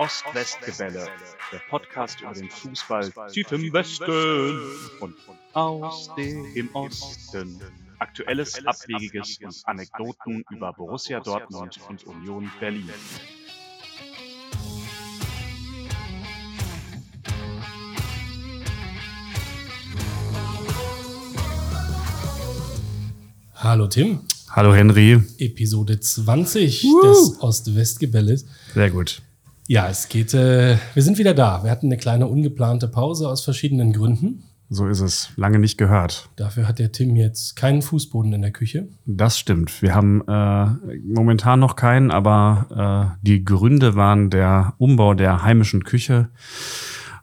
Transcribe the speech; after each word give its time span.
Ost-West-Gebälle, 0.00 1.08
der 1.52 1.58
Podcast 1.68 2.22
über 2.22 2.32
den 2.32 2.48
Fußball 2.48 3.12
tief 3.30 3.52
im 3.52 3.70
Westen 3.70 4.58
und 5.00 5.14
aus 5.52 6.08
dem 6.16 6.70
Osten. 6.74 7.60
Aktuelles, 7.98 8.66
Abwegiges 8.66 9.38
und 9.44 9.60
Anekdoten 9.66 10.42
über 10.52 10.72
Borussia 10.72 11.20
Dortmund 11.20 11.78
und 11.86 12.02
Union 12.04 12.50
Berlin. 12.58 12.88
Hallo 23.54 23.86
Tim. 23.86 24.20
Hallo 24.48 24.72
Henry. 24.72 25.22
Episode 25.36 26.00
20 26.00 26.84
uh. 26.84 27.02
des 27.02 27.42
Ost-West-Gebälles. 27.42 28.46
Sehr 28.72 28.90
gut. 28.90 29.20
Ja, 29.70 29.88
es 29.88 30.08
geht, 30.08 30.34
äh, 30.34 30.78
wir 30.94 31.02
sind 31.04 31.18
wieder 31.18 31.32
da. 31.32 31.62
Wir 31.62 31.70
hatten 31.70 31.86
eine 31.86 31.96
kleine 31.96 32.26
ungeplante 32.26 32.88
Pause 32.88 33.28
aus 33.28 33.44
verschiedenen 33.44 33.92
Gründen. 33.92 34.42
So 34.68 34.88
ist 34.88 34.98
es. 34.98 35.30
Lange 35.36 35.60
nicht 35.60 35.78
gehört. 35.78 36.28
Dafür 36.34 36.66
hat 36.66 36.80
der 36.80 36.90
Tim 36.90 37.14
jetzt 37.14 37.54
keinen 37.54 37.80
Fußboden 37.80 38.32
in 38.32 38.42
der 38.42 38.50
Küche. 38.50 38.88
Das 39.06 39.38
stimmt. 39.38 39.80
Wir 39.80 39.94
haben 39.94 40.26
äh, 40.26 40.96
momentan 41.04 41.60
noch 41.60 41.76
keinen, 41.76 42.10
aber 42.10 43.14
äh, 43.14 43.24
die 43.24 43.44
Gründe 43.44 43.94
waren 43.94 44.28
der 44.28 44.74
Umbau 44.78 45.14
der 45.14 45.44
heimischen 45.44 45.84
Küche 45.84 46.30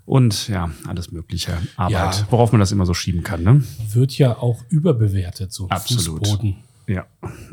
und 0.05 0.47
ja, 0.47 0.71
alles 0.87 1.11
mögliche 1.11 1.51
Arbeit, 1.75 1.91
ja. 1.91 2.27
worauf 2.29 2.53
man 2.53 2.61
das 2.61 2.71
immer 2.71 2.85
so 2.85 2.93
schieben 2.93 3.23
kann. 3.23 3.43
Ne? 3.43 3.61
Wird 3.91 4.17
ja 4.17 4.37
auch 4.37 4.63
überbewertet, 4.69 5.51
so 5.51 5.67
Absolut. 5.67 6.25
Fußboden. 6.25 6.55
Ja, 6.87 7.05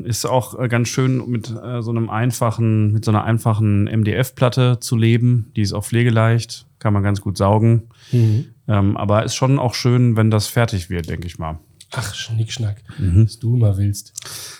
ist 0.03 0.25
auch 0.25 0.57
äh, 0.57 0.69
ganz 0.69 0.87
schön 0.87 1.29
mit 1.29 1.51
äh, 1.51 1.81
so 1.81 1.91
einem 1.91 2.09
einfachen, 2.09 2.93
mit 2.93 3.03
so 3.03 3.11
einer 3.11 3.25
einfachen 3.25 3.83
MDF-Platte 3.83 4.79
zu 4.79 4.95
leben. 4.95 5.51
Die 5.57 5.61
ist 5.61 5.73
auch 5.73 5.83
pflegeleicht, 5.83 6.65
kann 6.79 6.93
man 6.93 7.03
ganz 7.03 7.19
gut 7.19 7.37
saugen. 7.37 7.89
Mhm. 8.13 8.45
Ähm, 8.67 8.95
aber 8.95 9.23
ist 9.23 9.35
schon 9.35 9.59
auch 9.59 9.73
schön, 9.73 10.15
wenn 10.15 10.31
das 10.31 10.47
fertig 10.47 10.89
wird, 10.89 11.09
denke 11.09 11.27
ich 11.27 11.37
mal. 11.37 11.59
Ach, 11.91 12.15
Schnickschnack, 12.15 12.81
mhm. 12.97 13.25
was 13.25 13.39
du 13.39 13.57
immer 13.57 13.77
willst. 13.77 14.13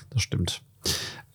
Das 0.09 0.21
stimmt. 0.21 0.61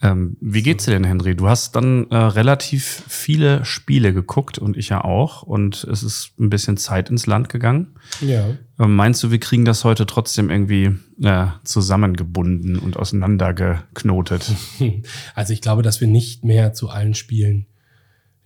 Ähm, 0.03 0.39
wie 0.41 0.63
geht's 0.63 0.87
dir 0.87 0.93
denn, 0.93 1.05
Henry? 1.05 1.37
Du 1.37 1.49
hast 1.49 1.77
dann 1.77 2.11
äh, 2.11 2.17
relativ 2.17 3.05
viele 3.07 3.65
Spiele 3.67 4.15
geguckt 4.15 4.59
und 4.59 4.77
ich 4.79 4.89
ja 4.89 5.05
auch. 5.05 5.43
Und 5.43 5.85
es 5.85 6.03
ist 6.03 6.33
ein 6.41 6.49
bisschen 6.49 6.79
Zeit 6.79 7.11
ins 7.11 7.27
Land 7.27 7.51
gegangen. 7.51 7.89
Ja. 8.23 8.57
Ähm, 8.79 8.97
meinst 8.97 9.23
du, 9.23 9.31
wir 9.31 9.41
kriegen 9.41 9.67
das 9.67 9.85
heute 9.85 10.07
trotzdem 10.07 10.49
irgendwie 10.49 10.97
äh, 11.23 11.47
zusammengebunden 11.65 12.79
und 12.79 12.97
auseinandergeknotet? 12.97 14.53
Also 15.35 15.53
ich 15.53 15.61
glaube, 15.61 15.83
dass 15.83 16.01
wir 16.01 16.09
nicht 16.09 16.45
mehr 16.45 16.73
zu 16.73 16.89
allen 16.89 17.15
Spielen 17.15 17.67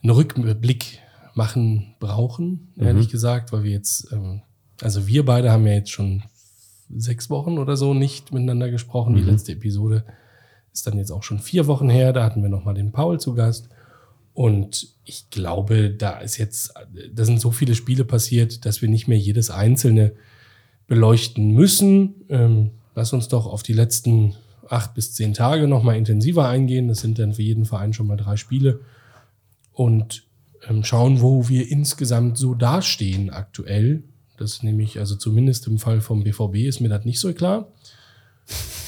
einen 0.02 0.10
Rückblick 0.10 0.98
machen 1.34 1.94
brauchen, 1.98 2.72
ehrlich 2.76 3.08
mhm. 3.08 3.10
gesagt, 3.10 3.52
weil 3.52 3.64
wir 3.64 3.70
jetzt, 3.70 4.12
ähm, 4.12 4.42
also 4.80 5.06
wir 5.06 5.24
beide 5.24 5.50
haben 5.50 5.66
ja 5.66 5.74
jetzt 5.74 5.90
schon 5.90 6.22
sechs 6.96 7.30
Wochen 7.30 7.58
oder 7.58 7.76
so 7.76 7.94
nicht 7.94 8.32
miteinander 8.32 8.70
gesprochen. 8.70 9.14
Mhm. 9.14 9.16
Die 9.16 9.22
letzte 9.22 9.52
Episode 9.52 10.04
ist 10.74 10.86
dann 10.86 10.98
jetzt 10.98 11.12
auch 11.12 11.22
schon 11.22 11.38
vier 11.38 11.66
Wochen 11.66 11.88
her. 11.88 12.12
Da 12.12 12.24
hatten 12.24 12.42
wir 12.42 12.50
nochmal 12.50 12.74
den 12.74 12.92
Paul 12.92 13.18
zu 13.20 13.34
Gast. 13.34 13.68
Und 14.34 14.88
ich 15.04 15.30
glaube, 15.30 15.90
da 15.90 16.18
ist 16.18 16.36
jetzt, 16.38 16.74
da 17.12 17.24
sind 17.24 17.40
so 17.40 17.52
viele 17.52 17.76
Spiele 17.76 18.04
passiert, 18.04 18.66
dass 18.66 18.82
wir 18.82 18.88
nicht 18.88 19.06
mehr 19.06 19.18
jedes 19.18 19.50
einzelne 19.50 20.12
beleuchten 20.88 21.52
müssen. 21.52 22.26
Ähm, 22.28 22.72
lass 22.96 23.12
uns 23.12 23.28
doch 23.28 23.46
auf 23.46 23.62
die 23.62 23.72
letzten 23.72 24.34
acht 24.68 24.94
bis 24.94 25.14
zehn 25.14 25.34
Tage 25.34 25.68
nochmal 25.68 25.96
intensiver 25.96 26.48
eingehen. 26.48 26.88
Das 26.88 27.00
sind 27.00 27.18
dann 27.20 27.34
für 27.34 27.42
jeden 27.42 27.64
Verein 27.64 27.92
schon 27.92 28.08
mal 28.08 28.16
drei 28.16 28.36
Spiele. 28.36 28.80
Und 29.72 30.24
ähm, 30.68 30.82
schauen, 30.82 31.20
wo 31.20 31.48
wir 31.48 31.70
insgesamt 31.70 32.36
so 32.36 32.54
dastehen 32.54 33.30
aktuell. 33.30 34.02
Das 34.36 34.54
ist 34.54 34.62
nämlich, 34.64 34.98
also 34.98 35.14
zumindest 35.14 35.68
im 35.68 35.78
Fall 35.78 36.00
vom 36.00 36.24
BVB 36.24 36.56
ist 36.66 36.80
mir 36.80 36.88
das 36.88 37.04
nicht 37.04 37.20
so 37.20 37.32
klar. 37.32 37.68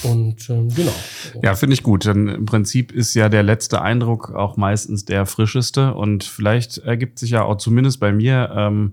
Und 0.02 0.48
ähm, 0.50 0.68
genau. 0.74 0.94
Ja, 1.42 1.54
finde 1.54 1.74
ich 1.74 1.82
gut. 1.82 2.04
Denn 2.04 2.28
im 2.28 2.46
Prinzip 2.46 2.92
ist 2.92 3.14
ja 3.14 3.28
der 3.28 3.42
letzte 3.42 3.82
Eindruck 3.82 4.30
auch 4.34 4.56
meistens 4.56 5.04
der 5.04 5.26
frischeste. 5.26 5.94
Und 5.94 6.24
vielleicht 6.24 6.78
ergibt 6.78 7.18
sich 7.18 7.30
ja 7.30 7.42
auch 7.42 7.56
zumindest 7.56 8.00
bei 8.00 8.12
mir 8.12 8.52
ähm, 8.54 8.92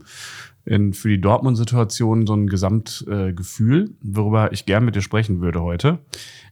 in, 0.66 0.94
für 0.94 1.10
die 1.10 1.22
Dortmund-Situation 1.22 2.26
so 2.26 2.36
ein 2.36 2.48
Gesamtgefühl, 2.48 3.84
äh, 3.84 3.90
worüber 4.02 4.52
ich 4.54 4.66
gern 4.66 4.86
mit 4.86 4.96
dir 4.96 5.02
sprechen 5.02 5.42
würde 5.42 5.62
heute. 5.62 6.00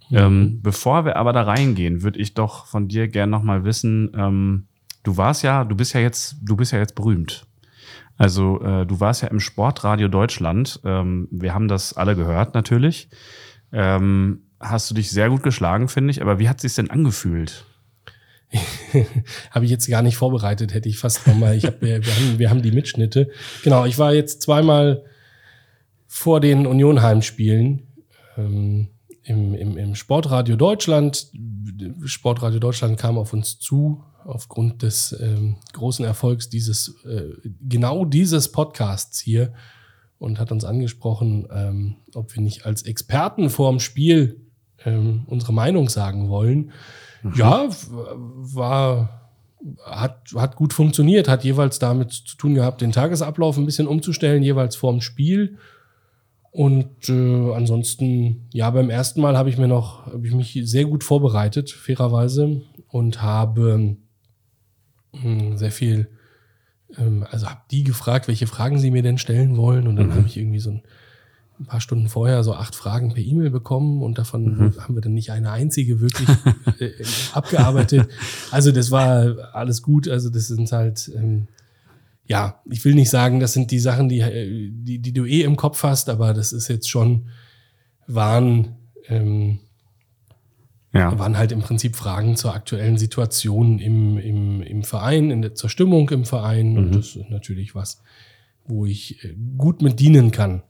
Mhm. 0.10 0.18
Ähm, 0.18 0.60
bevor 0.62 1.06
wir 1.06 1.16
aber 1.16 1.34
da 1.34 1.44
reingehen, 1.44 2.04
würde 2.04 2.20
ich 2.20 2.34
doch 2.34 2.66
von 2.66 2.88
dir 2.88 3.08
gern 3.08 3.30
nochmal 3.30 3.64
wissen, 3.64 4.12
ähm, 4.16 4.66
du 5.04 5.18
warst 5.18 5.44
ja, 5.44 5.64
du 5.64 5.76
bist 5.76 5.94
ja 5.94 6.02
jetzt, 6.02 6.36
du 6.42 6.58
bist 6.58 6.74
ja 6.74 6.80
jetzt 6.80 6.96
berühmt. 6.96 7.48
Also 8.18 8.62
äh, 8.62 8.86
du 8.86 9.00
warst 9.00 9.24
ja 9.24 9.30
im 9.30 9.40
Sportradio 9.40 10.08
Deutschland. 10.08 10.80
Ähm, 10.84 11.28
wir 11.32 11.54
haben 11.54 11.68
das 11.68 11.94
alle 11.94 12.16
gehört 12.16 12.54
natürlich. 12.54 13.10
Ähm, 13.74 14.44
hast 14.60 14.90
du 14.90 14.96
dich 14.96 15.12
sehr 15.12 15.30
gut 15.30 15.44
geschlagen, 15.44 15.88
finde 15.88 16.12
ich. 16.12 16.22
Aber 16.22 16.40
wie 16.40 16.50
hat 16.50 16.58
es 16.58 16.62
sich 16.62 16.76
denn 16.76 16.90
angefühlt? 16.90 17.66
habe 19.52 19.66
ich 19.66 19.72
jetzt 19.72 19.88
gar 19.88 20.02
nicht 20.02 20.18
vorbereitet, 20.18 20.74
hätte 20.74 20.90
ich 20.90 20.98
fast 20.98 21.26
nochmal. 21.28 21.56
Ich 21.56 21.66
hab, 21.66 21.82
wir, 21.82 22.06
wir, 22.06 22.16
haben, 22.16 22.40
wir 22.40 22.50
haben 22.50 22.62
die 22.62 22.72
Mitschnitte. 22.72 23.30
Genau, 23.64 23.86
ich 23.86 23.98
war 23.98 24.14
jetzt 24.14 24.42
zweimal 24.42 25.04
vor 26.08 26.42
den 26.42 26.68
Union-Heimspielen 26.68 27.88
ähm, 28.38 28.90
im, 29.24 29.54
im, 29.54 29.78
im 29.78 29.96
Sportradio 29.96 30.58
Deutschland. 30.58 31.32
Sportradio 32.04 32.60
Deutschland 32.60 33.00
kam 33.00 33.18
auf 33.18 33.34
uns 33.34 33.60
zu 33.60 34.04
aufgrund 34.26 34.84
des 34.84 35.18
ähm, 35.20 35.58
großen 35.74 36.06
Erfolgs 36.06 36.50
dieses 36.50 37.04
äh, 37.06 37.30
genau 37.68 38.06
dieses 38.06 38.52
Podcasts 38.52 39.20
hier 39.20 39.54
und 40.22 40.40
hat 40.40 40.52
uns 40.52 40.66
angesprochen, 40.66 41.48
ähm, 41.52 41.96
ob 42.14 42.36
wir 42.36 42.44
nicht 42.44 42.68
als 42.68 42.84
Experten 42.84 43.50
vorm 43.50 43.80
Spiel 43.80 44.40
ähm, 44.86 45.24
unsere 45.26 45.52
Meinung 45.52 45.90
sagen 45.90 46.30
wollen. 46.30 46.72
Mhm. 47.24 47.34
Ja, 47.36 47.68
war, 47.90 49.32
hat, 49.84 50.28
hat 50.36 50.56
gut 50.56 50.74
funktioniert, 50.74 51.28
hat 51.28 51.44
jeweils 51.44 51.80
damit 51.80 52.12
zu 52.12 52.38
tun 52.38 52.54
gehabt, 52.54 52.82
den 52.82 52.92
Tagesablauf 52.92 53.58
ein 53.58 53.66
bisschen 53.66 53.88
umzustellen, 53.88 54.44
jeweils 54.44 54.76
vorm 54.76 55.02
Spiel. 55.02 55.58
Und 56.52 57.10
äh, 57.10 57.54
ansonsten, 57.56 58.48
ja, 58.54 58.70
beim 58.70 58.92
ersten 58.92 59.22
Mal 59.22 59.36
habe 59.36 59.50
ich 59.50 59.58
mir 59.58 59.68
noch, 59.68 60.06
habe 60.06 60.28
ich 60.28 60.36
mich 60.36 60.56
sehr 60.66 60.86
gut 60.86 61.04
vorbereitet, 61.04 61.72
fairerweise, 61.72 62.62
und 62.90 63.24
habe 63.24 63.98
mh, 65.14 65.24
hm, 65.24 65.58
sehr 65.58 65.72
viel 65.72 66.10
ähm, 66.98 67.26
also 67.30 67.50
habe 67.50 67.62
die 67.72 67.84
gefragt, 67.84 68.28
welche 68.28 68.48
Fragen 68.48 68.80
sie 68.80 68.92
mir 68.92 69.04
denn 69.04 69.18
stellen 69.18 69.58
wollen. 69.58 69.88
Und 69.88 69.96
dann 69.96 70.08
mhm. 70.08 70.16
habe 70.16 70.28
ich 70.28 70.38
irgendwie 70.38 70.60
so 70.60 70.72
ein, 70.72 70.82
ein, 71.60 71.66
paar 71.66 71.82
Stunden 71.82 72.10
vorher 72.10 72.44
so 72.44 72.54
acht 72.54 72.76
Fragen 72.76 73.14
per 73.14 73.24
E-Mail 73.24 73.50
bekommen 73.50 74.02
und 74.02 74.18
davon 74.18 74.58
mhm. 74.58 74.82
haben 74.82 74.96
wir 74.96 75.02
dann 75.02 75.14
nicht 75.14 75.32
eine 75.32 75.52
einzige 75.52 76.02
wirklich 76.02 76.28
äh, 76.80 76.92
abgearbeitet. 77.34 78.08
Also 78.52 78.72
das 78.72 78.92
war 78.92 79.54
alles 79.54 79.82
gut. 79.82 80.08
Also 80.08 80.30
das 80.30 80.48
sind 80.48 80.72
halt, 80.72 81.12
ähm, 81.16 81.48
ja, 82.26 82.62
ich 82.70 82.84
will 82.86 82.96
nicht 82.96 83.10
sagen, 83.10 83.40
das 83.40 83.54
sind 83.54 83.72
die 83.72 83.80
Sachen, 83.80 84.10
die, 84.10 84.20
äh, 84.20 84.70
die, 84.72 85.00
die 85.00 85.14
du 85.14 85.26
eh 85.26 85.42
im 85.44 85.56
Kopf 85.56 85.84
hast, 85.84 86.10
aber 86.10 86.34
das 86.34 86.54
ist 86.54 86.68
jetzt 86.68 86.90
schon, 86.90 87.30
waren 88.08 88.76
ähm, 89.08 89.60
ja. 90.94 91.18
waren 91.18 91.38
halt 91.38 91.52
im 91.52 91.62
Prinzip 91.62 91.96
Fragen 91.96 92.36
zur 92.36 92.54
aktuellen 92.54 92.98
Situation 92.98 93.80
im, 93.80 94.18
im, 94.18 94.62
im 94.62 94.84
Verein, 94.84 95.32
in 95.32 95.42
der, 95.42 95.56
zur 95.56 95.70
Stimmung 95.70 96.10
im 96.10 96.26
Verein. 96.26 96.74
Mhm. 96.74 96.78
Und 96.78 96.96
das 96.96 97.16
ist 97.16 97.30
natürlich 97.30 97.76
was, 97.76 98.02
wo 98.66 98.86
ich 98.86 99.24
äh, 99.24 99.36
gut 99.58 99.82
mit 99.82 100.00
dienen 100.00 100.32
kann. 100.32 100.64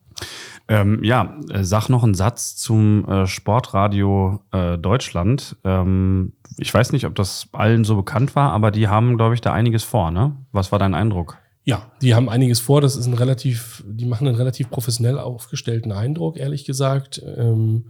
Ähm, 0.67 1.03
ja, 1.03 1.39
äh, 1.49 1.63
sag 1.63 1.89
noch 1.89 2.03
einen 2.03 2.13
Satz 2.13 2.55
zum 2.55 3.05
äh, 3.09 3.27
Sportradio 3.27 4.41
äh, 4.51 4.77
Deutschland. 4.77 5.57
Ähm, 5.63 6.33
ich 6.57 6.73
weiß 6.73 6.91
nicht, 6.91 7.05
ob 7.05 7.15
das 7.15 7.47
allen 7.51 7.83
so 7.83 7.95
bekannt 7.95 8.35
war, 8.35 8.51
aber 8.51 8.71
die 8.71 8.87
haben, 8.87 9.17
glaube 9.17 9.33
ich, 9.33 9.41
da 9.41 9.53
einiges 9.53 9.83
vor, 9.83 10.11
ne? 10.11 10.35
Was 10.51 10.71
war 10.71 10.79
dein 10.79 10.93
Eindruck? 10.93 11.37
Ja, 11.63 11.91
die 12.01 12.15
haben 12.15 12.29
einiges 12.29 12.59
vor. 12.59 12.81
Das 12.81 12.95
ist 12.95 13.05
ein 13.05 13.13
relativ, 13.13 13.83
die 13.87 14.05
machen 14.05 14.27
einen 14.27 14.35
relativ 14.35 14.69
professionell 14.69 15.19
aufgestellten 15.19 15.91
Eindruck, 15.91 16.37
ehrlich 16.37 16.65
gesagt. 16.65 17.21
Ähm, 17.37 17.85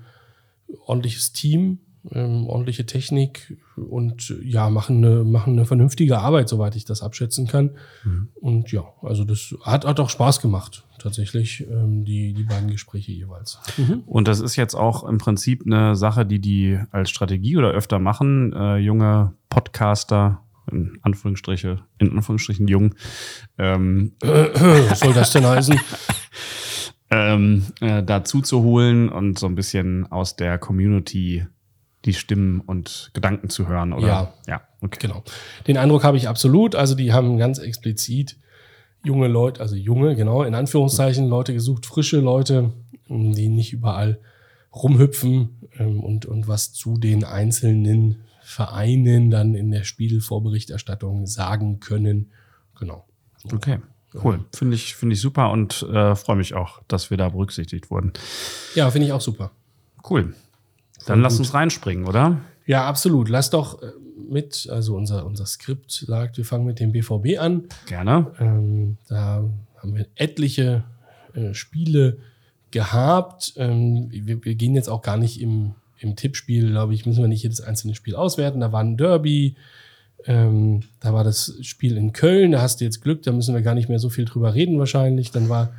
ordentliches 0.85 1.33
Team, 1.33 1.79
ähm, 2.09 2.47
ordentliche 2.47 2.85
Technik 2.85 3.57
und 3.75 4.35
ja, 4.43 4.69
machen 4.69 4.97
eine, 4.97 5.23
machen 5.23 5.53
eine 5.53 5.65
vernünftige 5.65 6.17
Arbeit, 6.17 6.49
soweit 6.49 6.75
ich 6.75 6.85
das 6.85 7.01
abschätzen 7.01 7.47
kann. 7.47 7.71
Mhm. 8.03 8.29
Und 8.35 8.71
ja, 8.71 8.83
also 9.01 9.23
das 9.23 9.55
hat, 9.63 9.85
hat 9.85 9.99
auch 9.99 10.09
Spaß 10.09 10.41
gemacht, 10.41 10.83
tatsächlich, 10.99 11.67
ähm, 11.69 12.03
die, 12.03 12.33
die 12.33 12.43
beiden 12.43 12.69
Gespräche 12.69 13.11
jeweils. 13.11 13.59
Mhm. 13.77 14.03
Und 14.05 14.27
das 14.27 14.39
ist 14.39 14.55
jetzt 14.55 14.75
auch 14.75 15.03
im 15.03 15.19
Prinzip 15.19 15.63
eine 15.65 15.95
Sache, 15.95 16.25
die 16.25 16.39
die 16.39 16.79
als 16.91 17.09
Strategie 17.09 17.57
oder 17.57 17.71
öfter 17.71 17.99
machen, 17.99 18.53
äh, 18.53 18.77
junge 18.77 19.33
Podcaster, 19.49 20.41
in 20.71 20.99
Anführungsstriche, 21.01 21.79
in 21.99 22.11
Anführungsstrichen 22.11 22.67
jung. 22.67 22.95
Ähm, 23.57 24.13
Was 24.21 24.99
soll 24.99 25.13
das 25.13 25.31
denn 25.31 25.45
heißen? 25.45 25.79
ähm, 27.11 27.65
äh, 27.81 28.01
dazu 28.03 28.41
zu 28.41 28.63
holen 28.63 29.09
und 29.09 29.37
so 29.37 29.45
ein 29.45 29.55
bisschen 29.55 30.09
aus 30.11 30.35
der 30.35 30.57
Community 30.57 31.45
die 32.05 32.13
Stimmen 32.13 32.61
und 32.61 33.11
Gedanken 33.13 33.49
zu 33.49 33.67
hören, 33.67 33.93
oder? 33.93 34.07
Ja, 34.07 34.33
ja. 34.47 34.61
okay. 34.81 34.99
Genau. 35.01 35.23
Den 35.67 35.77
Eindruck 35.77 36.03
habe 36.03 36.17
ich 36.17 36.27
absolut. 36.27 36.75
Also 36.75 36.95
die 36.95 37.13
haben 37.13 37.37
ganz 37.37 37.59
explizit 37.59 38.37
junge 39.03 39.27
Leute, 39.27 39.61
also 39.61 39.75
junge, 39.75 40.15
genau, 40.15 40.43
in 40.43 40.55
Anführungszeichen 40.55 41.27
Leute 41.27 41.53
gesucht, 41.53 41.85
frische 41.85 42.19
Leute, 42.19 42.71
die 43.07 43.49
nicht 43.49 43.73
überall 43.73 44.19
rumhüpfen 44.73 45.49
ähm, 45.77 45.99
und, 45.99 46.25
und 46.25 46.47
was 46.47 46.73
zu 46.73 46.97
den 46.97 47.23
einzelnen 47.23 48.23
Vereinen 48.41 49.29
dann 49.29 49.53
in 49.53 49.71
der 49.71 49.83
Spielvorberichterstattung 49.83 51.27
sagen 51.27 51.79
können. 51.79 52.31
Genau. 52.77 53.05
Okay. 53.51 53.79
Cool. 54.13 54.43
Finde 54.53 54.75
ich, 54.75 54.95
finde 54.95 55.13
ich 55.13 55.21
super 55.21 55.51
und 55.51 55.83
äh, 55.83 56.15
freue 56.15 56.35
mich 56.35 56.53
auch, 56.53 56.81
dass 56.89 57.09
wir 57.11 57.17
da 57.17 57.29
berücksichtigt 57.29 57.89
wurden. 57.89 58.11
Ja, 58.75 58.91
finde 58.91 59.07
ich 59.07 59.13
auch 59.13 59.21
super. 59.21 59.51
Cool. 60.09 60.33
Dann 61.05 61.21
lass 61.21 61.39
uns 61.39 61.53
reinspringen, 61.53 62.07
oder? 62.07 62.41
Ja, 62.65 62.85
absolut. 62.85 63.29
Lass 63.29 63.49
doch 63.49 63.81
äh, 63.81 63.91
mit, 64.29 64.67
also 64.71 64.95
unser, 64.95 65.25
unser 65.25 65.45
Skript 65.45 65.91
sagt, 65.91 66.37
wir 66.37 66.45
fangen 66.45 66.65
mit 66.65 66.79
dem 66.79 66.91
BVB 66.91 67.39
an. 67.39 67.65
Gerne. 67.87 68.31
Ähm, 68.39 68.97
da 69.07 69.43
haben 69.77 69.95
wir 69.95 70.05
etliche 70.15 70.83
äh, 71.33 71.53
Spiele 71.53 72.17
gehabt. 72.71 73.53
Ähm, 73.57 74.07
wir, 74.11 74.43
wir 74.43 74.55
gehen 74.55 74.75
jetzt 74.75 74.89
auch 74.89 75.01
gar 75.01 75.17
nicht 75.17 75.41
im, 75.41 75.75
im 75.99 76.15
Tippspiel, 76.15 76.71
glaube 76.71 76.93
ich, 76.93 77.05
müssen 77.05 77.21
wir 77.21 77.27
nicht 77.27 77.43
jedes 77.43 77.61
einzelne 77.61 77.95
Spiel 77.95 78.15
auswerten. 78.15 78.61
Da 78.61 78.71
war 78.71 78.81
ein 78.81 78.97
Derby, 78.97 79.55
ähm, 80.25 80.81
da 80.99 81.13
war 81.13 81.23
das 81.23 81.57
Spiel 81.61 81.97
in 81.97 82.13
Köln, 82.13 82.51
da 82.51 82.61
hast 82.61 82.79
du 82.79 82.85
jetzt 82.85 83.01
Glück, 83.01 83.23
da 83.23 83.31
müssen 83.31 83.53
wir 83.53 83.61
gar 83.61 83.75
nicht 83.75 83.89
mehr 83.89 83.99
so 83.99 84.09
viel 84.09 84.25
drüber 84.25 84.53
reden 84.53 84.79
wahrscheinlich. 84.79 85.31
Dann 85.31 85.49
war 85.49 85.73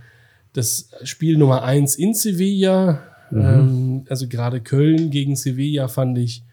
das 0.52 0.90
Spiel 1.04 1.38
Nummer 1.38 1.62
eins 1.62 1.94
in 1.96 2.12
Sevilla. 2.14 3.02
Ähm, 3.34 4.04
also 4.08 4.28
gerade 4.28 4.60
Köln 4.60 5.10
gegen 5.10 5.36
Sevilla 5.36 5.88
fand 5.88 6.18
ich 6.18 6.44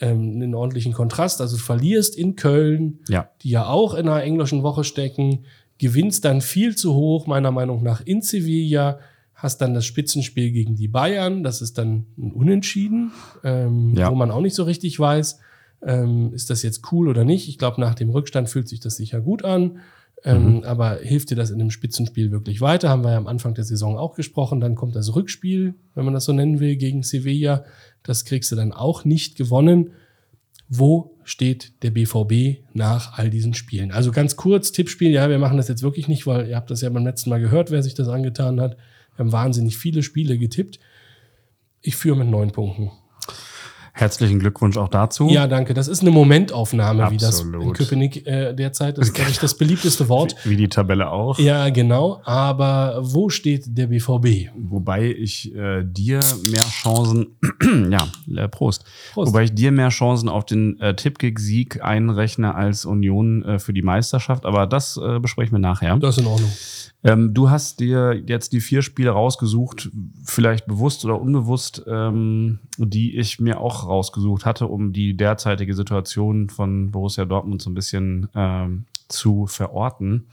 ähm, 0.00 0.32
einen 0.36 0.54
ordentlichen 0.54 0.92
Kontrast. 0.92 1.40
Also 1.40 1.56
du 1.56 1.62
verlierst 1.62 2.16
in 2.16 2.34
Köln, 2.36 2.98
Ja. 3.08 3.28
die 3.42 3.50
ja 3.50 3.66
auch 3.66 3.94
in 3.94 4.08
einer 4.08 4.22
englischen 4.22 4.62
Woche 4.62 4.84
stecken, 4.84 5.44
gewinnst 5.78 6.24
dann 6.24 6.40
viel 6.40 6.76
zu 6.76 6.94
hoch, 6.94 7.26
meiner 7.26 7.50
Meinung 7.50 7.82
nach, 7.82 8.00
in 8.04 8.22
Sevilla, 8.22 8.98
hast 9.34 9.60
dann 9.60 9.74
das 9.74 9.84
Spitzenspiel 9.84 10.52
gegen 10.52 10.76
die 10.76 10.88
Bayern, 10.88 11.42
das 11.42 11.60
ist 11.60 11.76
dann 11.78 12.06
ein 12.16 12.32
Unentschieden, 12.32 13.10
ähm, 13.42 13.94
Ja. 13.96 14.10
wo 14.10 14.14
man 14.14 14.30
auch 14.30 14.40
nicht 14.40 14.54
so 14.54 14.62
richtig 14.62 14.98
weiß, 14.98 15.38
ähm, 15.86 16.32
ist 16.32 16.48
das 16.50 16.62
jetzt 16.62 16.90
cool 16.92 17.08
oder 17.08 17.24
nicht. 17.24 17.48
Ich 17.48 17.58
glaube, 17.58 17.80
nach 17.80 17.94
dem 17.94 18.08
Rückstand 18.10 18.48
fühlt 18.48 18.68
sich 18.68 18.80
das 18.80 18.96
sicher 18.96 19.20
gut 19.20 19.44
an. 19.44 19.78
Ähm, 20.24 20.64
Aber 20.64 21.00
hilft 21.02 21.30
dir 21.30 21.36
das 21.36 21.50
in 21.50 21.60
einem 21.60 21.70
Spitzenspiel 21.70 22.30
wirklich 22.30 22.60
weiter? 22.62 22.88
Haben 22.88 23.04
wir 23.04 23.12
ja 23.12 23.18
am 23.18 23.26
Anfang 23.26 23.54
der 23.54 23.64
Saison 23.64 23.98
auch 23.98 24.14
gesprochen. 24.14 24.60
Dann 24.60 24.74
kommt 24.74 24.96
das 24.96 25.14
Rückspiel, 25.14 25.74
wenn 25.94 26.04
man 26.04 26.14
das 26.14 26.24
so 26.24 26.32
nennen 26.32 26.60
will, 26.60 26.76
gegen 26.76 27.02
Sevilla. 27.02 27.64
Das 28.02 28.24
kriegst 28.24 28.50
du 28.50 28.56
dann 28.56 28.72
auch 28.72 29.04
nicht 29.04 29.36
gewonnen. 29.36 29.90
Wo 30.70 31.18
steht 31.24 31.82
der 31.82 31.90
BVB 31.90 32.64
nach 32.72 33.18
all 33.18 33.28
diesen 33.28 33.52
Spielen? 33.52 33.92
Also 33.92 34.12
ganz 34.12 34.34
kurz, 34.34 34.72
Tippspiel, 34.72 35.10
ja, 35.10 35.28
wir 35.28 35.38
machen 35.38 35.58
das 35.58 35.68
jetzt 35.68 35.82
wirklich 35.82 36.08
nicht, 36.08 36.26
weil 36.26 36.48
ihr 36.48 36.56
habt 36.56 36.70
das 36.70 36.80
ja 36.80 36.88
beim 36.88 37.04
letzten 37.04 37.28
Mal 37.28 37.40
gehört, 37.40 37.70
wer 37.70 37.82
sich 37.82 37.94
das 37.94 38.08
angetan 38.08 38.60
hat. 38.60 38.76
Wir 39.16 39.24
haben 39.24 39.32
wahnsinnig 39.32 39.76
viele 39.76 40.02
Spiele 40.02 40.38
getippt. 40.38 40.80
Ich 41.82 41.96
führe 41.96 42.16
mit 42.16 42.28
neun 42.28 42.50
Punkten. 42.50 42.90
Herzlichen 43.96 44.40
Glückwunsch 44.40 44.76
auch 44.76 44.88
dazu. 44.88 45.28
Ja, 45.28 45.46
danke. 45.46 45.72
Das 45.72 45.86
ist 45.86 46.00
eine 46.00 46.10
Momentaufnahme, 46.10 47.12
wie 47.12 47.16
das 47.16 47.40
in 47.40 47.54
Absolut. 47.54 47.78
Köpenick 47.78 48.26
äh, 48.26 48.52
derzeit 48.52 48.98
ist, 48.98 49.14
glaube 49.14 49.30
ich, 49.30 49.38
das 49.38 49.56
beliebteste 49.56 50.08
Wort. 50.08 50.34
Wie 50.42 50.56
die 50.56 50.68
Tabelle 50.68 51.12
auch. 51.12 51.38
Ja, 51.38 51.68
genau. 51.68 52.20
Aber 52.24 52.98
wo 53.02 53.28
steht 53.28 53.78
der 53.78 53.86
BVB? 53.86 54.50
Wobei 54.56 55.12
ich 55.12 55.54
äh, 55.54 55.84
dir 55.84 56.18
mehr 56.50 56.64
Chancen, 56.64 57.36
ja, 57.88 58.08
äh, 58.34 58.48
Prost. 58.48 58.84
Prost. 59.12 59.28
Wobei 59.28 59.44
ich 59.44 59.54
dir 59.54 59.70
mehr 59.70 59.90
Chancen 59.90 60.28
auf 60.28 60.44
den 60.44 60.80
äh, 60.80 60.96
Tippkick-Sieg 60.96 61.84
einrechne 61.84 62.56
als 62.56 62.86
Union 62.86 63.44
äh, 63.44 63.58
für 63.60 63.72
die 63.72 63.82
Meisterschaft. 63.82 64.44
Aber 64.44 64.66
das 64.66 64.96
äh, 64.96 65.20
besprechen 65.20 65.52
wir 65.52 65.60
nachher. 65.60 65.96
Das 65.98 66.16
ist 66.16 66.24
in 66.24 66.28
Ordnung. 66.28 66.50
Ähm, 67.04 67.34
du 67.34 67.50
hast 67.50 67.80
dir 67.80 68.14
jetzt 68.26 68.54
die 68.54 68.62
vier 68.62 68.80
Spiele 68.80 69.10
rausgesucht, 69.10 69.90
vielleicht 70.24 70.66
bewusst 70.66 71.04
oder 71.04 71.20
unbewusst, 71.20 71.84
ähm, 71.86 72.60
die 72.78 73.18
ich 73.18 73.38
mir 73.38 73.60
auch 73.60 73.83
rausgesucht 73.86 74.44
hatte, 74.44 74.66
um 74.66 74.92
die 74.92 75.16
derzeitige 75.16 75.74
Situation 75.74 76.48
von 76.48 76.90
Borussia 76.90 77.24
Dortmund 77.24 77.62
so 77.62 77.70
ein 77.70 77.74
bisschen 77.74 78.28
ähm, 78.34 78.84
zu 79.08 79.46
verorten. 79.46 80.26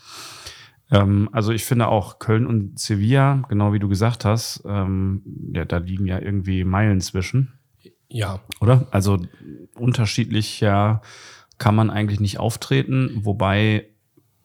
Ähm, 0.91 1.29
also 1.31 1.51
ich 1.51 1.63
finde 1.63 1.87
auch 1.87 2.19
Köln 2.19 2.45
und 2.45 2.79
Sevilla, 2.79 3.43
genau 3.49 3.73
wie 3.73 3.79
du 3.79 3.87
gesagt 3.87 4.25
hast, 4.25 4.63
ähm, 4.65 5.21
ja, 5.53 5.65
da 5.65 5.77
liegen 5.77 6.05
ja 6.05 6.19
irgendwie 6.19 6.63
Meilen 6.63 7.01
zwischen 7.01 7.53
Ja, 8.09 8.39
oder? 8.59 8.87
Also 8.91 9.19
unterschiedlich 9.75 10.59
ja 10.59 11.01
kann 11.57 11.75
man 11.75 11.89
eigentlich 11.91 12.19
nicht 12.19 12.39
auftreten, 12.39 13.21
wobei 13.23 13.85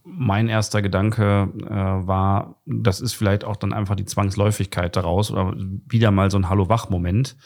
mein 0.04 0.48
erster 0.48 0.82
Gedanke 0.82 1.48
äh, 1.64 2.06
war, 2.06 2.60
das 2.64 3.00
ist 3.00 3.14
vielleicht 3.14 3.44
auch 3.44 3.56
dann 3.56 3.72
einfach 3.72 3.96
die 3.96 4.04
Zwangsläufigkeit 4.04 4.94
daraus 4.94 5.32
oder 5.32 5.52
wieder 5.88 6.10
mal 6.12 6.30
so 6.30 6.38
ein 6.38 6.48
Hallo-Wach-Moment. 6.48 7.36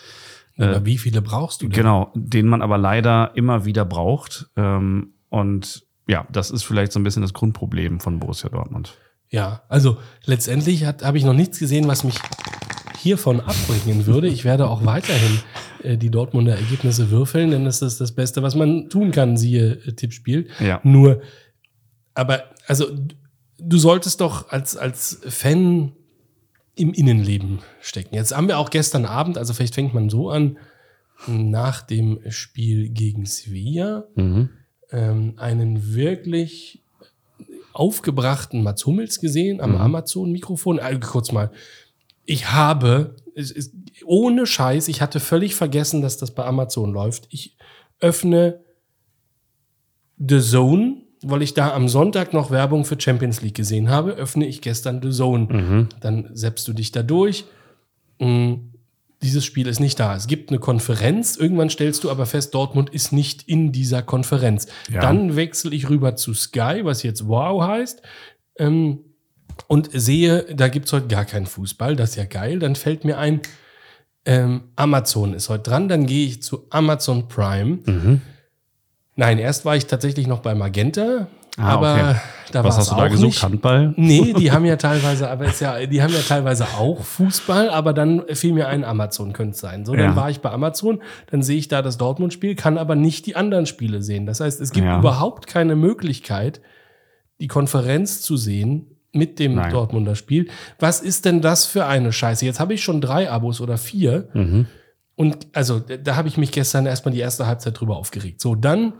Aber 0.61 0.87
wie 0.87 0.99
viele 0.99 1.23
brauchst 1.23 1.63
du 1.63 1.69
denn? 1.69 1.77
Genau, 1.77 2.11
den 2.15 2.47
man 2.47 2.63
aber 2.63 2.79
leider 2.79 3.33
immer 3.35 3.65
wieder 3.65 3.85
braucht. 3.85 4.51
Ähm, 4.57 5.15
und 5.29 5.87
ja, 6.07 6.27
das 6.31 6.51
ist 6.51 6.65
vielleicht 6.65 6.93
so 6.93 7.01
ein 7.01 7.05
bisschen 7.05 7.23
das 7.23 7.33
Grundproblem 7.33 8.01
von 8.01 8.19
Borussia 8.19 8.51
Dortmund. 8.51 8.95
Ja, 9.29 9.63
also 9.69 9.99
letztendlich 10.25 10.85
habe 10.85 11.19
ich 11.19 11.25
noch 11.25 11.35
nichts 11.35 11.59
gesehen, 11.59 11.87
was 11.87 12.03
mich 12.05 12.17
hiervon 12.99 13.41
abbringen 13.41 14.07
würde. 14.07 14.29
Ich 14.29 14.45
werde 14.45 14.69
auch 14.69 14.85
weiterhin 14.85 15.41
äh, 15.83 15.97
die 15.97 16.11
Dortmunder 16.11 16.57
Ergebnisse 16.57 17.11
würfeln, 17.11 17.51
denn 17.51 17.65
das 17.65 17.81
ist 17.81 18.01
das 18.01 18.13
Beste, 18.13 18.43
was 18.43 18.55
man 18.55 18.89
tun 18.91 19.13
kann, 19.13 19.37
siehe 19.37 19.79
äh, 19.87 19.93
Tippspiel. 19.93 20.49
Ja. 20.59 20.81
Nur, 20.83 21.23
aber 22.15 22.45
also 22.67 22.87
du 23.59 23.79
solltest 23.79 24.21
doch 24.21 24.51
als, 24.51 24.77
als 24.77 25.21
Fan 25.29 25.93
im 26.77 26.93
Innenleben 26.93 27.61
stecken. 27.81 28.15
Jetzt 28.15 28.35
haben 28.37 28.49
wir 28.49 28.59
auch 28.59 28.71
gestern 28.71 29.05
Abend, 29.05 29.37
also 29.39 29.53
vielleicht 29.53 29.75
fängt 29.75 29.95
man 29.95 30.09
so 30.09 30.31
an, 30.31 30.59
nach 31.27 31.83
dem 31.83 32.21
Spiel 32.31 32.89
gegen 32.89 33.27
Sevilla, 33.27 34.05
Mhm. 34.15 34.51
ähm, 34.91 35.35
einen 35.37 35.95
wirklich 35.95 36.83
aufgebrachten 37.73 38.63
Mats 38.63 38.87
Hummels 38.87 39.21
gesehen 39.21 39.61
am 39.61 39.77
Amazon-Mikrofon. 39.77 40.79
Äh, 40.79 40.99
kurz 41.01 41.31
mal, 41.33 41.51
ich 42.25 42.51
habe, 42.53 43.17
es 43.35 43.51
ist, 43.51 43.75
ohne 44.05 44.47
Scheiß, 44.47 44.89
ich 44.89 45.03
hatte 45.03 45.21
völlig 45.21 45.55
vergessen, 45.55 46.01
dass 46.03 46.17
das 46.17 46.35
bei 46.35 46.45
Amazon 46.45 46.93
läuft. 46.93 47.27
Ich 47.31 47.57
öffne 48.01 48.61
The 50.19 50.41
Zone, 50.41 51.03
weil 51.23 51.43
ich 51.43 51.55
da 51.55 51.75
am 51.75 51.89
Sonntag 51.89 52.33
noch 52.33 52.51
Werbung 52.51 52.85
für 52.85 52.99
Champions 52.99 53.43
League 53.43 53.55
gesehen 53.57 53.91
habe, 53.91 54.13
öffne 54.13 54.47
ich 54.47 54.61
gestern 54.61 55.03
The 55.03 55.11
Zone. 55.11 55.89
Dann 56.01 56.31
seppst 56.33 56.67
du 56.69 56.73
dich 56.73 56.93
da 56.93 57.03
durch. 57.03 57.45
Mm, 58.19 58.55
Dieses 59.23 59.45
Spiel 59.45 59.67
ist 59.67 59.81
nicht 59.81 60.01
da. 60.01 60.17
Es 60.17 60.27
gibt 60.29 60.49
eine 60.49 60.59
Konferenz. 60.59 61.37
Irgendwann 61.37 61.69
stellst 61.69 62.05
du 62.05 62.11
aber 62.11 62.25
fest, 62.25 62.55
Dortmund 62.55 62.89
ist 62.89 63.13
nicht 63.13 63.43
in 63.49 63.71
dieser 63.71 64.01
Konferenz. 64.03 64.67
Ja. 64.91 65.01
Dann 65.03 65.37
wechsle 65.37 65.75
ich 65.75 65.91
rüber 65.91 66.17
zu 66.17 66.33
Sky, 66.33 66.81
was 66.85 67.03
jetzt 67.03 67.29
Wow 67.29 67.63
heißt. 67.63 68.01
Ähm, 68.59 69.01
und 69.69 69.91
sehe, 69.93 70.47
da 70.55 70.69
gibt 70.69 70.87
es 70.87 70.93
heute 70.95 71.09
gar 71.09 71.27
keinen 71.27 71.45
Fußball. 71.45 71.97
Das 71.97 72.11
ist 72.11 72.17
ja 72.17 72.25
geil. 72.25 72.59
Dann 72.61 72.77
fällt 72.77 73.05
mir 73.05 73.19
ein, 73.19 73.43
ähm, 74.25 74.63
Amazon 74.77 75.35
ist 75.35 75.51
heute 75.51 75.65
dran. 75.71 75.89
Dann 75.89 76.07
gehe 76.07 76.27
ich 76.27 76.43
zu 76.43 76.67
Amazon 76.71 77.29
Prime. 77.29 77.79
Mhm. 77.85 78.23
Nein, 79.21 79.39
erst 79.39 79.67
war 79.67 79.77
ich 79.77 79.85
tatsächlich 79.87 80.27
noch 80.27 80.41
bei 80.41 80.55
Magenta. 80.55 81.27
Ah, 81.59 81.63
aber 81.75 81.93
okay. 81.95 82.15
da 82.53 82.65
Was 82.65 82.75
war 82.75 82.79
hast 82.81 82.91
du 82.91 82.95
da 82.95 83.03
auch 83.05 83.11
gesucht? 83.11 83.27
nicht. 83.27 83.43
Handball? 83.43 83.93
Nee, 83.99 84.33
die 84.33 84.51
haben 84.53 84.65
ja 84.65 84.77
teilweise, 84.77 85.29
aber 85.29 85.45
ist 85.45 85.61
ja, 85.61 85.85
die 85.85 86.01
haben 86.03 86.13
ja 86.15 86.21
teilweise 86.27 86.65
auch 86.79 87.03
Fußball, 87.05 87.69
aber 87.69 87.93
dann 87.93 88.23
fiel 88.33 88.55
mir 88.55 88.69
ein, 88.69 88.83
Amazon 88.83 89.35
könnte 89.35 89.51
es 89.57 89.61
sein. 89.61 89.85
So, 89.85 89.93
dann 89.95 90.11
Ja. 90.13 90.17
war 90.17 90.31
ich 90.31 90.41
bei 90.41 90.51
Amazon, 90.51 91.03
dann 91.31 91.43
sehe 91.43 91.59
ich 91.59 91.69
da 91.69 91.83
das 91.83 91.99
Dortmund-Spiel, 91.99 92.55
kann 92.55 92.79
aber 92.79 92.95
nicht 92.95 93.27
die 93.27 93.37
anderen 93.37 93.67
Spiele 93.67 94.01
sehen. 94.03 94.25
Das 94.25 94.41
heißt, 94.41 94.59
es 94.59 94.71
gibt 94.73 94.87
Ja. 94.87 94.99
überhaupt 95.01 95.47
keine 95.47 95.77
Möglichkeit, 95.77 96.63
die 97.41 97.49
Konferenz 97.49 98.23
zu 98.23 98.39
sehen 98.39 98.97
mit 99.13 99.39
dem 99.39 99.57
Nein. 99.57 99.71
Dortmunder 99.71 100.15
Spiel. 100.15 100.49
Was 100.79 101.01
ist 101.03 101.27
denn 101.27 101.43
das 101.43 101.67
für 101.67 101.85
eine 101.85 102.13
Scheiße? 102.13 102.47
Jetzt 102.47 102.61
habe 102.61 102.73
ich 102.73 102.83
schon 102.83 103.03
drei 103.03 103.31
Abos 103.31 103.61
oder 103.61 103.77
vier. 103.77 104.29
Mhm. 104.33 104.67
Und 105.17 105.49
also, 105.53 105.79
da 105.81 105.99
da 105.99 106.17
habe 106.17 106.29
ich 106.29 106.39
mich 106.39 106.53
gestern 106.53 106.87
erstmal 106.87 107.13
die 107.13 107.21
erste 107.21 107.47
Halbzeit 107.47 107.79
drüber 107.79 107.97
aufgeregt. 107.99 108.41
So, 108.41 108.55
dann 108.55 108.95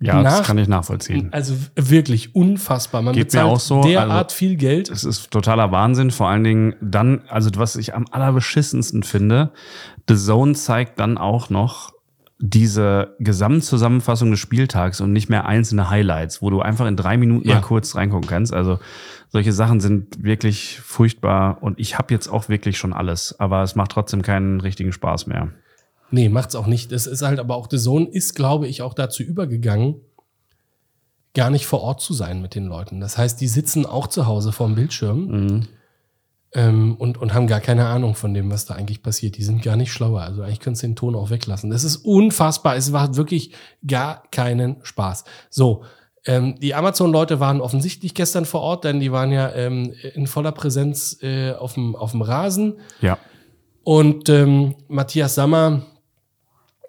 Ja, 0.00 0.22
Nach- 0.22 0.38
das 0.38 0.46
kann 0.46 0.58
ich 0.58 0.68
nachvollziehen. 0.68 1.28
also 1.32 1.54
wirklich 1.74 2.34
unfassbar. 2.36 3.02
Man 3.02 3.14
Geht 3.14 3.22
mir 3.22 3.40
bezahlt 3.40 3.46
auch 3.46 3.58
so, 3.60 3.82
derart 3.82 4.10
also- 4.26 4.36
viel 4.36 4.54
Geld. 4.56 4.90
Es 4.90 5.02
ist 5.04 5.30
totaler 5.32 5.72
Wahnsinn, 5.72 6.10
vor 6.12 6.28
allen 6.28 6.44
Dingen 6.44 6.74
dann, 6.80 7.22
also 7.28 7.50
was 7.56 7.74
ich 7.74 7.94
am 7.94 8.04
allerbeschissensten 8.10 9.02
finde, 9.02 9.50
The 10.08 10.14
Zone 10.16 10.52
zeigt 10.54 11.00
dann 11.00 11.18
auch 11.18 11.50
noch 11.50 11.92
diese 12.40 13.16
Gesamtzusammenfassung 13.18 14.30
des 14.30 14.38
Spieltags 14.38 15.00
und 15.00 15.12
nicht 15.12 15.28
mehr 15.28 15.46
einzelne 15.46 15.90
Highlights, 15.90 16.40
wo 16.40 16.50
du 16.50 16.60
einfach 16.60 16.86
in 16.86 16.94
drei 16.96 17.16
Minuten 17.16 17.48
Ja. 17.48 17.56
mal 17.56 17.60
kurz 17.62 17.96
reingucken 17.96 18.28
kannst. 18.28 18.52
Also 18.54 18.78
solche 19.30 19.52
Sachen 19.52 19.80
sind 19.80 20.22
wirklich 20.22 20.78
furchtbar 20.80 21.58
und 21.60 21.80
ich 21.80 21.98
habe 21.98 22.14
jetzt 22.14 22.28
auch 22.28 22.48
wirklich 22.48 22.78
schon 22.78 22.92
alles, 22.92 23.34
aber 23.40 23.64
es 23.64 23.74
macht 23.74 23.90
trotzdem 23.90 24.22
keinen 24.22 24.60
richtigen 24.60 24.92
Spaß 24.92 25.26
mehr. 25.26 25.48
Nee, 26.10 26.28
macht's 26.28 26.54
auch 26.54 26.66
nicht. 26.66 26.90
Das 26.92 27.06
ist 27.06 27.22
halt 27.22 27.38
aber 27.38 27.54
auch 27.56 27.68
The 27.70 27.78
Zone 27.78 28.06
ist, 28.06 28.34
glaube 28.34 28.66
ich, 28.66 28.82
auch 28.82 28.94
dazu 28.94 29.22
übergegangen, 29.22 29.96
gar 31.34 31.50
nicht 31.50 31.66
vor 31.66 31.82
Ort 31.82 32.00
zu 32.00 32.14
sein 32.14 32.40
mit 32.42 32.54
den 32.54 32.66
Leuten. 32.66 33.00
Das 33.00 33.18
heißt, 33.18 33.40
die 33.40 33.48
sitzen 33.48 33.86
auch 33.86 34.06
zu 34.06 34.26
Hause 34.26 34.52
vorm 34.52 34.74
Bildschirm 34.74 35.26
Mhm. 35.26 35.68
ähm, 36.54 36.96
und, 36.96 37.18
und 37.18 37.34
haben 37.34 37.46
gar 37.46 37.60
keine 37.60 37.86
Ahnung 37.86 38.14
von 38.14 38.32
dem, 38.32 38.50
was 38.50 38.64
da 38.64 38.74
eigentlich 38.74 39.02
passiert. 39.02 39.36
Die 39.36 39.42
sind 39.44 39.62
gar 39.62 39.76
nicht 39.76 39.92
schlauer. 39.92 40.22
Also 40.22 40.42
eigentlich 40.42 40.60
könntest 40.60 40.82
du 40.82 40.88
den 40.88 40.96
Ton 40.96 41.14
auch 41.14 41.30
weglassen. 41.30 41.68
Das 41.70 41.84
ist 41.84 41.96
unfassbar. 41.96 42.76
Es 42.76 42.90
macht 42.90 43.16
wirklich 43.16 43.52
gar 43.86 44.22
keinen 44.30 44.76
Spaß. 44.82 45.24
So. 45.50 45.84
Ähm, 46.24 46.56
die 46.58 46.74
Amazon-Leute 46.74 47.38
waren 47.38 47.60
offensichtlich 47.60 48.12
gestern 48.14 48.44
vor 48.44 48.60
Ort, 48.62 48.84
denn 48.84 48.98
die 48.98 49.12
waren 49.12 49.30
ja 49.30 49.52
ähm, 49.52 49.92
in 50.14 50.26
voller 50.26 50.52
Präsenz 50.52 51.18
äh, 51.22 51.52
auf 51.52 51.74
dem 51.74 51.94
auf 51.94 52.10
dem 52.10 52.22
Rasen. 52.22 52.80
Ja. 53.00 53.18
Und 53.84 54.28
ähm, 54.28 54.74
Matthias 54.88 55.36
Sammer 55.36 55.82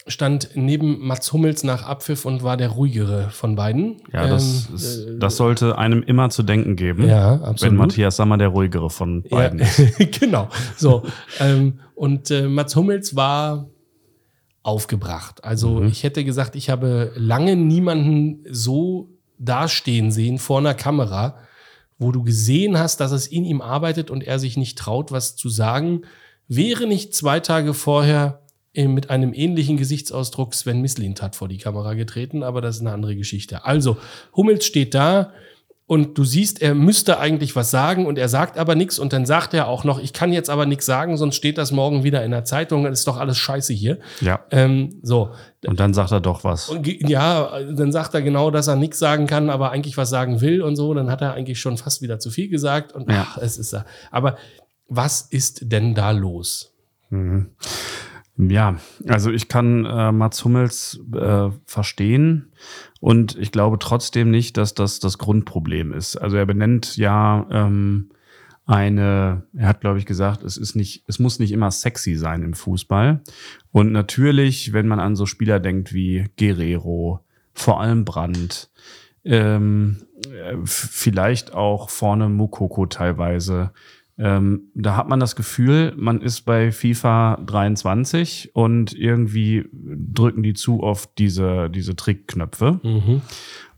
stand 0.10 0.50
neben 0.56 1.00
Mats 1.06 1.32
Hummels 1.32 1.64
nach 1.64 1.84
Abpfiff 1.84 2.26
und 2.26 2.44
war 2.44 2.58
der 2.58 2.70
ruhigere 2.70 3.30
von 3.30 3.56
beiden. 3.56 4.02
Ja, 4.12 4.28
das, 4.28 4.68
Ähm, 4.70 4.76
ist, 4.76 4.98
äh, 5.06 5.18
das 5.20 5.38
sollte 5.38 5.78
einem 5.78 6.04
immer 6.04 6.30
zu 6.30 6.44
denken 6.44 6.76
geben. 6.76 7.08
ja, 7.08 7.40
Wenn 7.40 7.44
absolut. 7.48 7.76
Matthias 7.78 8.16
Sammer 8.18 8.38
der 8.38 8.50
ruhigere 8.50 8.90
von 8.90 9.24
beiden 9.24 9.60
Ja, 9.60 9.66
ist. 10.00 10.20
genau. 10.20 10.50
So. 10.76 11.04
ähm, 11.40 11.80
und 11.96 12.30
äh, 12.32 12.48
Mats 12.48 12.76
Hummels 12.76 13.16
war 13.16 13.70
aufgebracht. 14.64 15.44
Also 15.44 15.82
Mhm. 15.82 15.88
ich 15.88 16.04
hätte 16.04 16.24
gesagt, 16.26 16.56
ich 16.56 16.70
habe 16.70 17.12
lange 17.16 17.56
niemanden 17.56 18.44
so 18.50 19.10
dastehen 19.38 20.12
sehen 20.12 20.38
vor 20.38 20.60
einer 20.60 20.74
Kamera, 20.74 21.38
wo 21.98 22.12
du 22.12 22.24
gesehen 22.24 22.78
hast, 22.78 23.00
dass 23.00 23.12
es 23.12 23.28
in 23.28 23.46
ihm 23.46 23.62
arbeitet 23.62 24.12
und 24.12 24.24
er 24.24 24.40
sich 24.40 24.58
nicht 24.58 24.78
traut, 24.78 25.12
was 25.12 25.36
zu 25.36 25.50
sagen. 25.50 26.02
Wäre 26.48 26.88
nicht 26.88 27.14
zwei 27.14 27.40
Tage 27.40 27.74
vorher 27.74 28.42
mit 28.76 29.10
einem 29.10 29.34
ähnlichen 29.34 29.78
Gesichtsausdruck 29.78 30.54
Sven 30.54 30.82
Mislintat 30.82 31.36
vor 31.36 31.48
die 31.48 31.58
Kamera 31.58 31.94
getreten, 31.96 32.44
aber 32.44 32.62
das 32.62 32.76
ist 32.76 32.82
eine 32.82 32.92
andere 32.94 33.16
Geschichte. 33.16 33.66
Also, 33.66 33.98
Hummels 34.36 34.66
steht 34.66 34.94
da 34.94 35.32
und 35.88 36.20
du 36.20 36.24
siehst, 36.24 36.62
er 36.62 36.76
müsste 36.76 37.20
eigentlich 37.20 37.56
was 37.56 37.72
sagen 37.72 38.06
und 38.06 38.20
er 38.20 38.30
sagt 38.30 38.60
aber 38.60 38.76
nichts 38.76 39.00
und 39.00 39.12
dann 39.12 39.26
sagt 39.26 39.56
er 39.56 39.68
auch 39.68 39.84
noch, 39.84 39.98
ich 40.00 40.14
kann 40.14 40.32
jetzt 40.32 40.52
aber 40.52 40.68
nichts 40.68 40.86
sagen, 40.86 41.18
sonst 41.18 41.36
steht 41.36 41.58
das 41.58 41.72
morgen 41.72 42.04
wieder 42.04 42.24
in 42.24 42.30
der 42.30 42.46
Zeitung, 42.46 42.84
dann 42.84 42.94
ist 42.94 43.08
doch 43.08 43.18
alles 43.18 43.40
scheiße 43.40 43.74
hier. 43.74 43.98
Ja. 44.22 44.40
Ähm, 44.52 45.00
so. 45.02 45.32
Und 45.66 45.80
dann 45.80 45.96
sagt 45.96 46.12
er 46.12 46.22
doch 46.22 46.44
was. 46.44 46.70
Und 46.70 46.86
ja, 47.10 47.60
dann 47.72 47.92
sagt 47.92 48.14
er 48.14 48.22
genau, 48.22 48.52
dass 48.52 48.68
er 48.68 48.76
nichts 48.76 49.00
sagen 49.00 49.26
kann, 49.26 49.50
aber 49.50 49.72
eigentlich 49.72 49.98
was 49.98 50.12
sagen 50.12 50.42
will 50.42 50.62
und 50.62 50.76
so. 50.76 50.94
Dann 50.94 51.10
hat 51.10 51.22
er 51.22 51.34
eigentlich 51.34 51.60
schon 51.60 51.78
fast 51.78 52.04
wieder 52.04 52.20
zu 52.20 52.30
viel 52.30 52.50
gesagt 52.50 52.92
und 52.92 53.10
Ja. 53.10 53.26
ach, 53.28 53.38
es 53.40 53.58
ist 53.58 53.74
da. 53.74 53.84
Aber 54.12 54.38
was 54.88 55.22
ist 55.22 55.72
denn 55.72 55.96
da 55.96 56.12
los? 56.12 56.72
Mhm. 57.10 57.50
Ja, 58.42 58.78
also 59.06 59.32
ich 59.32 59.50
kann 59.50 59.86
äh, 59.86 60.14
Mats 60.14 60.46
Hummels 60.46 61.02
äh, 61.14 61.50
verstehen 61.66 62.54
und 63.02 63.38
ich 63.38 63.52
glaube 63.52 63.80
trotzdem 63.80 64.32
nicht, 64.32 64.56
dass 64.56 64.74
das 64.74 65.02
das 65.02 65.18
Grundproblem 65.18 65.92
ist. 65.92 66.16
Also 66.16 66.38
er 66.38 66.46
benennt 66.46 66.96
ja 66.96 67.46
ähm, 67.52 68.12
eine, 68.66 69.44
er 69.54 69.68
hat 69.68 69.82
glaube 69.82 70.00
ich 70.00 70.06
gesagt, 70.06 70.44
es 70.44 70.56
ist 70.56 70.76
nicht, 70.76 71.04
es 71.08 71.20
muss 71.20 71.40
nicht 71.40 71.52
immer 71.52 71.70
sexy 71.70 72.16
sein 72.16 72.44
im 72.44 72.54
Fußball. 72.54 73.22
Und 73.74 73.92
natürlich, 73.92 74.72
wenn 74.72 74.88
man 74.88 75.02
an 75.02 75.18
so 75.18 75.26
Spieler 75.26 75.60
denkt 75.60 75.94
wie 75.94 76.30
Guerrero, 76.38 77.20
vor 77.54 77.82
allem 77.82 78.06
Brandt, 78.06 78.70
ähm, 79.26 79.98
äh, 80.32 80.56
vielleicht 80.64 81.54
auch 81.54 81.90
vorne 81.90 82.30
Mukoko 82.30 82.86
teilweise. 82.86 83.72
Ähm, 84.20 84.64
da 84.76 84.98
hat 84.98 85.08
man 85.08 85.20
das 85.22 85.36
Gefühl, 85.38 85.94
man 85.98 86.20
ist 86.22 86.42
bei 86.42 86.72
FIFA 86.74 87.38
23 87.46 88.52
und 88.54 88.94
irgendwie 88.94 89.66
drücken 89.74 90.44
die 90.44 90.54
zu 90.54 90.84
oft 90.84 91.10
diese, 91.18 91.70
diese 91.70 91.96
Trickknöpfe 91.96 92.82
Mhm. 92.84 93.22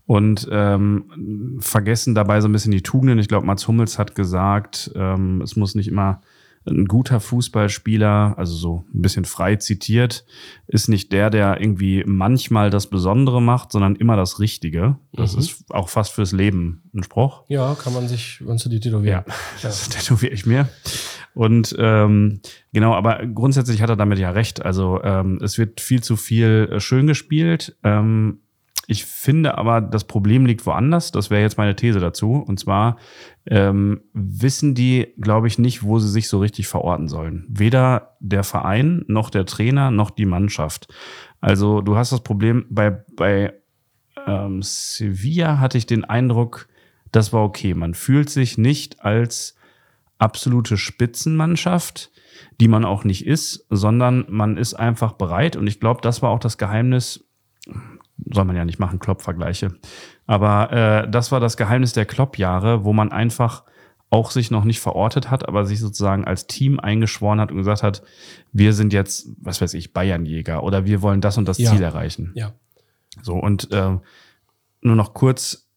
und 0.06 0.48
ähm, 0.50 1.56
vergessen 1.60 2.14
dabei 2.16 2.40
so 2.40 2.48
ein 2.48 2.52
bisschen 2.52 2.72
die 2.72 2.82
Tugenden. 2.82 3.20
Ich 3.20 3.28
glaube, 3.28 3.46
Mats 3.46 3.68
Hummels 3.68 3.98
hat 4.00 4.14
gesagt, 4.16 4.90
ähm, 4.96 5.40
es 5.42 5.54
muss 5.54 5.76
nicht 5.76 5.88
immer 5.88 6.20
ein 6.66 6.86
guter 6.86 7.18
Fußballspieler, 7.20 8.34
also 8.36 8.54
so 8.54 8.84
ein 8.94 9.02
bisschen 9.02 9.24
frei 9.24 9.56
zitiert, 9.56 10.24
ist 10.66 10.88
nicht 10.88 11.12
der, 11.12 11.30
der 11.30 11.60
irgendwie 11.60 12.04
manchmal 12.06 12.70
das 12.70 12.88
Besondere 12.88 13.42
macht, 13.42 13.72
sondern 13.72 13.96
immer 13.96 14.16
das 14.16 14.38
Richtige. 14.40 14.96
Das 15.12 15.34
Mhm. 15.34 15.38
ist 15.40 15.64
auch 15.70 15.88
fast 15.88 16.12
fürs 16.12 16.32
Leben 16.32 16.82
ein 16.94 17.02
Spruch. 17.02 17.44
Ja, 17.48 17.74
kann 17.74 17.92
man 17.94 18.08
sich, 18.08 18.40
wenn 18.46 18.56
du 18.56 18.68
die 18.68 18.80
tätowieren. 18.80 19.24
Ja, 19.26 19.32
das 19.62 19.88
tätowiere 19.88 20.32
ich 20.32 20.46
mir. 20.46 20.68
Und 21.34 21.74
ähm, 21.78 22.40
genau, 22.72 22.92
aber 22.94 23.26
grundsätzlich 23.26 23.80
hat 23.82 23.90
er 23.90 23.96
damit 23.96 24.18
ja 24.18 24.30
recht. 24.30 24.62
Also 24.64 25.02
ähm, 25.02 25.38
es 25.42 25.58
wird 25.58 25.80
viel 25.80 26.02
zu 26.02 26.16
viel 26.16 26.68
äh, 26.70 26.80
schön 26.80 27.06
gespielt. 27.06 27.76
Ähm, 27.82 28.38
ich 28.88 29.04
finde 29.06 29.56
aber, 29.56 29.80
das 29.80 30.04
Problem 30.04 30.44
liegt 30.44 30.66
woanders. 30.66 31.12
Das 31.12 31.30
wäre 31.30 31.40
jetzt 31.40 31.56
meine 31.56 31.76
These 31.76 32.00
dazu. 32.00 32.32
Und 32.34 32.58
zwar 32.60 32.98
ähm, 33.46 34.02
wissen 34.12 34.74
die, 34.74 35.14
glaube 35.20 35.48
ich, 35.48 35.58
nicht, 35.58 35.82
wo 35.82 35.98
sie 35.98 36.08
sich 36.08 36.28
so 36.28 36.38
richtig 36.38 36.68
verorten 36.68 37.08
sollen. 37.08 37.44
Weder 37.48 38.16
der 38.20 38.44
Verein, 38.44 39.04
noch 39.08 39.30
der 39.30 39.46
Trainer, 39.46 39.90
noch 39.90 40.10
die 40.10 40.26
Mannschaft. 40.26 40.92
Also 41.40 41.80
du 41.80 41.96
hast 41.96 42.12
das 42.12 42.22
Problem 42.22 42.66
bei, 42.70 42.90
bei 43.16 43.54
ähm, 44.26 44.62
Sevilla 44.62 45.58
hatte 45.58 45.78
ich 45.78 45.86
den 45.86 46.04
Eindruck, 46.04 46.68
das 47.10 47.32
war 47.32 47.42
okay. 47.42 47.74
Man 47.74 47.94
fühlt 47.94 48.30
sich 48.30 48.58
nicht 48.58 49.04
als 49.04 49.56
absolute 50.18 50.76
Spitzenmannschaft, 50.76 52.10
die 52.60 52.68
man 52.68 52.84
auch 52.84 53.04
nicht 53.04 53.26
ist, 53.26 53.66
sondern 53.70 54.24
man 54.28 54.56
ist 54.56 54.74
einfach 54.74 55.12
bereit. 55.12 55.56
Und 55.56 55.66
ich 55.66 55.80
glaube, 55.80 56.00
das 56.00 56.22
war 56.22 56.30
auch 56.30 56.38
das 56.38 56.58
Geheimnis, 56.58 57.24
soll 58.32 58.44
man 58.44 58.56
ja 58.56 58.64
nicht 58.64 58.78
machen, 58.78 58.98
Klopp-Vergleiche. 58.98 59.74
Aber 60.26 60.72
äh, 60.72 61.10
das 61.10 61.32
war 61.32 61.40
das 61.40 61.56
Geheimnis 61.56 61.92
der 61.92 62.06
Klopp-Jahre, 62.06 62.84
wo 62.84 62.92
man 62.92 63.12
einfach 63.12 63.64
auch 64.10 64.30
sich 64.30 64.50
noch 64.50 64.64
nicht 64.64 64.80
verortet 64.80 65.30
hat, 65.30 65.48
aber 65.48 65.64
sich 65.64 65.80
sozusagen 65.80 66.24
als 66.26 66.46
Team 66.46 66.78
eingeschworen 66.78 67.40
hat 67.40 67.50
und 67.50 67.56
gesagt 67.56 67.82
hat, 67.82 68.02
wir 68.52 68.74
sind 68.74 68.92
jetzt, 68.92 69.28
was 69.40 69.60
weiß 69.62 69.72
ich, 69.74 69.94
Bayernjäger 69.94 70.62
oder 70.62 70.84
wir 70.84 71.00
wollen 71.00 71.22
das 71.22 71.38
und 71.38 71.48
das 71.48 71.56
Ja. 71.58 71.70
Ziel 71.70 71.82
erreichen. 71.82 72.32
Ja. 72.34 72.52
So, 73.22 73.34
und 73.34 73.72
äh, 73.72 73.96
nur 74.82 74.96
noch 74.96 75.14
kurz, 75.14 75.70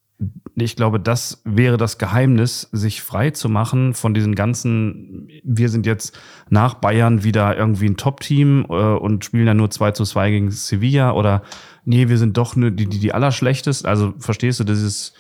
ich 0.55 0.75
glaube, 0.75 0.99
das 0.99 1.41
wäre 1.45 1.77
das 1.77 1.97
Geheimnis, 1.97 2.69
sich 2.73 3.01
frei 3.01 3.31
zu 3.31 3.47
machen 3.47 3.93
von 3.93 4.13
diesen 4.13 4.35
ganzen, 4.35 5.29
wir 5.43 5.69
sind 5.69 5.85
jetzt 5.85 6.17
nach 6.49 6.75
Bayern 6.75 7.23
wieder 7.23 7.57
irgendwie 7.57 7.87
ein 7.87 7.97
Top-Team 7.97 8.65
äh, 8.69 8.73
und 8.73 9.23
spielen 9.23 9.45
dann 9.45 9.57
nur 9.57 9.71
2 9.71 9.91
zu 9.91 10.03
2 10.03 10.31
gegen 10.31 10.51
Sevilla 10.51 11.11
oder 11.13 11.41
nee, 11.85 12.09
wir 12.09 12.17
sind 12.17 12.37
doch 12.37 12.55
nur 12.55 12.71
die, 12.71 12.85
die, 12.87 12.99
die 12.99 13.13
Allerschlechtest. 13.13 13.85
Also 13.85 14.13
verstehst 14.19 14.59
du, 14.59 14.63
dieses, 14.63 15.13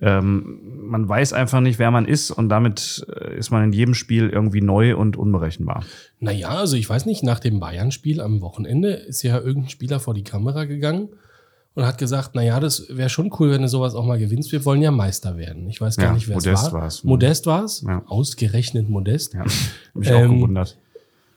ähm, 0.00 0.60
man 0.88 1.08
weiß 1.08 1.32
einfach 1.34 1.60
nicht, 1.60 1.78
wer 1.78 1.90
man 1.90 2.06
ist 2.06 2.30
und 2.30 2.48
damit 2.48 3.04
äh, 3.14 3.36
ist 3.36 3.50
man 3.50 3.64
in 3.64 3.72
jedem 3.72 3.94
Spiel 3.94 4.28
irgendwie 4.30 4.60
neu 4.62 4.96
und 4.96 5.16
unberechenbar. 5.16 5.84
Naja, 6.20 6.48
also 6.48 6.76
ich 6.76 6.88
weiß 6.88 7.04
nicht, 7.06 7.22
nach 7.22 7.40
dem 7.40 7.60
Bayern-Spiel 7.60 8.20
am 8.20 8.40
Wochenende 8.40 8.90
ist 8.92 9.22
ja 9.22 9.38
irgendein 9.38 9.68
Spieler 9.70 10.00
vor 10.00 10.14
die 10.14 10.24
Kamera 10.24 10.64
gegangen 10.64 11.08
und 11.74 11.84
hat 11.86 11.98
gesagt, 11.98 12.34
naja, 12.34 12.60
das 12.60 12.86
wäre 12.90 13.08
schon 13.08 13.30
cool, 13.38 13.50
wenn 13.50 13.62
du 13.62 13.68
sowas 13.68 13.94
auch 13.94 14.04
mal 14.04 14.18
gewinnst. 14.18 14.52
Wir 14.52 14.64
wollen 14.64 14.82
ja 14.82 14.90
Meister 14.90 15.36
werden. 15.36 15.68
Ich 15.68 15.80
weiß 15.80 15.96
gar 15.96 16.06
Ja, 16.08 16.12
nicht, 16.14 16.28
wer 16.28 16.36
es 16.36 16.44
Modest 16.46 16.72
war. 16.72 16.80
war's. 16.82 17.04
Modest 17.04 17.46
war 17.46 17.64
es. 17.64 17.82
Ja. 17.86 18.02
Ausgerechnet 18.06 18.88
Modest. 18.88 19.34
Ja, 19.34 19.44
mich 19.94 20.10
auch 20.12 20.20
Ähm, 20.20 20.36
gewundert. 20.36 20.78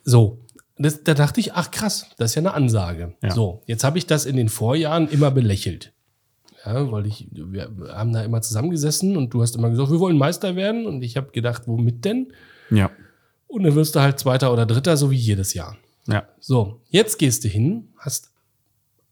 So, 0.04 0.38
das, 0.78 1.04
da 1.04 1.14
dachte 1.14 1.40
ich, 1.40 1.54
ach 1.54 1.72
krass, 1.72 2.08
das 2.18 2.32
ist 2.32 2.36
ja 2.36 2.42
eine 2.42 2.54
Ansage. 2.54 3.14
Ja. 3.24 3.32
So, 3.34 3.62
jetzt 3.66 3.84
habe 3.84 3.98
ich 3.98 4.06
das 4.08 4.26
in 4.26 4.36
den 4.36 4.50
Vorjahren 4.50 5.08
immer 5.10 5.32
belächelt. 5.32 5.94
Ja, 6.66 6.92
weil 6.92 7.06
ich, 7.06 7.28
wir 7.32 7.70
haben 7.94 8.12
da 8.12 8.24
immer 8.24 8.42
zusammengesessen 8.42 9.16
und 9.18 9.34
du 9.34 9.42
hast 9.42 9.56
immer 9.56 9.70
gesagt, 9.70 9.92
wir 9.92 10.00
wollen 10.00 10.18
Meister 10.18 10.56
werden. 10.56 10.86
Und 10.88 11.04
ich 11.04 11.16
habe 11.16 11.32
gedacht, 11.32 11.64
womit 11.68 12.04
denn? 12.06 12.34
Ja, 12.72 12.90
Und 13.48 13.64
dann 13.64 13.76
wirst 13.76 13.96
du 13.96 14.00
halt 14.02 14.18
Zweiter 14.20 14.52
oder 14.52 14.66
Dritter, 14.66 14.98
so 14.98 15.12
wie 15.12 15.16
jedes 15.16 15.54
Jahr. 15.54 15.78
ja, 16.08 16.24
So, 16.40 16.82
jetzt 16.90 17.20
gehst 17.20 17.44
du 17.44 17.48
hin, 17.48 17.90
hast 17.98 18.32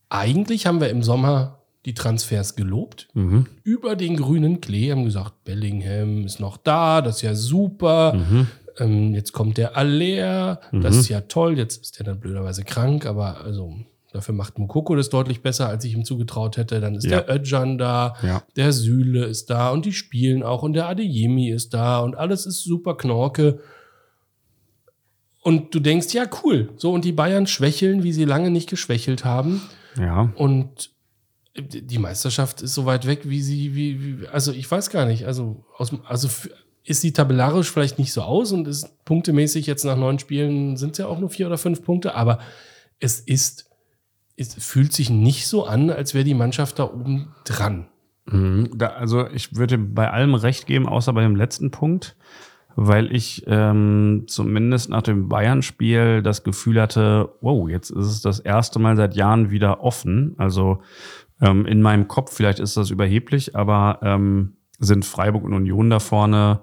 eigentlich 0.10 0.66
haben 0.66 0.82
wir 0.82 0.90
im 0.90 1.04
Sommer 1.04 1.60
die 1.86 1.94
Transfers 1.94 2.56
gelobt. 2.56 3.08
mhm. 3.14 3.46
Über 3.64 3.96
den 3.96 4.16
grünen 4.18 4.60
Klee 4.62 4.92
haben 4.92 5.06
gesagt, 5.06 5.44
Bellingham 5.44 6.26
ist 6.26 6.40
noch 6.40 6.58
da, 6.58 7.02
das 7.02 7.18
ist 7.18 7.22
ja 7.24 7.36
super. 7.36 8.14
Mhm. 8.14 8.48
Ähm, 8.80 9.14
jetzt 9.14 9.32
kommt 9.34 9.58
der 9.58 9.78
Aller, 9.78 10.60
das 10.72 10.94
Mhm. 10.96 11.00
ist 11.00 11.10
ja 11.10 11.22
toll. 11.22 11.58
Jetzt 11.58 11.84
ist 11.84 12.00
der 12.00 12.06
dann 12.06 12.20
blöderweise 12.20 12.64
krank, 12.64 13.06
aber 13.06 13.42
also 13.42 13.76
dafür 14.12 14.36
macht 14.36 14.58
Mukoko 14.60 14.96
das 14.96 15.10
deutlich 15.10 15.42
besser, 15.42 15.68
als 15.68 15.84
ich 15.86 15.94
ihm 15.94 16.06
zugetraut 16.06 16.58
hätte. 16.58 16.80
Dann 16.80 16.96
ist 16.96 17.06
Ja. 17.06 17.22
der 17.22 17.36
Özcan 17.36 17.78
da, 17.78 18.16
ja. 18.22 18.44
der 18.56 18.72
Süle 18.72 19.26
ist 19.26 19.50
da 19.50 19.70
und 19.72 19.86
die 19.86 19.94
spielen 19.94 20.44
auch 20.44 20.64
und 20.64 20.74
der 20.74 20.88
Adeyemi 20.88 21.50
ist 21.50 21.74
da 21.74 22.00
und 22.00 22.16
alles 22.16 22.46
ist 22.46 22.64
super 22.64 22.96
Knorke. 22.96 23.60
Und 25.42 25.76
du 25.76 25.80
denkst, 25.80 26.14
ja, 26.14 26.26
cool. 26.44 26.70
So, 26.78 26.92
und 26.94 27.04
die 27.06 27.12
Bayern 27.12 27.48
schwächeln, 27.48 28.04
wie 28.04 28.14
sie 28.14 28.24
lange 28.26 28.50
nicht 28.50 28.70
geschwächelt 28.70 29.26
haben. 29.26 29.62
Ja, 30.00 30.32
Und 30.36 30.92
die 31.56 32.00
Meisterschaft 32.00 32.62
ist 32.64 32.74
so 32.74 32.86
weit 32.86 33.06
weg, 33.06 33.22
wie 33.26 33.42
sie, 33.42 33.76
wie, 33.76 34.22
wie 34.22 34.28
also 34.28 34.52
ich 34.52 34.70
weiß 34.72 34.90
gar 34.90 35.06
nicht. 35.06 35.26
Also, 35.28 35.64
aus, 35.78 35.92
also 36.08 36.28
ist 36.86 37.02
sie 37.02 37.14
tabellarisch 37.14 37.72
vielleicht 37.72 37.98
nicht 37.98 38.12
so 38.12 38.22
aus 38.22 38.52
und 38.52 38.68
ist 38.68 39.06
punktemäßig 39.06 39.66
jetzt 39.66 39.86
nach 39.86 39.96
neun 39.96 40.20
Spielen 40.20 40.76
sind 40.78 40.92
es 40.92 40.98
ja 40.98 41.08
auch 41.08 41.20
nur 41.20 41.30
vier 41.30 41.48
oder 41.48 41.58
fünf 41.58 41.84
Punkte, 41.84 42.16
aber 42.16 42.40
es 43.00 43.20
ist, 43.20 43.70
es 44.36 44.54
fühlt 44.56 44.94
sich 44.94 45.10
nicht 45.10 45.48
so 45.48 45.66
an, 45.66 45.90
als 45.90 46.14
wäre 46.14 46.26
die 46.26 46.34
Mannschaft 46.34 46.80
da 46.80 46.86
oben 46.86 47.34
dran. 47.46 47.88
Mhm, 48.26 48.72
da, 48.76 48.88
also 48.88 49.28
ich 49.30 49.56
würde 49.56 49.78
bei 49.78 50.10
allem 50.10 50.36
recht 50.36 50.66
geben, 50.66 50.88
außer 50.88 51.14
bei 51.14 51.22
dem 51.22 51.36
letzten 51.36 51.72
Punkt, 51.72 52.16
weil 52.76 53.14
ich 53.14 53.44
ähm, 53.48 54.24
zumindest 54.28 54.90
nach 54.90 55.04
dem 55.04 55.30
Bayern-Spiel 55.30 56.22
das 56.22 56.44
Gefühl 56.44 56.82
hatte, 56.82 57.30
wow, 57.42 57.70
jetzt 57.70 57.92
ist 57.92 58.08
es 58.08 58.22
das 58.22 58.40
erste 58.40 58.80
Mal 58.80 58.98
seit 58.98 59.16
Jahren 59.16 59.52
wieder 59.52 59.84
offen. 59.84 60.36
Also 60.38 60.82
ähm, 61.40 61.66
in 61.66 61.82
meinem 61.82 62.08
Kopf, 62.08 62.34
vielleicht 62.34 62.60
ist 62.60 62.76
das 62.76 62.90
überheblich, 62.90 63.56
aber 63.56 64.00
ähm, 64.02 64.58
sind 64.84 65.06
Freiburg 65.06 65.44
und 65.44 65.54
Union 65.54 65.90
da 65.90 66.00
vorne 66.00 66.62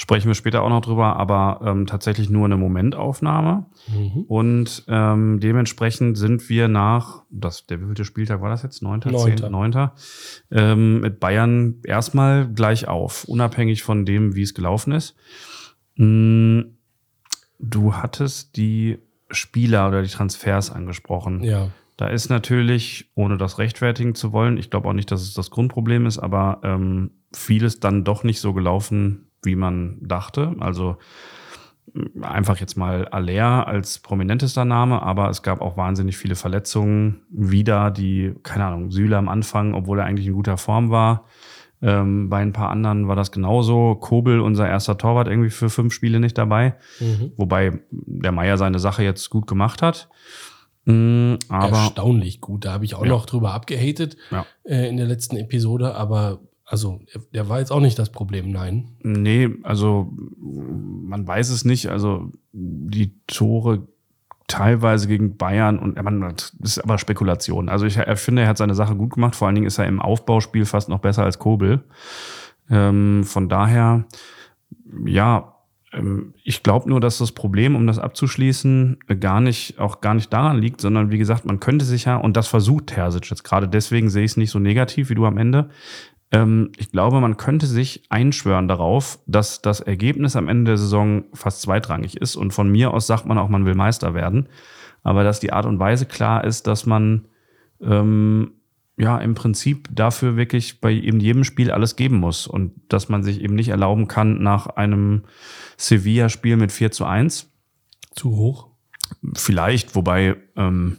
Sprechen 0.00 0.28
wir 0.28 0.36
später 0.36 0.62
auch 0.62 0.68
noch 0.68 0.80
drüber, 0.80 1.16
aber 1.16 1.60
ähm, 1.64 1.86
tatsächlich 1.86 2.30
nur 2.30 2.44
eine 2.44 2.56
Momentaufnahme. 2.56 3.66
Mhm. 3.88 4.26
Und 4.28 4.84
ähm, 4.86 5.40
dementsprechend 5.40 6.16
sind 6.16 6.48
wir 6.48 6.68
nach, 6.68 7.24
das, 7.30 7.66
der 7.66 7.80
wievielte 7.80 8.04
Spieltag 8.04 8.40
war 8.40 8.48
das 8.48 8.62
jetzt? 8.62 8.80
Neunter? 8.80 9.10
Neunter. 9.10 9.50
Neunter 9.50 9.94
ähm, 10.52 11.00
mit 11.00 11.18
Bayern 11.18 11.80
erstmal 11.82 12.46
gleich 12.46 12.86
auf, 12.86 13.24
unabhängig 13.24 13.82
von 13.82 14.04
dem, 14.04 14.36
wie 14.36 14.42
es 14.42 14.54
gelaufen 14.54 14.92
ist. 14.92 15.16
Mhm. 15.96 16.78
Du 17.58 17.94
hattest 17.94 18.56
die 18.56 18.98
Spieler 19.32 19.88
oder 19.88 20.02
die 20.02 20.10
Transfers 20.10 20.70
angesprochen. 20.70 21.42
Ja. 21.42 21.70
Da 21.98 22.06
ist 22.06 22.28
natürlich, 22.28 23.10
ohne 23.16 23.36
das 23.38 23.58
rechtfertigen 23.58 24.14
zu 24.14 24.32
wollen, 24.32 24.56
ich 24.56 24.70
glaube 24.70 24.88
auch 24.88 24.92
nicht, 24.92 25.10
dass 25.10 25.20
es 25.20 25.34
das 25.34 25.50
Grundproblem 25.50 26.06
ist, 26.06 26.18
aber 26.18 26.60
ähm, 26.62 27.10
vieles 27.34 27.80
dann 27.80 28.04
doch 28.04 28.22
nicht 28.22 28.40
so 28.40 28.54
gelaufen, 28.54 29.32
wie 29.42 29.56
man 29.56 29.98
dachte. 30.00 30.54
Also 30.60 30.96
einfach 32.22 32.58
jetzt 32.58 32.76
mal 32.76 33.08
Aller 33.08 33.66
als 33.66 33.98
prominentester 33.98 34.64
Name, 34.64 35.02
aber 35.02 35.28
es 35.28 35.42
gab 35.42 35.60
auch 35.60 35.76
wahnsinnig 35.76 36.16
viele 36.16 36.36
Verletzungen 36.36 37.22
wieder, 37.30 37.90
die, 37.90 38.32
keine 38.44 38.66
Ahnung, 38.66 38.92
Süle 38.92 39.16
am 39.16 39.28
Anfang, 39.28 39.74
obwohl 39.74 39.98
er 39.98 40.04
eigentlich 40.04 40.28
in 40.28 40.34
guter 40.34 40.56
Form 40.56 40.90
war. 40.90 41.24
Ähm, 41.82 42.28
bei 42.28 42.38
ein 42.38 42.52
paar 42.52 42.70
anderen 42.70 43.08
war 43.08 43.16
das 43.16 43.32
genauso. 43.32 43.96
Kobel, 43.96 44.38
unser 44.38 44.68
erster 44.68 44.98
Torwart, 44.98 45.26
irgendwie 45.26 45.50
für 45.50 45.68
fünf 45.68 45.92
Spiele 45.92 46.20
nicht 46.20 46.38
dabei. 46.38 46.76
Mhm. 47.00 47.32
Wobei 47.36 47.80
der 47.90 48.32
Meier 48.32 48.56
seine 48.56 48.78
Sache 48.78 49.02
jetzt 49.02 49.30
gut 49.30 49.48
gemacht 49.48 49.82
hat. 49.82 50.08
Mhm, 50.88 51.38
aber 51.48 51.76
Erstaunlich 51.76 52.40
gut. 52.40 52.64
Da 52.64 52.72
habe 52.72 52.84
ich 52.84 52.94
auch 52.94 53.04
ja. 53.04 53.10
noch 53.10 53.26
drüber 53.26 53.52
abgehatet 53.52 54.16
ja. 54.30 54.46
äh, 54.64 54.88
in 54.88 54.96
der 54.96 55.06
letzten 55.06 55.36
Episode, 55.36 55.94
aber 55.94 56.40
also, 56.64 57.00
der 57.32 57.48
war 57.48 57.60
jetzt 57.60 57.72
auch 57.72 57.80
nicht 57.80 57.98
das 57.98 58.10
Problem, 58.10 58.50
nein. 58.50 58.90
Nee, 59.02 59.48
also 59.62 60.12
man 60.38 61.26
weiß 61.26 61.48
es 61.48 61.64
nicht. 61.64 61.88
Also 61.88 62.30
die 62.52 63.14
Tore 63.26 63.88
teilweise 64.48 65.08
gegen 65.08 65.38
Bayern 65.38 65.78
und 65.78 66.02
man, 66.02 66.20
das 66.36 66.54
ist 66.62 66.78
aber 66.78 66.98
Spekulation. 66.98 67.70
Also 67.70 67.86
ich 67.86 67.98
finde, 68.16 68.42
er 68.42 68.48
hat 68.48 68.58
seine 68.58 68.74
Sache 68.74 68.96
gut 68.96 69.14
gemacht. 69.14 69.34
Vor 69.34 69.46
allen 69.46 69.54
Dingen 69.54 69.66
ist 69.66 69.78
er 69.78 69.86
im 69.86 70.00
Aufbauspiel 70.00 70.66
fast 70.66 70.90
noch 70.90 70.98
besser 70.98 71.24
als 71.24 71.38
Kobel. 71.38 71.84
Ähm, 72.68 73.24
von 73.24 73.48
daher, 73.48 74.04
ja, 75.06 75.54
ich 76.44 76.62
glaube 76.62 76.88
nur, 76.88 77.00
dass 77.00 77.18
das 77.18 77.32
Problem, 77.32 77.74
um 77.74 77.86
das 77.86 77.98
abzuschließen, 77.98 78.98
gar 79.20 79.40
nicht, 79.40 79.78
auch 79.78 80.02
gar 80.02 80.14
nicht 80.14 80.30
daran 80.32 80.58
liegt, 80.58 80.82
sondern 80.82 81.10
wie 81.10 81.18
gesagt, 81.18 81.46
man 81.46 81.60
könnte 81.60 81.86
sich 81.86 82.04
ja, 82.04 82.16
und 82.16 82.36
das 82.36 82.46
versucht 82.46 82.88
Terzic 82.88 83.30
jetzt 83.30 83.42
gerade, 83.42 83.68
deswegen 83.68 84.10
sehe 84.10 84.24
ich 84.24 84.32
es 84.32 84.36
nicht 84.36 84.50
so 84.50 84.58
negativ 84.58 85.08
wie 85.08 85.14
du 85.14 85.24
am 85.24 85.38
Ende, 85.38 85.70
ähm, 86.30 86.72
ich 86.76 86.90
glaube, 86.90 87.20
man 87.20 87.36
könnte 87.36 87.66
sich 87.66 88.02
einschwören 88.10 88.68
darauf, 88.68 89.18
dass 89.26 89.62
das 89.62 89.80
Ergebnis 89.80 90.36
am 90.36 90.48
Ende 90.48 90.72
der 90.72 90.78
Saison 90.78 91.24
fast 91.32 91.62
zweitrangig 91.62 92.16
ist. 92.16 92.36
Und 92.36 92.52
von 92.52 92.70
mir 92.70 92.92
aus 92.92 93.06
sagt 93.06 93.26
man 93.26 93.38
auch, 93.38 93.48
man 93.48 93.64
will 93.64 93.74
Meister 93.74 94.14
werden. 94.14 94.48
Aber 95.02 95.24
dass 95.24 95.40
die 95.40 95.52
Art 95.52 95.64
und 95.64 95.78
Weise 95.78 96.06
klar 96.06 96.44
ist, 96.44 96.66
dass 96.66 96.84
man 96.84 97.26
ähm, 97.80 98.52
ja 98.98 99.16
im 99.18 99.34
Prinzip 99.34 99.88
dafür 99.90 100.36
wirklich 100.36 100.80
bei 100.80 100.92
eben 100.92 101.20
jedem 101.20 101.44
Spiel 101.44 101.70
alles 101.70 101.96
geben 101.96 102.16
muss 102.16 102.46
und 102.46 102.72
dass 102.88 103.08
man 103.08 103.22
sich 103.22 103.40
eben 103.40 103.54
nicht 103.54 103.68
erlauben 103.68 104.08
kann 104.08 104.42
nach 104.42 104.66
einem 104.66 105.22
Sevilla-Spiel 105.78 106.56
mit 106.56 106.72
4 106.72 106.90
zu 106.90 107.04
1. 107.06 107.50
Zu 108.14 108.36
hoch? 108.36 108.68
Vielleicht, 109.34 109.94
wobei 109.94 110.36
ähm, 110.56 110.98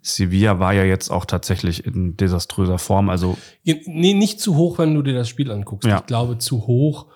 Sevilla 0.00 0.58
war 0.58 0.72
ja 0.72 0.84
jetzt 0.84 1.10
auch 1.10 1.24
tatsächlich 1.24 1.84
in 1.86 2.16
desaströser 2.16 2.78
Form. 2.78 3.10
Also 3.10 3.36
nee, 3.64 4.14
nicht 4.14 4.40
zu 4.40 4.56
hoch, 4.56 4.78
wenn 4.78 4.94
du 4.94 5.02
dir 5.02 5.14
das 5.14 5.28
Spiel 5.28 5.50
anguckst. 5.50 5.88
Ja. 5.88 5.98
Ich 5.98 6.06
glaube 6.06 6.38
zu 6.38 6.66
hoch, 6.66 7.06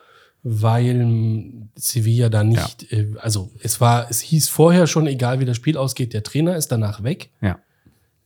weil 0.42 1.68
Sevilla 1.74 2.28
da 2.28 2.44
nicht, 2.44 2.90
ja. 2.90 2.98
äh, 2.98 3.14
also 3.18 3.50
es 3.62 3.80
war, 3.80 4.10
es 4.10 4.20
hieß 4.20 4.48
vorher 4.48 4.86
schon, 4.86 5.06
egal 5.06 5.40
wie 5.40 5.44
das 5.44 5.56
Spiel 5.56 5.76
ausgeht, 5.76 6.14
der 6.14 6.22
Trainer 6.22 6.56
ist 6.56 6.68
danach 6.68 7.02
weg. 7.02 7.30
Ja. 7.40 7.58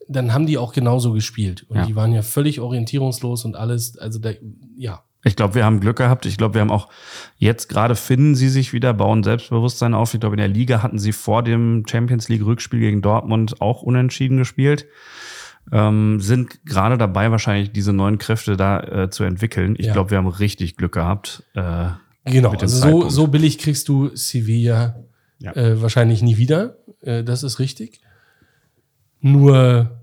Dann 0.09 0.33
haben 0.33 0.47
die 0.47 0.59
auch 0.59 0.73
genauso 0.73 1.13
gespielt 1.13 1.65
und 1.69 1.77
ja. 1.77 1.87
die 1.87 1.97
waren 1.97 2.13
ja 2.13 2.23
völlig 2.23 2.61
orientierungslos 2.61 3.45
und 3.45 3.57
alles. 3.57 3.99
Also 3.99 4.19
da, 4.19 4.31
ja. 4.77 5.03
Ich 5.25 5.37
glaube, 5.37 5.55
wir 5.55 5.65
haben 5.65 5.81
Glück 5.81 5.99
gehabt. 5.99 6.27
Ich 6.27 6.37
glaube, 6.37 6.55
wir 6.55 6.61
haben 6.61 6.71
auch 6.71 6.89
jetzt 7.37 7.69
gerade 7.69 7.95
finden 7.95 8.35
sie 8.35 8.49
sich 8.49 8.73
wieder, 8.73 8.93
bauen 8.93 9.23
Selbstbewusstsein 9.23 9.95
auf. 9.95 10.15
Ich 10.15 10.21
glaube, 10.21 10.35
in 10.35 10.41
der 10.41 10.49
Liga 10.49 10.83
hatten 10.83 10.99
sie 10.99 11.13
vor 11.13 11.43
dem 11.43 11.85
Champions 11.89 12.29
League 12.29 12.45
Rückspiel 12.45 12.81
gegen 12.81 13.03
Dortmund 13.03 13.61
auch 13.61 13.83
unentschieden 13.83 14.37
gespielt. 14.37 14.87
Ähm, 15.71 16.21
sind 16.21 16.67
gerade 16.67 16.99
dabei, 16.99 17.31
wahrscheinlich 17.31 17.71
diese 17.73 17.93
neuen 17.93 18.19
Kräfte 18.19 18.57
da 18.57 18.81
äh, 18.81 19.11
zu 19.11 19.23
entwickeln. 19.23 19.77
Ich 19.79 19.87
ja. 19.87 19.93
glaube, 19.93 20.11
wir 20.11 20.19
haben 20.19 20.27
richtig 20.27 20.77
Glück 20.77 20.93
gehabt. 20.93 21.45
Äh, 21.55 21.91
genau, 22.25 22.51
also 22.51 22.67
so, 22.67 23.09
so 23.09 23.29
billig 23.29 23.59
kriegst 23.59 23.89
du 23.89 24.11
Sevilla 24.15 24.97
ja. 25.39 25.53
äh, 25.55 25.81
wahrscheinlich 25.81 26.21
nie 26.23 26.37
wieder. 26.37 26.79
Äh, 27.01 27.23
das 27.23 27.45
ist 27.45 27.61
richtig. 27.61 28.01
Nur 29.21 30.02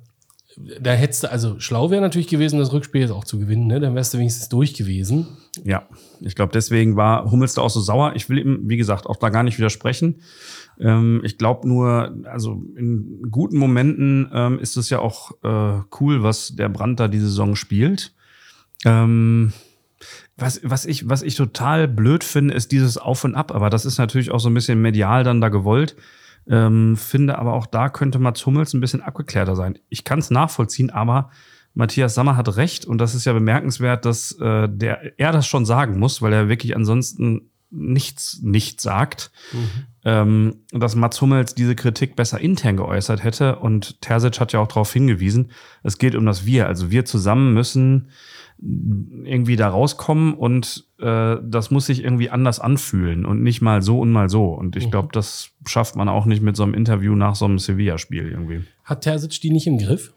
da 0.82 0.92
hättest 0.92 1.24
du, 1.24 1.32
also 1.32 1.60
schlau 1.60 1.90
wäre 1.90 2.02
natürlich 2.02 2.28
gewesen, 2.28 2.60
das 2.60 2.74
Rückspiel 2.74 3.02
jetzt 3.02 3.12
auch 3.12 3.24
zu 3.24 3.40
gewinnen, 3.40 3.68
ne? 3.68 3.80
Dann 3.80 3.96
wärst 3.96 4.14
du 4.14 4.18
wenigstens 4.18 4.50
durch 4.50 4.74
gewesen. 4.74 5.28
Ja, 5.64 5.88
ich 6.20 6.36
glaube, 6.36 6.52
deswegen 6.54 6.98
war 6.98 7.32
Hummels 7.32 7.54
da 7.54 7.62
auch 7.62 7.70
so 7.70 7.80
sauer. 7.80 8.14
Ich 8.16 8.30
will 8.30 8.38
ihm, 8.38 8.62
wie 8.64 8.78
gesagt, 8.78 9.08
auch 9.08 9.16
da 9.16 9.30
gar 9.30 9.44
nicht 9.44 9.58
widersprechen. 9.58 10.22
Ähm, 10.80 11.22
ich 11.24 11.38
glaube 11.38 11.68
nur, 11.68 12.14
also 12.26 12.62
in 12.76 13.28
guten 13.32 13.58
Momenten 13.58 14.30
ähm, 14.34 14.60
ist 14.60 14.76
es 14.76 14.90
ja 14.90 15.00
auch 15.00 15.32
äh, 15.44 15.82
cool, 16.00 16.24
was 16.24 16.56
der 16.56 16.70
Brand 16.70 17.00
da 17.00 17.08
die 17.08 17.20
Saison 17.20 17.56
spielt. 17.56 18.14
Ähm, 18.86 19.54
was, 20.38 20.62
was, 20.64 20.86
ich, 20.86 21.08
was 21.08 21.22
ich 21.22 21.36
total 21.36 21.88
blöd 21.88 22.24
finde, 22.24 22.54
ist 22.54 22.72
dieses 22.72 22.98
Auf 22.98 23.24
und 23.24 23.36
Ab. 23.36 23.54
Aber 23.54 23.70
das 23.70 23.86
ist 23.86 23.98
natürlich 23.98 24.32
auch 24.32 24.40
so 24.40 24.50
ein 24.50 24.54
bisschen 24.54 24.82
medial 24.82 25.24
dann 25.24 25.42
da 25.42 25.50
gewollt. 25.50 25.96
Ähm, 26.50 26.98
finde 26.98 27.38
aber 27.38 27.54
auch 27.54 27.68
da 27.68 27.90
könnte 27.90 28.18
Mats 28.18 28.46
Hummels 28.46 28.74
ein 28.74 28.82
bisschen 28.82 29.02
abgeklärter 29.02 29.56
sein. 29.56 29.78
Ich 29.90 30.04
kann 30.04 30.20
es 30.20 30.32
nachvollziehen, 30.32 30.90
aber 30.90 31.30
Matthias 31.76 32.16
Sammer 32.16 32.36
hat 32.36 32.58
recht 32.58 32.86
und 32.86 32.98
das 32.98 33.14
ist 33.14 33.26
ja 33.26 33.34
bemerkenswert, 33.34 34.04
dass 34.04 34.32
äh, 34.40 34.68
der, 34.68 35.20
er 35.20 35.32
das 35.32 35.46
schon 35.46 35.66
sagen 35.66 36.00
muss, 36.00 36.22
weil 36.22 36.34
er 36.34 36.50
wirklich 36.50 36.76
ansonsten 36.76 37.52
nichts 37.70 38.40
nicht 38.42 38.82
sagt. 38.82 39.32
Mhm. 39.54 39.70
Ähm, 40.06 40.56
dass 40.72 40.96
Mats 40.96 41.22
Hummels 41.22 41.56
diese 41.56 41.76
Kritik 41.76 42.16
besser 42.16 42.40
intern 42.40 42.78
geäußert 42.78 43.24
hätte 43.24 43.58
und 43.58 44.02
Terzic 44.02 44.40
hat 44.40 44.54
ja 44.54 44.60
auch 44.60 44.68
darauf 44.68 44.92
hingewiesen, 44.92 45.52
es 45.84 45.98
geht 45.98 46.16
um 46.16 46.26
das 46.26 46.46
Wir. 46.46 46.68
Also 46.68 46.90
wir 46.90 47.06
zusammen 47.06 47.54
müssen 47.54 48.10
irgendwie 48.62 49.56
da 49.56 49.70
rauskommen 49.70 50.34
und 50.34 50.86
äh, 51.00 51.38
das 51.42 51.72
muss 51.72 51.86
sich 51.86 52.04
irgendwie 52.04 52.30
anders 52.30 52.60
anfühlen 52.60 53.26
und 53.26 53.42
nicht 53.42 53.62
mal 53.62 53.82
so 53.82 54.00
und 54.00 54.12
mal 54.12 54.30
so. 54.30 54.48
Und 54.48 54.76
ich 54.76 54.88
mhm. 54.88 54.92
glaube, 54.92 55.10
das 55.14 55.52
schafft 55.66 55.96
man 55.96 56.10
auch 56.10 56.26
nicht 56.26 56.42
mit 56.42 56.58
so 56.58 56.64
einem 56.64 56.74
Interview 56.74 57.16
nach 57.16 57.36
so 57.36 57.46
einem 57.46 57.60
Sevilla-Spiel 57.60 58.30
irgendwie. 58.30 58.64
Hat 58.84 59.02
Terzic 59.02 59.40
die 59.42 59.52
nicht 59.52 59.68
im 59.68 59.78
Griff? 59.78 60.14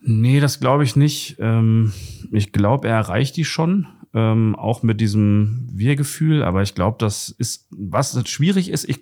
Nee, 0.00 0.40
das 0.40 0.60
glaube 0.60 0.84
ich 0.84 0.96
nicht. 0.96 1.36
Ähm, 1.38 1.92
ich 2.32 2.52
glaube, 2.52 2.88
er 2.88 2.96
erreicht 2.96 3.36
die 3.36 3.44
schon, 3.44 3.86
ähm, 4.12 4.56
auch 4.56 4.82
mit 4.82 5.00
diesem 5.00 5.68
Wir-Gefühl. 5.72 6.42
Aber 6.42 6.62
ich 6.62 6.74
glaube, 6.74 6.96
das 6.98 7.28
ist, 7.30 7.68
was 7.70 8.28
schwierig 8.28 8.70
ist, 8.70 8.88
ich 8.88 9.00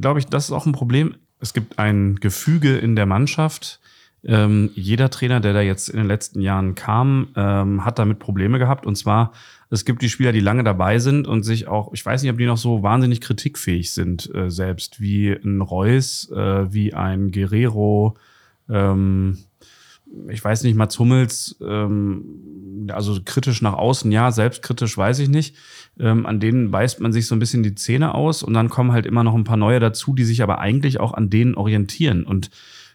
glaube, 0.00 0.20
ich, 0.20 0.26
das 0.26 0.46
ist 0.46 0.52
auch 0.52 0.66
ein 0.66 0.72
Problem. 0.72 1.16
Es 1.40 1.54
gibt 1.54 1.78
ein 1.78 2.16
Gefüge 2.16 2.78
in 2.78 2.96
der 2.96 3.06
Mannschaft, 3.06 3.80
ähm, 4.24 4.70
jeder 4.74 5.10
Trainer, 5.10 5.40
der 5.40 5.52
da 5.52 5.60
jetzt 5.60 5.88
in 5.88 5.98
den 5.98 6.06
letzten 6.06 6.40
Jahren 6.40 6.74
kam, 6.74 7.28
ähm, 7.36 7.84
hat 7.84 7.98
damit 7.98 8.18
Probleme 8.18 8.58
gehabt. 8.58 8.86
Und 8.86 8.96
zwar, 8.96 9.32
es 9.70 9.84
gibt 9.84 10.02
die 10.02 10.08
Spieler, 10.08 10.32
die 10.32 10.40
lange 10.40 10.64
dabei 10.64 10.98
sind 10.98 11.26
und 11.28 11.44
sich 11.44 11.68
auch, 11.68 11.92
ich 11.92 12.04
weiß 12.04 12.22
nicht, 12.22 12.32
ob 12.32 12.38
die 12.38 12.46
noch 12.46 12.56
so 12.56 12.82
wahnsinnig 12.82 13.20
kritikfähig 13.20 13.92
sind 13.92 14.32
äh, 14.34 14.50
selbst, 14.50 15.00
wie 15.00 15.30
ein 15.30 15.60
Reus, 15.60 16.30
äh, 16.30 16.72
wie 16.72 16.94
ein 16.94 17.30
Guerrero, 17.30 18.16
ähm, 18.68 19.38
ich 20.28 20.42
weiß 20.42 20.62
nicht, 20.62 20.74
Mats 20.74 20.98
Hummels, 20.98 21.56
ähm, 21.60 22.88
also 22.90 23.18
kritisch 23.24 23.62
nach 23.62 23.74
außen, 23.74 24.10
ja, 24.10 24.30
selbstkritisch 24.30 24.96
weiß 24.96 25.18
ich 25.18 25.28
nicht. 25.28 25.54
Ähm, 26.00 26.26
an 26.26 26.40
denen 26.40 26.70
beißt 26.70 27.00
man 27.00 27.12
sich 27.12 27.26
so 27.26 27.34
ein 27.34 27.38
bisschen 27.38 27.62
die 27.62 27.74
Zähne 27.74 28.14
aus 28.14 28.42
und 28.42 28.54
dann 28.54 28.70
kommen 28.70 28.92
halt 28.92 29.04
immer 29.04 29.24
noch 29.24 29.34
ein 29.34 29.44
paar 29.44 29.56
neue 29.56 29.80
dazu, 29.80 30.14
die 30.14 30.24
sich 30.24 30.42
aber 30.42 30.60
eigentlich 30.60 30.98
auch 31.00 31.12
an 31.12 31.28
denen 31.28 31.54
orientieren. 31.54 32.24
Und 32.24 32.50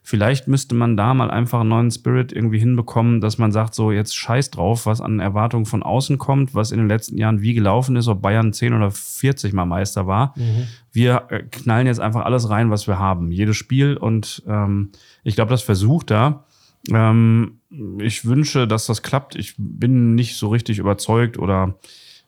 Vielleicht 0.05 0.49
müsste 0.49 0.75
man 0.75 0.97
da 0.97 1.13
mal 1.13 1.31
einfach 1.31 1.61
einen 1.61 1.69
neuen 1.69 1.89
Spirit 1.89 2.33
irgendwie 2.33 2.59
hinbekommen, 2.59 3.21
dass 3.21 3.37
man 3.37 3.53
sagt, 3.53 3.73
so 3.73 3.89
jetzt 3.89 4.13
scheiß 4.13 4.51
drauf, 4.51 4.85
was 4.85 4.99
an 4.99 5.21
Erwartungen 5.21 5.65
von 5.65 5.81
außen 5.81 6.17
kommt, 6.17 6.53
was 6.53 6.71
in 6.71 6.77
den 6.77 6.89
letzten 6.89 7.17
Jahren 7.17 7.41
wie 7.41 7.53
gelaufen 7.53 7.95
ist, 7.95 8.09
ob 8.09 8.21
Bayern 8.21 8.51
10 8.51 8.73
oder 8.73 8.91
40 8.91 9.53
mal 9.53 9.65
Meister 9.65 10.05
war. 10.05 10.33
Mhm. 10.35 10.67
Wir 10.91 11.27
äh, 11.29 11.43
knallen 11.43 11.87
jetzt 11.87 12.01
einfach 12.01 12.25
alles 12.25 12.49
rein, 12.49 12.69
was 12.69 12.85
wir 12.85 12.99
haben. 12.99 13.31
Jedes 13.31 13.55
Spiel 13.55 13.95
und 13.95 14.43
ähm, 14.45 14.91
ich 15.23 15.35
glaube, 15.35 15.51
das 15.51 15.61
versucht 15.61 16.11
da. 16.11 16.43
Ähm, 16.91 17.59
ich 17.99 18.25
wünsche, 18.25 18.67
dass 18.67 18.87
das 18.87 19.03
klappt. 19.03 19.35
Ich 19.35 19.55
bin 19.57 20.15
nicht 20.15 20.35
so 20.35 20.49
richtig 20.49 20.79
überzeugt 20.79 21.39
oder 21.39 21.75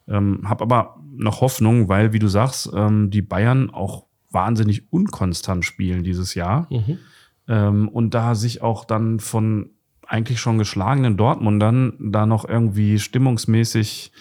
ähm, 0.08 0.44
habe 0.46 0.64
aber 0.64 0.96
noch 1.14 1.42
Hoffnung, 1.42 1.90
weil, 1.90 2.14
wie 2.14 2.20
du 2.20 2.30
sagst, 2.30 2.72
ähm, 2.74 3.10
die 3.12 3.22
Bayern 3.22 3.70
auch 3.70 4.06
wahnsinnig 4.32 4.94
unkonstant 4.94 5.66
spielen 5.66 6.06
dieses 6.06 6.36
Jahr. 6.36 6.68
Mhm. 6.70 7.00
Ähm, 7.48 7.90
und 7.90 8.14
da 8.14 8.36
sich 8.36 8.62
auch 8.62 8.86
dann 8.86 9.20
von 9.20 9.72
eigentlich 10.08 10.40
schon 10.40 10.58
geschlagenen 10.58 11.18
Dortmundern 11.18 11.94
da 12.00 12.26
noch 12.26 12.48
irgendwie 12.48 13.00
stimmungsmäßig 13.00 14.12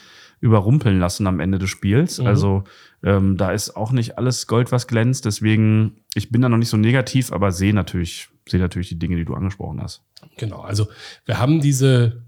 überrumpeln 0.40 0.98
lassen 0.98 1.26
am 1.26 1.40
Ende 1.40 1.58
des 1.58 1.70
Spiels. 1.70 2.18
Mhm. 2.18 2.26
Also 2.26 2.64
ähm, 3.02 3.36
da 3.36 3.52
ist 3.52 3.76
auch 3.76 3.92
nicht 3.92 4.18
alles 4.18 4.46
Gold, 4.46 4.72
was 4.72 4.86
glänzt. 4.86 5.24
Deswegen, 5.24 6.00
ich 6.14 6.30
bin 6.30 6.42
da 6.42 6.48
noch 6.48 6.58
nicht 6.58 6.68
so 6.68 6.76
negativ, 6.76 7.32
aber 7.32 7.52
sehe 7.52 7.74
natürlich, 7.74 8.28
sehe 8.48 8.60
natürlich 8.60 8.88
die 8.88 8.98
Dinge, 8.98 9.16
die 9.16 9.24
du 9.24 9.34
angesprochen 9.34 9.82
hast. 9.82 10.02
Genau, 10.36 10.60
also 10.60 10.88
wir 11.26 11.38
haben 11.38 11.60
diese 11.60 12.24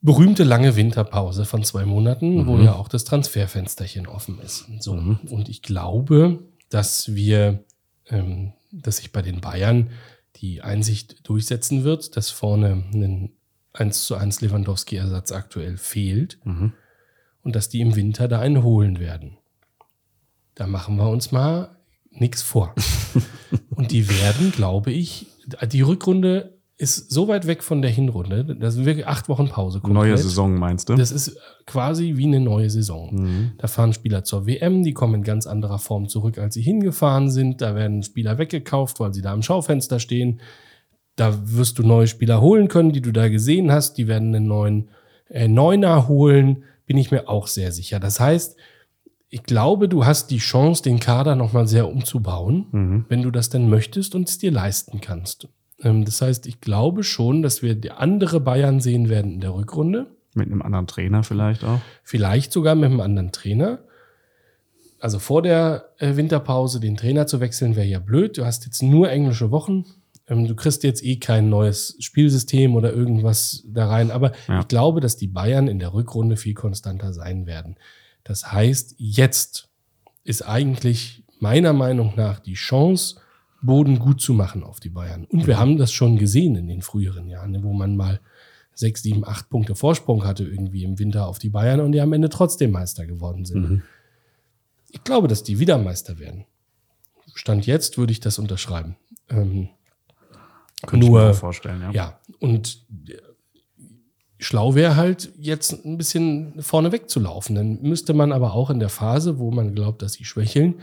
berühmte 0.00 0.44
lange 0.44 0.76
Winterpause 0.76 1.44
von 1.44 1.64
zwei 1.64 1.84
Monaten, 1.84 2.46
wo 2.46 2.56
Mhm. 2.56 2.64
ja 2.64 2.74
auch 2.74 2.88
das 2.88 3.04
Transferfensterchen 3.04 4.06
offen 4.06 4.38
ist. 4.40 4.66
So. 4.80 4.94
Mhm. 4.94 5.18
Und 5.30 5.48
ich 5.48 5.62
glaube, 5.62 6.40
dass 6.68 7.14
wir, 7.14 7.64
ähm, 8.10 8.52
dass 8.82 8.98
sich 8.98 9.12
bei 9.12 9.22
den 9.22 9.40
Bayern 9.40 9.90
die 10.36 10.62
Einsicht 10.62 11.28
durchsetzen 11.28 11.84
wird, 11.84 12.16
dass 12.16 12.30
vorne 12.30 12.84
ein 12.92 13.32
1 13.72 14.06
zu 14.06 14.14
1 14.16 14.40
Lewandowski-Ersatz 14.40 15.32
aktuell 15.32 15.76
fehlt 15.76 16.38
Mhm. 16.44 16.72
und 17.42 17.56
dass 17.56 17.68
die 17.68 17.80
im 17.80 17.96
Winter 17.96 18.28
da 18.28 18.40
einen 18.40 18.62
holen 18.62 18.98
werden. 19.00 19.36
Da 20.54 20.66
machen 20.66 20.96
wir 20.96 21.08
uns 21.08 21.32
mal 21.32 21.76
nichts 22.10 22.42
vor. 22.42 22.74
und 23.70 23.90
die 23.90 24.08
werden, 24.08 24.52
glaube 24.52 24.92
ich, 24.92 25.26
die 25.72 25.82
Rückrunde 25.82 26.53
ist 26.76 27.12
so 27.12 27.28
weit 27.28 27.46
weg 27.46 27.62
von 27.62 27.82
der 27.82 27.90
Hinrunde, 27.90 28.44
da 28.58 28.70
sind 28.70 28.84
wirklich 28.84 29.06
acht 29.06 29.28
Wochen 29.28 29.48
Pause. 29.48 29.80
Neue 29.86 30.18
Saison 30.18 30.54
meinst 30.58 30.88
du? 30.88 30.96
Das 30.96 31.12
ist 31.12 31.36
quasi 31.66 32.14
wie 32.16 32.24
eine 32.26 32.40
neue 32.40 32.68
Saison. 32.68 33.14
Mhm. 33.14 33.52
Da 33.58 33.68
fahren 33.68 33.92
Spieler 33.92 34.24
zur 34.24 34.46
WM, 34.46 34.82
die 34.82 34.92
kommen 34.92 35.14
in 35.16 35.22
ganz 35.22 35.46
anderer 35.46 35.78
Form 35.78 36.08
zurück, 36.08 36.36
als 36.38 36.54
sie 36.54 36.62
hingefahren 36.62 37.30
sind. 37.30 37.60
Da 37.60 37.76
werden 37.76 38.02
Spieler 38.02 38.38
weggekauft, 38.38 38.98
weil 38.98 39.14
sie 39.14 39.22
da 39.22 39.32
im 39.32 39.42
Schaufenster 39.42 40.00
stehen. 40.00 40.40
Da 41.14 41.38
wirst 41.44 41.78
du 41.78 41.84
neue 41.84 42.08
Spieler 42.08 42.40
holen 42.40 42.66
können, 42.66 42.90
die 42.90 43.02
du 43.02 43.12
da 43.12 43.28
gesehen 43.28 43.70
hast. 43.70 43.96
Die 43.96 44.08
werden 44.08 44.34
einen 44.34 44.48
neuen 44.48 44.88
äh, 45.28 45.46
Neuner 45.46 46.08
holen, 46.08 46.64
bin 46.86 46.98
ich 46.98 47.12
mir 47.12 47.28
auch 47.28 47.46
sehr 47.46 47.70
sicher. 47.70 48.00
Das 48.00 48.18
heißt, 48.18 48.56
ich 49.28 49.44
glaube, 49.44 49.88
du 49.88 50.04
hast 50.06 50.30
die 50.32 50.38
Chance, 50.38 50.82
den 50.82 50.98
Kader 50.98 51.36
nochmal 51.36 51.68
sehr 51.68 51.88
umzubauen, 51.88 52.66
Mhm. 52.72 53.04
wenn 53.08 53.22
du 53.22 53.30
das 53.30 53.48
denn 53.48 53.68
möchtest 53.68 54.16
und 54.16 54.28
es 54.28 54.38
dir 54.38 54.50
leisten 54.50 55.00
kannst. 55.00 55.48
Ähm, 55.82 56.04
das 56.04 56.20
heißt, 56.22 56.46
ich 56.46 56.60
glaube 56.60 57.02
schon, 57.04 57.42
dass 57.42 57.62
wir 57.62 57.74
die 57.74 57.90
andere 57.90 58.40
Bayern 58.40 58.80
sehen 58.80 59.08
werden 59.08 59.32
in 59.34 59.40
der 59.40 59.54
Rückrunde. 59.54 60.06
Mit 60.34 60.46
einem 60.46 60.62
anderen 60.62 60.86
Trainer 60.86 61.22
vielleicht 61.22 61.62
auch. 61.64 61.80
Vielleicht 62.02 62.52
sogar 62.52 62.74
mit 62.74 62.86
einem 62.86 63.00
anderen 63.00 63.32
Trainer. 63.32 63.80
Also 65.00 65.18
vor 65.18 65.42
der 65.42 65.90
äh, 65.98 66.16
Winterpause 66.16 66.80
den 66.80 66.96
Trainer 66.96 67.26
zu 67.26 67.40
wechseln, 67.40 67.76
wäre 67.76 67.86
ja 67.86 67.98
blöd. 67.98 68.38
Du 68.38 68.44
hast 68.44 68.64
jetzt 68.64 68.82
nur 68.82 69.10
englische 69.10 69.50
Wochen. 69.50 69.84
Ähm, 70.26 70.46
du 70.48 70.54
kriegst 70.56 70.82
jetzt 70.82 71.04
eh 71.04 71.16
kein 71.16 71.50
neues 71.50 71.96
Spielsystem 72.00 72.74
oder 72.74 72.92
irgendwas 72.92 73.62
da 73.66 73.86
rein. 73.88 74.10
Aber 74.10 74.32
Ja. 74.48 74.60
ich 74.60 74.68
glaube, 74.68 75.00
dass 75.00 75.16
die 75.16 75.28
Bayern 75.28 75.68
in 75.68 75.78
der 75.78 75.92
Rückrunde 75.92 76.36
viel 76.36 76.54
konstanter 76.54 77.12
sein 77.12 77.46
werden. 77.46 77.76
Das 78.24 78.50
heißt, 78.50 78.94
jetzt 78.98 79.68
ist 80.24 80.42
eigentlich 80.42 81.22
meiner 81.38 81.74
Meinung 81.74 82.14
nach 82.16 82.40
die 82.40 82.54
Chance, 82.54 83.16
Boden 83.64 83.98
gut 83.98 84.20
zu 84.20 84.34
machen 84.34 84.62
auf 84.62 84.80
die 84.80 84.90
Bayern. 84.90 85.24
Und 85.24 85.46
wir 85.46 85.58
haben 85.58 85.78
das 85.78 85.92
schon 85.92 86.18
gesehen 86.18 86.54
in 86.56 86.66
den 86.66 86.82
früheren 86.82 87.28
Jahren, 87.28 87.52
ne, 87.52 87.62
wo 87.62 87.72
man 87.72 87.96
mal 87.96 88.20
sechs, 88.74 89.02
sieben, 89.02 89.24
acht 89.26 89.48
Punkte 89.50 89.74
Vorsprung 89.74 90.24
hatte 90.24 90.44
irgendwie 90.44 90.84
im 90.84 90.98
Winter 90.98 91.26
auf 91.26 91.38
die 91.38 91.48
Bayern 91.50 91.80
und 91.80 91.92
die 91.92 92.00
am 92.00 92.12
Ende 92.12 92.28
trotzdem 92.28 92.72
Meister 92.72 93.06
geworden 93.06 93.44
sind. 93.44 93.70
Mhm. 93.70 93.82
Ich 94.90 95.02
glaube, 95.04 95.28
dass 95.28 95.42
die 95.42 95.58
wieder 95.58 95.78
Meister 95.78 96.18
werden. 96.18 96.44
Stand 97.34 97.66
jetzt 97.66 97.98
würde 97.98 98.12
ich 98.12 98.20
das 98.20 98.38
unterschreiben. 98.38 98.96
Ähm, 99.28 99.68
Könnte 100.86 101.06
ich 101.06 101.10
Nur- 101.10 101.22
mir 101.22 101.30
auch 101.30 101.34
vorstellen, 101.34 101.80
ja. 101.80 101.90
ja, 101.92 102.20
und 102.40 102.84
äh, 103.08 103.14
schlau 104.38 104.74
wäre 104.74 104.96
halt 104.96 105.32
jetzt 105.38 105.84
ein 105.84 105.96
bisschen 105.96 106.60
vorne 106.62 106.92
wegzulaufen. 106.92 107.54
Dann 107.56 107.80
müsste 107.82 108.12
man 108.12 108.32
aber 108.32 108.52
auch 108.54 108.70
in 108.70 108.78
der 108.80 108.90
Phase, 108.90 109.38
wo 109.38 109.50
man 109.50 109.74
glaubt, 109.74 110.02
dass 110.02 110.14
sie 110.14 110.24
schwächeln, 110.24 110.74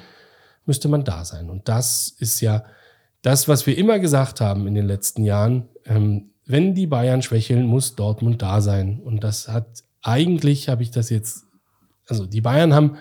müsste 0.65 0.88
man 0.88 1.04
da 1.04 1.26
sein. 1.26 1.50
Und 1.50 1.67
das 1.67 2.15
ist 2.19 2.41
ja 2.41 2.63
das, 3.21 3.47
was 3.47 3.65
wir 3.67 3.78
immer 3.78 4.00
gesagt 4.00 4.41
haben 4.41 4.67
in 4.67 4.76
den 4.76 4.86
letzten 4.86 5.24
Jahren. 5.24 5.69
Ähm, 5.86 6.32
wenn 6.45 6.74
die 6.74 6.88
Bayern 6.88 7.21
schwächeln, 7.21 7.65
muss 7.65 7.95
Dortmund 7.95 8.41
da 8.41 8.62
sein. 8.62 9.00
Und 9.00 9.24
das 9.24 9.47
hat 9.47 9.84
eigentlich, 10.02 10.69
habe 10.69 10.84
ich 10.84 10.91
das 10.91 11.10
jetzt, 11.10 11.45
also 12.08 12.26
die 12.26 12.41
Bayern 12.41 12.74
haben, 12.74 12.97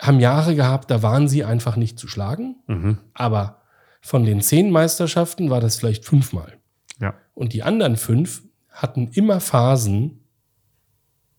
haben 0.00 0.20
Jahre 0.20 0.54
gehabt, 0.54 0.90
da 0.90 1.02
waren 1.02 1.28
sie 1.28 1.44
einfach 1.44 1.76
nicht 1.76 1.98
zu 1.98 2.08
schlagen. 2.08 2.56
Mhm. 2.66 2.98
Aber 3.14 3.62
von 4.00 4.24
den 4.24 4.40
zehn 4.40 4.70
Meisterschaften 4.70 5.50
war 5.50 5.60
das 5.60 5.76
vielleicht 5.76 6.04
fünfmal. 6.04 6.58
Ja. 7.00 7.14
Und 7.34 7.52
die 7.52 7.62
anderen 7.62 7.96
fünf 7.96 8.42
hatten 8.70 9.08
immer 9.08 9.40
Phasen, 9.40 10.24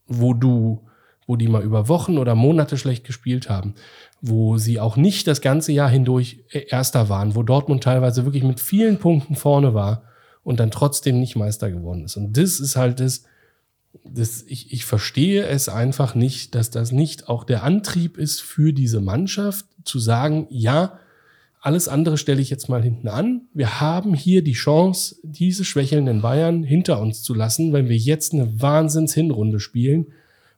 wo 0.06 0.34
du, 0.34 0.88
wo 1.26 1.36
die 1.36 1.47
mal 1.47 1.63
über 1.63 1.88
Wochen 1.88 2.17
oder 2.17 2.36
Monate 2.36 2.78
schlecht 2.78 3.06
gespielt 3.06 3.50
haben, 3.50 3.76
wo 4.21 4.57
sie 4.57 4.79
auch 4.79 4.97
nicht 4.97 5.27
das 5.27 5.41
ganze 5.41 5.71
Jahr 5.71 5.89
hindurch 5.89 6.39
äh, 6.51 6.65
Erster 6.69 7.10
waren, 7.10 7.36
wo 7.36 7.43
Dortmund 7.43 7.84
teilweise 7.84 8.23
wirklich 8.25 8.43
mit 8.43 8.60
vielen 8.60 8.97
Punkten 8.97 9.36
vorne 9.36 9.73
war 9.73 10.03
und 10.43 10.60
dann 10.60 10.71
trotzdem 10.71 11.19
nicht 11.19 11.36
Meister 11.36 11.71
geworden 11.71 12.05
ist. 12.05 12.17
Und 12.17 12.38
das 12.38 12.60
ist 12.60 12.75
halt 12.75 12.99
das, 12.99 13.23
das 14.03 14.43
ich, 14.43 14.71
ich 14.71 14.86
verstehe 14.86 15.45
es 15.45 15.69
einfach 15.69 16.13
nicht, 16.13 16.53
dass 16.53 16.69
das 16.69 16.91
nicht 16.91 17.29
auch 17.29 17.43
der 17.43 17.63
Antrieb 17.63 18.17
ist 18.17 18.41
für 18.41 18.73
diese 18.73 19.01
Mannschaft, 19.01 19.65
zu 19.84 19.97
sagen, 19.97 20.45
ja, 20.49 20.99
alles 21.60 21.88
andere 21.88 22.17
stelle 22.17 22.41
ich 22.41 22.49
jetzt 22.49 22.69
mal 22.69 22.81
hinten 22.81 23.07
an. 23.07 23.41
Wir 23.53 23.81
haben 23.81 24.13
hier 24.13 24.43
die 24.43 24.53
Chance, 24.53 25.15
diese 25.23 25.65
schwächelnden 25.65 26.21
Bayern 26.21 26.63
hinter 26.63 26.99
uns 26.99 27.23
zu 27.23 27.34
lassen, 27.34 27.73
wenn 27.73 27.89
wir 27.89 27.97
jetzt 27.97 28.34
eine 28.34 28.62
Wahnsinns-Hinrunde 28.62 29.60
spielen 29.60 30.07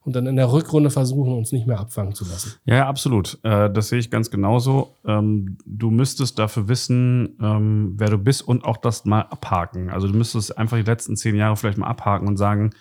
und 0.05 0.15
dann 0.15 0.27
in 0.27 0.35
der 0.35 0.51
Rückrunde 0.51 0.89
versuchen, 0.89 1.33
uns 1.33 1.51
nicht 1.51 1.65
mehr 1.65 1.79
abfangen 1.79 2.13
zu 2.13 2.25
lassen. 2.25 2.53
Ja, 2.65 2.87
absolut. 2.87 3.39
Äh, 3.43 3.71
das 3.71 3.89
sehe 3.89 3.99
ich 3.99 4.11
ganz 4.11 4.29
genauso. 4.29 4.95
Ähm, 5.05 5.57
du 5.65 5.91
müsstest 5.91 6.39
dafür 6.39 6.67
wissen, 6.67 7.37
ähm, 7.41 7.93
wer 7.97 8.09
du 8.09 8.17
bist 8.17 8.47
und 8.47 8.65
auch 8.65 8.77
das 8.77 9.05
mal 9.05 9.21
abhaken. 9.21 9.89
Also 9.89 10.07
du 10.07 10.13
müsstest 10.13 10.57
einfach 10.57 10.77
die 10.77 10.83
letzten 10.83 11.15
zehn 11.15 11.35
Jahre 11.35 11.55
vielleicht 11.55 11.77
mal 11.77 11.87
abhaken 11.87 12.27
und 12.27 12.37
sagen, 12.37 12.71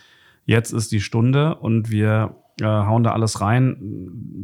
jetzt 0.44 0.72
ist 0.72 0.90
die 0.90 1.00
Stunde 1.00 1.54
und 1.56 1.90
wir 1.90 2.36
äh, 2.60 2.64
hauen 2.64 3.02
da 3.02 3.12
alles 3.12 3.40
rein. 3.40 3.76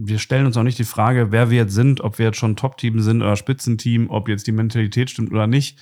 Wir 0.00 0.18
stellen 0.18 0.46
uns 0.46 0.56
auch 0.56 0.62
nicht 0.62 0.78
die 0.78 0.84
Frage, 0.84 1.32
wer 1.32 1.50
wir 1.50 1.58
jetzt 1.58 1.74
sind, 1.74 2.00
ob 2.00 2.18
wir 2.18 2.26
jetzt 2.26 2.38
schon 2.38 2.56
Top-Team 2.56 3.00
sind 3.00 3.22
oder 3.22 3.36
Spitzenteam, 3.36 4.08
ob 4.08 4.28
jetzt 4.28 4.46
die 4.46 4.52
Mentalität 4.52 5.10
stimmt 5.10 5.32
oder 5.32 5.46
nicht. 5.46 5.78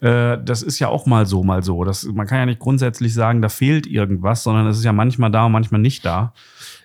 Äh, 0.00 0.38
das 0.42 0.62
ist 0.62 0.78
ja 0.78 0.88
auch 0.88 1.06
mal 1.06 1.26
so, 1.26 1.42
mal 1.42 1.62
so. 1.62 1.84
Das, 1.84 2.04
man 2.04 2.26
kann 2.26 2.38
ja 2.38 2.46
nicht 2.46 2.60
grundsätzlich 2.60 3.14
sagen, 3.14 3.42
da 3.42 3.48
fehlt 3.48 3.86
irgendwas, 3.86 4.42
sondern 4.42 4.66
es 4.66 4.78
ist 4.78 4.84
ja 4.84 4.92
manchmal 4.92 5.30
da 5.30 5.46
und 5.46 5.52
manchmal 5.52 5.80
nicht 5.80 6.04
da. 6.04 6.32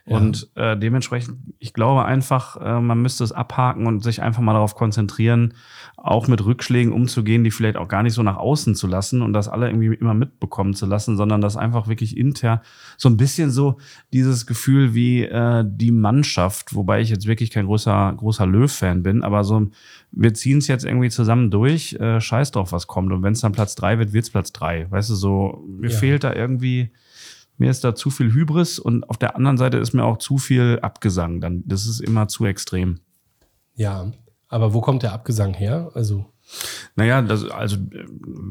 Ja. 0.05 0.17
Und 0.17 0.49
äh, 0.55 0.77
dementsprechend, 0.77 1.37
ich 1.59 1.73
glaube 1.73 2.03
einfach, 2.03 2.57
äh, 2.57 2.81
man 2.81 3.01
müsste 3.01 3.23
es 3.23 3.31
abhaken 3.31 3.87
und 3.87 4.03
sich 4.03 4.21
einfach 4.21 4.41
mal 4.41 4.51
darauf 4.51 4.75
konzentrieren, 4.75 5.53
auch 5.95 6.27
mit 6.27 6.43
Rückschlägen 6.43 6.91
umzugehen, 6.91 7.45
die 7.45 7.51
vielleicht 7.51 7.77
auch 7.77 7.87
gar 7.87 8.03
nicht 8.03 8.13
so 8.13 8.21
nach 8.21 8.35
außen 8.35 8.75
zu 8.75 8.87
lassen 8.87 9.21
und 9.21 9.31
das 9.31 9.47
alle 9.47 9.67
irgendwie 9.69 9.93
immer 9.95 10.13
mitbekommen 10.13 10.73
zu 10.73 10.85
lassen, 10.87 11.15
sondern 11.15 11.39
das 11.39 11.55
einfach 11.55 11.87
wirklich 11.87 12.17
intern 12.17 12.59
so 12.97 13.07
ein 13.07 13.15
bisschen 13.15 13.49
so 13.49 13.77
dieses 14.11 14.45
Gefühl 14.45 14.93
wie 14.93 15.23
äh, 15.23 15.63
die 15.65 15.91
Mannschaft, 15.91 16.75
wobei 16.75 16.99
ich 16.99 17.09
jetzt 17.09 17.25
wirklich 17.25 17.49
kein 17.49 17.65
großer, 17.67 18.13
großer 18.17 18.45
Löw-Fan 18.45 19.03
bin, 19.03 19.23
aber 19.23 19.45
so 19.45 19.69
wir 20.11 20.33
ziehen 20.33 20.57
es 20.59 20.67
jetzt 20.67 20.85
irgendwie 20.85 21.09
zusammen 21.09 21.49
durch, 21.49 21.93
äh, 21.93 22.19
scheiß 22.21 22.51
drauf, 22.51 22.71
was 22.71 22.87
kommt. 22.87 23.11
Und 23.11 23.23
wenn 23.23 23.33
es 23.33 23.41
dann 23.41 23.51
Platz 23.51 23.73
drei 23.73 23.97
wird, 23.97 24.13
wird's 24.13 24.29
Platz 24.29 24.51
drei. 24.51 24.85
Weißt 24.91 25.09
du, 25.09 25.15
so, 25.15 25.63
mir 25.67 25.89
Ja. 25.89 25.97
fehlt 25.97 26.23
da 26.23 26.33
irgendwie, 26.33 26.91
mir 27.57 27.69
ist 27.69 27.83
da 27.83 27.95
zu 27.95 28.09
viel 28.09 28.33
Hybris 28.33 28.79
und 28.79 29.09
auf 29.09 29.17
der 29.17 29.35
anderen 29.35 29.57
Seite 29.57 29.77
ist 29.77 29.93
mir 29.93 30.03
auch 30.03 30.17
zu 30.17 30.37
viel 30.37 30.79
Abgesang. 30.81 31.39
Dann, 31.41 31.63
das 31.65 31.85
ist 31.85 31.99
immer 32.01 32.27
zu 32.27 32.45
extrem. 32.45 32.99
Ja, 33.75 34.11
aber 34.49 34.73
wo 34.73 34.81
kommt 34.81 35.03
der 35.03 35.13
Abgesang 35.13 35.53
her? 35.53 35.91
Also, 35.93 36.25
Naja, 36.95 37.21
das, 37.21 37.45
also, 37.49 37.77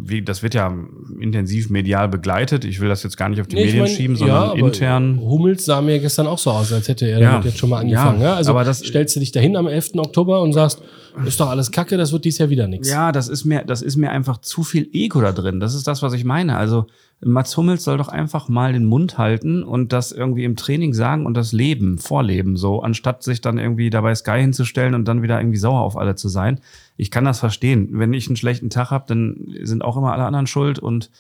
wie, 0.05 0.23
das 0.23 0.43
wird 0.43 0.55
ja 0.55 0.75
intensiv 1.21 1.69
medial 1.71 2.09
begleitet. 2.09 2.65
Ich 2.65 2.81
will 2.81 2.89
das 2.89 3.03
jetzt 3.03 3.17
gar 3.17 3.29
nicht 3.29 3.41
auf 3.41 3.47
die 3.47 3.57
Nee, 3.57 3.63
ich 3.65 3.67
Medien 3.75 3.85
mein, 3.85 3.95
schieben, 3.95 4.17
ja, 4.17 4.19
sondern 4.19 4.43
aber 4.51 4.59
intern. 4.59 5.21
Hummels 5.21 5.65
sah 5.65 5.81
mir 5.81 5.99
gestern 6.01 6.27
auch 6.27 6.39
so 6.39 6.51
aus, 6.51 6.73
als 6.73 6.89
hätte 6.89 7.07
er 7.07 7.21
Ja. 7.21 7.31
damit 7.33 7.45
jetzt 7.47 7.59
schon 7.59 7.71
mal 7.71 7.81
angefangen. 7.81 8.21
Ja, 8.21 8.29
Ja, 8.31 8.35
also 8.37 8.51
aber 8.53 8.65
das- 8.65 8.81
stellst 8.81 9.15
du 9.17 9.21
dich 9.21 9.31
dahin 9.33 9.57
am 9.57 9.67
11. 9.69 9.99
Oktober 10.01 10.41
und 10.43 10.53
sagst, 10.53 10.83
ist 11.27 11.41
doch 11.41 11.49
alles 11.49 11.71
Kacke, 11.71 11.97
das 11.97 12.13
wird 12.13 12.25
dies 12.25 12.39
Jahr 12.39 12.51
wieder 12.51 12.69
nichts. 12.69 12.89
Ja, 12.89 13.13
das 13.13 13.29
ist 13.29 13.45
mir, 13.45 13.65
das 13.65 13.83
ist 13.83 13.97
mir 13.97 14.11
einfach 14.11 14.39
zu 14.39 14.63
viel 14.63 14.89
Ego 14.93 15.21
da 15.21 15.33
drin. 15.33 15.61
Das 15.61 15.75
ist 15.75 15.87
das, 15.87 16.03
was 16.03 16.13
ich 16.13 16.25
meine. 16.25 16.57
Also 16.57 16.87
Mats 17.21 17.57
Hummels 17.57 17.85
soll 17.85 17.99
doch 17.99 18.09
einfach 18.09 18.49
mal 18.49 18.73
den 18.73 18.85
Mund 18.85 19.19
halten 19.19 19.63
und 19.63 19.93
das 19.93 20.11
irgendwie 20.11 20.45
im 20.45 20.57
Training 20.57 20.93
sagen 20.93 21.25
und 21.25 21.35
das 21.35 21.53
leben, 21.53 21.99
vorleben, 21.99 22.57
so, 22.57 22.83
anstatt 22.83 23.23
sich 23.23 23.41
dann 23.41 23.59
irgendwie 23.59 23.91
dabei 23.91 24.15
Sky 24.15 24.41
hinzustellen 24.41 24.95
und 24.95 25.07
dann 25.07 25.23
wieder 25.23 25.41
irgendwie 25.41 25.59
sauer 25.59 25.81
auf 25.81 25.97
alle 25.97 26.17
zu 26.17 26.29
sein. 26.29 26.61
Ich 26.97 27.11
kann 27.11 27.25
das 27.25 27.39
verstehen. 27.39 27.89
Wenn 27.93 28.13
ich 28.13 28.27
einen 28.27 28.37
schlechten 28.37 28.71
Tag 28.71 28.91
habe, 28.91 29.05
dann 29.07 29.55
sind 29.63 29.85
auch 29.85 29.97
immer 29.97 30.13
alle 30.13 30.25
anderen 30.25 30.47
schuld 30.47 30.79
und 30.79 31.11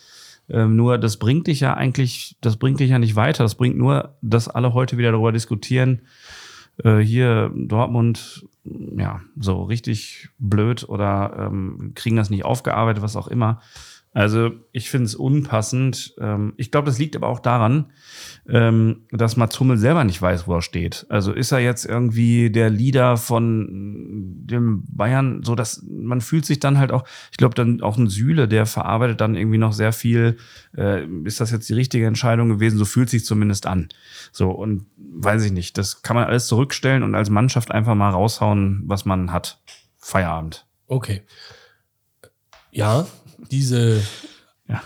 ähm, 0.49 0.75
nur 0.75 0.99
das 0.99 1.19
bringt 1.19 1.47
dich 1.47 1.61
ja 1.61 1.75
eigentlich, 1.75 2.37
das 2.41 2.57
bringt 2.57 2.81
dich 2.81 2.91
ja 2.91 2.99
nicht 2.99 3.15
weiter. 3.15 3.45
Das 3.45 3.55
bringt 3.55 3.77
nur, 3.77 4.17
dass 4.23 4.49
alle 4.49 4.75
heute 4.75 4.99
wieder 4.99 5.13
darüber 5.13 5.33
diskutieren, 5.33 6.03
äh, 6.83 6.99
hier 6.99 7.53
Dortmund, 7.55 8.45
ja, 8.65 9.21
so 9.37 9.65
richtig 9.65 10.29
blöd 10.39 10.89
oder 10.89 11.49
ähm, 11.51 11.93
kriegen 11.95 12.17
das 12.17 12.31
nicht 12.31 12.45
aufgearbeitet, 12.45 13.03
was 13.03 13.17
auch 13.17 13.29
immer. 13.29 13.61
Also 14.15 14.51
ich 14.73 14.91
finde 14.91 15.07
es 15.07 15.15
unpassend. 15.15 16.15
Ähm, 16.21 16.53
ich 16.59 16.71
glaube, 16.71 16.87
das 16.87 16.99
liegt 16.99 17.17
aber 17.17 17.29
auch 17.29 17.41
daran, 17.41 17.93
ähm, 18.47 19.07
dass 19.11 19.39
Mats 19.39 19.59
Hummel 19.59 19.79
selber 19.79 20.05
nicht 20.05 20.21
weiß, 20.21 20.47
wo 20.47 20.55
er 20.55 20.63
steht. 20.63 21.07
Also 21.09 21.33
ist 21.33 21.51
er 21.51 21.61
jetzt 21.61 21.87
irgendwie 21.87 22.51
der 22.51 22.69
Leader 22.69 23.17
von 23.17 24.45
dem 24.47 24.85
Bayern, 24.87 25.43
so 25.43 25.55
dass 25.55 25.83
man 25.89 26.21
fühlt 26.21 26.45
sich 26.45 26.61
dann 26.61 26.77
halt 26.77 26.93
auch, 26.93 27.05
ich 27.31 27.39
glaube 27.39 27.55
dann 27.55 27.81
auch 27.81 27.97
ein 27.97 28.09
Sühle, 28.09 28.49
der 28.49 28.67
verarbeitet 28.67 29.23
dann 29.23 29.35
irgendwie 29.35 29.59
noch 29.59 29.73
sehr 29.73 29.95
viel, 29.95 30.37
äh, 30.77 31.07
ist 31.25 31.41
das 31.41 31.51
jetzt 31.51 31.71
die 31.71 31.75
richtige 31.75 32.07
Entscheidung 32.07 32.51
gewesen? 32.51 32.77
So 32.77 32.85
fühlt 32.85 33.09
sich 33.09 33.25
zumindest 33.25 33.67
an. 33.67 33.89
So 34.31 34.51
und 34.51 34.87
weiß 34.97 35.43
ich 35.45 35.53
nicht, 35.53 35.79
das 35.79 36.03
kann 36.03 36.17
man 36.17 36.27
alles 36.27 36.49
zurückstellen 36.49 37.03
und 37.03 37.15
als 37.15 37.31
Mannschaft 37.31 37.71
einfach 37.71 37.95
mal 37.95 38.11
raushauen, 38.11 38.83
was 38.85 39.07
man 39.07 39.33
hat. 39.33 39.59
Feierabend. 39.97 40.67
Okay. 40.87 41.23
Ja, 42.73 43.07
diese. 43.51 44.03
Ja. 44.69 44.83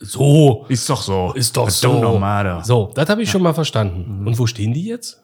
So. 0.00 0.66
Ist 0.68 0.88
doch 0.88 1.02
so. 1.02 1.32
Ist 1.34 1.56
doch 1.56 1.66
Das 1.66 1.80
so. 1.80 2.00
normal. 2.00 2.64
So, 2.64 2.90
das 2.94 3.08
habe 3.08 3.22
ich 3.22 3.30
schon 3.30 3.42
mal 3.42 3.54
verstanden. 3.54 4.26
Und 4.26 4.38
wo 4.38 4.46
stehen 4.46 4.72
die 4.74 4.84
jetzt? 4.84 5.22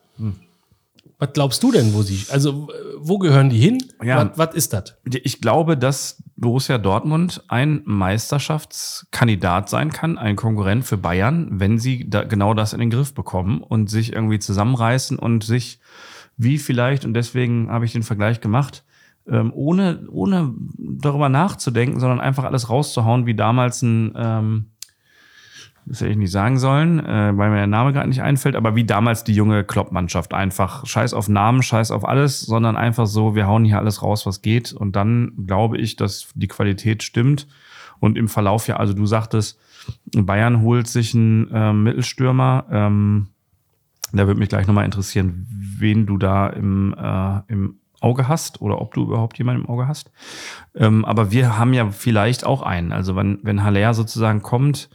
Was 1.19 1.33
glaubst 1.33 1.63
du 1.63 1.71
denn, 1.73 1.95
wo 1.95 2.03
sie, 2.03 2.27
also 2.31 2.69
wo 2.99 3.19
gehören 3.19 3.49
die 3.49 3.59
hin? 3.59 3.79
Ja. 4.03 4.31
Was, 4.31 4.39
was 4.39 4.55
ist 4.55 4.73
das? 4.73 4.97
Ich 5.23 5.41
glaube, 5.41 5.77
dass 5.79 6.23
Borussia 6.37 6.77
Dortmund 6.79 7.43
ein 7.49 7.83
Meisterschaftskandidat 7.85 9.69
sein 9.69 9.91
kann, 9.91 10.19
ein 10.19 10.37
Konkurrent 10.37 10.85
für 10.85 10.97
Bayern, 10.99 11.49
wenn 11.53 11.79
sie 11.79 12.09
da 12.11 12.25
genau 12.25 12.53
das 12.55 12.73
in 12.73 12.81
den 12.81 12.91
Griff 12.91 13.15
bekommen 13.15 13.63
und 13.63 13.89
sich 13.89 14.13
irgendwie 14.13 14.39
zusammenreißen 14.39 15.19
und 15.19 15.45
sich 15.45 15.79
wie 16.37 16.59
vielleicht, 16.59 17.05
und 17.05 17.15
deswegen 17.15 17.71
habe 17.71 17.85
ich 17.85 17.93
den 17.93 18.03
Vergleich 18.03 18.41
gemacht, 18.41 18.83
ähm, 19.29 19.53
ohne, 19.55 20.07
ohne 20.11 20.55
darüber 20.77 21.29
nachzudenken, 21.29 22.01
sondern 22.01 22.21
einfach 22.21 22.45
alles 22.45 22.69
rauszuhauen, 22.69 23.27
wie 23.27 23.35
damals 23.35 23.83
ein, 23.83 24.13
ähm, 24.17 24.67
das 25.87 26.01
hätte 26.01 26.13
ich 26.13 26.17
nicht 26.17 26.31
sagen 26.31 26.59
sollen, 26.59 26.99
äh, 27.01 27.37
weil 27.37 27.51
mir 27.51 27.57
der 27.57 27.67
Name 27.67 27.93
gerade 27.93 28.09
nicht 28.09 28.23
einfällt, 28.23 28.57
aber 28.57 28.75
wie 28.75 28.85
damals 28.85 29.25
die 29.25 29.35
junge 29.35 29.65
Klopp-Mannschaft. 29.65 30.33
Einfach 30.33 30.87
scheiß 30.87 31.13
auf 31.13 31.29
Namen, 31.29 31.63
scheiß 31.63 31.91
auf 31.91 32.07
alles, 32.07 32.41
sondern 32.41 32.77
einfach 32.77 33.07
so, 33.07 33.35
wir 33.35 33.47
hauen 33.47 33.65
hier 33.65 33.79
alles 33.79 34.03
raus, 34.03 34.25
was 34.25 34.41
geht. 34.41 34.73
Und 34.73 34.97
dann 34.97 35.33
glaube 35.47 35.79
ich, 35.79 35.97
dass 35.97 36.29
die 36.35 36.49
Qualität 36.49 37.03
stimmt. 37.03 37.47
Und 38.01 38.17
im 38.17 38.29
Verlauf 38.29 38.67
ja, 38.67 38.77
also 38.77 38.95
du 38.95 39.07
sagtest, 39.07 39.59
Bayern 40.17 40.63
holt 40.63 40.87
sich 40.87 41.15
einen 41.15 41.51
ähm, 41.53 41.83
Mittelstürmer. 41.83 42.67
Ähm, 42.71 43.29
da 44.13 44.27
würde 44.27 44.39
mich 44.39 44.49
gleich 44.49 44.67
nochmal 44.67 44.85
interessieren, 44.85 45.47
wen 45.79 46.07
du 46.07 46.17
da 46.17 46.49
im, 46.49 46.95
äh, 46.97 47.41
im 47.53 47.81
Auge 48.05 48.29
hast 48.29 48.61
oder 48.61 48.81
ob 48.81 48.95
du 48.95 49.03
überhaupt 49.03 49.39
jemanden 49.39 49.65
im 49.65 49.69
Auge 49.69 49.89
hast. 49.89 50.13
Ähm, 50.75 51.05
aber 51.05 51.33
wir 51.33 51.59
haben 51.59 51.73
ja 51.73 51.91
vielleicht 51.91 52.45
auch 52.45 52.63
einen. 52.63 52.93
Also 52.93 53.17
wenn, 53.17 53.41
wenn 53.43 53.65
Haller 53.65 53.95
sozusagen 53.95 54.43
kommt 54.43 54.91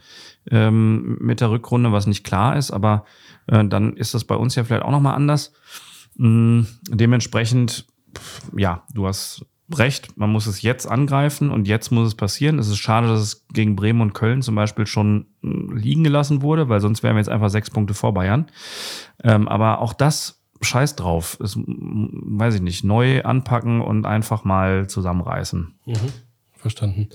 ähm, 0.50 1.18
mit 1.20 1.40
der 1.40 1.50
Rückrunde, 1.50 1.92
was 1.92 2.06
nicht 2.06 2.24
klar 2.24 2.56
ist, 2.56 2.70
aber 2.70 3.04
äh, 3.48 3.64
dann 3.64 3.96
ist 3.96 4.14
das 4.14 4.24
bei 4.24 4.36
uns 4.36 4.54
ja 4.54 4.64
vielleicht 4.64 4.84
auch 4.84 4.90
nochmal 4.90 5.16
anders. 5.16 5.52
Mm, 6.16 6.62
dementsprechend, 6.88 7.86
ja, 8.56 8.84
du 8.94 9.06
hast 9.06 9.44
recht, 9.76 10.16
man 10.16 10.30
muss 10.30 10.46
es 10.46 10.62
jetzt 10.62 10.86
angreifen 10.86 11.50
und 11.50 11.68
jetzt 11.68 11.90
muss 11.90 12.08
es 12.08 12.14
passieren. 12.14 12.58
Es 12.58 12.68
ist 12.68 12.78
schade, 12.78 13.06
dass 13.06 13.20
es 13.20 13.46
gegen 13.52 13.76
Bremen 13.76 14.00
und 14.00 14.14
Köln 14.14 14.42
zum 14.42 14.54
Beispiel 14.54 14.86
schon 14.86 15.26
mm, 15.42 15.76
liegen 15.76 16.04
gelassen 16.04 16.42
wurde, 16.42 16.68
weil 16.68 16.80
sonst 16.80 17.02
wären 17.02 17.14
wir 17.14 17.20
jetzt 17.20 17.28
einfach 17.28 17.50
sechs 17.50 17.70
Punkte 17.70 17.94
vor 17.94 18.14
Bayern. 18.14 18.46
Ähm, 19.22 19.48
aber 19.48 19.80
auch 19.80 19.92
das 19.92 20.39
scheiß 20.60 20.96
drauf. 20.96 21.38
Es, 21.42 21.56
mm, 21.56 22.38
weiß 22.38 22.56
ich 22.56 22.60
nicht, 22.60 22.84
neu 22.84 23.22
anpacken 23.22 23.80
und 23.80 24.06
einfach 24.06 24.44
mal 24.44 24.88
zusammenreißen. 24.88 25.74
Mhm. 25.86 26.12
Verstanden. 26.54 27.08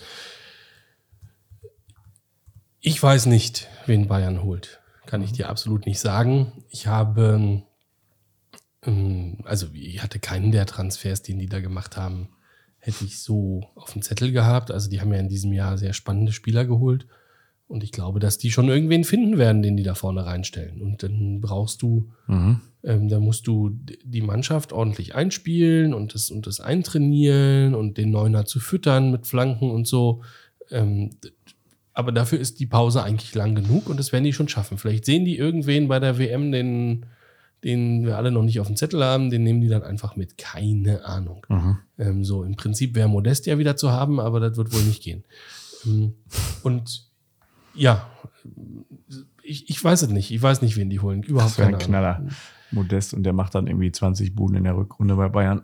Ich 2.79 3.01
weiß 3.01 3.27
nicht, 3.27 3.67
wen 3.85 4.07
Bayern 4.07 4.43
holt. 4.43 4.79
Kann 5.05 5.21
ich 5.21 5.31
dir 5.31 5.49
absolut 5.49 5.85
nicht 5.85 5.99
sagen. 5.99 6.51
Ich 6.69 6.87
habe, 6.87 7.63
ähm, 8.83 9.37
also 9.43 9.67
ich 9.73 10.01
hatte 10.01 10.19
keinen 10.19 10.51
der 10.51 10.65
Transfers, 10.65 11.21
den 11.21 11.39
die 11.39 11.47
da 11.47 11.61
gemacht 11.61 11.97
haben, 11.97 12.29
hätte 12.79 13.05
ich 13.05 13.19
so 13.19 13.71
auf 13.75 13.93
dem 13.93 14.01
Zettel 14.01 14.31
gehabt. 14.31 14.71
Also 14.71 14.89
die 14.89 15.01
haben 15.01 15.11
ja 15.13 15.19
in 15.19 15.29
diesem 15.29 15.53
Jahr 15.53 15.77
sehr 15.77 15.93
spannende 15.93 16.31
Spieler 16.31 16.65
geholt. 16.65 17.07
Und 17.67 17.83
ich 17.83 17.91
glaube, 17.91 18.19
dass 18.19 18.37
die 18.37 18.51
schon 18.51 18.67
irgendwen 18.69 19.03
finden 19.03 19.37
werden, 19.39 19.63
den 19.63 19.75
die 19.75 19.83
da 19.83 19.95
vorne 19.95 20.25
reinstellen. 20.25 20.81
Und 20.81 21.01
dann 21.01 21.41
brauchst 21.41 21.81
du, 21.81 22.11
Mhm. 22.27 22.61
ähm, 22.83 23.09
da 23.09 23.19
musst 23.19 23.47
du 23.47 23.71
die 24.03 24.21
Mannschaft 24.21 24.71
ordentlich 24.71 25.15
einspielen 25.15 25.93
und 25.95 26.13
das, 26.13 26.29
und 26.29 26.45
das 26.45 26.59
eintrainieren 26.59 27.73
und 27.73 27.97
den 27.97 28.11
Neuner 28.11 28.45
zu 28.45 28.59
füttern 28.59 29.11
mit 29.11 29.25
Flanken 29.25 29.71
und 29.71 29.87
so. 29.87 30.21
Ähm, 30.69 31.09
aber 31.93 32.11
dafür 32.11 32.39
ist 32.39 32.59
die 32.59 32.65
Pause 32.67 33.01
eigentlich 33.01 33.33
lang 33.33 33.55
genug 33.55 33.89
und 33.89 33.97
das 33.99 34.11
werden 34.11 34.25
die 34.25 34.33
schon 34.33 34.49
schaffen. 34.49 34.77
Vielleicht 34.77 35.05
sehen 35.05 35.25
die 35.25 35.37
irgendwen 35.37 35.87
bei 35.87 35.99
der 35.99 36.19
WM, 36.19 36.51
den, 36.51 37.05
den 37.63 38.05
wir 38.05 38.17
alle 38.17 38.31
noch 38.31 38.43
nicht 38.43 38.59
auf 38.59 38.67
dem 38.67 38.75
Zettel 38.75 39.03
haben, 39.03 39.31
den 39.31 39.43
nehmen 39.43 39.61
die 39.61 39.69
dann 39.69 39.81
einfach 39.81 40.15
mit. 40.15 40.37
Keine 40.37 41.03
Ahnung. 41.05 41.45
Mhm. 41.49 41.77
Ähm, 41.97 42.23
so, 42.23 42.43
im 42.43 42.57
Prinzip 42.57 42.93
wäre 42.93 43.07
Modest 43.09 43.47
ja 43.47 43.57
wieder 43.57 43.75
zu 43.75 43.91
haben, 43.91 44.19
aber 44.19 44.39
das 44.39 44.55
wird 44.57 44.71
wohl 44.71 44.83
nicht 44.83 45.01
gehen. 45.01 45.23
Ähm, 45.85 46.13
und 46.61 47.04
ja, 47.75 48.07
ich, 49.43 49.69
ich 49.69 49.83
weiß 49.83 50.03
es 50.03 50.09
nicht. 50.09 50.31
Ich 50.31 50.41
weiß 50.41 50.61
nicht, 50.61 50.75
wen 50.75 50.89
die 50.89 50.99
holen. 50.99 51.23
Überhaupt 51.23 51.51
Das 51.51 51.57
wäre 51.57 51.67
ein 51.69 51.73
keine 51.73 51.85
Knaller. 51.85 52.15
Ahnung. 52.17 52.29
Modest 52.71 53.13
und 53.13 53.23
der 53.23 53.33
macht 53.33 53.55
dann 53.55 53.67
irgendwie 53.67 53.91
20 53.91 54.35
Buden 54.35 54.57
in 54.57 54.63
der 54.63 54.75
Rückrunde 54.75 55.15
bei 55.15 55.29
Bayern. 55.29 55.63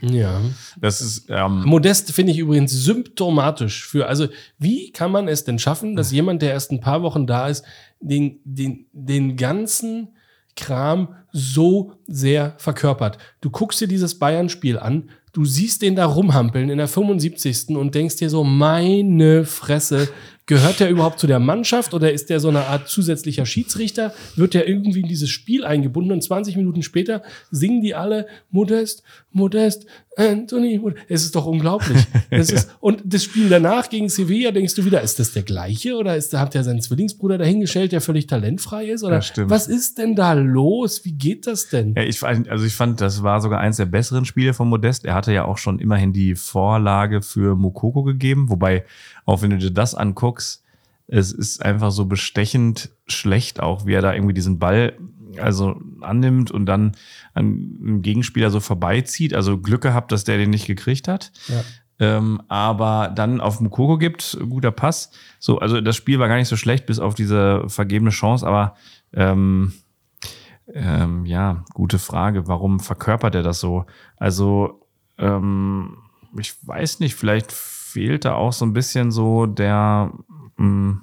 Ja. 0.00 0.40
Das 0.80 1.00
ist, 1.00 1.26
ähm, 1.28 1.62
Modest 1.64 2.12
finde 2.12 2.32
ich 2.32 2.38
übrigens 2.38 2.72
symptomatisch 2.72 3.86
für, 3.86 4.06
also 4.06 4.28
wie 4.58 4.92
kann 4.92 5.10
man 5.12 5.28
es 5.28 5.44
denn 5.44 5.58
schaffen, 5.58 5.96
dass 5.96 6.12
jemand, 6.12 6.40
der 6.40 6.52
erst 6.52 6.72
ein 6.72 6.80
paar 6.80 7.02
Wochen 7.02 7.26
da 7.26 7.48
ist, 7.48 7.64
den, 8.00 8.40
den, 8.44 8.86
den 8.92 9.36
ganzen 9.36 10.08
Kram 10.56 11.14
so 11.32 11.92
sehr 12.06 12.54
verkörpert. 12.58 13.18
Du 13.40 13.50
guckst 13.50 13.80
dir 13.80 13.88
dieses 13.88 14.18
Bayern-Spiel 14.18 14.78
an, 14.78 15.10
du 15.32 15.44
siehst 15.44 15.82
den 15.82 15.96
da 15.96 16.06
rumhampeln 16.06 16.70
in 16.70 16.78
der 16.78 16.88
75. 16.88 17.76
und 17.76 17.94
denkst 17.94 18.16
dir 18.16 18.30
so, 18.30 18.42
meine 18.44 19.44
Fresse, 19.44 20.08
gehört 20.50 20.80
der 20.80 20.90
überhaupt 20.90 21.20
zu 21.20 21.26
der 21.28 21.38
Mannschaft 21.38 21.94
oder 21.94 22.12
ist 22.12 22.28
der 22.28 22.40
so 22.40 22.48
eine 22.48 22.66
Art 22.66 22.88
zusätzlicher 22.88 23.46
Schiedsrichter? 23.46 24.12
Wird 24.36 24.52
der 24.54 24.68
irgendwie 24.68 25.00
in 25.00 25.08
dieses 25.08 25.30
Spiel 25.30 25.64
eingebunden 25.64 26.10
und 26.12 26.22
20 26.22 26.56
Minuten 26.56 26.82
später 26.82 27.22
singen 27.52 27.80
die 27.82 27.94
alle 27.94 28.26
Modest, 28.50 29.04
Modest, 29.30 29.86
Anthony, 30.16 30.78
Modest. 30.78 31.04
Es 31.08 31.22
ist 31.24 31.34
doch 31.36 31.46
unglaublich. 31.46 31.98
Das 32.30 32.50
ist, 32.50 32.70
und 32.80 33.02
das 33.04 33.24
Spiel 33.24 33.48
danach 33.48 33.88
gegen 33.88 34.08
Sevilla 34.08 34.50
denkst 34.52 34.74
du 34.74 34.84
wieder, 34.84 35.00
ist 35.02 35.18
das 35.18 35.32
der 35.32 35.42
gleiche 35.42 35.96
oder 35.96 36.16
ist, 36.16 36.32
hat 36.34 36.54
er 36.54 36.62
seinen 36.62 36.80
Zwillingsbruder 36.80 37.38
dahingestellt, 37.38 37.90
der 37.92 38.00
völlig 38.00 38.26
talentfrei 38.28 38.86
ist? 38.86 39.02
Oder 39.02 39.16
Ja, 39.16 39.22
stimmt. 39.22 39.50
was 39.50 39.66
ist 39.68 39.98
denn 39.98 40.14
da 40.14 40.32
los? 40.34 41.04
Wie 41.04 41.12
geht 41.12 41.46
das 41.48 41.68
denn? 41.68 41.94
Ja, 41.96 42.02
ich, 42.02 42.18
fand- 42.20 42.48
also 42.48 42.64
ich 42.64 42.74
fand, 42.74 43.00
das 43.00 43.22
war 43.22 43.40
sogar 43.40 43.58
eins 43.60 43.78
der 43.78 43.86
besseren 43.86 44.24
Spiele 44.24 44.54
von 44.54 44.68
Modest. 44.68 45.04
Er 45.04 45.14
hatte 45.14 45.32
ja 45.32 45.44
auch 45.44 45.58
schon 45.58 45.78
immerhin 45.80 46.12
die 46.12 46.34
Vorlage 46.36 47.20
für 47.22 47.56
Mokoko 47.56 48.02
gegeben, 48.04 48.48
wobei, 48.48 48.84
auch 49.24 49.42
wenn 49.42 49.50
du 49.50 49.58
dir 49.58 49.70
das 49.70 49.94
anguckst, 49.94 50.62
es 51.06 51.32
ist 51.32 51.64
einfach 51.64 51.90
so 51.90 52.04
bestechend 52.04 52.90
schlecht 53.06 53.60
auch, 53.60 53.84
wie 53.84 53.94
er 53.94 54.02
da 54.02 54.14
irgendwie 54.14 54.34
diesen 54.34 54.58
Ball 54.58 54.96
also 55.38 55.80
annimmt 56.00 56.50
und 56.50 56.66
dann 56.66 56.92
an 57.34 57.76
einem 57.80 58.02
Gegenspieler 58.02 58.50
so 58.50 58.60
vorbeizieht. 58.60 59.34
Also 59.34 59.58
Glück 59.58 59.82
gehabt, 59.82 60.12
dass 60.12 60.24
der 60.24 60.38
den 60.38 60.50
nicht 60.50 60.66
gekriegt 60.66 61.08
hat. 61.08 61.32
Ja. 61.48 61.62
Ähm, 61.98 62.40
aber 62.48 63.12
dann 63.14 63.40
auf 63.40 63.60
Mukoko 63.60 63.98
gibt, 63.98 64.38
guter 64.48 64.70
Pass. 64.70 65.10
So, 65.38 65.58
also 65.58 65.80
das 65.80 65.96
Spiel 65.96 66.18
war 66.18 66.28
gar 66.28 66.36
nicht 66.36 66.48
so 66.48 66.56
schlecht, 66.56 66.86
bis 66.86 66.98
auf 66.98 67.14
diese 67.14 67.64
vergebene 67.68 68.10
Chance, 68.10 68.46
aber 68.46 68.74
ähm, 69.12 69.72
ähm, 70.72 71.26
ja, 71.26 71.64
gute 71.74 71.98
Frage. 71.98 72.46
Warum 72.46 72.80
verkörpert 72.80 73.34
er 73.34 73.42
das 73.42 73.60
so? 73.60 73.84
Also, 74.16 74.86
ähm, 75.18 75.98
ich 76.38 76.54
weiß 76.66 77.00
nicht, 77.00 77.16
vielleicht 77.16 77.52
fehlt 77.92 78.24
da 78.24 78.34
auch 78.34 78.52
so 78.52 78.64
ein 78.64 78.72
bisschen 78.72 79.10
so 79.10 79.46
der, 79.46 80.12
mh, 80.56 81.00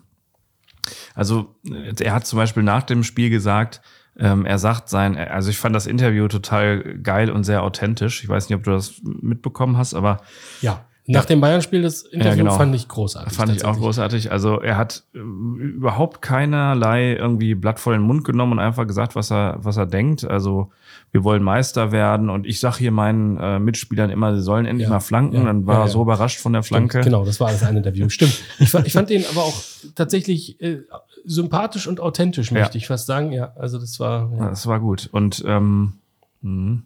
also 1.15 1.55
er 1.99 2.13
hat 2.13 2.25
zum 2.25 2.37
Beispiel 2.37 2.63
nach 2.63 2.83
dem 2.83 3.03
Spiel 3.03 3.29
gesagt, 3.29 3.81
Ähm, 4.19 4.45
er 4.47 4.57
sagt 4.57 4.89
sein, 4.89 5.15
also 5.15 5.51
ich 5.51 5.59
fand 5.59 5.75
das 5.75 5.85
Interview 5.85 6.27
total 6.27 6.97
geil 7.03 7.29
und 7.29 7.43
sehr 7.43 7.61
authentisch. 7.61 8.23
Ich 8.23 8.27
weiß 8.29 8.49
nicht, 8.49 8.57
ob 8.57 8.63
du 8.63 8.71
das 8.71 8.99
mitbekommen 9.03 9.77
hast, 9.77 9.93
aber 9.93 10.21
Ja. 10.61 10.85
Nach 11.09 11.23
dem 11.25 11.39
Bayern-Spiel 11.39 11.81
das 11.81 12.01
Interview 12.01 12.29
Ja, 12.29 12.35
genau. 12.35 12.57
fand 12.57 12.75
ich 12.75 12.87
großartig. 12.87 13.33
fand 13.33 13.55
ich 13.55 13.63
auch 13.63 13.77
großartig. 13.77 14.31
Also 14.31 14.59
er 14.59 14.75
hat 14.77 15.03
äh, 15.15 15.19
überhaupt 15.19 16.21
keinerlei 16.21 17.15
irgendwie 17.15 17.55
Blatt 17.55 17.79
vor 17.79 17.93
den 17.93 18.01
Mund 18.01 18.25
genommen 18.25 18.51
und 18.53 18.59
einfach 18.59 18.85
gesagt, 18.85 19.15
was 19.15 19.31
er, 19.31 19.57
was 19.61 19.77
er 19.77 19.85
denkt. 19.85 20.25
Also 20.25 20.69
wir 21.11 21.23
wollen 21.23 21.43
Meister 21.43 21.93
werden 21.93 22.29
und 22.29 22.45
ich 22.45 22.59
sage 22.59 22.79
hier 22.79 22.91
meinen 22.91 23.37
äh, 23.37 23.57
Mitspielern 23.57 24.09
immer, 24.09 24.35
sie 24.35 24.41
sollen 24.41 24.65
endlich 24.65 24.87
Ja, 24.89 24.95
mal 24.95 24.99
flanken. 24.99 25.37
ja, 25.37 25.43
Dann 25.45 25.65
war 25.65 25.81
er 25.83 25.87
so 25.87 26.01
überrascht 26.01 26.39
von 26.39 26.51
der 26.53 26.61
Stimmt, 26.63 26.91
Flanke. 26.91 27.05
Genau, 27.09 27.23
das 27.23 27.39
war 27.39 27.47
alles 27.47 27.63
ein 27.63 27.77
Interview. 27.77 28.09
Stimmt. 28.09 28.37
Ich, 28.59 28.69
fa- 28.69 28.83
ich 28.85 28.91
fand 28.91 29.09
den 29.09 29.23
aber 29.31 29.43
auch 29.43 29.55
tatsächlich 29.95 30.59
äh, 30.61 30.79
sympathisch 31.23 31.87
und 31.87 31.99
authentisch, 32.01 32.51
möchte 32.51 32.77
ich 32.77 32.87
fast 32.87 33.05
sagen. 33.05 33.31
Ja, 33.31 33.53
also 33.55 33.79
das 33.79 33.99
war. 34.01 34.29
Ja. 34.37 34.49
Das 34.49 34.67
war 34.67 34.79
gut. 34.81 35.07
Und 35.11 35.41
ähm, 35.47 35.93
mh. 36.41 36.79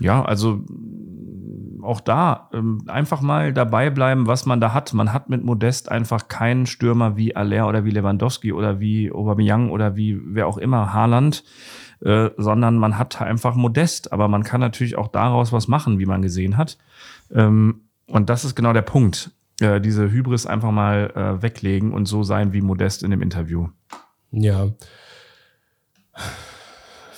Ja, 0.00 0.24
also 0.24 0.64
auch 1.82 2.00
da 2.00 2.48
ähm, 2.52 2.82
einfach 2.86 3.20
mal 3.20 3.52
dabei 3.52 3.90
bleiben, 3.90 4.26
was 4.26 4.46
man 4.46 4.60
da 4.60 4.72
hat. 4.72 4.92
Man 4.92 5.12
hat 5.12 5.28
mit 5.28 5.44
Modest 5.44 5.90
einfach 5.90 6.28
keinen 6.28 6.66
Stürmer 6.66 7.16
wie 7.16 7.36
Aller 7.36 7.66
oder 7.68 7.84
wie 7.84 7.90
Lewandowski 7.90 8.52
oder 8.52 8.80
wie 8.80 9.12
Aubameyang 9.12 9.70
oder 9.70 9.96
wie 9.96 10.20
wer 10.22 10.46
auch 10.46 10.58
immer, 10.58 10.92
Haaland, 10.92 11.44
äh, 12.00 12.30
sondern 12.36 12.76
man 12.76 12.98
hat 12.98 13.20
einfach 13.20 13.54
Modest. 13.54 14.12
Aber 14.12 14.28
man 14.28 14.42
kann 14.42 14.60
natürlich 14.60 14.96
auch 14.96 15.08
daraus 15.08 15.52
was 15.52 15.68
machen, 15.68 15.98
wie 15.98 16.06
man 16.06 16.22
gesehen 16.22 16.56
hat. 16.56 16.78
Ähm, 17.32 17.82
und 18.06 18.28
das 18.28 18.44
ist 18.44 18.54
genau 18.54 18.72
der 18.72 18.82
Punkt. 18.82 19.30
Äh, 19.60 19.80
diese 19.80 20.10
Hybris 20.10 20.46
einfach 20.46 20.70
mal 20.70 21.10
äh, 21.14 21.42
weglegen 21.42 21.92
und 21.92 22.06
so 22.06 22.22
sein 22.22 22.52
wie 22.52 22.60
Modest 22.60 23.02
in 23.02 23.10
dem 23.10 23.22
Interview. 23.22 23.68
ja. 24.32 24.68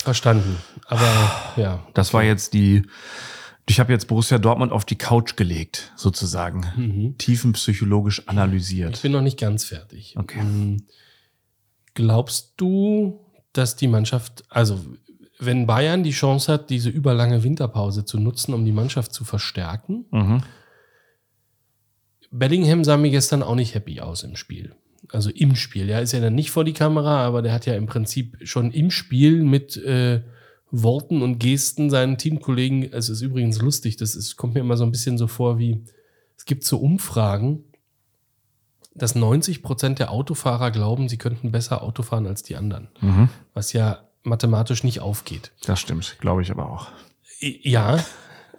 Verstanden. 0.02 0.56
Aber 0.86 1.06
ja. 1.56 1.86
Das 1.94 2.12
war 2.12 2.22
jetzt 2.22 2.54
die. 2.54 2.82
Ich 3.68 3.78
habe 3.78 3.92
jetzt 3.92 4.08
Borussia 4.08 4.38
Dortmund 4.38 4.72
auf 4.72 4.84
die 4.84 4.96
Couch 4.98 5.36
gelegt, 5.36 5.92
sozusagen. 5.96 6.66
Mhm. 6.76 7.18
Tiefenpsychologisch 7.18 8.26
analysiert. 8.28 8.96
Ich 8.96 9.02
bin 9.02 9.12
noch 9.12 9.20
nicht 9.22 9.38
ganz 9.38 9.64
fertig. 9.64 10.14
Okay. 10.18 10.40
Ähm, 10.40 10.86
Glaubst 11.94 12.54
du, 12.56 13.20
dass 13.52 13.76
die 13.76 13.86
Mannschaft, 13.86 14.44
also 14.48 14.80
wenn 15.38 15.66
Bayern 15.66 16.02
die 16.02 16.10
Chance 16.12 16.50
hat, 16.52 16.70
diese 16.70 16.88
überlange 16.88 17.42
Winterpause 17.42 18.04
zu 18.04 18.18
nutzen, 18.18 18.54
um 18.54 18.64
die 18.64 18.72
Mannschaft 18.72 19.12
zu 19.12 19.24
verstärken, 19.24 20.06
Mhm. 20.10 20.42
Bellingham 22.30 22.82
sah 22.82 22.96
mir 22.96 23.10
gestern 23.10 23.42
auch 23.42 23.54
nicht 23.54 23.74
happy 23.74 24.00
aus 24.00 24.22
im 24.22 24.36
Spiel. 24.36 24.74
Also 25.12 25.30
im 25.30 25.56
Spiel. 25.56 25.88
Ja, 25.88 25.98
ist 26.00 26.12
ja 26.12 26.20
dann 26.20 26.34
nicht 26.34 26.50
vor 26.50 26.64
die 26.64 26.72
Kamera, 26.72 27.24
aber 27.26 27.42
der 27.42 27.52
hat 27.52 27.66
ja 27.66 27.74
im 27.74 27.86
Prinzip 27.86 28.38
schon 28.42 28.70
im 28.70 28.90
Spiel 28.90 29.42
mit 29.42 29.76
äh, 29.76 30.22
Worten 30.70 31.20
und 31.22 31.38
Gesten 31.38 31.90
seinen 31.90 32.16
Teamkollegen, 32.16 32.90
es 32.92 33.10
ist 33.10 33.20
übrigens 33.20 33.60
lustig, 33.60 33.96
das 33.98 34.14
ist, 34.14 34.36
kommt 34.36 34.54
mir 34.54 34.60
immer 34.60 34.78
so 34.78 34.84
ein 34.84 34.90
bisschen 34.90 35.18
so 35.18 35.26
vor 35.26 35.58
wie, 35.58 35.84
es 36.36 36.46
gibt 36.46 36.64
so 36.64 36.78
Umfragen, 36.78 37.64
dass 38.94 39.14
90 39.14 39.62
Prozent 39.62 39.98
der 39.98 40.10
Autofahrer 40.10 40.70
glauben, 40.70 41.08
sie 41.08 41.18
könnten 41.18 41.52
besser 41.52 41.82
Auto 41.82 42.02
fahren 42.02 42.26
als 42.26 42.42
die 42.42 42.56
anderen. 42.56 42.88
Mhm. 43.00 43.28
Was 43.52 43.74
ja 43.74 44.08
mathematisch 44.22 44.82
nicht 44.82 45.00
aufgeht. 45.00 45.52
Das 45.64 45.78
stimmt, 45.78 46.16
glaube 46.20 46.42
ich 46.42 46.50
aber 46.50 46.70
auch. 46.70 46.88
Ja, 47.40 48.02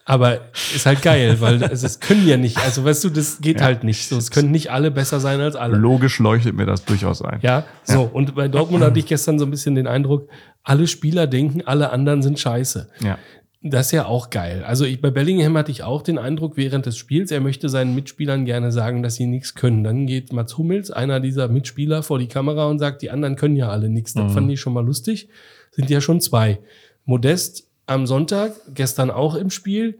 aber 0.05 0.41
ist 0.75 0.85
halt 0.85 1.01
geil, 1.01 1.37
weil 1.39 1.63
es, 1.63 1.83
es 1.83 1.99
können 1.99 2.27
ja 2.27 2.35
nicht, 2.37 2.57
also 2.57 2.83
weißt 2.83 3.03
du, 3.05 3.09
das 3.09 3.39
geht 3.41 3.59
Ja. 3.59 3.65
halt 3.67 3.83
nicht. 3.83 4.07
So, 4.09 4.17
es 4.17 4.31
können 4.31 4.51
nicht 4.51 4.69
alle 4.71 4.91
besser 4.91 5.19
sein 5.19 5.39
als 5.39 5.55
alle. 5.55 5.77
Logisch 5.77 6.19
leuchtet 6.19 6.55
mir 6.55 6.65
das 6.65 6.83
durchaus 6.85 7.21
ein. 7.21 7.39
Ja, 7.41 7.65
so. 7.83 8.03
Und 8.03 8.35
bei 8.35 8.47
Dortmund 8.47 8.83
hatte 8.83 8.99
ich 8.99 9.05
gestern 9.05 9.39
so 9.39 9.45
ein 9.45 9.51
bisschen 9.51 9.75
den 9.75 9.87
Eindruck, 9.87 10.27
alle 10.63 10.87
Spieler 10.87 11.27
denken, 11.27 11.61
alle 11.65 11.89
anderen 11.91 12.21
sind 12.21 12.39
scheiße. 12.39 12.89
Ja. 13.01 13.17
Das 13.65 13.85
ist 13.85 13.91
ja 13.93 14.05
auch 14.07 14.29
geil. 14.29 14.65
Also 14.67 14.83
ich, 14.83 14.99
bei 14.99 15.09
Bellingham 15.09 15.57
hatte 15.57 15.71
ich 15.71 15.83
auch 15.83 16.01
den 16.01 16.17
Eindruck 16.17 16.57
während 16.57 16.85
des 16.85 16.97
Spiels, 16.97 17.31
er 17.31 17.39
möchte 17.39 17.69
seinen 17.69 17.95
Mitspielern 17.95 18.43
gerne 18.43 18.73
sagen, 18.73 19.03
dass 19.03 19.15
sie 19.15 19.25
nichts 19.25 19.55
können. 19.55 19.85
Dann 19.85 20.05
geht 20.05 20.33
Mats 20.33 20.57
Hummels, 20.57 20.91
einer 20.91 21.21
dieser 21.21 21.47
Mitspieler, 21.47 22.03
vor 22.03 22.19
die 22.19 22.27
Kamera 22.27 22.65
und 22.67 22.79
sagt, 22.79 23.01
die 23.03 23.09
anderen 23.09 23.37
können 23.37 23.55
ja 23.55 23.69
alle 23.69 23.87
nichts. 23.87 24.13
Das 24.15 24.25
Mhm. 24.25 24.29
fand 24.35 24.51
ich 24.51 24.59
schon 24.59 24.73
mal 24.73 24.85
lustig. 24.85 25.29
Sind 25.71 25.89
ja 25.89 26.01
schon 26.01 26.19
zwei. 26.19 26.59
Modest 27.05 27.67
am 27.85 28.07
Sonntag, 28.07 28.53
gestern 28.73 29.11
auch 29.11 29.35
im 29.35 29.49
Spiel, 29.49 29.99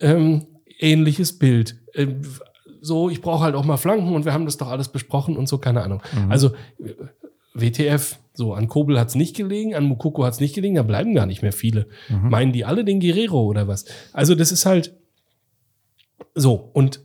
ähm, 0.00 0.46
ähnliches 0.78 1.38
Bild. 1.38 1.76
Ähm, 1.94 2.22
so, 2.80 3.08
ich 3.08 3.22
brauche 3.22 3.42
halt 3.44 3.54
auch 3.54 3.64
mal 3.64 3.78
Flanken 3.78 4.14
und 4.14 4.24
wir 4.24 4.32
haben 4.32 4.44
das 4.44 4.58
doch 4.58 4.68
alles 4.68 4.88
besprochen 4.88 5.36
und 5.36 5.48
so, 5.48 5.58
keine 5.58 5.82
Ahnung. 5.82 6.02
Also 6.28 6.50
äh, 6.78 6.92
WTF, 7.54 8.18
so 8.34 8.52
an 8.52 8.68
Kobel 8.68 8.98
hat's 8.98 9.14
nicht 9.14 9.36
gelegen, 9.36 9.74
an 9.74 9.84
Mukoko 9.84 10.24
hat's 10.24 10.40
nicht 10.40 10.54
gelegen, 10.54 10.74
da 10.74 10.82
bleiben 10.82 11.14
gar 11.14 11.24
nicht 11.24 11.42
mehr 11.42 11.52
viele. 11.52 11.86
Meinen 12.28 12.52
die 12.52 12.64
alle 12.64 12.84
den 12.84 13.00
Guerrero 13.00 13.44
oder 13.44 13.68
was? 13.68 13.84
Also 14.12 14.34
das 14.34 14.52
ist 14.52 14.66
halt 14.66 14.92
so. 16.34 16.70
Und 16.72 17.00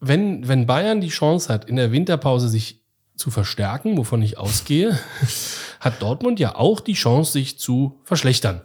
wenn, 0.00 0.46
wenn 0.48 0.66
Bayern 0.66 1.00
die 1.00 1.08
Chance 1.08 1.52
hat, 1.52 1.64
in 1.64 1.76
der 1.76 1.92
Winterpause 1.92 2.48
sich 2.48 2.82
zu 3.16 3.30
verstärken, 3.30 3.96
wovon 3.96 4.22
ich 4.22 4.38
ausgehe, 4.38 4.98
hat 5.80 6.02
Dortmund 6.02 6.40
ja 6.40 6.56
auch 6.56 6.80
die 6.80 6.94
Chance, 6.94 7.32
sich 7.32 7.58
zu 7.58 8.00
verschlechtern. 8.04 8.62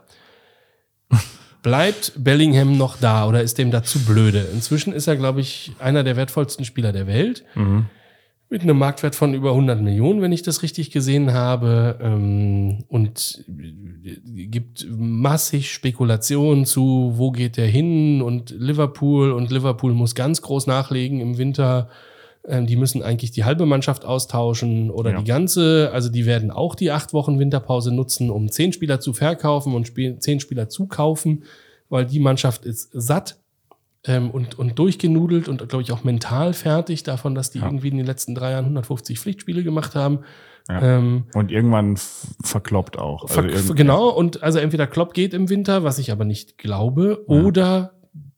Bleibt 1.63 2.13
Bellingham 2.15 2.77
noch 2.77 2.97
da 2.97 3.27
oder 3.27 3.41
ist 3.41 3.57
dem 3.57 3.71
dazu 3.71 3.99
blöde? 3.99 4.47
Inzwischen 4.53 4.93
ist 4.93 5.07
er, 5.07 5.15
glaube 5.15 5.41
ich, 5.41 5.71
einer 5.79 6.03
der 6.03 6.15
wertvollsten 6.15 6.63
Spieler 6.63 6.91
der 6.91 7.07
Welt. 7.07 7.43
Mhm. 7.55 7.87
Mit 8.49 8.61
einem 8.61 8.77
Marktwert 8.77 9.15
von 9.15 9.33
über 9.33 9.49
100 9.49 9.81
Millionen, 9.81 10.21
wenn 10.21 10.31
ich 10.31 10.43
das 10.43 10.61
richtig 10.61 10.91
gesehen 10.91 11.33
habe. 11.33 11.97
Ähm, 11.99 12.83
und 12.87 13.43
gibt 13.47 14.85
massig 14.89 15.71
Spekulationen 15.71 16.65
zu, 16.65 17.13
wo 17.15 17.31
geht 17.31 17.57
der 17.57 17.65
hin 17.65 18.21
und 18.21 18.51
Liverpool. 18.51 19.31
Und 19.31 19.49
Liverpool 19.49 19.93
muss 19.93 20.13
ganz 20.13 20.43
groß 20.43 20.67
nachlegen 20.67 21.19
im 21.19 21.39
Winter. 21.39 21.89
Ähm, 22.47 22.67
die 22.67 22.75
müssen 22.75 23.01
eigentlich 23.01 23.31
die 23.31 23.43
halbe 23.43 23.65
Mannschaft 23.65 24.05
austauschen 24.05 24.91
oder 24.91 25.11
Ja. 25.11 25.17
die 25.19 25.23
ganze. 25.25 25.89
Also 25.93 26.09
die 26.09 26.25
werden 26.25 26.51
auch 26.51 26.75
die 26.75 26.91
acht 26.91 27.11
Wochen 27.13 27.39
Winterpause 27.39 27.93
nutzen, 27.93 28.29
um 28.29 28.49
zehn 28.51 28.71
Spieler 28.71 28.99
zu 28.99 29.13
verkaufen 29.13 29.73
und 29.73 29.87
spiel- 29.87 30.19
zehn 30.19 30.39
Spieler 30.39 30.69
zu 30.69 30.85
kaufen, 30.87 31.43
weil 31.89 32.05
die 32.05 32.19
Mannschaft 32.19 32.65
ist 32.65 32.89
satt 32.93 33.37
ähm, 34.07 34.29
und, 34.29 34.59
und 34.59 34.77
durchgenudelt 34.77 35.47
und, 35.49 35.67
glaube 35.67 35.81
ich, 35.81 35.91
auch 35.91 36.03
mental 36.03 36.53
fertig 36.53 37.01
davon, 37.01 37.33
dass 37.33 37.49
die 37.49 37.57
Ja. 37.59 37.65
irgendwie 37.65 37.87
in 37.87 37.97
den 37.97 38.05
letzten 38.05 38.35
drei 38.35 38.51
Jahren 38.51 38.65
150 38.65 39.19
Pflichtspiele 39.19 39.63
gemacht 39.63 39.95
haben. 39.95 40.19
Ja. 40.69 40.97
Ähm, 40.97 41.25
Und 41.33 41.51
irgendwann 41.51 41.97
verkloppt 42.43 42.97
auch. 42.99 43.27
ver- 43.29 43.43
Also 43.43 43.55
irgend- 43.55 43.75
genau, 43.77 44.09
und 44.09 44.43
also 44.43 44.59
entweder 44.59 44.85
Klopp 44.87 45.13
geht 45.15 45.33
im 45.33 45.49
Winter, 45.49 45.83
was 45.83 45.97
ich 45.99 46.11
aber 46.11 46.25
nicht 46.25 46.57
glaube, 46.59 47.23
Ja. 47.27 47.35
oder 47.35 47.93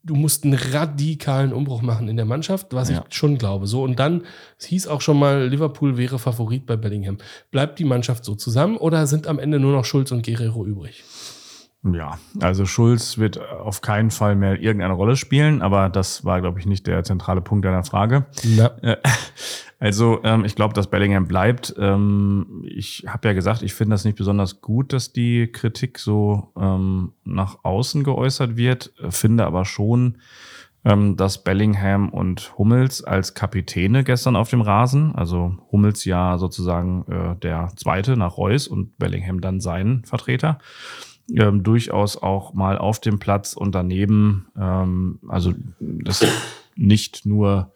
du 0.07 0.15
musst 0.15 0.43
einen 0.43 0.55
radikalen 0.55 1.53
Umbruch 1.53 1.81
machen 1.83 2.07
in 2.07 2.15
der 2.17 2.25
Mannschaft, 2.25 2.73
was 2.73 2.89
Ja. 2.89 3.03
ich 3.07 3.15
schon 3.15 3.37
glaube. 3.37 3.67
So, 3.67 3.83
und 3.83 3.99
dann, 3.99 4.23
es 4.57 4.65
hieß 4.65 4.87
auch 4.87 5.01
schon 5.01 5.19
mal, 5.19 5.47
Liverpool 5.47 5.97
wäre 5.97 6.17
Favorit 6.17 6.65
bei 6.65 6.75
Bellingham. 6.77 7.17
Bleibt 7.51 7.77
die 7.77 7.83
Mannschaft 7.83 8.25
so 8.25 8.33
zusammen 8.33 8.77
oder 8.77 9.05
sind 9.05 9.27
am 9.27 9.37
Ende 9.37 9.59
nur 9.59 9.73
noch 9.73 9.85
Schulz 9.85 10.11
und 10.11 10.25
Guerrero 10.25 10.65
übrig? 10.65 11.03
Ja, 11.83 12.17
also 12.41 12.65
Schulz 12.65 13.17
wird 13.17 13.39
auf 13.39 13.81
keinen 13.81 14.11
Fall 14.11 14.35
mehr 14.35 14.59
irgendeine 14.59 14.93
Rolle 14.93 15.15
spielen, 15.15 15.61
aber 15.61 15.89
das 15.89 16.25
war, 16.25 16.41
glaube 16.41 16.59
ich, 16.59 16.65
nicht 16.65 16.87
der 16.87 17.03
zentrale 17.03 17.41
Punkt 17.41 17.65
deiner 17.65 17.83
Frage. 17.83 18.25
Na, 18.43 18.71
Äh, 18.81 18.97
Also, 19.79 20.21
ähm, 20.23 20.43
ich 20.43 20.55
glaube, 20.55 20.73
dass 20.73 20.89
Bellingham 20.89 21.27
bleibt. 21.27 21.75
Ähm, 21.77 22.63
ich 22.67 23.05
habe 23.07 23.27
ja 23.27 23.33
gesagt, 23.35 23.61
ich 23.61 23.75
finde 23.75 23.93
das 23.93 24.05
nicht 24.05 24.17
besonders 24.17 24.59
gut, 24.59 24.91
dass 24.91 25.13
die 25.13 25.51
Kritik 25.51 25.99
so 25.99 26.51
ähm, 26.59 27.13
nach 27.23 27.63
außen 27.63 28.03
geäußert 28.03 28.57
wird. 28.57 28.91
Finde 29.09 29.45
aber 29.45 29.65
schon, 29.65 30.17
ähm, 30.83 31.15
dass 31.15 31.43
Bellingham 31.43 32.09
und 32.09 32.57
Hummels 32.57 33.03
als 33.03 33.35
Kapitäne 33.35 34.03
gestern 34.03 34.35
auf 34.35 34.49
dem 34.49 34.61
Rasen, 34.61 35.13
also 35.15 35.55
Hummels 35.71 36.05
ja 36.05 36.39
sozusagen 36.39 37.05
äh, 37.11 37.35
der 37.35 37.71
zweite 37.75 38.17
nach 38.17 38.37
Reus 38.37 38.67
und 38.67 38.97
Bellingham 38.97 39.41
dann 39.41 39.59
sein 39.59 40.01
Vertreter, 40.05 40.57
ähm, 41.33 41.63
durchaus 41.63 42.17
auch 42.17 42.53
mal 42.53 42.77
auf 42.77 42.99
dem 42.99 43.19
Platz 43.19 43.53
und 43.53 43.75
daneben, 43.75 44.47
ähm, 44.57 45.19
also 45.27 45.53
das 45.79 46.25
nicht 46.75 47.25
nur 47.25 47.71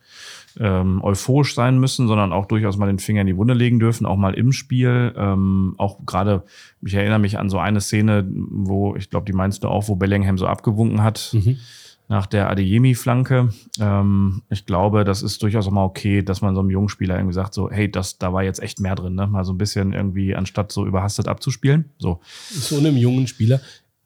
ähm, 0.59 1.01
euphorisch 1.03 1.55
sein 1.55 1.79
müssen, 1.79 2.07
sondern 2.07 2.33
auch 2.33 2.45
durchaus 2.45 2.77
mal 2.77 2.87
den 2.87 2.99
Finger 2.99 3.21
in 3.21 3.27
die 3.27 3.37
Wunde 3.37 3.53
legen 3.53 3.79
dürfen, 3.79 4.05
auch 4.05 4.17
mal 4.17 4.33
im 4.33 4.51
Spiel. 4.51 5.13
Ähm, 5.15 5.75
auch 5.77 6.05
gerade, 6.05 6.43
ich 6.81 6.93
erinnere 6.93 7.19
mich 7.19 7.39
an 7.39 7.49
so 7.49 7.57
eine 7.57 7.81
Szene, 7.81 8.27
wo, 8.29 8.95
ich 8.95 9.09
glaube, 9.09 9.25
die 9.25 9.33
meinst 9.33 9.63
du 9.63 9.69
auch, 9.69 9.87
wo 9.87 9.95
Bellingham 9.95 10.37
so 10.37 10.47
abgewunken 10.47 11.03
hat 11.03 11.31
mhm. 11.33 11.57
Nach 12.11 12.25
der 12.25 12.49
Adeyemi-Flanke. 12.49 13.53
Ähm, 13.79 14.41
ich 14.49 14.65
glaube, 14.65 15.05
das 15.05 15.21
ist 15.21 15.41
durchaus 15.41 15.65
auch 15.67 15.71
mal 15.71 15.85
okay, 15.85 16.21
dass 16.21 16.41
man 16.41 16.53
so 16.53 16.59
einem 16.59 16.69
jungen 16.69 16.89
Spieler 16.89 17.15
irgendwie 17.15 17.33
sagt, 17.33 17.53
so, 17.53 17.71
hey, 17.71 17.89
das, 17.89 18.17
da 18.17 18.33
war 18.33 18.43
jetzt 18.43 18.61
echt 18.61 18.81
mehr 18.81 18.95
drin, 18.95 19.15
ne? 19.15 19.27
Mal 19.27 19.45
so 19.45 19.53
ein 19.53 19.57
bisschen 19.57 19.93
irgendwie, 19.93 20.35
anstatt 20.35 20.73
so 20.73 20.85
überhastet 20.85 21.29
abzuspielen. 21.29 21.85
So. 21.97 22.19
so 22.49 22.77
einem 22.77 22.97
jungen 22.97 23.27
Spieler. 23.27 23.61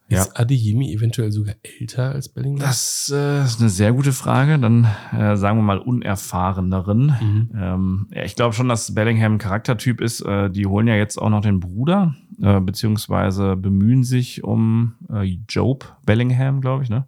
Ja. 0.08 0.22
Ist 0.22 0.40
Adeyemi 0.40 0.94
eventuell 0.94 1.32
sogar 1.32 1.56
älter 1.64 2.12
als 2.12 2.30
Bellingham? 2.30 2.60
Das 2.60 3.12
äh, 3.12 3.44
ist 3.44 3.60
eine 3.60 3.70
sehr 3.70 3.92
gute 3.92 4.12
Frage. 4.12 4.60
Dann 4.60 4.88
äh, 5.12 5.36
sagen 5.36 5.58
wir 5.58 5.64
mal 5.64 5.80
unerfahreneren. 5.80 7.08
Mhm. 7.08 7.50
Ähm, 7.60 8.08
ja, 8.14 8.24
ich 8.24 8.36
glaube 8.36 8.54
schon, 8.54 8.70
dass 8.70 8.94
Bellingham 8.94 9.34
ein 9.34 9.38
Charaktertyp 9.40 10.00
ist. 10.00 10.22
Äh, 10.22 10.52
die 10.52 10.68
holen 10.68 10.86
ja 10.86 10.94
jetzt 10.94 11.20
auch 11.20 11.32
noch 11.32 11.42
den 11.42 11.60
Bruder 11.60 12.14
äh, 12.40 12.60
beziehungsweise 12.60 13.56
bemühen 13.56 14.04
sich 14.04 14.44
um 14.44 14.94
äh, 15.12 15.40
Job 15.50 15.98
Bellingham, 16.06 16.62
glaube 16.62 16.84
ich. 16.84 16.92
Ne? 16.92 17.08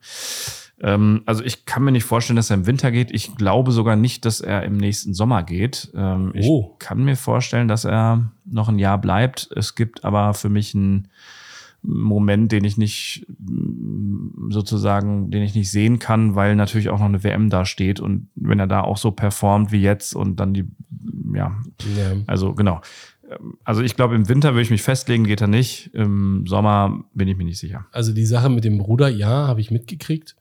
Ähm, 0.81 1.23
also 1.25 1.43
ich 1.43 1.65
kann 1.65 1.83
mir 1.83 1.91
nicht 1.91 2.03
vorstellen, 2.03 2.35
dass 2.37 2.49
er 2.49 2.57
im 2.57 2.67
Winter 2.67 2.91
geht. 2.91 3.11
Ich 3.11 3.35
glaube 3.35 3.71
sogar 3.71 3.95
nicht, 3.95 4.25
dass 4.25 4.41
er 4.41 4.63
im 4.63 4.77
nächsten 4.77 5.13
Sommer 5.13 5.43
geht. 5.43 5.91
Ähm, 5.95 6.33
oh. 6.41 6.71
Ich 6.73 6.79
kann 6.79 7.03
mir 7.03 7.15
vorstellen, 7.15 7.67
dass 7.67 7.85
er 7.85 8.31
noch 8.45 8.69
ein 8.69 8.79
Jahr 8.79 8.99
bleibt. 8.99 9.49
Es 9.55 9.75
gibt 9.75 10.05
aber 10.05 10.33
für 10.33 10.49
mich 10.49 10.75
einen 10.75 11.07
Moment, 11.81 12.51
den 12.51 12.63
ich 12.63 12.77
nicht 12.77 13.25
sozusagen, 14.49 15.31
den 15.31 15.43
ich 15.43 15.55
nicht 15.55 15.71
sehen 15.71 15.99
kann, 15.99 16.35
weil 16.35 16.55
natürlich 16.55 16.89
auch 16.89 16.99
noch 16.99 17.05
eine 17.05 17.23
WM 17.23 17.49
da 17.49 17.65
steht 17.65 17.99
und 17.99 18.27
wenn 18.35 18.59
er 18.59 18.67
da 18.67 18.81
auch 18.81 18.97
so 18.97 19.11
performt 19.11 19.71
wie 19.71 19.81
jetzt 19.81 20.15
und 20.15 20.39
dann 20.39 20.53
die, 20.53 20.65
ja, 21.33 21.55
ja. 21.95 22.15
also 22.25 22.53
genau. 22.53 22.81
Also 23.63 23.81
ich 23.81 23.95
glaube, 23.95 24.15
im 24.15 24.27
Winter 24.29 24.53
würde 24.53 24.61
ich 24.61 24.69
mich 24.69 24.81
festlegen, 24.81 25.25
geht 25.25 25.41
er 25.41 25.47
nicht. 25.47 25.93
Im 25.93 26.47
Sommer 26.47 27.03
bin 27.13 27.27
ich 27.27 27.37
mir 27.37 27.43
nicht 27.43 27.59
sicher. 27.59 27.85
Also 27.91 28.13
die 28.13 28.25
Sache 28.25 28.49
mit 28.49 28.63
dem 28.63 28.77
Bruder, 28.77 29.09
ja, 29.09 29.47
habe 29.47 29.59
ich 29.59 29.69
mitgekriegt. 29.69 30.35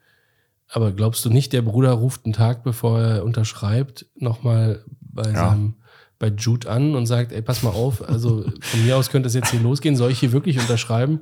Aber 0.68 0.92
glaubst 0.92 1.24
du 1.24 1.30
nicht, 1.30 1.52
der 1.52 1.62
Bruder 1.62 1.92
ruft 1.92 2.24
einen 2.24 2.32
Tag, 2.32 2.64
bevor 2.64 3.00
er 3.00 3.24
unterschreibt, 3.24 4.06
nochmal 4.16 4.84
bei 5.00 5.30
ja. 5.30 5.50
seinem 5.50 5.74
bei 6.18 6.28
Jude 6.28 6.70
an 6.70 6.94
und 6.94 7.06
sagt, 7.06 7.32
ey, 7.32 7.42
pass 7.42 7.62
mal 7.62 7.70
auf, 7.70 8.06
also 8.08 8.44
von 8.60 8.84
mir 8.84 8.96
aus 8.96 9.10
könnte 9.10 9.26
es 9.26 9.34
jetzt 9.34 9.50
hier 9.50 9.60
losgehen, 9.60 9.96
soll 9.96 10.10
ich 10.10 10.18
hier 10.18 10.32
wirklich 10.32 10.58
unterschreiben? 10.58 11.20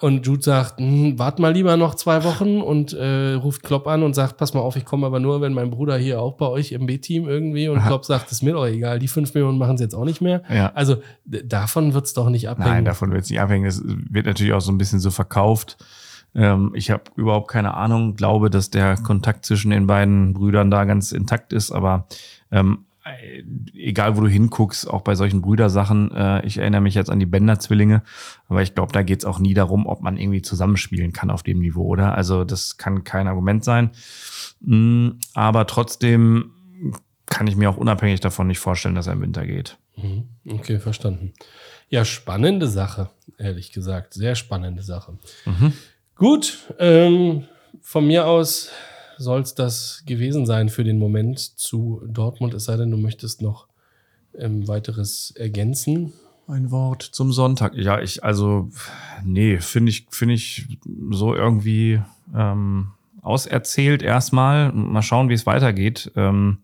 Und 0.00 0.26
Jude 0.26 0.42
sagt, 0.42 0.78
hm, 0.78 1.18
wart 1.18 1.38
mal 1.38 1.52
lieber 1.52 1.76
noch 1.76 1.94
zwei 1.94 2.24
Wochen 2.24 2.60
und 2.60 2.92
äh, 2.92 3.34
ruft 3.34 3.62
Klopp 3.62 3.86
an 3.86 4.02
und 4.02 4.14
sagt, 4.14 4.36
pass 4.36 4.52
mal 4.52 4.60
auf, 4.60 4.76
ich 4.76 4.84
komme 4.84 5.06
aber 5.06 5.18
nur, 5.18 5.40
wenn 5.40 5.54
mein 5.54 5.70
Bruder 5.70 5.96
hier 5.96 6.20
auch 6.20 6.34
bei 6.34 6.46
euch 6.46 6.72
im 6.72 6.86
B-Team 6.86 7.26
irgendwie 7.28 7.68
und 7.68 7.78
Aha. 7.78 7.86
Klopp 7.86 8.04
sagt, 8.04 8.30
ist 8.30 8.42
mir 8.42 8.52
doch 8.52 8.66
egal, 8.66 8.98
die 8.98 9.08
fünf 9.08 9.34
Millionen 9.34 9.56
machen 9.56 9.76
es 9.76 9.80
jetzt 9.80 9.94
auch 9.94 10.04
nicht 10.04 10.20
mehr. 10.20 10.42
Ja. 10.52 10.72
Also 10.74 10.96
davon 11.24 11.94
wird 11.94 12.06
es 12.06 12.12
doch 12.12 12.28
nicht 12.28 12.48
abhängen. 12.48 12.70
Nein, 12.70 12.84
davon 12.84 13.12
wird 13.12 13.24
es 13.24 13.30
nicht 13.30 13.40
abhängen. 13.40 13.66
Es 13.66 13.82
wird 13.84 14.26
natürlich 14.26 14.52
auch 14.52 14.60
so 14.60 14.72
ein 14.72 14.78
bisschen 14.78 15.00
so 15.00 15.10
verkauft 15.10 15.76
ähm, 16.34 16.72
ich 16.74 16.90
habe 16.90 17.04
überhaupt 17.16 17.48
keine 17.48 17.74
Ahnung, 17.74 18.16
glaube, 18.16 18.50
dass 18.50 18.70
der 18.70 18.96
Kontakt 18.96 19.44
zwischen 19.44 19.70
den 19.70 19.86
beiden 19.86 20.34
Brüdern 20.34 20.70
da 20.70 20.84
ganz 20.84 21.12
intakt 21.12 21.52
ist, 21.52 21.70
aber 21.72 22.06
ähm, 22.50 22.84
egal 23.74 24.16
wo 24.16 24.22
du 24.22 24.28
hinguckst, 24.28 24.88
auch 24.88 25.02
bei 25.02 25.14
solchen 25.14 25.42
Brüdersachen, 25.42 26.10
äh, 26.12 26.46
ich 26.46 26.58
erinnere 26.58 26.80
mich 26.80 26.94
jetzt 26.94 27.10
an 27.10 27.20
die 27.20 27.26
Bender-Zwillinge, 27.26 28.02
aber 28.48 28.62
ich 28.62 28.74
glaube, 28.74 28.92
da 28.92 29.02
geht 29.02 29.20
es 29.20 29.24
auch 29.24 29.38
nie 29.38 29.54
darum, 29.54 29.86
ob 29.86 30.00
man 30.00 30.16
irgendwie 30.16 30.42
zusammenspielen 30.42 31.12
kann 31.12 31.30
auf 31.30 31.42
dem 31.42 31.58
Niveau, 31.58 31.86
oder? 31.86 32.14
Also 32.14 32.44
das 32.44 32.78
kann 32.78 33.04
kein 33.04 33.28
Argument 33.28 33.62
sein. 33.62 33.90
Mm, 34.60 35.10
aber 35.34 35.66
trotzdem 35.66 36.50
kann 37.26 37.46
ich 37.46 37.56
mir 37.56 37.68
auch 37.68 37.76
unabhängig 37.76 38.20
davon 38.20 38.46
nicht 38.46 38.58
vorstellen, 38.58 38.94
dass 38.94 39.06
er 39.06 39.14
im 39.14 39.22
Winter 39.22 39.46
geht. 39.46 39.76
Mhm. 39.96 40.24
Okay, 40.48 40.78
verstanden. 40.78 41.32
Ja, 41.88 42.04
spannende 42.04 42.68
Sache, 42.68 43.10
ehrlich 43.38 43.72
gesagt. 43.72 44.14
Sehr 44.14 44.34
spannende 44.34 44.82
Sache. 44.82 45.18
Mhm. 45.44 45.72
Gut, 46.16 46.72
ähm, 46.78 47.44
von 47.82 48.06
mir 48.06 48.26
aus 48.26 48.70
soll 49.18 49.40
es 49.40 49.54
das 49.54 50.02
gewesen 50.06 50.46
sein 50.46 50.68
für 50.68 50.84
den 50.84 50.98
Moment 50.98 51.38
zu 51.38 52.02
Dortmund, 52.06 52.54
es 52.54 52.64
sei 52.64 52.76
denn, 52.76 52.90
du 52.90 52.96
möchtest 52.96 53.42
noch 53.42 53.66
ähm, 54.38 54.66
weiteres 54.68 55.32
ergänzen. 55.36 56.12
Ein 56.46 56.70
Wort 56.70 57.02
zum 57.02 57.32
Sonntag. 57.32 57.74
Ja, 57.74 58.00
ich, 58.00 58.22
also, 58.22 58.68
nee, 59.24 59.58
finde 59.58 59.90
ich, 59.90 60.06
finde 60.10 60.34
ich 60.34 60.66
so 61.10 61.34
irgendwie 61.34 62.00
ähm, 62.34 62.92
auserzählt 63.22 64.02
erstmal. 64.02 64.70
Mal 64.72 65.02
schauen, 65.02 65.30
wie 65.30 65.34
es 65.34 65.46
weitergeht. 65.46 66.12
Ähm, 66.16 66.58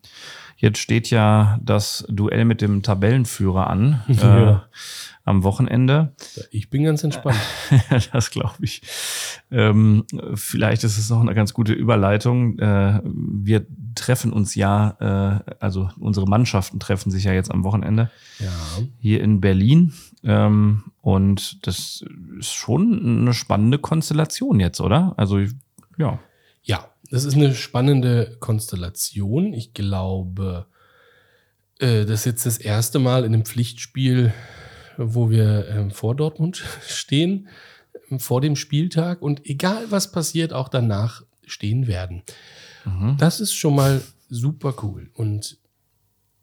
jetzt 0.60 0.78
steht 0.78 1.10
ja 1.10 1.58
das 1.62 2.04
Duell 2.08 2.44
mit 2.44 2.60
dem 2.60 2.82
Tabellenführer 2.82 3.68
an. 3.68 4.02
Ja. 4.20 4.50
Äh, 4.50 4.58
am 5.24 5.44
Wochenende. 5.44 6.14
Ich 6.50 6.70
bin 6.70 6.84
ganz 6.84 7.04
entspannt. 7.04 7.38
das 8.12 8.30
glaube 8.30 8.56
ich. 8.60 8.82
Ähm, 9.50 10.04
vielleicht 10.34 10.82
ist 10.82 10.98
es 10.98 11.12
auch 11.12 11.20
eine 11.20 11.34
ganz 11.34 11.54
gute 11.54 11.72
Überleitung. 11.72 12.58
Äh, 12.58 13.00
wir 13.04 13.66
treffen 13.94 14.32
uns 14.32 14.54
ja, 14.54 14.96
äh, 15.46 15.54
also 15.60 15.90
unsere 15.98 16.26
Mannschaften 16.26 16.80
treffen 16.80 17.10
sich 17.10 17.24
ja 17.24 17.32
jetzt 17.32 17.50
am 17.50 17.64
Wochenende 17.64 18.10
ja. 18.38 18.50
hier 18.98 19.22
in 19.22 19.40
Berlin. 19.40 19.92
Ähm, 20.24 20.84
und 21.00 21.66
das 21.66 22.04
ist 22.38 22.52
schon 22.52 23.20
eine 23.20 23.34
spannende 23.34 23.78
Konstellation 23.78 24.58
jetzt, 24.60 24.80
oder? 24.80 25.14
Also, 25.16 25.38
ja. 25.96 26.18
Ja, 26.62 26.89
das 27.10 27.24
ist 27.24 27.34
eine 27.34 27.54
spannende 27.54 28.36
Konstellation. 28.40 29.52
Ich 29.52 29.74
glaube, 29.74 30.66
äh, 31.78 32.04
das 32.04 32.20
ist 32.20 32.26
jetzt 32.26 32.46
das 32.46 32.58
erste 32.58 32.98
Mal 32.98 33.24
in 33.24 33.34
einem 33.34 33.44
Pflichtspiel 33.44 34.32
wo 35.00 35.30
wir 35.30 35.68
ähm, 35.68 35.90
vor 35.90 36.14
Dortmund 36.14 36.62
stehen, 36.86 37.48
ähm, 38.10 38.20
vor 38.20 38.40
dem 38.40 38.56
Spieltag 38.56 39.22
und 39.22 39.46
egal 39.46 39.90
was 39.90 40.12
passiert, 40.12 40.52
auch 40.52 40.68
danach 40.68 41.22
stehen 41.46 41.86
werden. 41.86 42.22
Mhm. 42.84 43.16
Das 43.18 43.40
ist 43.40 43.52
schon 43.52 43.74
mal 43.74 44.02
super 44.28 44.74
cool. 44.82 45.10
Und 45.14 45.58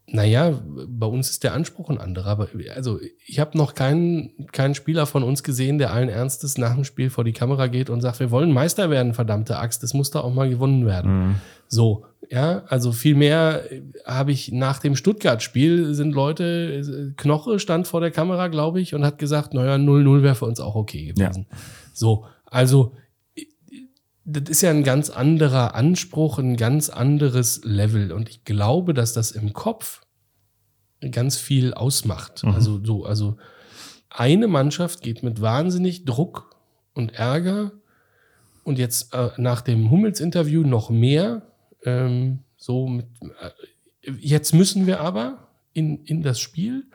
naja, 0.10 0.54
bei 0.88 1.06
uns 1.06 1.30
ist 1.30 1.44
der 1.44 1.54
Anspruch 1.54 1.90
ein 1.90 1.98
anderer. 1.98 2.28
Aber 2.28 2.48
also 2.74 3.00
ich 3.26 3.40
habe 3.40 3.58
noch 3.58 3.76
keinen, 3.76 4.48
keinen 4.54 4.74
Spieler 4.74 5.06
von 5.06 5.22
uns 5.22 5.44
gesehen, 5.44 5.78
der 5.78 5.92
allen 5.92 6.08
Ernstes 6.08 6.58
nach 6.58 6.76
dem 6.76 6.86
Spiel 6.86 7.10
vor 7.10 7.26
die 7.26 7.34
Kamera 7.34 7.68
geht 7.68 7.90
und 7.90 8.00
sagt, 8.00 8.22
wir 8.22 8.32
wollen 8.32 8.54
Meister 8.54 8.90
werden, 8.90 9.14
verdammte 9.14 9.58
Axt, 9.58 9.84
das 9.84 9.94
muss 9.94 10.10
da 10.10 10.22
auch 10.22 10.34
mal 10.34 10.50
gewonnen 10.50 10.86
werden. 10.86 11.12
Mhm. 11.12 11.36
So, 11.68 12.06
ja, 12.30 12.64
also 12.68 12.94
viel 12.94 13.16
mehr 13.16 13.64
habe 14.06 14.32
ich 14.32 14.54
nach 14.54 14.80
dem 14.80 14.96
Stuttgart-Spiel 14.96 15.94
sind 15.94 16.14
Leute, 16.14 17.14
Knoche 17.18 17.60
stand 17.60 17.88
vor 17.88 18.00
der 18.00 18.12
Kamera, 18.12 18.48
glaube 18.48 18.80
ich, 18.80 18.96
und 18.96 19.04
hat 19.04 19.18
gesagt, 19.18 19.54
naja, 19.54 19.76
0-0 19.76 20.24
wäre 20.24 20.36
für 20.36 20.46
uns 20.46 20.62
auch 20.62 20.76
okay 20.76 21.08
gewesen. 21.08 21.48
Ja. 21.52 21.58
So, 21.94 22.26
also 22.46 22.94
das 24.30 24.50
ist 24.50 24.62
ja 24.62 24.72
ein 24.72 24.84
ganz 24.84 25.10
anderer 25.10 25.74
Anspruch, 25.74 26.38
ein 26.38 26.58
ganz 26.58 26.90
anderes 26.90 27.62
Level. 27.64 28.12
Und 28.12 28.28
ich 28.28 28.44
glaube, 28.44 28.94
dass 28.94 29.14
das 29.14 29.32
im 29.32 29.54
Kopf 29.54 30.02
ganz 31.12 31.38
viel 31.38 31.74
ausmacht. 31.74 32.44
Mhm. 32.44 32.52
Also 32.52 32.84
so, 32.84 33.06
also 33.06 33.38
eine 34.10 34.48
Mannschaft 34.48 35.02
geht 35.02 35.24
mit 35.24 35.40
wahnsinnig 35.40 36.04
Druck 36.04 36.58
und 36.94 37.14
Ärger 37.14 37.72
und 38.66 38.78
jetzt 38.78 39.14
äh, 39.14 39.30
nach 39.38 39.62
dem 39.62 39.90
Hummels-Interview 39.92 40.64
noch 40.64 40.90
mehr. 40.90 41.54
Ähm, 41.86 42.40
so 42.58 42.86
mit, 42.88 43.06
äh, 43.22 44.12
jetzt 44.20 44.54
müssen 44.54 44.88
wir 44.88 45.00
aber 45.00 45.48
in, 45.72 46.04
in 46.04 46.22
das 46.22 46.42
Spiel 46.42 46.88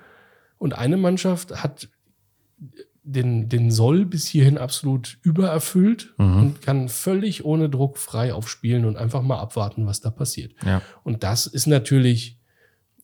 und 0.58 0.74
eine 0.74 0.98
Mannschaft 0.98 1.62
hat 1.62 1.88
den, 3.04 3.48
den 3.48 3.70
Soll 3.70 4.04
bis 4.04 4.26
hierhin 4.26 4.58
absolut 4.58 5.18
übererfüllt 5.22 6.14
mhm. 6.18 6.36
und 6.36 6.62
kann 6.62 6.88
völlig 6.88 7.44
ohne 7.44 7.68
Druck 7.68 7.98
frei 7.98 8.32
aufspielen 8.32 8.84
und 8.84 8.96
einfach 8.96 9.22
mal 9.22 9.38
abwarten, 9.38 9.86
was 9.86 10.00
da 10.00 10.10
passiert. 10.10 10.54
Ja. 10.64 10.82
Und 11.02 11.24
das 11.24 11.46
ist 11.46 11.66
natürlich, 11.66 12.38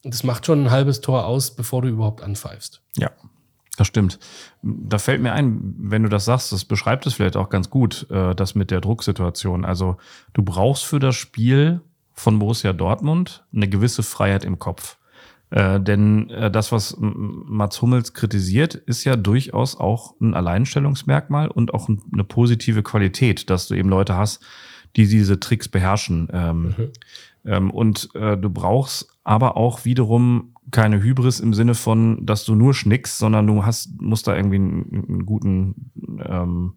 das 0.05 0.23
macht 0.23 0.47
schon 0.47 0.65
ein 0.65 0.71
halbes 0.71 1.01
Tor 1.01 1.27
aus, 1.27 1.57
bevor 1.57 1.83
du 1.83 1.89
überhaupt 1.89 2.23
anpfeifst. 2.23 2.83
Ja, 2.97 3.11
das 3.77 3.89
stimmt. 3.89 4.19
Da 4.63 4.99
fällt 4.99 5.21
mir 5.21 5.33
ein, 5.33 5.75
wenn 5.79 6.05
du 6.05 6.09
das 6.09 6.25
sagst, 6.25 6.53
das 6.53 6.65
beschreibt 6.65 7.07
es 7.07 7.15
vielleicht 7.15 7.37
auch 7.37 7.49
ganz 7.49 7.71
gut, 7.71 8.07
äh, 8.11 8.35
das 8.35 8.55
mit 8.55 8.71
der 8.71 8.81
Drucksituation. 8.81 9.65
Also 9.65 9.97
du 10.33 10.43
brauchst 10.43 10.85
für 10.85 11.01
das 11.01 11.17
Spiel 11.17 11.81
von 12.13 12.39
Borussia 12.39 12.73
Dortmund 12.73 13.45
eine 13.55 13.69
gewisse 13.69 14.03
Freiheit 14.03 14.45
im 14.45 14.59
Kopf. 14.59 14.99
Äh, 15.51 15.81
denn 15.81 16.29
äh, 16.31 16.51
das, 16.51 16.73
was 16.73 16.97
Mats 16.99 17.81
Hummels 17.81 18.13
kritisiert, 18.13 18.75
ist 18.75 19.05
ja 19.05 19.17
durchaus 19.17 19.79
auch 19.79 20.15
ein 20.21 20.35
Alleinstellungsmerkmal 20.35 21.49
und 21.49 21.73
auch 21.73 21.89
ein, 21.89 22.03
eine 22.13 22.25
positive 22.25 22.83
Qualität, 22.83 23.49
dass 23.49 23.69
du 23.69 23.75
eben 23.75 23.89
Leute 23.89 24.17
hast, 24.17 24.45
die 24.97 25.07
diese 25.07 25.41
Tricks 25.41 25.69
beherrschen. 25.69 26.29
Ähm, 26.33 26.63
mhm. 26.63 26.75
ähm, 27.45 27.71
und 27.71 28.09
äh, 28.15 28.37
du 28.37 28.51
brauchst 28.51 29.09
aber 29.25 29.57
auch 29.57 29.85
wiederum 29.85 30.55
keine 30.71 31.03
Hybris 31.03 31.41
im 31.41 31.55
Sinne 31.55 31.75
von, 31.75 32.27
dass 32.27 32.45
du 32.45 32.55
nur 32.55 32.75
schnickst, 32.75 33.19
sondern 33.19 33.47
du 33.47 33.65
hast, 33.65 34.01
musst 34.01 34.27
da 34.27 34.37
irgendwie 34.37 34.57
einen, 34.57 35.05
einen 35.09 35.27
guten 35.27 35.91
ähm, 36.27 36.75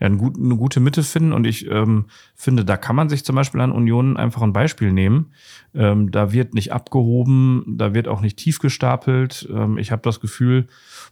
ja, 0.00 0.06
eine, 0.06 0.16
gute, 0.16 0.40
eine 0.40 0.56
gute 0.56 0.80
Mitte 0.80 1.02
finden. 1.02 1.32
Und 1.32 1.46
ich 1.46 1.70
ähm, 1.70 2.06
finde, 2.34 2.64
da 2.64 2.76
kann 2.76 2.96
man 2.96 3.08
sich 3.08 3.24
zum 3.24 3.36
Beispiel 3.36 3.60
an 3.60 3.70
Union 3.70 4.16
einfach 4.16 4.42
ein 4.42 4.52
Beispiel 4.52 4.92
nehmen. 4.92 5.32
Ähm, 5.74 6.10
da 6.10 6.32
wird 6.32 6.54
nicht 6.54 6.72
abgehoben, 6.72 7.64
da 7.66 7.92
wird 7.94 8.08
auch 8.08 8.22
nicht 8.22 8.38
tief 8.38 8.58
gestapelt. 8.58 9.48
Ähm, 9.52 9.78
ich 9.78 9.92
habe 9.92 10.02
das 10.02 10.20
Gefühl, 10.20 10.66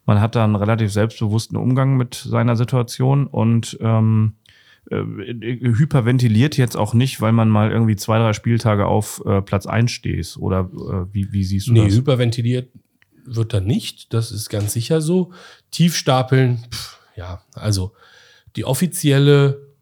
man 0.07 0.21
hat 0.21 0.35
da 0.35 0.45
einen 0.45 0.57
relativ 0.57 0.93
selbstbewussten 0.93 1.57
Umgang 1.57 1.97
mit 1.97 2.15
seiner 2.15 2.57
Situation 2.57 3.27
und 3.27 3.77
ähm, 3.81 4.35
äh, 4.91 4.97
hyperventiliert 4.97 6.57
jetzt 6.57 6.77
auch 6.77 6.95
nicht, 6.95 7.21
weil 7.21 7.33
man 7.33 7.51
mal 7.51 7.71
irgendwie 7.71 7.97
zwei, 7.97 8.19
drei 8.19 8.33
Spieltage 8.33 8.87
auf 8.87 9.23
äh, 9.27 9.43
Platz 9.43 9.67
eins 9.67 9.91
stehst. 9.91 10.39
Oder 10.39 10.61
äh, 10.61 11.13
wie, 11.13 11.31
wie 11.33 11.45
siehst 11.45 11.69
du 11.69 11.73
nee, 11.73 11.85
das? 11.85 11.93
Nee, 11.93 11.99
hyperventiliert 11.99 12.71
wird 13.27 13.53
er 13.53 13.61
nicht. 13.61 14.15
Das 14.15 14.33
ist 14.33 14.49
ganz 14.49 14.73
sicher 14.73 15.03
so. 15.03 15.33
Tiefstapeln, 15.71 16.65
pff, 16.71 16.99
ja, 17.17 17.43
also 17.53 17.93
die 18.57 18.65
offizielle, 18.65 19.75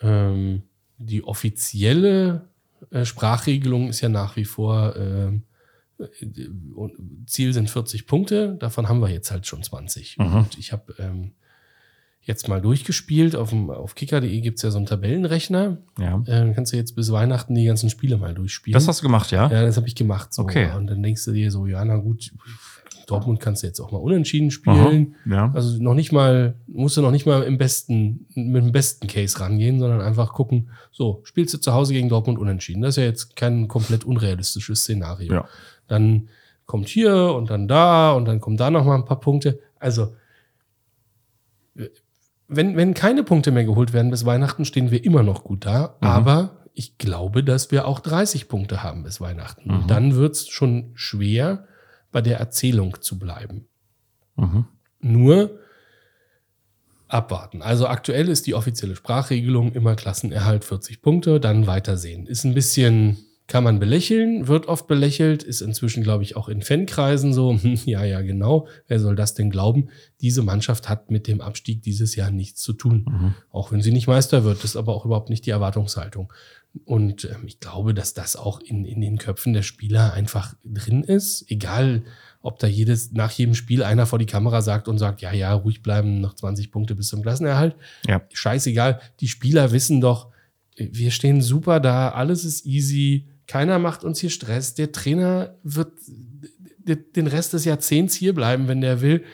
ähm, 0.00 0.62
die 0.98 1.24
offizielle 1.24 2.48
äh, 2.90 3.04
Sprachregelung 3.04 3.88
ist 3.88 4.00
ja 4.00 4.08
nach 4.08 4.36
wie 4.36 4.44
vor, 4.44 4.96
äh, 4.96 5.32
Ziel 7.26 7.54
sind 7.54 7.70
40 7.70 8.06
Punkte, 8.06 8.56
davon 8.60 8.88
haben 8.88 9.00
wir 9.00 9.08
jetzt 9.08 9.30
halt 9.30 9.46
schon 9.46 9.62
20. 9.62 10.18
Mhm. 10.18 10.34
Und 10.34 10.58
ich 10.58 10.72
habe 10.72 10.94
ähm, 10.98 11.32
jetzt 12.26 12.48
mal 12.48 12.60
durchgespielt. 12.60 13.36
Auf, 13.36 13.50
dem, 13.50 13.70
auf 13.70 13.94
kicker.de 13.94 14.40
gibt 14.40 14.58
es 14.58 14.62
ja 14.62 14.70
so 14.70 14.78
einen 14.78 14.86
Tabellenrechner. 14.86 15.78
Ja. 15.98 16.22
Äh, 16.26 16.52
kannst 16.54 16.72
du 16.72 16.76
jetzt 16.76 16.96
bis 16.96 17.12
Weihnachten 17.12 17.54
die 17.54 17.64
ganzen 17.64 17.88
Spiele 17.88 18.18
mal 18.18 18.34
durchspielen. 18.34 18.74
Das 18.74 18.88
hast 18.88 19.00
du 19.00 19.04
gemacht, 19.04 19.30
ja? 19.30 19.50
ja, 19.50 19.62
das 19.62 19.76
habe 19.76 19.86
ich 19.86 19.94
gemacht. 19.94 20.34
So. 20.34 20.42
Okay. 20.42 20.70
Und 20.76 20.88
dann 20.88 21.02
denkst 21.02 21.24
du 21.24 21.32
dir 21.32 21.50
so, 21.50 21.66
ja, 21.66 21.84
na 21.84 21.96
gut, 21.96 22.32
Dortmund 23.06 23.40
kannst 23.40 23.62
du 23.62 23.66
jetzt 23.66 23.80
auch 23.80 23.92
mal 23.92 23.98
unentschieden 23.98 24.50
spielen. 24.50 25.14
Aha, 25.24 25.34
ja. 25.34 25.52
Also 25.54 25.80
noch 25.82 25.94
nicht 25.94 26.12
mal, 26.12 26.56
musst 26.66 26.96
du 26.96 27.02
noch 27.02 27.12
nicht 27.12 27.24
mal 27.24 27.42
im 27.42 27.56
besten, 27.56 28.26
mit 28.34 28.64
dem 28.64 28.72
besten 28.72 29.06
Case 29.06 29.40
rangehen, 29.40 29.78
sondern 29.78 30.00
einfach 30.00 30.32
gucken, 30.32 30.70
so, 30.90 31.20
spielst 31.24 31.54
du 31.54 31.58
zu 31.58 31.72
Hause 31.72 31.92
gegen 31.92 32.08
Dortmund 32.08 32.38
unentschieden. 32.38 32.82
Das 32.82 32.90
ist 32.90 32.96
ja 32.96 33.04
jetzt 33.04 33.36
kein 33.36 33.68
komplett 33.68 34.04
unrealistisches 34.04 34.80
Szenario. 34.80 35.32
Ja. 35.32 35.48
Dann 35.86 36.28
kommt 36.66 36.88
hier 36.88 37.32
und 37.34 37.48
dann 37.48 37.68
da 37.68 38.12
und 38.12 38.26
dann 38.26 38.40
kommen 38.40 38.56
da 38.56 38.70
noch 38.70 38.84
mal 38.84 38.96
ein 38.96 39.04
paar 39.04 39.20
Punkte. 39.20 39.60
Also, 39.78 40.14
wenn, 42.48 42.76
wenn 42.76 42.94
keine 42.94 43.22
Punkte 43.22 43.50
mehr 43.50 43.64
geholt 43.64 43.92
werden 43.92 44.10
bis 44.10 44.24
Weihnachten, 44.24 44.64
stehen 44.64 44.90
wir 44.90 45.04
immer 45.04 45.22
noch 45.22 45.44
gut 45.44 45.64
da. 45.64 45.96
Mhm. 46.00 46.08
Aber 46.08 46.56
ich 46.74 46.98
glaube, 46.98 47.42
dass 47.42 47.70
wir 47.70 47.86
auch 47.86 48.00
30 48.00 48.48
Punkte 48.48 48.82
haben 48.82 49.02
bis 49.02 49.20
Weihnachten. 49.20 49.82
Mhm. 49.82 49.86
Dann 49.86 50.14
wird's 50.14 50.48
schon 50.48 50.90
schwer, 50.94 51.66
bei 52.16 52.22
der 52.22 52.38
Erzählung 52.38 53.02
zu 53.02 53.18
bleiben. 53.18 53.66
Mhm. 54.36 54.64
Nur 55.00 55.60
abwarten. 57.08 57.60
Also 57.60 57.88
aktuell 57.88 58.30
ist 58.30 58.46
die 58.46 58.54
offizielle 58.54 58.96
Sprachregelung 58.96 59.72
immer 59.72 59.96
Klassenerhalt 59.96 60.64
40 60.64 61.02
Punkte, 61.02 61.40
dann 61.40 61.66
weitersehen. 61.66 62.26
Ist 62.26 62.44
ein 62.44 62.54
bisschen, 62.54 63.18
kann 63.48 63.62
man 63.62 63.78
belächeln, 63.78 64.48
wird 64.48 64.66
oft 64.66 64.88
belächelt, 64.88 65.44
ist 65.44 65.60
inzwischen, 65.60 66.02
glaube 66.02 66.24
ich, 66.24 66.36
auch 66.36 66.48
in 66.48 66.62
Fankreisen 66.62 67.32
so, 67.32 67.58
ja, 67.84 68.04
ja, 68.04 68.20
genau, 68.22 68.66
wer 68.88 68.98
soll 68.98 69.14
das 69.14 69.34
denn 69.34 69.50
glauben? 69.50 69.88
Diese 70.20 70.42
Mannschaft 70.42 70.88
hat 70.88 71.10
mit 71.10 71.28
dem 71.28 71.40
Abstieg 71.40 71.82
dieses 71.82 72.16
Jahr 72.16 72.30
nichts 72.30 72.60
zu 72.60 72.72
tun. 72.72 73.06
Mhm. 73.08 73.34
Auch 73.50 73.70
wenn 73.70 73.82
sie 73.82 73.92
nicht 73.92 74.08
Meister 74.08 74.42
wird, 74.42 74.64
ist 74.64 74.76
aber 74.76 74.94
auch 74.94 75.04
überhaupt 75.04 75.30
nicht 75.30 75.46
die 75.46 75.50
Erwartungshaltung. 75.50 76.32
Und 76.84 77.24
ähm, 77.24 77.46
ich 77.46 77.60
glaube, 77.60 77.94
dass 77.94 78.14
das 78.14 78.36
auch 78.36 78.60
in, 78.60 78.84
in 78.84 79.00
den 79.00 79.16
Köpfen 79.16 79.52
der 79.52 79.62
Spieler 79.62 80.12
einfach 80.12 80.54
drin 80.64 81.04
ist. 81.04 81.48
Egal, 81.48 82.02
ob 82.42 82.58
da 82.58 82.66
jedes, 82.66 83.12
nach 83.12 83.30
jedem 83.30 83.54
Spiel 83.54 83.82
einer 83.82 84.06
vor 84.06 84.18
die 84.18 84.26
Kamera 84.26 84.60
sagt 84.60 84.88
und 84.88 84.98
sagt, 84.98 85.20
ja, 85.20 85.32
ja, 85.32 85.52
ruhig 85.52 85.82
bleiben, 85.82 86.20
noch 86.20 86.34
20 86.34 86.70
Punkte 86.70 86.94
bis 86.94 87.08
zum 87.08 87.22
Klassenerhalt. 87.22 87.76
Ja. 88.06 88.22
Scheißegal. 88.32 89.00
Die 89.20 89.28
Spieler 89.28 89.72
wissen 89.72 90.00
doch, 90.00 90.30
wir 90.76 91.10
stehen 91.10 91.40
super 91.40 91.80
da, 91.80 92.10
alles 92.10 92.44
ist 92.44 92.66
easy, 92.66 93.26
keiner 93.46 93.78
macht 93.78 94.04
uns 94.04 94.20
hier 94.20 94.30
Stress. 94.30 94.74
Der 94.74 94.92
Trainer 94.92 95.56
wird 95.62 95.92
den 96.86 97.26
Rest 97.26 97.52
des 97.52 97.64
Jahrzehnts 97.64 98.14
hier 98.14 98.34
bleiben, 98.34 98.68
wenn 98.68 98.80
der 98.80 99.00
will. 99.00 99.24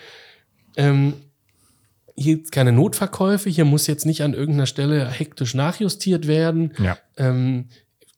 Ähm, 0.76 1.14
hier 2.14 2.36
gibt's 2.36 2.50
keine 2.50 2.72
Notverkäufe, 2.72 3.48
hier 3.48 3.64
muss 3.64 3.86
jetzt 3.86 4.06
nicht 4.06 4.22
an 4.22 4.34
irgendeiner 4.34 4.66
Stelle 4.66 5.08
hektisch 5.10 5.54
nachjustiert 5.54 6.26
werden. 6.26 6.72
Ja. 6.78 6.98
Ähm, 7.16 7.68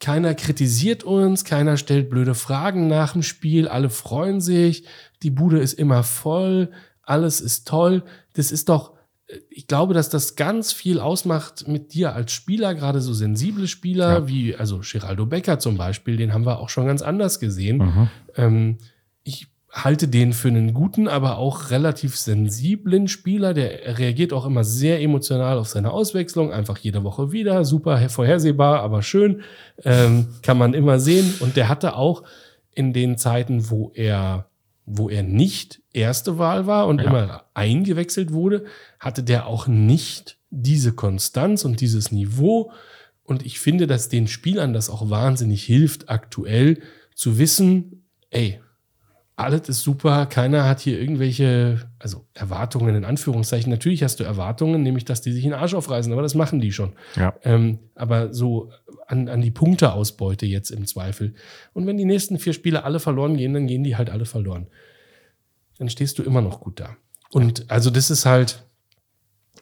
keiner 0.00 0.34
kritisiert 0.34 1.04
uns, 1.04 1.44
keiner 1.44 1.76
stellt 1.76 2.10
blöde 2.10 2.34
Fragen 2.34 2.88
nach 2.88 3.12
dem 3.12 3.22
Spiel, 3.22 3.68
alle 3.68 3.90
freuen 3.90 4.40
sich, 4.40 4.84
die 5.22 5.30
Bude 5.30 5.60
ist 5.60 5.74
immer 5.74 6.02
voll, 6.02 6.70
alles 7.02 7.40
ist 7.40 7.66
toll. 7.68 8.02
Das 8.34 8.50
ist 8.50 8.68
doch, 8.68 8.93
ich 9.50 9.66
glaube, 9.66 9.94
dass 9.94 10.08
das 10.08 10.36
ganz 10.36 10.72
viel 10.72 11.00
ausmacht 11.00 11.68
mit 11.68 11.94
dir 11.94 12.14
als 12.14 12.32
Spieler, 12.32 12.74
gerade 12.74 13.00
so 13.00 13.12
sensible 13.12 13.68
Spieler, 13.68 14.12
Ja. 14.20 14.28
wie 14.28 14.56
also 14.56 14.80
Geraldo 14.82 15.26
Becker 15.26 15.58
zum 15.58 15.76
Beispiel, 15.76 16.16
den 16.16 16.32
haben 16.32 16.46
wir 16.46 16.58
auch 16.60 16.68
schon 16.68 16.86
ganz 16.86 17.02
anders 17.02 17.40
gesehen. 17.40 17.78
Mhm. 17.78 18.08
Ähm, 18.36 18.78
ich 19.22 19.46
halte 19.70 20.06
den 20.06 20.32
für 20.32 20.48
einen 20.48 20.72
guten, 20.72 21.08
aber 21.08 21.38
auch 21.38 21.70
relativ 21.70 22.16
sensiblen 22.16 23.08
Spieler. 23.08 23.54
Der 23.54 23.98
reagiert 23.98 24.32
auch 24.32 24.46
immer 24.46 24.62
sehr 24.62 25.00
emotional 25.02 25.58
auf 25.58 25.68
seine 25.68 25.90
Auswechslung, 25.90 26.52
einfach 26.52 26.78
jede 26.78 27.02
Woche 27.02 27.32
wieder. 27.32 27.64
Super 27.64 28.08
vorhersehbar, 28.08 28.80
aber 28.82 29.02
schön. 29.02 29.42
Ähm, 29.82 30.28
kann 30.42 30.58
man 30.58 30.74
immer 30.74 31.00
sehen. 31.00 31.34
Und 31.40 31.56
der 31.56 31.68
hatte 31.68 31.96
auch 31.96 32.22
in 32.72 32.92
den 32.92 33.18
Zeiten, 33.18 33.68
wo 33.70 33.90
er, 33.94 34.46
wo 34.86 35.08
er 35.08 35.22
nicht 35.22 35.80
erste 35.92 36.38
Wahl 36.38 36.66
war 36.66 36.86
und 36.86 37.00
Ja. 37.00 37.06
immer 37.08 37.44
eingewechselt 37.54 38.32
wurde, 38.32 38.64
hatte 39.00 39.22
der 39.22 39.46
auch 39.46 39.66
nicht 39.66 40.38
diese 40.50 40.92
Konstanz 40.92 41.64
und 41.64 41.80
dieses 41.80 42.12
Niveau. 42.12 42.70
Und 43.22 43.44
ich 43.46 43.58
finde, 43.60 43.86
dass 43.86 44.08
den 44.08 44.26
Spielern 44.28 44.72
das 44.72 44.90
auch 44.90 45.08
wahnsinnig 45.10 45.64
hilft, 45.64 46.10
aktuell 46.10 46.80
zu 47.14 47.38
wissen, 47.38 48.04
ey, 48.30 48.60
alles 49.36 49.68
ist 49.68 49.82
super, 49.82 50.26
keiner 50.26 50.64
hat 50.68 50.78
hier 50.78 51.00
irgendwelche, 51.00 51.90
also 51.98 52.24
Erwartungen 52.34 52.94
in 52.94 53.04
Anführungszeichen. 53.04 53.68
Natürlich 53.70 54.04
hast 54.04 54.20
du 54.20 54.24
Erwartungen, 54.24 54.82
nämlich, 54.82 55.04
dass 55.04 55.22
die 55.22 55.32
sich 55.32 55.44
in 55.44 55.50
den 55.50 55.58
Arsch 55.58 55.74
aufreißen, 55.74 56.12
aber 56.12 56.22
das 56.22 56.36
machen 56.36 56.60
die 56.60 56.70
schon. 56.70 56.92
Ja. 57.16 57.34
Ähm, 57.42 57.80
aber 57.96 58.32
so 58.32 58.70
an, 59.06 59.28
an 59.28 59.40
die 59.40 59.50
Punkteausbeute 59.50 60.46
jetzt 60.46 60.70
im 60.70 60.86
Zweifel. 60.86 61.34
Und 61.72 61.86
wenn 61.86 61.96
die 61.96 62.04
nächsten 62.04 62.38
vier 62.38 62.52
Spiele 62.52 62.84
alle 62.84 63.00
verloren 63.00 63.36
gehen, 63.36 63.54
dann 63.54 63.66
gehen 63.66 63.84
die 63.84 63.96
halt 63.96 64.10
alle 64.10 64.24
verloren. 64.26 64.66
Dann 65.78 65.88
stehst 65.88 66.18
du 66.18 66.22
immer 66.22 66.40
noch 66.40 66.60
gut 66.60 66.80
da. 66.80 66.96
Und 67.30 67.70
also 67.70 67.90
das 67.90 68.10
ist 68.10 68.26
halt, 68.26 68.62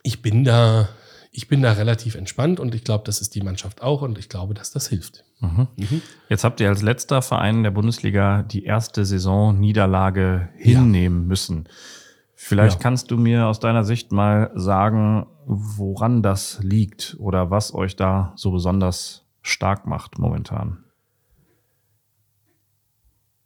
ich 0.03 0.21
bin 0.23 0.45
da, 0.45 0.89
ich 1.31 1.49
bin 1.49 1.63
da 1.63 1.73
relativ 1.73 2.15
entspannt 2.15 2.61
und 2.61 2.75
ich 2.75 2.85
glaube, 2.85 3.05
das 3.07 3.21
ist 3.21 3.35
die 3.35 3.41
Mannschaft 3.41 3.83
auch 3.83 4.03
und 4.03 4.19
ich 4.19 4.29
glaube, 4.29 4.53
dass 4.53 4.71
das 4.71 4.89
hilft. 4.89 5.25
Mhm. 5.41 5.69
Mhm. 5.77 6.03
Jetzt 6.29 6.45
habt 6.45 6.61
ihr 6.61 6.69
als 6.69 6.83
letzter 6.83 7.23
Verein 7.23 7.63
der 7.63 7.71
Bundesliga 7.71 8.43
die 8.43 8.65
erste 8.65 9.05
Saison 9.05 9.59
Niederlage 9.59 10.51
hinnehmen 10.57 11.27
müssen. 11.27 11.69
Vielleicht 12.35 12.79
Ja. 12.79 12.83
kannst 12.83 13.11
du 13.11 13.17
mir 13.17 13.47
aus 13.47 13.61
deiner 13.61 13.85
Sicht 13.85 14.13
mal 14.13 14.51
sagen, 14.55 15.27
woran 15.47 16.23
das 16.23 16.59
liegt 16.63 17.17
oder 17.19 17.51
was 17.51 17.73
euch 17.73 17.97
da 17.97 18.33
so 18.37 18.51
besonders 18.51 19.22
stark 19.43 19.87
macht 19.87 20.19
momentan. 20.19 20.79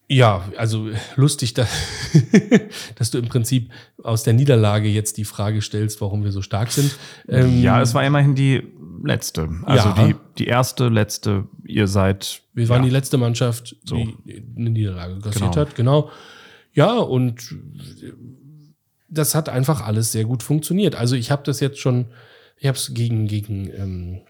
Ja, 0.08 0.44
also 0.56 0.90
lustig, 1.16 1.54
dass, 1.54 1.68
dass 2.94 3.10
du 3.10 3.18
im 3.18 3.26
Prinzip 3.28 3.72
aus 4.04 4.22
der 4.22 4.34
Niederlage 4.34 4.88
jetzt 4.88 5.16
die 5.16 5.24
Frage 5.24 5.60
stellst, 5.62 6.00
warum 6.00 6.22
wir 6.22 6.30
so 6.30 6.42
stark 6.42 6.70
sind. 6.70 6.96
Ähm, 7.28 7.60
ja, 7.60 7.82
es 7.82 7.92
war 7.92 8.04
immerhin 8.04 8.36
die 8.36 8.62
letzte. 9.04 9.48
Also 9.64 9.88
Ja. 9.88 10.06
die, 10.06 10.14
die 10.38 10.46
erste, 10.46 10.88
letzte, 10.88 11.48
ihr 11.64 11.88
seid. 11.88 12.42
Wir 12.54 12.68
waren 12.68 12.82
ja. 12.82 12.88
die 12.88 12.92
letzte 12.94 13.18
Mannschaft, 13.18 13.74
So. 13.84 13.96
die 13.96 14.44
eine 14.56 14.70
Niederlage 14.70 15.18
kassiert 15.18 15.54
Genau. 15.54 15.56
hat, 15.56 15.74
genau. 15.74 16.10
Ja, 16.72 16.92
und 16.98 17.56
das 19.08 19.34
hat 19.34 19.48
einfach 19.48 19.84
alles 19.84 20.12
sehr 20.12 20.24
gut 20.24 20.44
funktioniert. 20.44 20.94
Also 20.94 21.16
ich 21.16 21.32
habe 21.32 21.42
das 21.42 21.58
jetzt 21.58 21.80
schon, 21.80 22.06
ich 22.58 22.66
habe 22.68 22.76
es 22.78 22.94
gegen, 22.94 23.26
gegen, 23.26 23.70
ähm, 23.74 24.20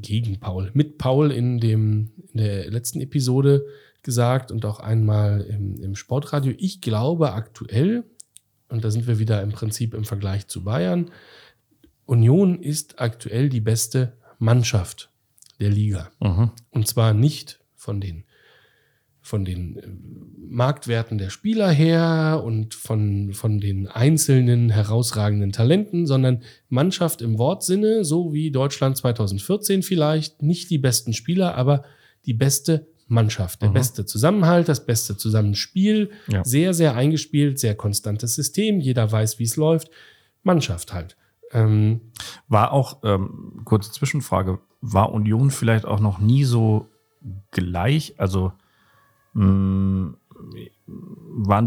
gegen 0.00 0.40
Paul, 0.40 0.70
mit 0.74 0.98
Paul 0.98 1.30
in, 1.30 1.60
dem, 1.60 2.10
in 2.32 2.38
der 2.38 2.70
letzten 2.70 3.00
Episode 3.00 3.66
gesagt 4.02 4.50
und 4.50 4.64
auch 4.64 4.80
einmal 4.80 5.42
im, 5.42 5.82
im 5.82 5.94
Sportradio. 5.94 6.54
Ich 6.58 6.80
glaube 6.80 7.32
aktuell, 7.32 8.04
und 8.68 8.84
da 8.84 8.90
sind 8.90 9.06
wir 9.06 9.18
wieder 9.18 9.42
im 9.42 9.52
Prinzip 9.52 9.94
im 9.94 10.04
Vergleich 10.04 10.48
zu 10.48 10.64
Bayern, 10.64 11.10
Union 12.06 12.60
ist 12.60 13.00
aktuell 13.00 13.48
die 13.48 13.60
beste 13.60 14.16
Mannschaft 14.38 15.10
der 15.60 15.70
Liga. 15.70 16.10
Mhm. 16.20 16.50
Und 16.70 16.88
zwar 16.88 17.14
nicht 17.14 17.60
von 17.76 18.00
den, 18.00 18.24
von 19.22 19.44
den 19.44 19.76
äh, 19.78 19.86
Marktwerten 20.48 21.16
der 21.16 21.30
Spieler 21.30 21.70
her 21.70 22.42
und 22.44 22.74
von, 22.74 23.32
von 23.32 23.60
den 23.60 23.86
einzelnen 23.86 24.68
herausragenden 24.68 25.52
Talenten, 25.52 26.06
sondern 26.06 26.42
Mannschaft 26.68 27.22
im 27.22 27.38
Wortsinne, 27.38 28.04
so 28.04 28.32
wie 28.34 28.50
Deutschland 28.50 28.96
2014 28.96 29.82
vielleicht. 29.82 30.42
Nicht 30.42 30.68
die 30.70 30.78
besten 30.78 31.12
Spieler, 31.14 31.54
aber 31.54 31.84
die 32.26 32.34
beste 32.34 32.88
Mannschaft. 33.06 33.62
Der 33.62 33.70
Mhm. 33.70 33.74
beste 33.74 34.04
Zusammenhalt, 34.06 34.68
das 34.68 34.84
beste 34.84 35.16
Zusammenspiel. 35.16 36.10
Ja. 36.28 36.44
Sehr, 36.44 36.74
sehr 36.74 36.94
eingespielt, 36.96 37.58
sehr 37.58 37.74
konstantes 37.74 38.34
System. 38.34 38.80
Jeder 38.80 39.10
weiß, 39.10 39.38
wie 39.38 39.44
es 39.44 39.56
läuft. 39.56 39.88
Mannschaft 40.42 40.92
halt. 40.92 41.16
Ähm, 41.52 42.00
War 42.48 42.72
auch, 42.72 42.98
ähm, 43.04 43.60
kurze 43.64 43.92
Zwischenfrage, 43.92 44.58
war 44.80 45.12
Union 45.12 45.50
vielleicht 45.50 45.84
auch 45.84 46.00
noch 46.00 46.18
nie 46.18 46.44
so 46.44 46.88
gleich? 47.50 48.14
Also 48.18 48.52
waren 49.34 50.18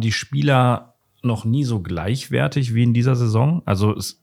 die 0.02 0.12
Spieler 0.12 0.96
noch 1.26 1.44
nie 1.44 1.64
so 1.64 1.80
gleichwertig 1.80 2.74
wie 2.74 2.84
in 2.84 2.94
dieser 2.94 3.16
Saison? 3.16 3.62
Also 3.66 3.94
es, 3.96 4.22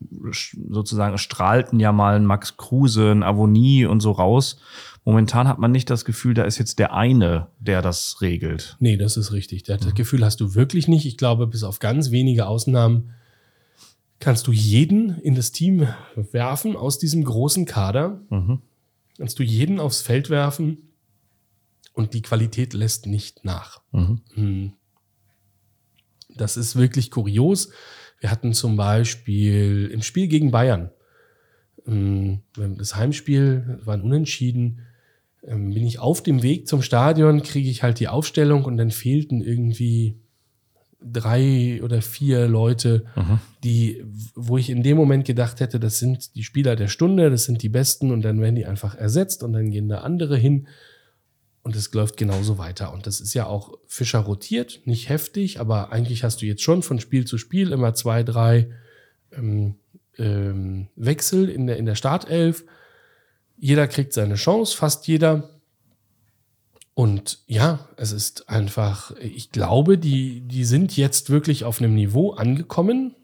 sozusagen 0.71 1.19
strahlten 1.19 1.81
ja 1.81 1.93
mal 1.93 2.17
ein 2.17 2.27
Max 2.27 2.57
Kruse, 2.57 3.11
ein 3.11 3.23
Avonie 3.23 3.85
und 3.87 4.01
so 4.01 4.13
raus. 4.13 4.61
Momentan 5.05 5.49
hat 5.49 5.59
man 5.59 5.73
nicht 5.73 5.91
das 5.91 6.05
Gefühl, 6.05 6.35
da 6.35 6.45
ist 6.45 6.59
jetzt 6.59 6.79
der 6.79 6.95
eine, 6.95 7.49
der 7.59 7.83
das 7.83 8.21
regelt. 8.21 8.77
Nee, 8.79 8.97
das 8.97 9.17
ist 9.17 9.33
richtig. 9.33 9.65
Das 9.65 9.95
Gefühl 9.95 10.25
hast 10.25 10.41
du 10.41 10.55
wirklich 10.55 10.87
nicht. 10.87 11.05
Ich 11.07 11.17
glaube, 11.17 11.49
bis 11.49 11.65
auf 11.65 11.81
ganz 11.81 12.13
wenige 12.13 12.47
Ausnahmen 12.47 13.11
kannst 14.21 14.47
du 14.47 14.53
jeden 14.53 15.19
in 15.19 15.35
das 15.35 15.51
Team 15.51 15.89
werfen 16.15 16.77
aus 16.77 17.01
diesem 17.01 17.25
großen 17.25 17.67
Kader. 17.67 18.21
Mhm. 18.31 18.61
Kannst 19.19 19.41
du 19.41 19.43
jeden 19.43 19.81
aufs 19.81 20.03
Feld 20.03 20.31
werfen 20.31 20.92
und 21.93 22.15
die 22.15 22.23
Qualität 22.23 22.73
lässt 22.75 23.07
nicht 23.07 23.45
nach. 23.45 23.81
Mhm. 23.93 24.21
Hm. 24.35 24.73
Das 26.35 26.57
ist 26.57 26.77
wirklich 26.77 27.11
kurios. 27.11 27.71
Wir 28.21 28.31
hatten 28.31 28.55
zum 28.55 28.77
Beispiel 28.77 29.91
im 29.93 30.03
Spiel 30.03 30.29
gegen 30.29 30.51
Bayern, 30.51 30.91
ähm, 31.87 32.43
das 32.55 32.97
Heimspiel 32.97 33.81
war 33.85 33.95
ein 33.95 34.03
Unentschieden, 34.03 34.81
ähm, 35.43 35.71
bin 35.71 35.87
ich 35.87 35.99
auf 35.99 36.23
dem 36.23 36.43
Weg 36.43 36.69
zum 36.69 36.83
Stadion, 36.83 37.43
kriege 37.43 37.69
ich 37.69 37.83
halt 37.83 37.99
die 38.01 38.09
Aufstellung 38.09 38.65
und 38.65 38.77
dann 38.77 38.91
fehlten 38.91 39.43
irgendwie 39.43 40.17
drei 41.05 41.81
oder 41.83 42.01
vier 42.01 42.47
Leute, 42.47 43.07
die, 43.65 44.05
wo 44.37 44.57
ich 44.57 44.71
in 44.71 44.85
dem 44.85 44.97
Moment 44.97 45.25
gedacht 45.25 45.59
hätte, 45.59 45.81
das 45.81 45.99
sind 45.99 46.37
die 46.37 46.45
Spieler 46.45 46.77
der 46.77 46.87
Stunde, 46.87 47.29
das 47.29 47.45
sind 47.45 47.61
die 47.63 47.69
Besten 47.69 48.13
und 48.13 48.23
dann 48.23 48.41
werden 48.41 48.55
die 48.55 48.67
einfach 48.67 48.95
ersetzt 48.95 49.43
und 49.43 49.53
dann 49.53 49.71
gehen 49.71 49.89
da 49.89 50.03
andere 50.03 50.37
hin 50.37 50.69
und 51.63 51.77
es 51.77 51.93
läuft 51.93 52.17
genauso 52.17 52.59
weiter. 52.59 52.93
Und 52.93 53.07
das 53.07 53.21
ist 53.21 53.35
ja 53.35 53.47
auch 53.47 53.79
Fischer 53.87 54.19
rotiert, 54.21 54.81
nicht 54.85 55.09
heftig, 55.09 55.61
aber 55.61 55.93
eigentlich 55.93 56.25
hast 56.25 56.43
du 56.43 56.47
jetzt 56.47 56.63
schon 56.63 56.83
von 56.83 56.99
Spiel 56.99 57.25
zu 57.25 57.39
Spiel 57.39 57.73
immer 57.73 57.95
zwei, 57.95 58.23
drei 58.23 58.71
ähm, 59.33 59.77
ähm, 60.19 60.89
Wechsel 60.97 61.49
in 61.49 61.67
der, 61.67 61.77
in 61.77 61.87
der 61.87 61.95
Startelf. 61.95 62.65
Jeder 63.57 63.87
kriegt 63.87 64.13
seine 64.13 64.35
Chance, 64.35 64.77
fast 64.77 65.07
jeder. 65.07 65.51
Und 66.95 67.39
ja, 67.47 67.89
es 67.97 68.13
ist 68.13 68.49
einfach, 68.49 69.13
ich 69.17 69.53
glaube, 69.53 69.99
die, 69.99 70.41
die 70.41 70.65
sind 70.65 70.97
jetzt 70.97 71.31
wirklich 71.31 71.65
auf 71.65 71.81
einem 71.81 71.95
Niveau 71.95 72.33
angekommen, 72.33 73.15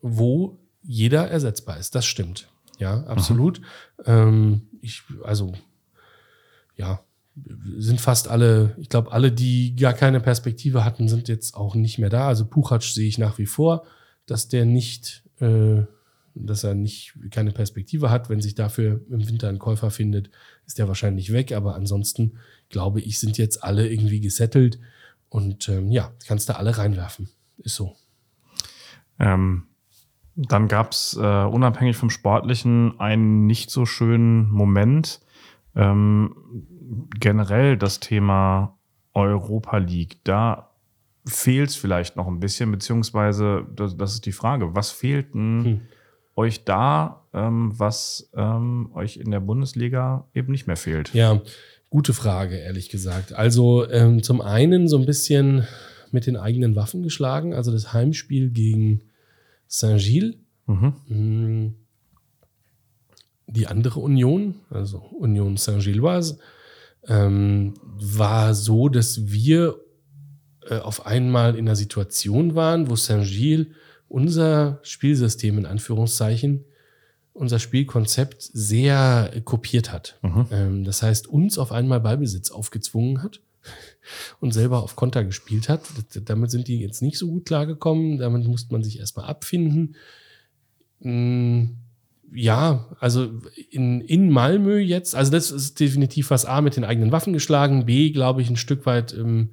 wo 0.00 0.58
jeder 0.82 1.28
ersetzbar 1.28 1.78
ist. 1.78 1.94
Das 1.94 2.06
stimmt. 2.06 2.48
Ja, 2.78 3.02
absolut. 3.04 3.60
Ähm, 4.04 4.68
ich, 4.80 5.02
also, 5.24 5.52
ja, 6.76 7.00
sind 7.78 8.00
fast 8.00 8.28
alle, 8.28 8.74
ich 8.78 8.88
glaube, 8.88 9.12
alle, 9.12 9.32
die 9.32 9.76
gar 9.76 9.92
keine 9.92 10.20
Perspektive 10.20 10.84
hatten, 10.84 11.08
sind 11.08 11.28
jetzt 11.28 11.54
auch 11.54 11.74
nicht 11.74 11.98
mehr 11.98 12.10
da. 12.10 12.28
Also 12.28 12.44
Puchatsch 12.46 12.92
sehe 12.92 13.08
ich 13.08 13.18
nach 13.18 13.38
wie 13.38 13.46
vor, 13.46 13.84
dass 14.26 14.48
der 14.48 14.64
nicht, 14.64 15.24
äh, 15.40 15.82
dass 16.34 16.64
er 16.64 16.74
nicht 16.74 17.14
keine 17.30 17.52
Perspektive 17.52 18.10
hat. 18.10 18.28
Wenn 18.28 18.40
sich 18.40 18.54
dafür 18.54 19.00
im 19.10 19.26
Winter 19.28 19.48
ein 19.48 19.58
Käufer 19.58 19.90
findet, 19.90 20.30
ist 20.66 20.78
der 20.78 20.88
wahrscheinlich 20.88 21.32
weg. 21.32 21.52
Aber 21.52 21.74
ansonsten 21.74 22.38
glaube 22.68 23.00
ich, 23.00 23.18
sind 23.18 23.38
jetzt 23.38 23.62
alle 23.62 23.88
irgendwie 23.88 24.20
gesettelt 24.20 24.78
und 25.28 25.68
ähm, 25.68 25.90
ja, 25.90 26.12
kannst 26.26 26.48
du 26.48 26.56
alle 26.56 26.76
reinwerfen. 26.76 27.28
Ist 27.58 27.74
so. 27.74 27.96
Ähm, 29.18 29.64
dann 30.36 30.68
gab 30.68 30.92
es 30.92 31.18
äh, 31.20 31.44
unabhängig 31.44 31.96
vom 31.96 32.10
Sportlichen 32.10 33.00
einen 33.00 33.46
nicht 33.46 33.70
so 33.70 33.86
schönen 33.86 34.48
Moment. 34.50 35.20
Ähm, 35.74 36.34
generell 37.18 37.76
das 37.76 38.00
Thema 38.00 38.78
Europa 39.14 39.78
League, 39.78 40.18
da 40.24 40.70
fehlt 41.26 41.70
es 41.70 41.76
vielleicht 41.76 42.16
noch 42.16 42.26
ein 42.26 42.40
bisschen, 42.40 42.70
beziehungsweise 42.70 43.66
das, 43.74 43.96
das 43.96 44.14
ist 44.14 44.26
die 44.26 44.32
Frage, 44.32 44.74
was 44.74 44.90
fehlt 44.90 45.34
denn 45.34 45.64
Hm. 45.64 45.80
euch 46.36 46.64
da, 46.64 47.26
ähm, 47.34 47.72
was 47.78 48.30
ähm, 48.34 48.90
euch 48.94 49.16
in 49.18 49.30
der 49.30 49.40
Bundesliga 49.40 50.28
eben 50.34 50.52
nicht 50.52 50.66
mehr 50.66 50.76
fehlt? 50.76 51.12
Ja, 51.14 51.40
gute 51.90 52.14
Frage, 52.14 52.56
ehrlich 52.56 52.88
gesagt. 52.88 53.32
Also 53.32 53.88
ähm, 53.90 54.22
zum 54.22 54.40
einen 54.40 54.88
so 54.88 54.98
ein 54.98 55.06
bisschen 55.06 55.66
mit 56.10 56.26
den 56.26 56.36
eigenen 56.36 56.74
Waffen 56.76 57.02
geschlagen, 57.02 57.52
also 57.52 57.70
das 57.70 57.92
Heimspiel 57.92 58.50
gegen 58.50 59.02
Saint-Gilles. 59.66 60.36
Mhm. 60.66 60.94
Mm. 61.08 61.74
Die 63.50 63.66
andere 63.66 64.00
Union, 64.00 64.56
also 64.68 64.98
Union 64.98 65.56
Saint-Gilloise, 65.56 66.38
ähm, 67.06 67.74
war 67.82 68.54
so, 68.54 68.88
dass 68.88 69.26
wir 69.30 69.76
äh, 70.68 70.78
auf 70.78 71.06
einmal 71.06 71.54
in 71.56 71.66
einer 71.66 71.76
Situation 71.76 72.54
waren, 72.54 72.90
wo 72.90 72.96
Saint-Gilles 72.96 73.68
unser 74.08 74.80
Spielsystem 74.82 75.58
in 75.58 75.66
Anführungszeichen, 75.66 76.64
unser 77.32 77.58
Spielkonzept 77.58 78.42
sehr 78.42 79.30
kopiert 79.44 79.92
hat. 79.92 80.18
Mhm. 80.22 80.46
Ähm, 80.50 80.84
das 80.84 81.02
heißt, 81.02 81.28
uns 81.28 81.58
auf 81.58 81.72
einmal 81.72 82.00
Ballbesitz 82.00 82.50
aufgezwungen 82.50 83.22
hat 83.22 83.40
und 84.40 84.52
selber 84.52 84.82
auf 84.82 84.96
Konter 84.96 85.24
gespielt 85.24 85.68
hat. 85.68 85.82
Damit 86.24 86.50
sind 86.50 86.68
die 86.68 86.80
jetzt 86.80 87.02
nicht 87.02 87.18
so 87.18 87.28
gut 87.28 87.46
klargekommen. 87.46 88.18
Damit 88.18 88.46
musste 88.46 88.72
man 88.72 88.82
sich 88.82 88.98
erstmal 88.98 89.26
abfinden. 89.26 89.94
Mm, 91.00 91.66
Ja, 92.34 92.86
also 93.00 93.30
in, 93.70 94.00
in 94.02 94.30
Malmö 94.30 94.78
jetzt, 94.78 95.14
also 95.14 95.32
das 95.32 95.50
ist 95.50 95.80
definitiv 95.80 96.30
was 96.30 96.44
A 96.44 96.60
mit 96.60 96.76
den 96.76 96.84
eigenen 96.84 97.10
Waffen 97.12 97.32
geschlagen, 97.32 97.86
B, 97.86 98.10
glaube 98.10 98.42
ich, 98.42 98.50
ein 98.50 98.56
Stück 98.56 98.84
weit, 98.86 99.14
ähm, 99.14 99.50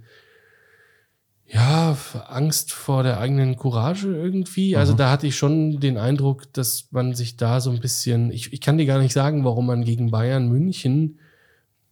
ja, 1.48 1.96
Angst 2.28 2.74
vor 2.74 3.04
der 3.04 3.20
eigenen 3.20 3.56
Courage 3.56 4.08
irgendwie. 4.08 4.76
Also 4.76 4.94
Mhm. 4.94 4.98
da 4.98 5.12
hatte 5.12 5.28
ich 5.28 5.36
schon 5.36 5.80
den 5.80 5.98
Eindruck, 5.98 6.52
dass 6.54 6.88
man 6.92 7.14
sich 7.14 7.38
da 7.38 7.62
so 7.62 7.70
ein 7.70 7.80
bisschen, 7.80 8.32
ich, 8.32 8.52
ich 8.52 8.62
kann 8.62 8.78
dir 8.78 8.86
gar 8.86 9.00
nicht 9.00 9.14
sagen, 9.14 9.44
warum 9.46 9.68
man 9.68 9.84
gegen 9.86 10.10
Bayern 10.12 10.50
München 10.50 11.20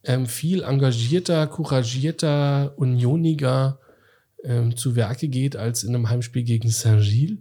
ähm, 0.03 0.25
viel 0.25 0.63
engagierter, 0.63 1.45
couragierter, 1.47 2.73
unioniger 2.77 3.79
ähm, 4.43 4.75
zu 4.75 4.95
Werke 4.95 5.27
geht 5.29 5.55
als 5.55 5.83
in 5.83 5.95
einem 5.95 6.09
Heimspiel 6.09 6.43
gegen 6.43 6.69
Saint-Gilles. 6.69 7.37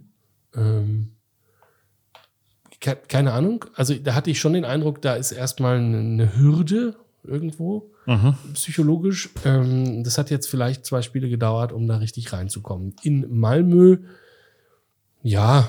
Ähm, 0.55 1.09
keine 2.91 3.31
Ahnung. 3.33 3.65
Also 3.75 3.93
da 3.95 4.13
hatte 4.15 4.29
ich 4.31 4.39
schon 4.39 4.53
den 4.53 4.65
Eindruck, 4.65 5.01
da 5.01 5.15
ist 5.15 5.31
erstmal 5.31 5.77
eine- 5.77 5.97
eine 5.99 6.37
Hürde 6.37 6.95
irgendwo 7.23 7.89
Mhm. 8.05 8.35
psychologisch. 8.53 9.29
Ähm, 9.45 10.03
das 10.03 10.17
hat 10.17 10.29
jetzt 10.29 10.47
vielleicht 10.49 10.85
zwei 10.85 11.01
Spiele 11.01 11.29
gedauert, 11.29 11.71
um 11.71 11.87
da 11.87 11.97
richtig 11.97 12.33
reinzukommen. 12.33 12.95
In 13.01 13.25
Malmö, 13.39 13.97
ja, 15.21 15.67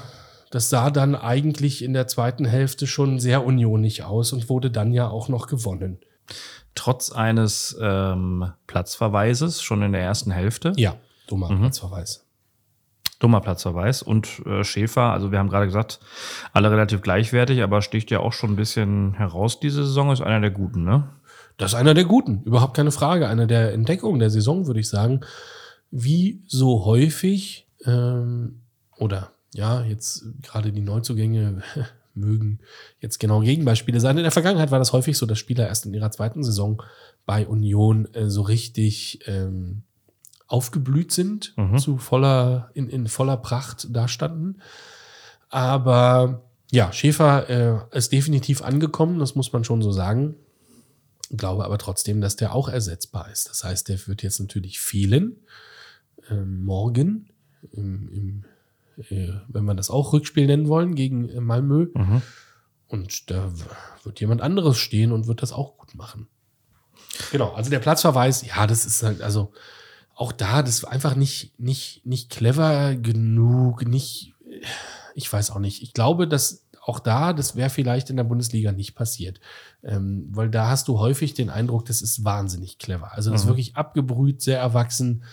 das 0.50 0.70
sah 0.70 0.90
dann 0.90 1.14
eigentlich 1.14 1.82
in 1.82 1.92
der 1.92 2.06
zweiten 2.08 2.44
Hälfte 2.44 2.86
schon 2.86 3.18
sehr 3.20 3.44
unionig 3.44 4.02
aus 4.02 4.32
und 4.32 4.48
wurde 4.48 4.70
dann 4.70 4.92
ja 4.92 5.08
auch 5.08 5.28
noch 5.28 5.46
gewonnen. 5.46 5.98
Trotz 6.74 7.12
eines 7.12 7.76
ähm, 7.80 8.50
Platzverweises 8.66 9.62
schon 9.62 9.82
in 9.82 9.92
der 9.92 10.00
ersten 10.02 10.32
Hälfte. 10.32 10.72
Ja, 10.76 10.96
dummer 11.28 11.50
Mhm. 11.52 11.60
Platzverweis. 11.60 12.24
Dummer 13.18 13.40
Platzverweis 13.40 14.02
und 14.02 14.42
äh, 14.46 14.64
Schäfer, 14.64 15.12
also 15.12 15.30
wir 15.30 15.38
haben 15.38 15.48
gerade 15.48 15.66
gesagt, 15.66 16.00
alle 16.52 16.70
relativ 16.70 17.00
gleichwertig, 17.00 17.62
aber 17.62 17.82
sticht 17.82 18.10
ja 18.10 18.20
auch 18.20 18.32
schon 18.32 18.52
ein 18.52 18.56
bisschen 18.56 19.14
heraus 19.14 19.60
diese 19.60 19.84
Saison, 19.84 20.12
ist 20.12 20.20
einer 20.20 20.40
der 20.40 20.50
guten, 20.50 20.84
ne? 20.84 21.08
Das 21.56 21.72
ist 21.72 21.78
einer 21.78 21.94
der 21.94 22.04
guten, 22.04 22.42
überhaupt 22.42 22.76
keine 22.76 22.90
Frage. 22.90 23.28
Einer 23.28 23.46
der 23.46 23.72
Entdeckungen 23.72 24.18
der 24.18 24.30
Saison, 24.30 24.66
würde 24.66 24.80
ich 24.80 24.88
sagen. 24.88 25.20
Wie 25.90 26.42
so 26.46 26.84
häufig, 26.84 27.68
ähm, 27.84 28.62
oder 28.96 29.30
ja, 29.54 29.82
jetzt 29.82 30.24
gerade 30.42 30.72
die 30.72 30.80
Neuzugänge 30.80 31.62
mögen 32.14 32.58
jetzt 33.00 33.18
genau 33.18 33.40
Gegenbeispiele 33.40 34.00
sein. 34.00 34.16
In 34.16 34.24
der 34.24 34.32
Vergangenheit 34.32 34.72
war 34.72 34.80
das 34.80 34.92
häufig 34.92 35.16
so, 35.16 35.26
dass 35.26 35.38
Spieler 35.38 35.68
erst 35.68 35.86
in 35.86 35.94
ihrer 35.94 36.10
zweiten 36.10 36.42
Saison 36.42 36.82
bei 37.24 37.46
Union 37.46 38.12
äh, 38.14 38.28
so 38.28 38.42
richtig 38.42 39.20
ähm, 39.26 39.84
aufgeblüht 40.47 41.12
sind, 41.12 41.55
Mhm. 41.57 41.78
zu 41.78 41.99
voller, 41.99 42.70
in, 42.74 42.88
in 42.88 43.09
voller 43.09 43.36
Pracht 43.36 43.86
dastanden. 43.95 44.61
Aber 45.49 46.42
ja, 46.70 46.92
Schäfer 46.92 47.49
äh, 47.92 47.97
ist 47.97 48.12
definitiv 48.12 48.62
angekommen, 48.62 49.18
das 49.18 49.34
muss 49.34 49.53
man 49.53 49.64
schon 49.64 49.82
so 49.82 49.92
sagen. 49.92 50.34
Glaube 51.30 51.64
aber 51.64 51.78
trotzdem, 51.78 52.20
dass 52.20 52.36
der 52.36 52.55
auch 52.55 52.68
ersetzbar 52.68 53.30
ist. 53.30 53.49
Das 53.49 53.64
heißt, 53.64 53.88
der 53.88 54.07
wird 54.07 54.22
jetzt 54.22 54.40
natürlich 54.40 54.80
fehlen. 54.80 55.36
Ähm, 56.30 56.64
morgen, 56.64 57.30
im, 57.72 58.09
im, 58.09 58.45
äh, 59.09 59.32
wenn 59.49 59.64
wir 59.64 59.74
das 59.74 59.90
auch 59.90 60.12
Rückspiel 60.12 60.47
nennen 60.47 60.68
wollen, 60.68 60.95
gegen 60.95 61.28
äh, 61.28 61.40
Malmö. 61.40 61.88
Mhm. 61.95 62.22
Und 62.88 63.30
da 63.30 63.51
wird 64.05 64.20
jemand 64.20 64.42
anderes 64.42 64.76
stehen 64.78 65.12
und 65.12 65.26
wird 65.26 65.42
das 65.42 65.53
auch 65.53 65.76
gut 65.78 65.95
machen. 65.95 66.28
Genau, 67.32 67.53
also 67.53 67.70
der 67.70 67.78
Platzverweis, 67.78 68.45
ja, 68.47 68.66
das 68.66 68.84
ist 68.84 69.03
halt, 69.03 69.22
also 69.22 69.53
auch 70.16 70.32
da, 70.32 70.62
das 70.62 70.82
war 70.82 70.90
einfach 70.92 71.16
nicht, 71.16 71.58
nicht, 71.58 72.04
nicht 72.06 72.30
clever 72.30 72.94
genug, 72.96 73.86
nicht, 73.86 74.34
ich 75.14 75.32
weiß 75.32 75.50
auch 75.50 75.58
nicht. 75.58 75.82
Ich 75.82 75.92
glaube, 75.92 76.28
dass 76.28 76.62
auch 76.86 77.00
da, 77.00 77.32
das 77.32 77.56
wäre 77.56 77.70
vielleicht 77.70 78.10
in 78.10 78.16
der 78.16 78.24
Bundesliga 78.24 78.70
nicht 78.70 78.94
passiert. 78.94 79.40
Ähm, 79.82 80.28
weil 80.32 80.50
da 80.50 80.68
hast 80.68 80.86
du 80.88 80.98
häufig 80.98 81.32
den 81.32 81.48
Eindruck, 81.48 81.86
das 81.86 82.02
ist 82.02 82.24
wahnsinnig 82.24 82.78
clever. 82.78 83.12
Also 83.12 83.30
das 83.30 83.40
ist 83.40 83.44
Mhm. 83.46 83.50
wirklich 83.50 83.76
abgebrüht, 83.76 84.42
sehr 84.42 84.58
erwachsen. 84.58 85.24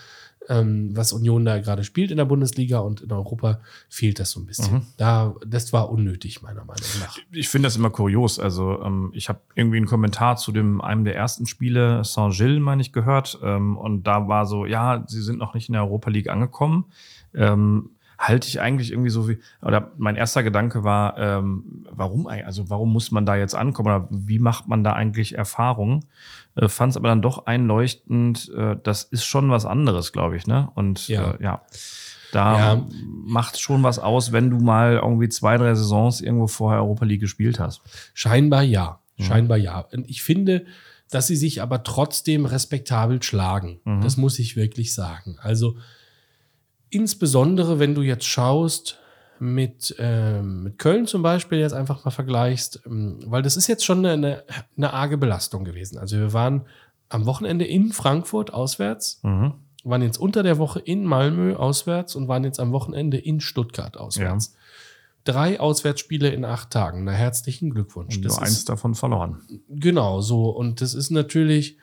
Ähm, 0.48 0.96
was 0.96 1.12
Union 1.12 1.44
da 1.44 1.58
gerade 1.58 1.84
spielt 1.84 2.10
in 2.10 2.16
der 2.16 2.24
Bundesliga 2.24 2.80
und 2.80 3.00
in 3.02 3.12
Europa, 3.12 3.60
fehlt 3.88 4.18
das 4.18 4.32
so 4.32 4.40
ein 4.40 4.46
bisschen. 4.46 4.74
Mhm. 4.74 4.86
Da, 4.96 5.34
das 5.46 5.72
war 5.72 5.90
unnötig, 5.90 6.42
meiner 6.42 6.64
Meinung 6.64 6.88
nach. 7.00 7.16
Ich 7.30 7.48
finde 7.48 7.66
das 7.66 7.76
immer 7.76 7.90
kurios. 7.90 8.38
Also 8.38 8.82
ähm, 8.82 9.10
ich 9.14 9.28
habe 9.28 9.40
irgendwie 9.54 9.76
einen 9.76 9.86
Kommentar 9.86 10.36
zu 10.36 10.50
dem 10.50 10.80
einem 10.80 11.04
der 11.04 11.14
ersten 11.14 11.46
Spiele 11.46 12.04
Saint-Gilles, 12.04 12.60
meine 12.60 12.82
ich, 12.82 12.92
gehört. 12.92 13.38
Ähm, 13.42 13.76
und 13.76 14.04
da 14.04 14.26
war 14.26 14.46
so, 14.46 14.66
ja, 14.66 15.04
sie 15.06 15.22
sind 15.22 15.38
noch 15.38 15.54
nicht 15.54 15.68
in 15.68 15.74
der 15.74 15.82
Europa 15.82 16.10
League 16.10 16.28
angekommen. 16.28 16.86
Ähm, 17.34 17.90
halte 18.22 18.46
ich 18.46 18.60
eigentlich 18.60 18.92
irgendwie 18.92 19.10
so 19.10 19.28
wie, 19.28 19.38
oder 19.62 19.90
mein 19.98 20.14
erster 20.14 20.42
Gedanke 20.42 20.84
war, 20.84 21.18
ähm, 21.18 21.86
warum 21.90 22.28
also 22.28 22.70
warum 22.70 22.92
muss 22.92 23.10
man 23.10 23.26
da 23.26 23.34
jetzt 23.36 23.54
ankommen 23.54 23.88
oder 23.88 24.08
wie 24.10 24.38
macht 24.38 24.68
man 24.68 24.84
da 24.84 24.92
eigentlich 24.92 25.36
Erfahrungen? 25.36 26.04
Äh, 26.54 26.68
Fand 26.68 26.90
es 26.92 26.96
aber 26.96 27.08
dann 27.08 27.22
doch 27.22 27.46
einleuchtend, 27.46 28.50
äh, 28.56 28.76
das 28.82 29.04
ist 29.04 29.24
schon 29.24 29.50
was 29.50 29.64
anderes, 29.66 30.12
glaube 30.12 30.36
ich, 30.36 30.46
ne? 30.46 30.68
Und 30.74 31.08
Ja. 31.08 31.32
Äh, 31.32 31.42
ja. 31.42 31.62
Da 32.32 32.58
Ja. 32.74 32.86
macht 33.24 33.60
schon 33.60 33.82
was 33.82 33.98
aus, 33.98 34.32
wenn 34.32 34.48
du 34.50 34.58
mal 34.58 34.94
irgendwie 35.02 35.28
zwei, 35.28 35.58
drei 35.58 35.74
Saisons 35.74 36.20
irgendwo 36.22 36.46
vorher 36.46 36.80
Europa 36.80 37.04
League 37.04 37.20
gespielt 37.20 37.60
hast. 37.60 37.82
Scheinbar 38.14 38.62
ja. 38.62 39.00
Scheinbar 39.18 39.58
ja. 39.58 39.80
Und 39.92 40.08
ich 40.08 40.22
finde, 40.22 40.64
dass 41.10 41.26
sie 41.26 41.36
sich 41.36 41.60
aber 41.60 41.82
trotzdem 41.84 42.46
respektabel 42.46 43.22
schlagen. 43.22 43.80
Das 44.02 44.16
muss 44.16 44.38
ich 44.38 44.56
wirklich 44.56 44.94
sagen. 44.94 45.36
Also 45.42 45.76
insbesondere, 46.90 47.78
wenn 47.78 47.94
du 47.94 48.02
jetzt 48.02 48.24
schaust 48.24 48.98
mit, 49.42 49.94
ähm, 49.98 50.62
mit 50.62 50.78
Köln 50.78 51.06
zum 51.08 51.22
Beispiel, 51.22 51.58
jetzt 51.58 51.72
einfach 51.72 52.04
mal 52.04 52.12
vergleichst, 52.12 52.80
ähm, 52.86 53.18
weil 53.26 53.42
das 53.42 53.56
ist 53.56 53.66
jetzt 53.66 53.84
schon 53.84 54.06
eine, 54.06 54.44
eine, 54.76 54.92
arge 54.92 55.18
Belastung 55.18 55.64
gewesen. 55.64 55.98
Also 55.98 56.16
wir 56.16 56.32
waren 56.32 56.62
am 57.08 57.26
Wochenende 57.26 57.64
in 57.66 57.92
Frankfurt 57.92 58.54
auswärts, 58.54 59.18
Mhm. 59.24 59.54
waren 59.82 60.02
jetzt 60.02 60.18
unter 60.18 60.44
der 60.44 60.58
Woche 60.58 60.78
in 60.78 61.04
Malmö 61.04 61.56
auswärts 61.56 62.14
und 62.14 62.28
waren 62.28 62.44
jetzt 62.44 62.60
am 62.60 62.70
Wochenende 62.70 63.18
in 63.18 63.40
Stuttgart 63.40 63.96
auswärts. 63.96 64.54
Drei 65.24 65.58
Auswärtsspiele 65.58 66.28
in 66.30 66.44
acht 66.44 66.70
Tagen. 66.70 67.02
Na, 67.04 67.12
herzlichen 67.12 67.70
Glückwunsch. 67.70 68.16
Und 68.16 68.24
Das 68.24 68.36
nur 68.36 68.42
ist- 68.42 68.48
eins 68.48 68.64
davon 68.64 68.94
verloren. 68.94 69.40
Genau, 69.68 70.20
so. 70.20 70.50
Und 70.50 70.80
das 70.80 70.94
ist 70.94 71.10
natürlich 71.10 71.78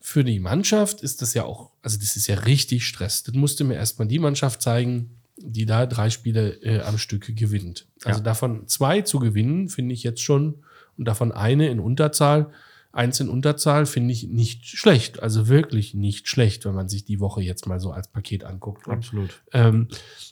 für 0.00 0.24
die 0.24 0.40
Mannschaft 0.40 1.02
ist 1.02 1.22
das 1.22 1.34
ja 1.34 1.44
auch, 1.44 1.70
also 1.82 1.98
das 1.98 2.16
ist 2.16 2.26
ja 2.26 2.34
richtig 2.36 2.84
Stress. 2.86 3.22
Das 3.22 3.34
musste 3.34 3.62
mir 3.64 3.74
erstmal 3.74 4.08
die 4.08 4.18
Mannschaft 4.18 4.60
zeigen, 4.62 5.19
die 5.42 5.66
da 5.66 5.86
drei 5.86 6.10
Spiele 6.10 6.50
äh, 6.62 6.80
am 6.82 6.98
Stück 6.98 7.34
gewinnt. 7.36 7.86
Also 8.04 8.20
Ja. 8.20 8.24
davon 8.24 8.66
zwei 8.68 9.00
zu 9.02 9.18
gewinnen, 9.18 9.68
finde 9.68 9.94
ich 9.94 10.02
jetzt 10.02 10.22
schon, 10.22 10.62
und 10.98 11.06
davon 11.06 11.32
eine 11.32 11.68
in 11.68 11.80
Unterzahl, 11.80 12.50
eins 12.92 13.20
in 13.20 13.28
Unterzahl, 13.28 13.86
finde 13.86 14.12
ich 14.12 14.24
nicht 14.28 14.66
schlecht. 14.66 15.22
Also 15.22 15.48
wirklich 15.48 15.94
nicht 15.94 16.28
schlecht, 16.28 16.64
wenn 16.64 16.74
man 16.74 16.88
sich 16.88 17.04
die 17.04 17.20
Woche 17.20 17.40
jetzt 17.40 17.66
mal 17.66 17.80
so 17.80 17.92
als 17.92 18.08
Paket 18.08 18.44
anguckt. 18.44 18.86
Und 18.86 18.94
Absolut. 18.94 19.40
ähm, 19.52 19.88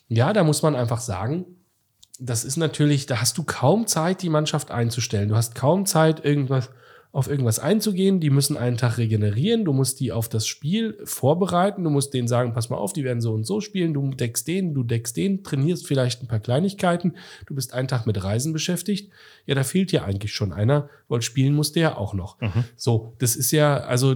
ja, 0.08 0.32
da 0.32 0.44
muss 0.44 0.62
man 0.62 0.74
einfach 0.74 1.00
sagen, 1.00 1.46
das 2.18 2.44
ist 2.44 2.56
natürlich, 2.56 3.06
da 3.06 3.20
hast 3.20 3.38
du 3.38 3.44
kaum 3.44 3.86
Zeit, 3.86 4.22
die 4.22 4.28
Mannschaft 4.28 4.70
einzustellen. 4.72 5.28
Du 5.28 5.36
hast 5.36 5.54
kaum 5.54 5.86
Zeit, 5.86 6.24
irgendwas 6.24 6.68
auf 7.10 7.28
irgendwas 7.28 7.58
einzugehen. 7.58 8.20
Die 8.20 8.30
müssen 8.30 8.56
einen 8.56 8.76
Tag 8.76 8.98
regenerieren. 8.98 9.64
Du 9.64 9.72
musst 9.72 9.98
die 10.00 10.12
auf 10.12 10.28
das 10.28 10.46
Spiel 10.46 10.98
vorbereiten. 11.04 11.82
Du 11.82 11.90
musst 11.90 12.12
denen 12.12 12.28
sagen, 12.28 12.52
pass 12.52 12.68
mal 12.68 12.76
auf, 12.76 12.92
die 12.92 13.04
werden 13.04 13.20
so 13.20 13.32
und 13.32 13.44
so 13.44 13.60
spielen. 13.60 13.94
Du 13.94 14.10
deckst 14.10 14.46
den, 14.46 14.74
du 14.74 14.82
deckst 14.82 15.16
den, 15.16 15.42
trainierst 15.42 15.86
vielleicht 15.86 16.22
ein 16.22 16.28
paar 16.28 16.40
Kleinigkeiten. 16.40 17.16
Du 17.46 17.54
bist 17.54 17.72
einen 17.72 17.88
Tag 17.88 18.06
mit 18.06 18.22
Reisen 18.22 18.52
beschäftigt. 18.52 19.10
Ja, 19.46 19.54
da 19.54 19.64
fehlt 19.64 19.90
ja 19.90 20.04
eigentlich 20.04 20.32
schon 20.32 20.52
einer, 20.52 20.90
weil 21.08 21.22
spielen 21.22 21.54
musste 21.54 21.80
ja 21.80 21.96
auch 21.96 22.12
noch. 22.12 22.36
So, 22.76 23.14
das 23.18 23.36
ist 23.36 23.52
ja, 23.52 23.78
also 23.78 24.14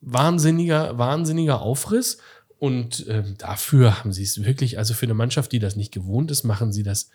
wahnsinniger, 0.00 0.98
wahnsinniger 0.98 1.62
Aufriss. 1.62 2.18
Und 2.58 3.06
ähm, 3.08 3.34
dafür 3.38 3.98
haben 3.98 4.12
sie 4.12 4.22
es 4.22 4.42
wirklich, 4.44 4.78
also 4.78 4.94
für 4.94 5.06
eine 5.06 5.14
Mannschaft, 5.14 5.52
die 5.52 5.58
das 5.58 5.76
nicht 5.76 5.92
gewohnt 5.92 6.30
ist, 6.30 6.42
machen 6.42 6.72
sie 6.72 6.82
das 6.82 7.10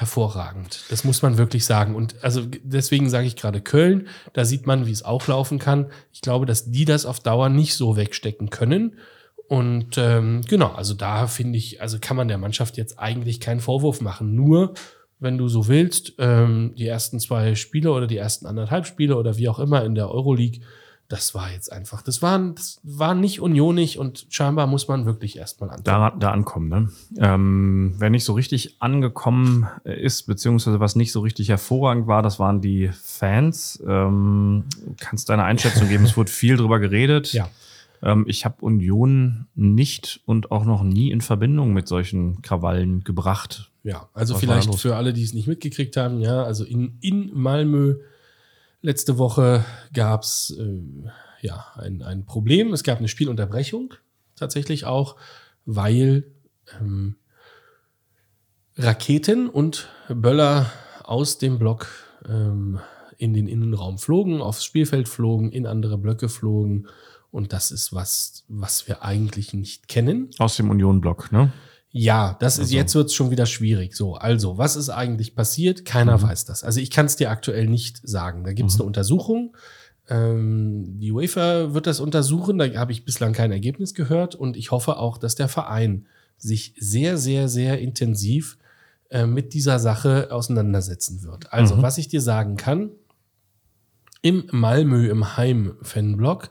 hervorragend. 0.00 0.84
Das 0.88 1.04
muss 1.04 1.20
man 1.20 1.36
wirklich 1.36 1.66
sagen. 1.66 1.94
Und 1.94 2.24
also 2.24 2.42
deswegen 2.62 3.10
sage 3.10 3.26
ich 3.26 3.36
gerade 3.36 3.60
Köln, 3.60 4.08
da 4.32 4.46
sieht 4.46 4.66
man, 4.66 4.86
wie 4.86 4.92
es 4.92 5.04
auch 5.04 5.26
laufen 5.26 5.58
kann. 5.58 5.92
Ich 6.10 6.22
glaube, 6.22 6.46
dass 6.46 6.70
die 6.70 6.86
das 6.86 7.04
auf 7.04 7.20
Dauer 7.20 7.50
nicht 7.50 7.74
so 7.74 7.96
wegstecken 7.96 8.48
können. 8.48 8.96
Und 9.46 9.98
ähm, 9.98 10.40
genau, 10.48 10.72
also 10.72 10.94
da 10.94 11.26
finde 11.26 11.58
ich, 11.58 11.82
also 11.82 11.98
kann 12.00 12.16
man 12.16 12.28
der 12.28 12.38
Mannschaft 12.38 12.78
jetzt 12.78 12.98
eigentlich 12.98 13.40
keinen 13.40 13.60
Vorwurf 13.60 14.00
machen. 14.00 14.34
Nur, 14.34 14.72
wenn 15.18 15.36
du 15.36 15.48
so 15.48 15.68
willst, 15.68 16.14
ähm, 16.16 16.72
die 16.78 16.86
ersten 16.86 17.20
zwei 17.20 17.54
Spiele 17.54 17.92
oder 17.92 18.06
die 18.06 18.16
ersten 18.16 18.46
anderthalb 18.46 18.86
Spiele 18.86 19.16
oder 19.16 19.36
wie 19.36 19.50
auch 19.50 19.58
immer 19.58 19.84
in 19.84 19.94
der 19.94 20.10
Euroleague, 20.10 20.62
das 21.10 21.34
war 21.34 21.50
jetzt 21.50 21.72
einfach, 21.72 22.02
das 22.02 22.22
waren, 22.22 22.54
das 22.54 22.80
war 22.84 23.16
nicht 23.16 23.40
unionig 23.40 23.98
und 23.98 24.26
scheinbar 24.30 24.68
muss 24.68 24.86
man 24.86 25.06
wirklich 25.06 25.36
erstmal 25.36 25.70
an. 25.70 25.80
Da, 25.82 26.10
da 26.10 26.30
ankommen, 26.30 26.68
ne? 26.68 26.88
Ähm, 27.18 27.94
wer 27.98 28.10
nicht 28.10 28.24
so 28.24 28.32
richtig 28.32 28.76
angekommen 28.80 29.66
ist, 29.82 30.22
beziehungsweise 30.28 30.78
was 30.78 30.94
nicht 30.94 31.10
so 31.10 31.20
richtig 31.20 31.48
hervorragend 31.48 32.06
war, 32.06 32.22
das 32.22 32.38
waren 32.38 32.60
die 32.60 32.90
Fans. 33.02 33.82
Ähm, 33.84 34.66
kannst 35.00 35.28
deine 35.28 35.42
Einschätzung 35.42 35.88
geben? 35.88 36.04
Es 36.04 36.16
wurde 36.16 36.30
viel 36.30 36.56
drüber 36.56 36.78
geredet. 36.78 37.32
Ja. 37.32 37.48
Ähm, 38.02 38.24
ich 38.28 38.44
habe 38.44 38.64
Union 38.64 39.48
nicht 39.56 40.20
und 40.26 40.52
auch 40.52 40.64
noch 40.64 40.84
nie 40.84 41.10
in 41.10 41.22
Verbindung 41.22 41.72
mit 41.72 41.88
solchen 41.88 42.40
Krawallen 42.40 43.02
gebracht. 43.02 43.72
Ja, 43.82 44.08
also 44.14 44.34
Was 44.34 44.42
war 44.42 44.48
vielleicht 44.48 44.78
für 44.78 44.94
alle, 44.94 45.12
die 45.12 45.24
es 45.24 45.34
nicht 45.34 45.48
mitgekriegt 45.48 45.96
haben, 45.96 46.20
ja, 46.20 46.44
also 46.44 46.64
in, 46.64 46.98
in 47.00 47.32
Malmö 47.34 47.96
letzte 48.82 49.18
Woche 49.18 49.64
gab 49.92 50.22
es 50.22 50.56
äh, 50.58 50.82
ja, 51.40 51.66
ein, 51.76 52.02
ein 52.02 52.24
Problem. 52.24 52.72
Es 52.72 52.82
gab 52.82 52.98
eine 52.98 53.08
Spielunterbrechung 53.08 53.94
tatsächlich 54.36 54.86
auch, 54.86 55.16
weil 55.66 56.24
ähm, 56.80 57.16
Raketen 58.76 59.48
und 59.48 59.88
Böller 60.08 60.70
aus 61.04 61.38
dem 61.38 61.58
Block 61.58 61.88
ähm, 62.26 62.80
in 63.18 63.34
den 63.34 63.48
Innenraum 63.48 63.98
flogen, 63.98 64.40
aufs 64.40 64.64
Spielfeld 64.64 65.08
flogen, 65.08 65.52
in 65.52 65.66
andere 65.66 65.98
Blöcke 65.98 66.28
flogen. 66.28 66.86
Und 67.30 67.52
das 67.52 67.70
ist 67.70 67.92
was, 67.92 68.44
was 68.48 68.88
wir 68.88 69.02
eigentlich 69.02 69.52
nicht 69.52 69.88
kennen. 69.88 70.30
Aus 70.38 70.56
dem 70.56 70.70
Union-Block, 70.70 71.30
ne? 71.30 71.52
Ja, 71.92 72.36
das 72.38 72.54
ist 72.54 72.60
Also- 72.66 72.76
jetzt 72.76 72.94
wird 72.94 73.06
es 73.06 73.14
schon 73.14 73.30
wieder 73.30 73.46
schwierig. 73.46 73.96
So, 73.96 74.14
also, 74.14 74.58
was 74.58 74.76
ist 74.76 74.90
eigentlich 74.90 75.34
passiert? 75.34 75.84
Keiner 75.84 76.18
Mhm. 76.18 76.22
weiß 76.22 76.44
das. 76.44 76.62
Also 76.62 76.78
ich 76.80 76.90
kann 76.90 77.06
es 77.06 77.16
dir 77.16 77.30
aktuell 77.30 77.66
nicht 77.66 78.00
sagen. 78.06 78.44
Da 78.44 78.52
gibt 78.52 78.68
es 78.70 78.76
Mhm. 78.76 78.82
eine 78.82 78.86
Untersuchung. 78.86 79.56
Ähm, 80.08 80.98
die 81.00 81.10
UEFA 81.12 81.74
wird 81.74 81.86
das 81.86 81.98
untersuchen. 82.00 82.58
Da 82.58 82.66
habe 82.76 82.92
ich 82.92 83.04
bislang 83.04 83.32
kein 83.32 83.50
Ergebnis 83.52 83.94
gehört. 83.94 84.34
Und 84.36 84.56
ich 84.56 84.70
hoffe 84.70 84.98
auch, 84.98 85.18
dass 85.18 85.34
der 85.34 85.48
Verein 85.48 86.06
sich 86.38 86.74
sehr, 86.78 87.16
sehr, 87.18 87.48
sehr 87.48 87.80
intensiv 87.80 88.56
äh, 89.12 89.26
mit 89.26 89.54
dieser 89.54 89.80
Sache 89.80 90.28
auseinandersetzen 90.30 91.24
wird. 91.24 91.52
Also, 91.52 91.74
Mhm. 91.74 91.82
was 91.82 91.98
ich 91.98 92.06
dir 92.06 92.20
sagen 92.20 92.56
kann, 92.56 92.90
im 94.22 94.44
Malmö 94.52 95.08
im 95.10 95.36
Heim-Fanblock 95.36 96.50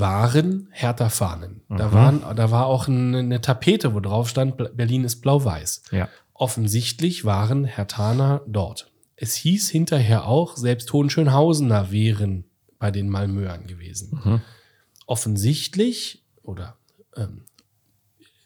waren 0.00 0.68
Hertha-Fahnen. 0.72 1.62
Da, 1.68 1.88
Mhm. 1.88 1.92
waren, 1.92 2.36
da 2.36 2.50
war 2.50 2.66
auch 2.66 2.88
eine, 2.88 3.18
eine 3.18 3.40
Tapete, 3.40 3.94
wo 3.94 4.00
drauf 4.00 4.28
stand, 4.28 4.56
Berlin 4.76 5.04
ist 5.04 5.20
blau-weiß. 5.20 5.82
Ja. 5.92 6.08
Offensichtlich 6.32 7.24
waren 7.24 7.64
Hertaner 7.64 8.42
dort. 8.46 8.90
Es 9.16 9.34
hieß 9.36 9.70
hinterher 9.70 10.26
auch, 10.26 10.56
selbst 10.56 10.92
Hohenschönhausener 10.92 11.92
wären 11.92 12.44
bei 12.78 12.90
den 12.90 13.08
Malmöern 13.08 13.66
gewesen. 13.68 14.20
Mhm. 14.24 14.40
Offensichtlich, 15.06 16.24
oder 16.42 16.76
ähm, 17.16 17.44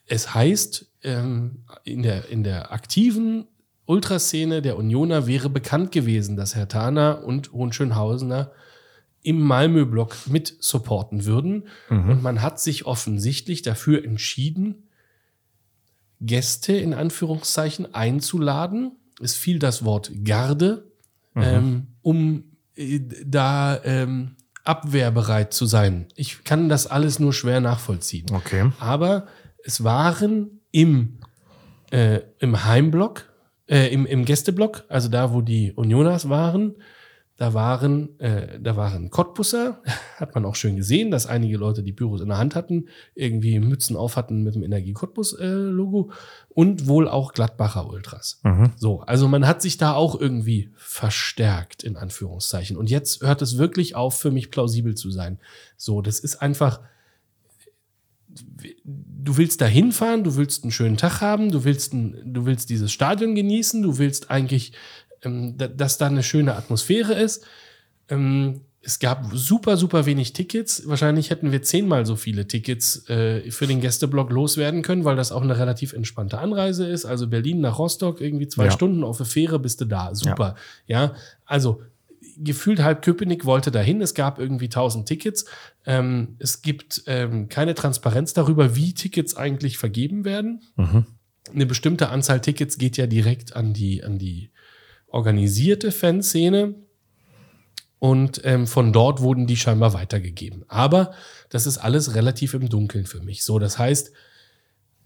es 0.07 0.35
heißt, 0.35 0.87
ähm, 1.03 1.65
in, 1.85 2.03
der, 2.03 2.29
in 2.29 2.45
der 2.45 2.73
aktiven 2.73 3.47
Ultraszene 3.87 4.61
der 4.61 4.77
Unioner 4.77 5.27
wäre 5.27 5.49
bekannt 5.49 5.93
gewesen, 5.93 6.37
dass 6.37 6.55
Hertaner 6.55 7.25
und 7.25 7.53
Hohenschönhausener 7.53 8.53
im 9.29 9.43
Malmö-Block 9.43 10.17
mit 10.29 10.57
supporten 10.59 11.27
würden. 11.27 11.65
Mhm. 11.91 12.09
Und 12.09 12.23
man 12.23 12.41
hat 12.41 12.59
sich 12.59 12.87
offensichtlich 12.87 13.61
dafür 13.61 14.03
entschieden, 14.03 14.89
Gäste 16.23 16.73
in 16.73 16.95
Anführungszeichen 16.95 17.95
einzuladen. 17.95 18.93
Es 19.21 19.35
fiel 19.35 19.59
das 19.59 19.85
Wort 19.85 20.11
Garde, 20.25 20.91
ähm, 21.37 21.89
um 22.01 22.45
äh, 22.75 23.01
da 23.23 23.79
ähm, 23.85 24.37
abwehrbereit 24.65 25.53
zu 25.53 25.67
sein. 25.67 26.07
Ich 26.17 26.43
kann 26.45 26.71
das 26.71 26.87
alles 26.87 27.19
nur 27.19 27.35
schwer 27.35 27.61
nachvollziehen. 27.61 28.29
Okay. 28.33 28.73
Aber 28.81 29.27
es 29.63 29.85
waren 29.85 30.63
im, 30.71 31.19
äh, 31.91 32.21
im 32.39 32.65
Heimblock, 32.65 33.31
äh, 33.67 33.93
im, 33.93 34.07
im 34.07 34.25
Gästeblock, 34.25 34.85
also 34.89 35.11
da, 35.11 35.35
wo 35.35 35.43
die 35.43 35.73
Unioners 35.73 36.31
waren, 36.31 36.77
da 37.39 37.55
waren, 37.55 38.19
äh, 38.19 38.59
da 38.61 38.77
waren 38.77 39.11
Cottbusser, 39.11 39.81
hat 40.17 40.35
man 40.35 40.45
auch 40.45 40.57
schön 40.57 40.75
gesehen, 40.75 41.13
dass 41.13 41.27
einige 41.27 41.57
Leute 41.57 41.85
die 41.85 41.93
Büros 41.93 42.21
in 42.21 42.29
der 42.29 42.37
Hand 42.37 42.57
hatten, 42.57 42.89
irgendwie 43.15 43.61
Mützen 43.61 43.97
auf 43.97 44.17
hatten 44.17 44.43
mit 44.43 44.57
dem 44.57 44.65
Energie 44.65 44.93
Cottbus 44.93 45.35
äh, 45.35 45.47
Logo 45.47 46.11
und 46.49 46.89
wohl 46.89 47.09
auch 47.09 47.33
Gladbacher 47.33 47.89
Ultras. 47.89 48.41
Mhm. 48.43 48.73
So, 48.77 49.01
also 49.03 49.29
man 49.29 49.47
hat 49.47 49.63
sich 49.63 49.77
da 49.77 49.95
auch 49.95 50.21
irgendwie 50.21 50.71
verstärkt, 50.75 51.85
in 51.85 51.97
Anführungszeichen. 51.97 52.77
Und 52.77 52.91
jetzt 52.91 53.23
hört 53.23 53.41
es 53.41 53.57
wirklich 53.57 53.95
auf, 53.95 54.19
für 54.19 54.33
mich 54.33 54.51
plausibel 54.51 54.97
zu 54.97 55.13
sein. 55.13 55.39
So, 55.77 56.03
das 56.03 56.19
ist 56.19 56.43
einfach, 56.43 56.81
du 58.85 59.37
willst 59.37 59.61
da 59.61 59.67
hinfahren, 59.67 60.25
du 60.25 60.35
willst 60.35 60.65
einen 60.65 60.73
schönen 60.73 60.97
Tag 60.97 61.21
haben, 61.21 61.53
du 61.53 61.63
willst, 61.63 61.93
ein, 61.93 62.35
du 62.35 62.47
willst 62.47 62.69
dieses 62.69 62.91
Stadion 62.91 63.37
genießen, 63.37 63.81
du 63.81 63.99
willst 63.99 64.29
eigentlich, 64.29 64.73
dass 65.23 65.99
da 65.99 66.07
eine 66.07 66.23
schöne 66.23 66.55
Atmosphäre 66.57 67.15
ist. 67.15 67.45
Ähm, 68.09 68.63
es 68.81 69.01
gab 69.01 69.27
super, 69.35 69.77
super 69.77 70.07
wenig 70.07 70.33
Tickets. 70.33 70.89
Wahrscheinlich 70.89 71.31
hätten 71.31 71.53
wir 71.53 71.63
zehnmal 71.63 72.07
so 72.07 72.17
viele 72.17 72.47
Tickets 72.47 73.09
äh, 73.11 73.51
für 73.51 73.67
den 73.67 73.81
Gästeblock 73.81 74.31
loswerden 74.31 74.83
können, 74.83 75.05
weil 75.05 75.17
das 75.17 75.33
auch 75.33 75.43
eine 75.43 75.59
relativ 75.59 75.93
entspannte 75.93 76.39
Anreise 76.39 76.87
ist. 76.87 77.05
Also 77.05 77.27
Berlin 77.27 77.61
nach 77.61 77.79
Rostock, 77.79 78.21
irgendwie 78.21 78.49
zwei 78.49 78.67
Ja. 78.67 78.71
Stunden 78.71 79.03
auf 79.05 79.17
der 79.19 79.27
Fähre 79.27 79.59
bist 79.59 79.81
du 79.81 79.85
da. 79.85 80.15
Super. 80.15 80.55
Ja, 80.87 81.15
also 81.45 81.83
gefühlt 82.39 82.81
halb 82.81 83.03
Köpenick 83.03 83.45
wollte 83.45 83.73
dahin. 83.73 84.01
Es 84.01 84.15
gab 84.15 84.39
irgendwie 84.39 84.67
1000 84.67 85.07
Tickets. 85.07 85.45
Ähm, 85.85 86.37
es 86.39 86.63
gibt 86.63 87.03
ähm, 87.07 87.49
keine 87.49 87.75
Transparenz 87.75 88.33
darüber, 88.33 88.77
wie 88.77 88.95
Tickets 88.95 89.37
eigentlich 89.37 89.77
vergeben 89.77 90.25
werden. 90.25 90.63
Mhm. 90.77 91.05
Eine 91.53 91.67
bestimmte 91.67 92.11
Anzahl 92.11 92.41
Tickets 92.41 92.79
geht 92.79 92.97
ja 92.97 93.07
direkt 93.09 93.57
an 93.57 93.73
die, 93.73 94.05
an 94.05 94.19
die 94.19 94.51
organisierte 95.11 95.91
Fanszene. 95.93 96.75
Und 98.01 98.41
ähm, 98.45 98.67
von 98.69 98.93
dort 98.93 99.23
wurden 99.23 99.47
die 99.49 99.57
scheinbar 99.57 99.93
weitergegeben. 99.93 100.65
Aber 100.69 101.11
das 101.51 101.67
ist 101.67 101.79
alles 101.79 102.15
relativ 102.15 102.55
im 102.55 102.69
Dunkeln 102.69 103.07
für 103.07 103.21
mich. 103.21 103.43
So, 103.45 103.59
das 103.59 103.77
heißt, 103.79 104.13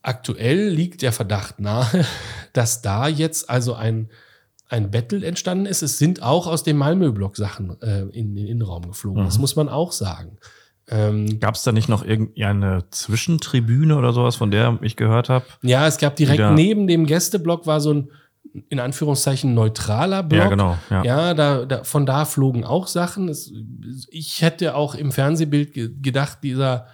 aktuell 0.03 0.69
liegt 0.69 1.03
der 1.03 1.13
Verdacht 1.13 1.61
nahe, 1.61 2.05
dass 2.53 2.83
da 2.83 3.09
jetzt 3.09 3.49
also 3.49 3.75
ein, 3.75 4.11
ein 4.69 4.91
Battle 4.91 5.25
entstanden 5.25 5.67
ist. 5.67 5.83
Es 5.83 5.99
sind 5.99 6.23
auch 6.23 6.47
aus 6.47 6.65
dem 6.65 6.77
Malmö-Block 6.77 7.37
Sachen 7.37 7.81
äh, 7.83 8.03
in 8.11 8.35
den 8.37 8.47
Innenraum 8.47 8.87
geflogen. 8.89 9.25
Das 9.25 9.37
Mhm. 9.37 9.41
muss 9.41 9.57
man 9.57 9.69
auch 9.69 9.93
sagen. 9.93 10.39
Ähm, 10.89 11.39
Gab 11.41 11.55
es 11.55 11.63
da 11.63 11.73
nicht 11.73 11.89
noch 11.89 12.05
irgendeine 12.05 12.85
Zwischentribüne 12.91 13.97
oder 13.97 14.13
sowas, 14.13 14.37
von 14.37 14.51
der 14.51 14.79
ich 14.83 14.97
gehört 14.97 15.29
habe? 15.29 15.47
ja, 15.63 15.87
es 15.87 15.97
gab 15.97 16.17
direkt 16.17 16.51
neben 16.53 16.87
dem 16.89 17.07
Gästeblock 17.07 17.67
war 17.67 17.81
so 17.81 17.95
ein 17.95 18.11
in 18.69 18.81
Anführungszeichen 18.81 19.55
neutraler 19.55 20.23
Block. 20.23 20.43
Ja, 20.43 20.49
genau. 20.49 20.79
Ja. 20.91 21.05
Ja, 21.05 21.35
da, 21.35 21.65
da, 21.65 21.85
von 21.85 22.07
da 22.07 22.25
flogen 22.25 22.65
auch 22.65 22.87
Sachen. 22.87 23.29
Es, 23.29 23.53
ich 24.11 24.43
hätte 24.43 24.75
auch 24.75 24.95
im 24.95 25.13
Fernsehbild 25.13 25.73
ge 25.73 25.91
gedacht, 26.01 26.39
dieser, 26.43 26.87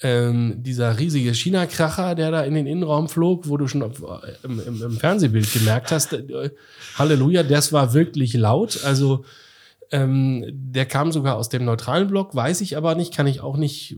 ähm, 0.00 0.56
dieser 0.58 0.98
riesige 0.98 1.32
China-Kracher, 1.34 2.14
der 2.14 2.30
da 2.30 2.42
in 2.42 2.54
den 2.54 2.66
Innenraum 2.66 3.08
flog, 3.08 3.48
wo 3.48 3.56
du 3.56 3.68
schon 3.68 3.82
auf, 3.82 4.02
äh, 4.02 4.32
im, 4.44 4.60
im, 4.60 4.82
im 4.82 4.92
Fernsehbild 4.92 5.52
gemerkt 5.52 5.92
hast, 5.92 6.12
äh, 6.12 6.50
Halleluja, 6.98 7.42
das 7.42 7.72
war 7.72 7.94
wirklich 7.94 8.34
laut. 8.34 8.84
Also 8.84 9.24
ähm, 9.92 10.44
der 10.52 10.86
kam 10.86 11.12
sogar 11.12 11.36
aus 11.36 11.48
dem 11.48 11.64
neutralen 11.64 12.08
Block, 12.08 12.34
weiß 12.34 12.60
ich 12.60 12.76
aber 12.76 12.96
nicht, 12.96 13.14
kann 13.14 13.28
ich 13.28 13.40
auch 13.40 13.56
nicht, 13.56 13.96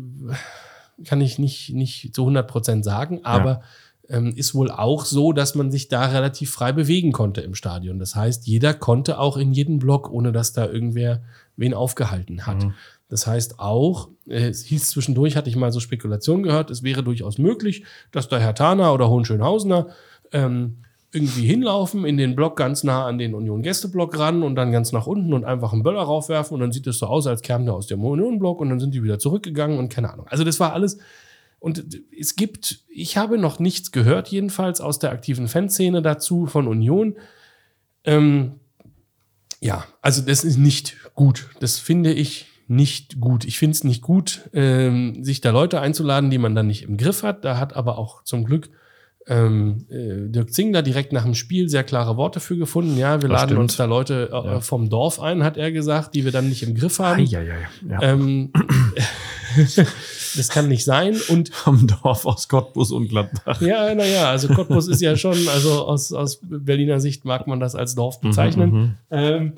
kann 1.06 1.20
ich 1.22 1.38
nicht, 1.38 1.72
nicht 1.72 2.14
zu 2.14 2.22
100 2.22 2.46
Prozent 2.46 2.84
sagen, 2.84 3.20
aber 3.24 3.62
ähm, 4.08 4.32
ist 4.36 4.54
wohl 4.54 4.70
auch 4.70 5.04
so, 5.04 5.32
dass 5.32 5.54
man 5.54 5.70
sich 5.70 5.88
da 5.88 6.06
relativ 6.06 6.50
frei 6.50 6.72
bewegen 6.72 7.12
konnte 7.12 7.40
im 7.40 7.54
Stadion. 7.54 7.98
Das 7.98 8.14
heißt, 8.14 8.46
jeder 8.46 8.74
konnte 8.74 9.18
auch 9.18 9.36
in 9.36 9.52
jeden 9.52 9.78
Block, 9.78 10.10
ohne 10.10 10.32
dass 10.32 10.52
da 10.52 10.66
irgendwer 10.66 11.22
wen 11.56 11.74
aufgehalten 11.74 12.46
hat. 12.46 12.64
Mhm. 12.64 12.74
Das 13.08 13.26
heißt 13.26 13.58
auch, 13.60 14.08
äh, 14.26 14.48
es 14.48 14.64
hieß 14.64 14.90
zwischendurch, 14.90 15.36
hatte 15.36 15.48
ich 15.48 15.56
mal 15.56 15.72
so 15.72 15.80
Spekulationen 15.80 16.42
gehört, 16.42 16.70
es 16.70 16.82
wäre 16.82 17.02
durchaus 17.02 17.38
möglich, 17.38 17.84
dass 18.10 18.28
da 18.28 18.38
Herr 18.38 18.54
Tana 18.54 18.92
oder 18.92 19.08
Hohenschönhausener 19.08 19.88
ähm, 20.32 20.78
irgendwie 21.12 21.46
hinlaufen, 21.46 22.04
in 22.04 22.16
den 22.16 22.34
Block 22.34 22.56
ganz 22.56 22.84
nah 22.84 23.06
an 23.06 23.16
den 23.16 23.34
Union-Gästeblock 23.34 24.18
ran 24.18 24.42
und 24.42 24.56
dann 24.56 24.72
ganz 24.72 24.92
nach 24.92 25.06
unten 25.06 25.32
und 25.32 25.44
einfach 25.44 25.72
einen 25.72 25.82
Böller 25.82 26.02
raufwerfen 26.02 26.54
und 26.54 26.60
dann 26.60 26.72
sieht 26.72 26.86
es 26.86 26.98
so 26.98 27.06
aus, 27.06 27.26
als 27.26 27.42
kämen 27.42 27.64
der 27.64 27.74
aus 27.74 27.86
dem 27.86 28.04
Union-Block 28.04 28.60
und 28.60 28.68
dann 28.70 28.80
sind 28.80 28.92
die 28.92 29.02
wieder 29.02 29.18
zurückgegangen 29.18 29.78
und 29.78 29.88
keine 29.88 30.12
Ahnung. 30.12 30.26
Also 30.28 30.44
das 30.44 30.60
war 30.60 30.72
alles. 30.72 30.98
Und 31.58 31.84
es 32.18 32.36
gibt, 32.36 32.80
ich 32.88 33.16
habe 33.16 33.38
noch 33.38 33.58
nichts 33.58 33.90
gehört, 33.92 34.28
jedenfalls 34.28 34.80
aus 34.80 34.98
der 34.98 35.10
aktiven 35.10 35.48
Fanszene 35.48 36.02
dazu 36.02 36.46
von 36.46 36.68
Union. 36.68 37.16
Ähm, 38.04 38.60
ja, 39.60 39.84
also 40.02 40.22
das 40.22 40.44
ist 40.44 40.58
nicht 40.58 40.96
gut. 41.14 41.48
Das 41.60 41.78
finde 41.78 42.12
ich 42.12 42.46
nicht 42.68 43.20
gut. 43.20 43.44
Ich 43.44 43.58
finde 43.58 43.72
es 43.76 43.84
nicht 43.84 44.02
gut, 44.02 44.48
ähm, 44.52 45.24
sich 45.24 45.40
da 45.40 45.50
Leute 45.50 45.80
einzuladen, 45.80 46.30
die 46.30 46.38
man 46.38 46.54
dann 46.54 46.66
nicht 46.66 46.82
im 46.82 46.96
Griff 46.96 47.22
hat. 47.22 47.44
Da 47.44 47.58
hat 47.58 47.74
aber 47.74 47.96
auch 47.98 48.22
zum 48.24 48.44
Glück 48.44 48.70
ähm, 49.28 49.86
äh, 49.88 50.28
Dirk 50.30 50.52
Zingler 50.52 50.82
direkt 50.82 51.12
nach 51.12 51.24
dem 51.24 51.34
Spiel 51.34 51.68
sehr 51.68 51.82
klare 51.84 52.16
Worte 52.16 52.38
für 52.38 52.56
gefunden. 52.56 52.96
Ja, 52.96 53.22
wir 53.22 53.28
Das 53.28 53.40
laden 53.40 53.48
stimmt. 53.50 53.60
uns 53.60 53.76
da 53.76 53.84
Leute 53.86 54.28
äh, 54.32 54.34
Ja. 54.46 54.60
vom 54.60 54.88
Dorf 54.88 55.18
ein, 55.20 55.42
hat 55.42 55.56
er 55.56 55.72
gesagt, 55.72 56.14
die 56.14 56.24
wir 56.24 56.32
dann 56.32 56.48
nicht 56.48 56.62
im 56.62 56.74
Griff 56.76 56.98
haben. 57.00 57.22
Eieiei. 57.22 57.66
Ja. 57.88 58.02
Ähm, 58.02 58.52
das 60.36 60.48
kann 60.48 60.68
nicht 60.68 60.84
sein. 60.84 61.16
Und 61.28 61.48
Vom 61.54 61.86
Dorf 61.86 62.26
aus 62.26 62.48
Cottbus 62.48 62.92
und 62.92 63.08
Gladbach. 63.08 63.60
ja, 63.60 63.94
naja, 63.94 64.30
also 64.30 64.48
Cottbus 64.48 64.88
ist 64.88 65.00
ja 65.00 65.16
schon, 65.16 65.36
also 65.48 65.86
aus, 65.86 66.12
aus 66.12 66.40
Berliner 66.42 67.00
Sicht 67.00 67.24
mag 67.24 67.46
man 67.46 67.60
das 67.60 67.74
als 67.74 67.94
Dorf 67.94 68.20
bezeichnen. 68.20 68.70
Mhm, 68.70 68.78
mhm. 68.78 68.94
Ähm, 69.10 69.52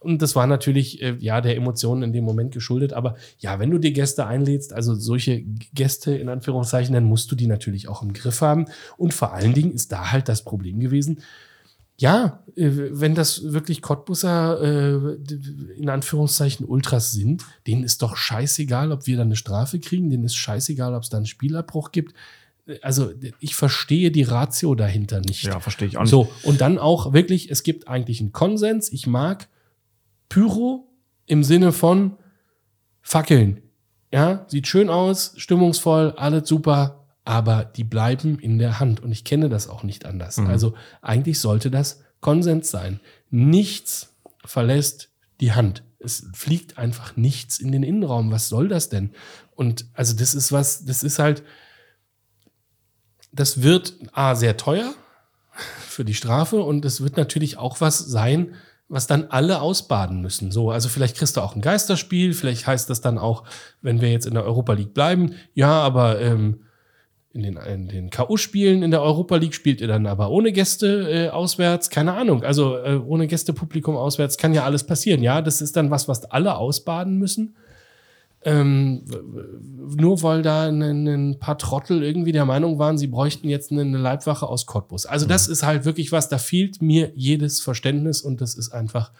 und 0.00 0.22
das 0.22 0.36
war 0.36 0.46
natürlich, 0.46 1.02
äh, 1.02 1.16
ja, 1.18 1.40
der 1.40 1.56
Emotionen 1.56 2.04
in 2.04 2.12
dem 2.12 2.24
Moment 2.24 2.52
geschuldet. 2.52 2.92
Aber 2.92 3.16
ja, 3.38 3.58
wenn 3.58 3.70
du 3.70 3.78
dir 3.78 3.92
Gäste 3.92 4.26
einlädst, 4.26 4.72
also 4.72 4.94
solche 4.94 5.42
Gäste 5.74 6.14
in 6.14 6.28
Anführungszeichen, 6.28 6.94
dann 6.94 7.04
musst 7.04 7.30
du 7.32 7.34
die 7.34 7.46
natürlich 7.46 7.88
auch 7.88 8.02
im 8.02 8.12
Griff 8.12 8.40
haben. 8.40 8.66
Und 8.96 9.14
vor 9.14 9.32
allen 9.32 9.54
Dingen 9.54 9.72
ist 9.72 9.90
da 9.92 10.12
halt 10.12 10.28
das 10.28 10.44
Problem 10.44 10.78
gewesen, 10.78 11.22
ja, 11.98 12.42
äh, 12.56 12.70
wenn 12.90 13.14
das 13.14 13.52
wirklich 13.52 13.80
Cottbusser 13.82 14.60
äh, 14.60 15.14
in 15.76 15.88
Anführungszeichen 15.88 16.66
Ultras 16.66 17.12
sind, 17.12 17.44
denen 17.66 17.84
ist 17.84 18.02
doch 18.02 18.16
scheißegal, 18.16 18.92
ob 18.92 19.06
wir 19.06 19.16
da 19.16 19.22
eine 19.22 19.36
Strafe 19.36 19.78
kriegen, 19.80 20.10
denen 20.10 20.24
ist 20.24 20.36
scheißegal, 20.36 20.94
ob 20.94 21.02
es 21.02 21.08
da 21.08 21.16
einen 21.16 21.26
Spielabbruch 21.26 21.92
gibt. 21.92 22.14
Äh, 22.66 22.78
Also 22.82 23.12
ich 23.40 23.54
verstehe 23.54 24.10
die 24.10 24.24
Ratio 24.24 24.74
dahinter 24.74 25.20
nicht. 25.20 25.44
Ja, 25.44 25.60
verstehe 25.60 25.88
ich 25.88 25.96
auch 25.96 26.02
nicht. 26.02 26.10
So, 26.10 26.28
und 26.42 26.60
dann 26.60 26.78
auch 26.78 27.12
wirklich, 27.12 27.50
es 27.50 27.62
gibt 27.62 27.88
eigentlich 27.88 28.20
einen 28.20 28.32
Konsens. 28.32 28.92
Ich 28.92 29.06
mag 29.06 29.48
Pyro 30.28 30.86
im 31.26 31.44
Sinne 31.44 31.72
von 31.72 32.16
Fackeln. 33.00 33.62
Ja, 34.12 34.44
sieht 34.48 34.66
schön 34.66 34.88
aus, 34.88 35.32
stimmungsvoll, 35.36 36.12
alles 36.16 36.48
super, 36.48 37.05
aber 37.26 37.64
die 37.64 37.84
bleiben 37.84 38.38
in 38.38 38.58
der 38.58 38.78
Hand. 38.78 39.00
Und 39.00 39.10
ich 39.10 39.24
kenne 39.24 39.48
das 39.48 39.68
auch 39.68 39.82
nicht 39.82 40.06
anders. 40.06 40.38
Mhm. 40.38 40.46
Also 40.46 40.74
eigentlich 41.02 41.40
sollte 41.40 41.70
das 41.70 42.00
Konsens 42.20 42.70
sein. 42.70 43.00
Nichts 43.30 44.14
verlässt 44.44 45.10
die 45.40 45.52
Hand. 45.52 45.82
Es 45.98 46.28
fliegt 46.34 46.78
einfach 46.78 47.16
nichts 47.16 47.58
in 47.58 47.72
den 47.72 47.82
Innenraum. 47.82 48.30
Was 48.30 48.48
soll 48.48 48.68
das 48.68 48.90
denn? 48.90 49.10
Und 49.56 49.86
also 49.92 50.14
das 50.14 50.34
ist 50.34 50.52
was, 50.52 50.84
das 50.84 51.02
ist 51.02 51.18
halt, 51.18 51.42
das 53.32 53.60
wird 53.60 53.94
A, 54.12 54.36
sehr 54.36 54.56
teuer 54.56 54.94
für 55.88 56.04
die 56.04 56.14
Strafe 56.14 56.60
und 56.62 56.84
es 56.84 57.00
wird 57.00 57.16
natürlich 57.16 57.58
auch 57.58 57.80
was 57.80 57.98
sein, 57.98 58.54
was 58.88 59.08
dann 59.08 59.24
alle 59.30 59.60
ausbaden 59.60 60.22
müssen. 60.22 60.52
So, 60.52 60.70
also 60.70 60.88
vielleicht 60.88 61.16
kriegst 61.16 61.36
du 61.36 61.40
auch 61.40 61.56
ein 61.56 61.60
Geisterspiel, 61.60 62.34
vielleicht 62.34 62.68
heißt 62.68 62.88
das 62.88 63.00
dann 63.00 63.18
auch, 63.18 63.42
wenn 63.82 64.00
wir 64.00 64.12
jetzt 64.12 64.26
in 64.26 64.34
der 64.34 64.44
Europa 64.44 64.74
League 64.74 64.94
bleiben, 64.94 65.34
ja, 65.54 65.72
aber 65.72 66.20
ähm, 66.20 66.60
in 67.36 67.42
den, 67.42 67.56
in 67.56 67.88
den 67.88 68.10
K.O.-Spielen 68.10 68.82
in 68.82 68.90
der 68.90 69.02
Europa 69.02 69.36
League 69.36 69.54
spielt 69.54 69.80
ihr 69.80 69.88
dann 69.88 70.06
aber 70.06 70.30
ohne 70.30 70.52
Gäste 70.52 71.08
äh, 71.10 71.28
auswärts, 71.28 71.90
keine 71.90 72.14
Ahnung, 72.14 72.42
also 72.42 72.78
äh, 72.78 72.96
ohne 72.96 73.26
Gästepublikum 73.26 73.96
auswärts 73.96 74.38
kann 74.38 74.54
ja 74.54 74.64
alles 74.64 74.84
passieren. 74.84 75.22
Ja, 75.22 75.42
das 75.42 75.60
ist 75.60 75.76
dann 75.76 75.90
was, 75.90 76.08
was 76.08 76.24
alle 76.24 76.56
ausbaden 76.56 77.18
müssen. 77.18 77.54
Ähm, 78.42 79.02
nur 79.96 80.22
weil 80.22 80.42
da 80.42 80.68
ein, 80.68 80.80
ein 80.80 81.38
paar 81.38 81.58
Trottel 81.58 82.02
irgendwie 82.02 82.32
der 82.32 82.44
Meinung 82.44 82.78
waren, 82.78 82.96
sie 82.96 83.08
bräuchten 83.08 83.48
jetzt 83.48 83.72
eine, 83.72 83.82
eine 83.82 83.98
Leibwache 83.98 84.46
aus 84.46 84.66
Cottbus. 84.66 85.04
Also 85.04 85.26
das 85.26 85.48
ist 85.48 85.64
halt 85.64 85.84
wirklich 85.84 86.12
was, 86.12 86.28
da 86.28 86.38
fehlt 86.38 86.80
mir 86.80 87.12
jedes 87.14 87.60
Verständnis 87.60 88.22
und 88.22 88.40
das 88.40 88.54
ist 88.54 88.70
einfach, 88.70 89.10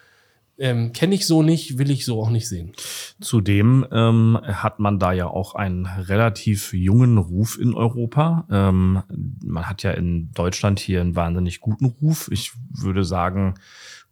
ähm, 0.58 0.92
kenne 0.92 1.14
ich 1.14 1.26
so 1.26 1.42
nicht, 1.42 1.78
will 1.78 1.90
ich 1.90 2.04
so 2.04 2.20
auch 2.20 2.30
nicht 2.30 2.48
sehen. 2.48 2.72
Zudem 3.20 3.86
ähm, 3.90 4.38
hat 4.42 4.78
man 4.78 4.98
da 4.98 5.12
ja 5.12 5.26
auch 5.26 5.54
einen 5.54 5.86
relativ 5.86 6.72
jungen 6.72 7.18
Ruf 7.18 7.58
in 7.58 7.74
Europa. 7.74 8.46
Ähm, 8.50 9.02
man 9.44 9.68
hat 9.68 9.82
ja 9.82 9.90
in 9.92 10.32
Deutschland 10.32 10.78
hier 10.78 11.00
einen 11.00 11.16
wahnsinnig 11.16 11.60
guten 11.60 11.86
Ruf. 11.86 12.28
Ich 12.32 12.52
würde 12.70 13.04
sagen, 13.04 13.54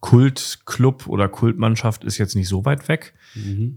Kultclub 0.00 1.06
oder 1.06 1.28
Kultmannschaft 1.28 2.04
ist 2.04 2.18
jetzt 2.18 2.36
nicht 2.36 2.48
so 2.48 2.66
weit 2.66 2.88
weg. 2.88 3.14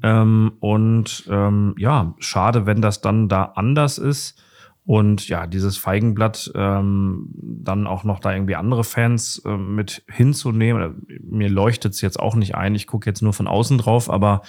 Ähm, 0.04 0.52
und 0.60 1.24
ähm, 1.30 1.74
ja, 1.78 2.16
schade, 2.20 2.66
wenn 2.66 2.82
das 2.82 3.00
dann 3.00 3.30
da 3.30 3.44
anders 3.56 3.98
ist. 3.98 4.42
Und 4.88 5.28
ja, 5.28 5.48
dieses 5.48 5.76
Feigenblatt 5.76 6.50
ähm, 6.56 7.28
dann 7.36 7.88
auch 7.88 8.06
noch 8.06 8.22
da 8.22 8.32
irgendwie 8.32 8.56
andere 8.56 8.86
Fans 8.86 9.42
ähm, 9.46 9.76
mit 9.76 10.02
hinzunehmen. 10.10 11.06
Mir 11.30 11.50
leuchtet 11.50 11.94
es 11.94 12.00
jetzt 12.00 12.18
auch 12.18 12.36
nicht 12.36 12.56
ein. 12.56 12.74
Ich 12.74 12.88
gucke 12.88 13.10
jetzt 13.10 13.22
nur 13.22 13.34
von 13.34 13.50
außen 13.50 13.80
drauf, 13.80 14.10
aber 14.10 14.44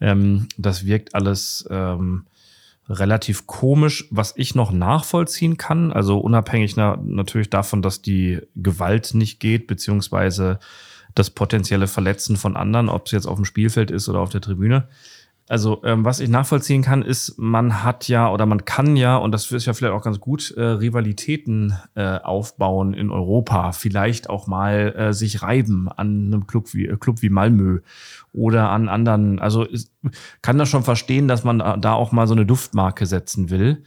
ähm, 0.00 0.48
das 0.58 0.84
wirkt 0.84 1.14
alles 1.14 1.64
ähm, 1.70 2.26
relativ 2.88 3.46
komisch, 3.46 4.08
was 4.10 4.34
ich 4.36 4.56
noch 4.56 4.72
nachvollziehen 4.72 5.58
kann. 5.58 5.92
Also 5.92 6.18
unabhängig 6.18 6.74
na, 6.74 6.98
natürlich 7.00 7.48
davon, 7.48 7.80
dass 7.80 8.02
die 8.02 8.40
Gewalt 8.56 9.14
nicht 9.14 9.38
geht, 9.38 9.68
beziehungsweise 9.68 10.58
das 11.14 11.30
potenzielle 11.30 11.86
Verletzen 11.86 12.36
von 12.36 12.56
anderen, 12.56 12.88
ob 12.88 13.06
es 13.06 13.12
jetzt 13.12 13.26
auf 13.26 13.36
dem 13.36 13.44
Spielfeld 13.44 13.92
ist 13.92 14.08
oder 14.08 14.18
auf 14.18 14.30
der 14.30 14.40
Tribüne. 14.40 14.88
Also, 15.46 15.82
ähm, 15.84 16.06
was 16.06 16.20
ich 16.20 16.30
nachvollziehen 16.30 16.80
kann, 16.80 17.02
ist, 17.02 17.36
man 17.36 17.84
hat 17.84 18.08
ja 18.08 18.30
oder 18.32 18.46
man 18.46 18.64
kann 18.64 18.96
ja, 18.96 19.18
und 19.18 19.30
das 19.32 19.50
ist 19.52 19.66
ja 19.66 19.74
vielleicht 19.74 19.92
auch 19.92 20.02
ganz 20.02 20.18
gut, 20.18 20.52
äh, 20.56 20.62
Rivalitäten 20.62 21.74
äh, 21.94 22.18
aufbauen 22.18 22.94
in 22.94 23.10
Europa. 23.10 23.72
Vielleicht 23.72 24.30
auch 24.30 24.46
mal 24.46 24.94
äh, 24.96 25.12
sich 25.12 25.42
reiben 25.42 25.90
an 25.90 26.32
einem 26.32 26.46
Club 26.46 26.72
wie, 26.72 26.86
äh, 26.86 26.96
Club 26.96 27.20
wie 27.20 27.28
Malmö 27.28 27.80
oder 28.32 28.70
an 28.70 28.88
anderen. 28.88 29.38
Also, 29.38 29.64
ist, 29.64 29.92
kann 30.40 30.56
das 30.56 30.70
schon 30.70 30.82
verstehen, 30.82 31.28
dass 31.28 31.44
man 31.44 31.58
da 31.58 31.92
auch 31.92 32.10
mal 32.10 32.26
so 32.26 32.34
eine 32.34 32.46
Duftmarke 32.46 33.04
setzen 33.04 33.50
will. 33.50 33.84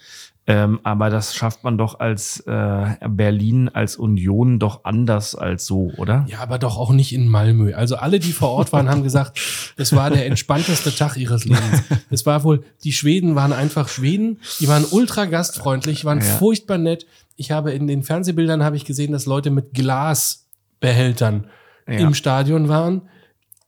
Ähm, 0.50 0.80
aber 0.84 1.10
das 1.10 1.36
schafft 1.36 1.66
man 1.66 1.78
doch 1.78 2.00
als 2.00 2.40
äh, 2.48 2.96
Berlin, 3.10 3.68
als 3.68 3.98
Union 3.98 4.60
doch 4.60 4.86
anders 4.86 5.36
als 5.36 5.66
so, 5.66 5.92
oder? 5.98 6.26
Ja, 6.30 6.40
aber 6.40 6.58
doch 6.58 6.78
auch 6.78 6.94
nicht 6.94 7.14
in 7.14 7.28
Malmö. 7.28 7.74
Also 7.74 7.98
alle, 7.98 8.18
die 8.20 8.32
vor 8.32 8.52
Ort 8.52 8.72
waren, 8.72 8.90
haben 8.90 9.04
gesagt, 9.04 9.38
es 9.76 9.94
war 9.94 10.10
der 10.10 10.26
entspannteste 10.26 10.96
Tag 10.96 11.18
ihres 11.18 11.44
Lebens. 11.44 11.84
Es 12.10 12.26
war 12.26 12.46
wohl, 12.46 12.64
die 12.86 12.94
Schweden 12.94 13.36
waren 13.36 13.52
einfach 13.52 13.90
Schweden, 13.90 14.40
die 14.62 14.70
waren 14.70 14.86
ultra 14.90 15.26
gastfreundlich, 15.26 16.06
waren 16.06 16.20
ja. 16.20 16.26
furchtbar 16.26 16.78
nett. 16.78 17.06
Ich 17.36 17.52
habe 17.52 17.74
in 17.74 17.86
den 17.86 18.04
Fernsehbildern 18.04 18.64
habe 18.64 18.78
ich 18.78 18.86
gesehen, 18.86 19.12
dass 19.12 19.26
Leute 19.26 19.50
mit 19.52 19.74
Glasbehältern 19.74 21.48
ja. 21.86 22.00
im 22.00 22.14
Stadion 22.14 22.70
waren. 22.70 23.02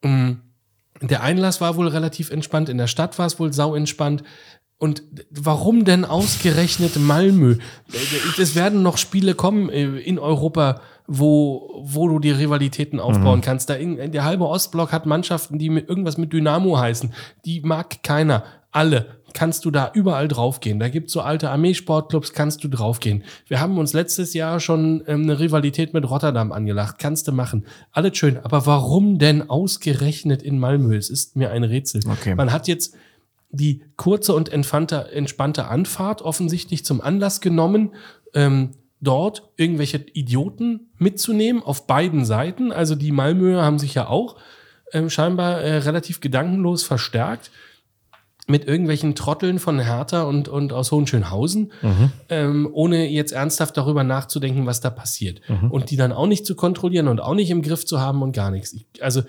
Mm, 0.02 0.36
der 1.02 1.24
Einlass 1.24 1.60
war 1.60 1.76
wohl 1.76 1.88
relativ 1.88 2.32
entspannt, 2.32 2.70
in 2.70 2.78
der 2.78 2.88
Stadt 2.88 3.20
war 3.20 3.26
es 3.26 3.40
wohl 3.40 3.52
sau 3.52 3.76
entspannt. 3.76 4.24
Und 4.80 5.04
warum 5.30 5.84
denn 5.84 6.06
ausgerechnet 6.06 6.98
Malmö? 6.98 7.58
Es 8.40 8.56
werden 8.56 8.82
noch 8.82 8.98
Spiele 8.98 9.36
kommen 9.36 9.70
äh, 9.70 9.84
in 10.00 10.18
Europa, 10.18 10.80
wo, 11.06 11.84
wo 11.84 12.08
du 12.08 12.20
die 12.20 12.32
Rivalitäten 12.32 13.02
aufbauen 13.02 13.40
mhm. 13.40 13.44
kannst. 13.44 13.70
Da 13.70 13.74
in, 13.74 14.14
der 14.14 14.24
halbe 14.24 14.48
Ostblock 14.48 14.94
hat 14.94 15.06
Mannschaften, 15.06 15.60
die 15.60 15.70
mit 15.70 15.90
irgendwas 15.90 16.18
mit 16.18 16.32
Dynamo 16.32 16.80
heißen. 16.80 17.14
Die 17.44 17.60
mag 17.60 18.04
keiner. 18.04 18.46
Alle 18.72 19.20
kannst 19.34 19.66
du 19.66 19.72
da 19.72 19.92
überall 19.94 20.30
draufgehen. 20.30 20.80
Da 20.80 20.88
gibt's 20.88 21.12
so 21.12 21.22
alte 21.22 21.50
Armeesportclubs, 21.50 22.32
kannst 22.32 22.64
du 22.64 22.70
draufgehen. 22.70 23.24
Wir 23.48 23.60
haben 23.60 23.78
uns 23.78 23.92
letztes 23.92 24.34
Jahr 24.34 24.62
schon 24.62 25.04
ähm, 25.08 25.24
eine 25.24 25.40
Rivalität 25.40 25.94
mit 25.94 26.10
Rotterdam 26.10 26.54
angelacht. 26.54 27.00
Kannst 27.00 27.28
du 27.28 27.34
machen. 27.34 27.66
Alles 27.92 28.18
schön. 28.18 28.38
Aber 28.38 28.66
warum 28.66 29.20
denn 29.20 29.50
ausgerechnet 29.50 30.42
in 30.42 30.58
Malmö? 30.58 30.96
Es 30.96 31.10
ist 31.10 31.36
mir 31.36 31.52
ein 31.52 31.66
Rätsel. 31.66 32.02
Okay. 32.10 32.36
Man 32.36 32.54
hat 32.54 32.68
jetzt 32.70 32.96
die 33.52 33.84
kurze 33.96 34.34
und 34.34 34.50
entspannte, 34.50 35.12
entspannte 35.12 35.68
Anfahrt 35.68 36.22
offensichtlich 36.22 36.86
zum 36.86 37.02
Anlass 37.02 37.42
genommen, 37.42 37.96
ähm, 38.34 38.72
dort 39.02 39.50
irgendwelche 39.56 39.98
Idioten 40.14 40.92
mitzunehmen 40.98 41.64
auf 41.64 41.88
beiden 41.88 42.26
Seiten. 42.26 42.72
Also 42.72 42.96
die 42.96 43.12
Malmöer 43.12 43.64
haben 43.64 43.80
sich 43.80 43.94
ja 43.94 44.08
auch 44.08 44.36
ähm, 44.92 45.10
scheinbar 45.10 45.62
äh, 45.62 45.78
relativ 45.78 46.20
gedankenlos 46.20 46.84
verstärkt 46.84 47.52
mit 48.48 48.66
irgendwelchen 48.66 49.14
Trotteln 49.14 49.60
von 49.60 49.80
Hertha 49.80 50.24
und, 50.24 50.48
und 50.48 50.74
aus 50.74 50.92
Hohenschönhausen, 50.92 51.72
mhm. 51.84 52.12
ähm, 52.30 52.70
ohne 52.72 53.08
jetzt 53.08 53.32
ernsthaft 53.32 53.78
darüber 53.78 54.04
nachzudenken, 54.04 54.66
was 54.66 54.82
da 54.82 54.90
passiert. 54.90 55.42
Mhm. 55.48 55.70
Und 55.70 55.92
die 55.92 55.98
dann 55.98 56.12
auch 56.12 56.26
nicht 56.26 56.48
zu 56.48 56.56
kontrollieren 56.56 57.08
und 57.08 57.22
auch 57.22 57.36
nicht 57.36 57.52
im 57.52 57.62
Griff 57.62 57.86
zu 57.86 58.02
haben 58.02 58.24
und 58.24 58.32
gar 58.32 58.50
nichts. 58.50 58.74
Ich, 58.74 59.04
also 59.04 59.22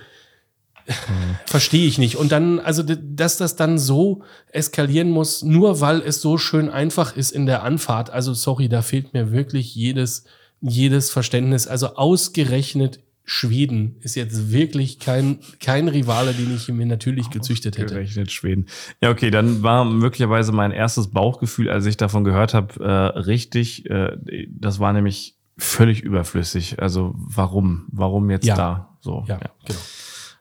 Verstehe 1.46 1.86
ich 1.86 1.98
nicht. 1.98 2.16
Und 2.16 2.32
dann, 2.32 2.58
also, 2.58 2.82
dass 2.82 3.36
das 3.36 3.56
dann 3.56 3.78
so 3.78 4.22
eskalieren 4.52 5.10
muss, 5.10 5.42
nur 5.42 5.80
weil 5.80 6.00
es 6.00 6.20
so 6.20 6.38
schön 6.38 6.68
einfach 6.68 7.16
ist 7.16 7.30
in 7.30 7.46
der 7.46 7.62
Anfahrt. 7.62 8.10
Also, 8.10 8.34
sorry, 8.34 8.68
da 8.68 8.82
fehlt 8.82 9.14
mir 9.14 9.32
wirklich 9.32 9.74
jedes, 9.74 10.24
jedes 10.60 11.10
Verständnis. 11.10 11.66
Also, 11.66 11.96
ausgerechnet 11.96 13.00
Schweden 13.24 13.94
ist 14.00 14.16
jetzt 14.16 14.50
wirklich 14.50 14.98
kein, 14.98 15.38
kein 15.60 15.86
Rivale, 15.86 16.32
den 16.32 16.52
ich 16.52 16.66
mir 16.68 16.86
natürlich 16.86 17.30
gezüchtet 17.30 17.78
hätte. 17.78 17.94
Ausgerechnet 17.94 18.32
Schweden. 18.32 18.66
Ja, 19.00 19.10
okay, 19.10 19.30
dann 19.30 19.62
war 19.62 19.84
möglicherweise 19.84 20.50
mein 20.50 20.72
erstes 20.72 21.08
Bauchgefühl, 21.10 21.70
als 21.70 21.86
ich 21.86 21.96
davon 21.96 22.24
gehört 22.24 22.54
habe, 22.54 22.82
äh, 22.82 23.18
richtig. 23.20 23.88
Äh, 23.88 24.16
das 24.48 24.80
war 24.80 24.92
nämlich 24.92 25.36
völlig 25.56 26.02
überflüssig. 26.02 26.82
Also, 26.82 27.14
warum? 27.14 27.86
Warum 27.92 28.30
jetzt 28.30 28.46
ja. 28.46 28.56
da? 28.56 28.96
So, 29.00 29.24
ja, 29.28 29.38
ja. 29.40 29.50
genau. 29.64 29.78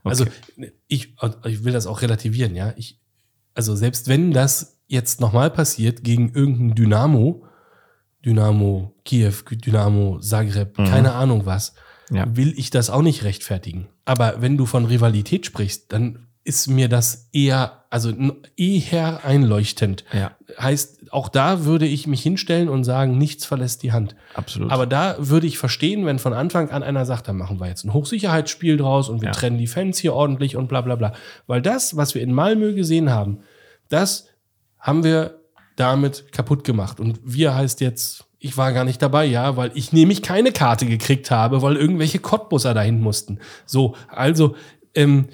Also 0.04 0.26
ich, 0.88 1.16
ich 1.46 1.64
will 1.64 1.74
das 1.74 1.88
auch 1.88 2.02
relativieren, 2.02 2.56
ja. 2.56 2.74
Ich, 2.78 3.00
also 3.54 3.76
selbst 3.76 4.08
wenn 4.08 4.32
das 4.32 4.80
jetzt 4.88 5.22
nochmal 5.22 5.52
passiert 5.52 6.04
gegen 6.04 6.34
irgendein 6.34 6.76
Dynamo, 6.76 7.46
Dynamo 8.26 8.96
Kiew, 9.06 9.34
Dynamo 9.52 10.20
Zagreb, 10.20 10.78
mhm. 10.78 10.86
keine 10.86 11.14
Ahnung 11.14 11.46
was, 11.46 11.74
ja. 12.12 12.26
will 12.36 12.54
ich 12.58 12.70
das 12.70 12.90
auch 12.90 13.02
nicht 13.02 13.24
rechtfertigen. 13.24 13.88
Aber 14.06 14.42
wenn 14.42 14.58
du 14.58 14.66
von 14.66 14.86
Rivalität 14.86 15.46
sprichst, 15.46 15.92
dann 15.94 16.28
ist 16.44 16.68
mir 16.68 16.90
das 16.90 17.30
eher, 17.32 17.79
also 17.90 18.14
eher 18.56 19.26
einleuchtend. 19.26 20.04
Ja. 20.14 20.32
Heißt, 20.60 21.12
auch 21.12 21.28
da 21.28 21.66
würde 21.66 21.88
ich 21.88 22.06
mich 22.06 22.22
hinstellen 22.22 22.70
und 22.70 22.84
sagen, 22.84 23.18
nichts 23.18 23.46
verlässt 23.46 23.82
die 23.82 23.92
Hand. 23.92 24.16
Absolut. 24.36 24.72
Aber 24.72 24.86
da 24.86 25.16
würde 25.18 25.48
ich 25.48 25.58
verstehen, 25.58 26.06
wenn 26.06 26.20
von 26.20 26.34
Anfang 26.34 26.70
an 26.70 26.84
einer 26.84 27.06
sagt, 27.06 27.28
dann 27.28 27.38
machen 27.38 27.60
wir 27.60 27.68
jetzt 27.68 27.86
ein 27.86 27.94
Hochsicherheitsspiel 27.94 28.78
draus 28.78 29.10
und 29.10 29.22
wir 29.22 29.30
ja. 29.30 29.34
trennen 29.34 29.58
die 29.58 29.68
Fans 29.68 29.98
hier 29.98 30.14
ordentlich 30.14 30.56
und 30.56 30.68
bla 30.68 30.82
bla 30.82 30.96
bla. 30.96 31.14
Weil 31.48 31.64
das, 31.64 31.98
was 31.98 32.14
wir 32.14 32.22
in 32.22 32.32
Malmö 32.32 32.74
gesehen 32.76 33.10
haben, 33.10 33.40
das 33.90 34.28
haben 34.78 35.04
wir 35.04 35.40
damit 35.76 36.32
kaputt 36.32 36.64
gemacht. 36.64 37.00
Und 37.00 37.20
wir 37.24 37.56
heißt 37.56 37.82
jetzt, 37.82 38.26
ich 38.38 38.56
war 38.56 38.72
gar 38.72 38.86
nicht 38.86 39.02
dabei, 39.02 39.26
ja, 39.26 39.58
weil 39.58 39.72
ich 39.74 39.92
nämlich 39.94 40.22
keine 40.22 40.52
Karte 40.52 40.86
gekriegt 40.86 41.32
habe, 41.32 41.62
weil 41.62 41.76
irgendwelche 41.76 42.20
Cottbusser 42.20 42.74
dahin 42.74 43.02
mussten. 43.02 43.40
So, 43.66 43.96
also, 44.08 44.56
ähm, 44.94 45.28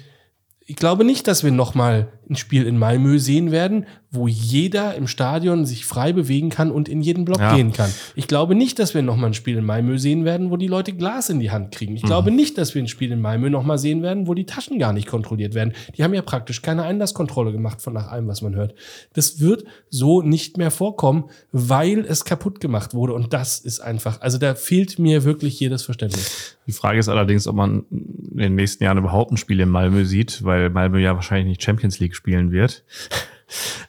ich 0.66 0.76
glaube 0.76 1.04
nicht, 1.04 1.28
dass 1.28 1.44
wir 1.44 1.52
nochmal 1.52 2.08
ein 2.28 2.36
Spiel 2.36 2.66
in 2.66 2.78
Malmö 2.78 3.18
sehen 3.18 3.50
werden, 3.50 3.86
wo 4.10 4.28
jeder 4.28 4.94
im 4.94 5.06
Stadion 5.06 5.66
sich 5.66 5.84
frei 5.84 6.12
bewegen 6.12 6.48
kann 6.48 6.70
und 6.70 6.88
in 6.88 7.00
jeden 7.00 7.24
Block 7.24 7.40
ja. 7.40 7.54
gehen 7.54 7.72
kann. 7.72 7.90
Ich 8.14 8.28
glaube 8.28 8.54
nicht, 8.54 8.78
dass 8.78 8.94
wir 8.94 9.02
nochmal 9.02 9.30
ein 9.30 9.34
Spiel 9.34 9.56
in 9.56 9.64
Malmö 9.64 9.98
sehen 9.98 10.24
werden, 10.24 10.50
wo 10.50 10.56
die 10.56 10.68
Leute 10.68 10.92
Glas 10.92 11.28
in 11.28 11.40
die 11.40 11.50
Hand 11.50 11.72
kriegen. 11.72 11.96
Ich 11.96 12.02
mhm. 12.02 12.06
glaube 12.06 12.30
nicht, 12.30 12.56
dass 12.56 12.74
wir 12.74 12.82
ein 12.82 12.88
Spiel 12.88 13.12
in 13.12 13.20
Malmö 13.20 13.50
nochmal 13.50 13.78
sehen 13.78 14.02
werden, 14.02 14.26
wo 14.26 14.34
die 14.34 14.46
Taschen 14.46 14.78
gar 14.78 14.92
nicht 14.92 15.08
kontrolliert 15.08 15.54
werden. 15.54 15.74
Die 15.96 16.04
haben 16.04 16.14
ja 16.14 16.22
praktisch 16.22 16.62
keine 16.62 16.84
Einlasskontrolle 16.84 17.52
gemacht 17.52 17.82
von 17.82 17.92
nach 17.92 18.08
allem, 18.08 18.28
was 18.28 18.42
man 18.42 18.54
hört. 18.54 18.74
Das 19.14 19.40
wird 19.40 19.64
so 19.90 20.22
nicht 20.22 20.56
mehr 20.56 20.70
vorkommen, 20.70 21.24
weil 21.52 22.00
es 22.00 22.24
kaputt 22.24 22.60
gemacht 22.60 22.94
wurde. 22.94 23.12
Und 23.12 23.32
das 23.32 23.58
ist 23.58 23.80
einfach, 23.80 24.20
also 24.20 24.38
da 24.38 24.54
fehlt 24.54 24.98
mir 24.98 25.24
wirklich 25.24 25.58
jedes 25.58 25.82
Verständnis. 25.82 26.56
Die 26.66 26.72
Frage 26.72 26.98
ist 26.98 27.08
allerdings, 27.08 27.46
ob 27.46 27.56
man 27.56 27.84
in 27.90 28.38
den 28.38 28.54
nächsten 28.54 28.84
Jahren 28.84 28.98
überhaupt 28.98 29.32
ein 29.32 29.36
Spiel 29.36 29.60
in 29.60 29.68
Malmö 29.68 30.04
sieht, 30.04 30.44
weil 30.44 30.70
Malmö 30.70 30.98
ja 30.98 31.14
wahrscheinlich 31.14 31.46
nicht 31.46 31.62
Champions 31.62 31.98
League 31.98 32.14
spielen 32.14 32.50
wird. 32.50 32.84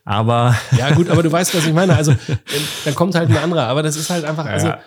Aber. 0.05 0.55
Ja, 0.77 0.93
gut, 0.93 1.09
aber 1.09 1.23
du 1.23 1.31
weißt, 1.31 1.55
was 1.55 1.65
ich 1.65 1.73
meine. 1.73 1.95
Also, 1.95 2.13
dann 2.85 2.95
kommt 2.95 3.15
halt 3.15 3.29
ein 3.29 3.37
anderer. 3.37 3.67
Aber 3.67 3.81
das 3.81 3.95
ist 3.95 4.09
halt 4.09 4.23
einfach, 4.23 4.45
also, 4.45 4.67
ja, 4.67 4.79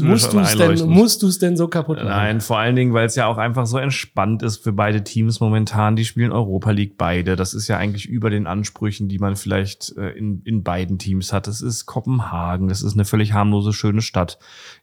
musst 0.00 0.32
du 0.32 0.38
es 0.40 0.56
denn, 0.56 0.88
musst 0.88 1.22
du 1.22 1.28
es 1.28 1.38
denn 1.38 1.56
so 1.56 1.68
kaputt 1.68 1.96
machen? 1.96 2.08
Nein, 2.08 2.40
vor 2.40 2.58
allen 2.58 2.76
Dingen, 2.76 2.92
weil 2.92 3.06
es 3.06 3.16
ja 3.16 3.26
auch 3.26 3.38
einfach 3.38 3.66
so 3.66 3.78
entspannt 3.78 4.42
ist 4.42 4.62
für 4.62 4.72
beide 4.72 5.02
Teams 5.02 5.40
momentan. 5.40 5.96
Die 5.96 6.04
spielen 6.04 6.32
Europa 6.32 6.70
League 6.70 6.96
beide. 6.98 7.34
Das 7.34 7.54
ist 7.54 7.66
ja 7.68 7.78
eigentlich 7.78 8.06
über 8.06 8.30
den 8.30 8.46
Ansprüchen, 8.46 9.08
die 9.08 9.18
man 9.18 9.36
vielleicht 9.36 9.96
äh, 9.96 10.10
in, 10.10 10.42
in 10.44 10.62
beiden 10.62 10.98
Teams 10.98 11.32
hat. 11.32 11.46
Das 11.46 11.62
ist 11.62 11.86
Kopenhagen. 11.86 12.68
Das 12.68 12.82
ist 12.82 12.94
eine 12.94 13.04
völlig 13.04 13.32
harmlose, 13.32 13.72
schöne 13.72 14.02
Stadt, 14.02 14.38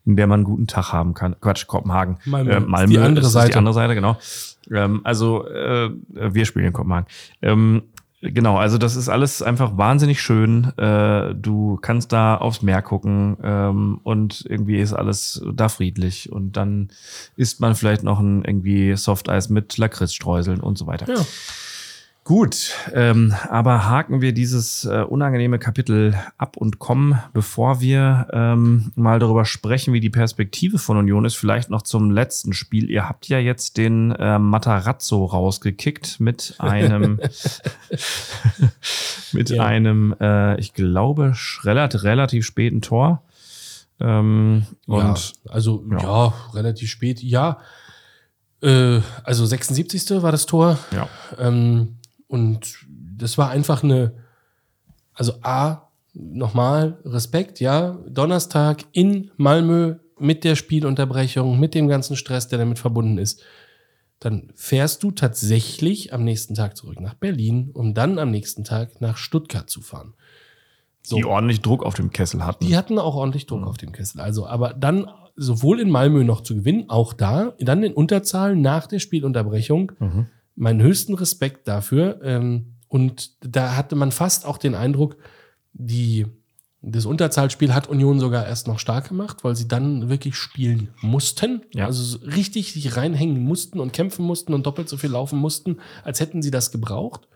in 0.06 0.16
der 0.16 0.28
man 0.28 0.40
einen 0.40 0.46
guten 0.46 0.68
Tag 0.68 0.92
haben 0.92 1.14
kann. 1.14 1.36
Quatsch, 1.40 1.68
Kopenhagen. 1.68 2.18
Malmö. 2.26 2.52
Äh, 2.52 2.60
Malmö. 2.60 2.92
Die 2.92 3.00
andere 3.00 3.30
Seite. 3.30 3.52
die 3.52 3.58
andere 3.58 3.74
Seite, 3.74 3.94
genau. 3.96 4.18
Ähm, 4.72 5.02
also, 5.04 5.48
äh, 5.48 5.92
wir 6.14 6.46
spielen 6.46 6.66
in 6.66 6.74
Kopenhagen. 6.74 7.08
Ähm, 7.42 7.84
Genau, 8.24 8.58
also 8.58 8.78
das 8.78 8.96
ist 8.96 9.10
alles 9.10 9.42
einfach 9.42 9.78
wahnsinnig 9.78 10.22
schön. 10.22 10.78
Äh, 10.78 11.34
du 11.34 11.78
kannst 11.82 12.12
da 12.12 12.38
aufs 12.38 12.62
Meer 12.62 12.84
gucken 12.84 13.38
ähm, 13.42 14.00
und 14.04 14.46
irgendwie 14.48 14.80
ist 14.80 14.94
alles 14.94 15.44
da 15.52 15.70
friedlich. 15.70 16.32
Und 16.32 16.56
dann 16.56 16.90
isst 17.36 17.62
man 17.62 17.74
vielleicht 17.74 18.04
noch 18.04 18.20
ein 18.20 18.46
irgendwie 18.46 18.96
Softeis 18.96 19.50
mit 19.50 19.76
Lakritzstreuseln 19.78 20.60
und 20.60 20.78
so 20.78 20.86
weiter. 20.86 21.12
Ja. 21.12 21.26
Gut, 22.24 22.76
ähm, 22.94 23.34
aber 23.50 23.90
haken 23.90 24.22
wir 24.22 24.32
dieses 24.32 24.86
äh, 24.86 25.02
unangenehme 25.02 25.58
Kapitel 25.58 26.14
ab 26.38 26.56
und 26.56 26.78
kommen, 26.78 27.20
bevor 27.34 27.82
wir 27.82 28.28
ähm, 28.32 28.92
mal 28.96 29.18
darüber 29.18 29.44
sprechen, 29.44 29.92
wie 29.92 30.00
die 30.00 30.12
Perspektive 30.12 30.78
von 30.78 30.98
Union 30.98 31.26
ist, 31.26 31.34
vielleicht 31.34 31.72
noch 31.72 31.82
zum 31.82 32.12
letzten 32.12 32.54
Spiel. 32.54 32.92
Ihr 32.92 33.10
habt 33.10 33.28
ja 33.28 33.40
jetzt 33.40 33.78
den 33.78 34.12
äh, 34.12 34.38
Matarazzo 34.38 35.26
rausgekickt 35.26 36.20
mit 36.20 36.54
einem, 36.60 37.20
mit 39.32 39.50
ja. 39.50 39.66
einem, 39.66 40.16
äh, 40.22 40.60
ich 40.60 40.76
glaube, 40.76 41.34
relativ, 41.64 42.04
relativ 42.04 42.46
späten 42.46 42.84
Tor. 42.84 43.24
Ähm, 44.00 44.68
und 44.86 45.34
ja, 45.44 45.52
also 45.52 45.84
ja. 45.90 45.98
ja, 45.98 46.34
relativ 46.54 46.92
spät, 46.92 47.24
ja. 47.24 47.58
Äh, 48.62 49.02
also 49.24 49.44
76. 49.44 50.22
war 50.22 50.32
das 50.32 50.46
Tor. 50.46 50.78
Ja. 50.92 51.10
Ähm, 51.40 51.98
und 52.32 52.88
das 53.18 53.38
war 53.38 53.50
einfach 53.50 53.84
eine, 53.84 54.14
also 55.14 55.34
A, 55.42 55.90
nochmal 56.14 56.98
Respekt, 57.04 57.60
ja, 57.60 58.00
Donnerstag 58.08 58.86
in 58.94 59.32
Malmö 59.36 59.96
mit 60.18 60.46
der 60.46 60.56
Spielunterbrechung, 60.56 61.60
mit 61.60 61.76
dem 61.76 61.90
ganzen 61.90 62.16
Stress, 62.16 62.48
der 62.48 62.60
damit 62.60 62.80
verbunden 62.80 63.18
ist. 63.18 63.44
dann 64.22 64.52
fährst 64.56 65.02
du 65.02 65.10
tatsächlich 65.12 66.14
am 66.14 66.24
nächsten 66.24 66.54
Tag 66.54 66.78
zurück 66.78 67.02
nach 67.02 67.16
Berlin, 67.16 67.72
um 67.74 67.96
dann 67.96 68.20
am 68.20 68.30
nächsten 68.30 68.64
Tag 68.64 69.02
nach 69.02 69.18
Stuttgart 69.18 69.68
zu 69.68 69.82
fahren. 69.82 70.14
So. 71.02 71.16
Die 71.16 71.26
ordentlich 71.26 71.62
Druck 71.62 71.84
auf 71.84 71.96
dem 71.96 72.12
Kessel 72.12 72.46
hatten. 72.46 72.66
Die 72.66 72.78
hatten 72.78 73.00
auch 73.00 73.16
ordentlich 73.16 73.48
Druck 73.48 73.66
auf 73.66 73.78
dem 73.78 73.92
Kessel. 73.92 74.22
Also, 74.22 74.46
aber 74.46 74.74
dann 74.74 75.10
sowohl 75.36 75.80
in 75.80 75.90
Malmö 75.90 76.24
noch 76.24 76.42
zu 76.42 76.56
gewinnen, 76.56 76.88
auch 76.88 77.14
da, 77.14 77.56
dann 77.60 77.82
in 77.82 77.94
Unterzahl 77.94 78.56
nach 78.56 78.86
der 78.86 79.00
Spielunterbrechung. 79.00 79.92
Mhm. 80.00 80.28
Meinen 80.56 80.82
höchsten 80.82 81.14
Respekt 81.14 81.68
dafür. 81.68 82.20
Ähm, 82.24 82.76
und 82.88 83.32
da 83.42 83.76
hatte 83.76 83.96
man 83.96 84.12
fast 84.12 84.46
auch 84.46 84.58
den 84.58 84.76
Eindruck, 84.76 85.18
die, 85.74 86.26
das 86.82 87.06
Unterzahlspiel 87.06 87.74
hat 87.74 87.88
Union 87.88 88.20
sogar 88.20 88.46
erst 88.46 88.68
noch 88.68 88.80
stark 88.80 89.10
gemacht, 89.10 89.44
weil 89.44 89.56
sie 89.56 89.68
dann 89.68 90.10
wirklich 90.10 90.36
spielen 90.36 90.90
mussten. 91.02 91.62
Ja. 91.74 91.86
Also 91.86 92.04
so 92.04 92.18
richtig 92.26 92.74
sich 92.74 92.98
reinhängen 92.98 93.44
mussten 93.44 93.80
und 93.80 93.94
kämpfen 93.94 94.26
mussten 94.26 94.54
und 94.54 94.66
doppelt 94.66 94.90
so 94.90 94.98
viel 94.98 95.12
laufen 95.12 95.40
mussten, 95.40 95.78
als 96.04 96.20
hätten 96.20 96.42
sie 96.42 96.52
das 96.52 96.72
gebraucht. 96.72 97.28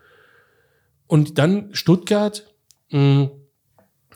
Und 1.08 1.38
dann 1.38 1.70
Stuttgart, 1.74 2.46
mh, 2.92 3.30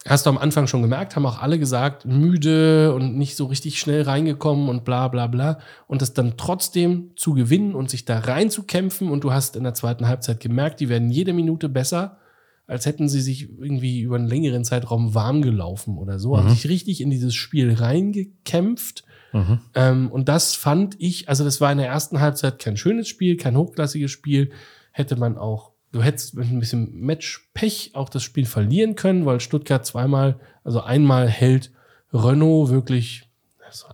hast 0.08 0.26
du 0.26 0.30
am 0.30 0.38
Anfang 0.38 0.68
schon 0.68 0.82
gemerkt, 0.82 1.16
haben 1.16 1.26
auch 1.26 1.42
alle 1.42 1.60
gesagt, 1.60 2.06
müde 2.06 2.94
und 2.94 3.18
nicht 3.18 3.36
so 3.36 3.46
richtig 3.46 3.80
schnell 3.80 4.04
reingekommen 4.04 4.70
und 4.70 4.86
bla 4.86 5.08
bla 5.08 5.28
bla. 5.28 5.60
Und 5.88 6.02
das 6.02 6.14
dann 6.14 6.36
trotzdem 6.38 7.12
zu 7.16 7.34
gewinnen 7.34 7.76
und 7.76 7.90
sich 7.90 8.06
da 8.06 8.20
reinzukämpfen. 8.20 9.10
Und 9.10 9.24
du 9.24 9.34
hast 9.34 9.56
in 9.56 9.64
der 9.64 9.74
zweiten 9.74 10.08
Halbzeit 10.08 10.40
gemerkt, 10.40 10.80
die 10.80 10.90
werden 10.90 11.10
jede 11.10 11.34
Minute 11.34 11.68
besser, 11.68 12.18
als 12.66 12.86
hätten 12.86 13.10
sie 13.10 13.22
sich 13.22 13.50
irgendwie 13.50 14.02
über 14.02 14.16
einen 14.16 14.28
längeren 14.28 14.64
Zeitraum 14.64 15.16
warm 15.16 15.42
gelaufen 15.42 15.98
oder 15.98 16.20
so. 16.20 16.38
Haben 16.38 16.50
sich 16.50 16.70
richtig 16.70 17.02
in 17.02 17.10
dieses 17.10 17.36
Spiel 17.36 17.74
reingekämpft. 17.74 19.04
Mhm. 19.34 19.60
Ähm, 19.76 20.12
und 20.12 20.30
das 20.30 20.56
fand 20.56 20.96
ich, 21.00 21.30
also 21.30 21.44
das 21.44 21.62
war 21.62 21.72
in 21.72 21.78
der 21.78 21.88
ersten 21.88 22.20
Halbzeit 22.20 22.60
kein 22.60 22.78
schönes 22.78 23.08
Spiel, 23.08 23.38
kein 23.38 23.58
hochklassiges 23.58 24.12
Spiel. 24.12 24.52
Hätte 24.92 25.16
man 25.16 25.38
auch, 25.38 25.72
du 25.92 26.02
hättest 26.04 26.36
mit 26.36 26.50
ein 26.50 26.60
bisschen 26.60 27.00
Matchpech 27.00 27.92
auch 27.94 28.10
das 28.10 28.24
Spiel 28.24 28.46
verlieren 28.46 28.96
können, 28.96 29.26
weil 29.26 29.40
Stuttgart 29.40 29.86
zweimal, 29.86 30.40
also 30.64 30.82
einmal 30.82 31.28
hält 31.28 31.72
Renault 32.14 32.70
wirklich 32.70 33.30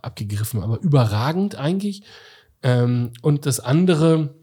abgegriffen, 0.02 0.62
aber 0.62 0.80
überragend 0.80 1.54
eigentlich. 1.56 2.02
Ähm, 2.62 3.12
und 3.22 3.44
das 3.46 3.60
andere, 3.60 4.34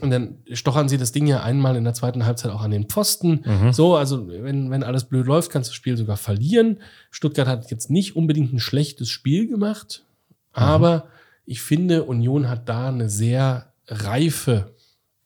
und 0.00 0.10
dann 0.10 0.38
stochern 0.52 0.88
sie 0.88 0.98
das 0.98 1.12
Ding 1.12 1.26
ja 1.26 1.42
einmal 1.42 1.76
in 1.76 1.84
der 1.84 1.94
zweiten 1.94 2.26
Halbzeit 2.26 2.50
auch 2.50 2.62
an 2.62 2.72
den 2.72 2.88
Pfosten. 2.88 3.44
So, 3.72 3.96
also 3.96 4.28
wenn, 4.28 4.70
wenn 4.70 4.82
alles 4.82 5.04
blöd 5.04 5.26
läuft, 5.26 5.50
kannst 5.50 5.68
du 5.68 5.70
das 5.70 5.76
Spiel 5.76 5.96
sogar 5.96 6.16
verlieren. 6.16 6.80
Stuttgart 7.10 7.46
hat 7.46 7.70
jetzt 7.70 7.90
nicht 7.90 8.16
unbedingt 8.16 8.52
ein 8.52 8.58
schlechtes 8.58 9.08
Spiel 9.08 9.48
gemacht, 9.48 10.04
aber 10.52 11.06
ich 11.46 11.62
finde, 11.62 12.04
Union 12.04 12.48
hat 12.48 12.68
da 12.68 12.88
eine 12.88 13.08
sehr 13.08 13.72
reife, 13.86 14.74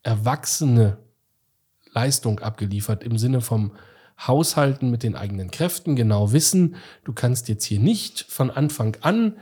erwachsene 0.03 0.99
Leistung 1.93 2.41
abgeliefert 2.41 3.03
im 3.03 3.19
Sinne 3.19 3.41
vom 3.41 3.73
Haushalten 4.27 4.91
mit 4.91 5.03
den 5.03 5.15
eigenen 5.15 5.51
Kräften, 5.51 5.95
genau 5.95 6.33
wissen, 6.33 6.77
du 7.05 7.13
kannst 7.13 7.49
jetzt 7.49 7.65
hier 7.65 7.79
nicht 7.79 8.27
von 8.29 8.51
Anfang 8.51 8.97
an 9.01 9.35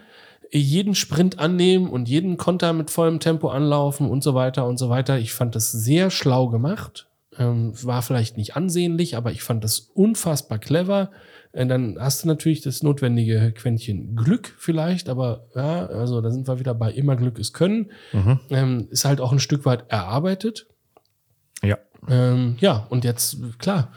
jeden 0.53 0.95
Sprint 0.95 1.39
annehmen 1.39 1.89
und 1.89 2.09
jeden 2.09 2.37
Konter 2.37 2.73
mit 2.73 2.91
vollem 2.91 3.21
Tempo 3.21 3.49
anlaufen 3.49 4.09
und 4.09 4.23
so 4.23 4.35
weiter 4.35 4.67
und 4.67 4.79
so 4.79 4.89
weiter. 4.89 5.19
Ich 5.19 5.33
fand 5.33 5.55
das 5.55 5.73
sehr 5.73 6.11
schlau 6.11 6.49
gemacht. 6.49 7.09
Ähm, 7.39 7.73
war 7.83 8.03
vielleicht 8.03 8.37
nicht 8.37 8.57
ansehnlich, 8.57 9.17
aber 9.17 9.31
ich 9.31 9.43
fand 9.43 9.63
das 9.63 9.79
unfassbar 9.79 10.59
clever. 10.59 11.11
Äh, 11.53 11.67
dann 11.67 11.97
hast 11.99 12.25
du 12.25 12.29
natürlich 12.29 12.63
das 12.63 12.83
notwendige 12.83 13.53
Quäntchen 13.53 14.17
Glück 14.17 14.55
vielleicht, 14.57 15.09
aber 15.09 15.49
ja, 15.55 15.87
also 15.87 16.21
da 16.21 16.31
sind 16.31 16.49
wir 16.49 16.59
wieder 16.59 16.75
bei 16.75 16.93
immer 16.93 17.17
Glück 17.17 17.39
ist 17.39 17.53
Können. 17.53 17.91
Mhm. 18.13 18.41
Ähm, 18.51 18.89
ist 18.91 19.05
halt 19.05 19.21
auch 19.21 19.33
ein 19.33 19.41
Stück 19.41 19.67
weit 19.67 19.85
erarbeitet. 19.89 20.67
Ja. 21.63 21.79
Ähm, 22.09 22.57
ja, 22.61 22.87
und 22.91 23.05
jetzt, 23.05 23.39
klar, 23.59 23.93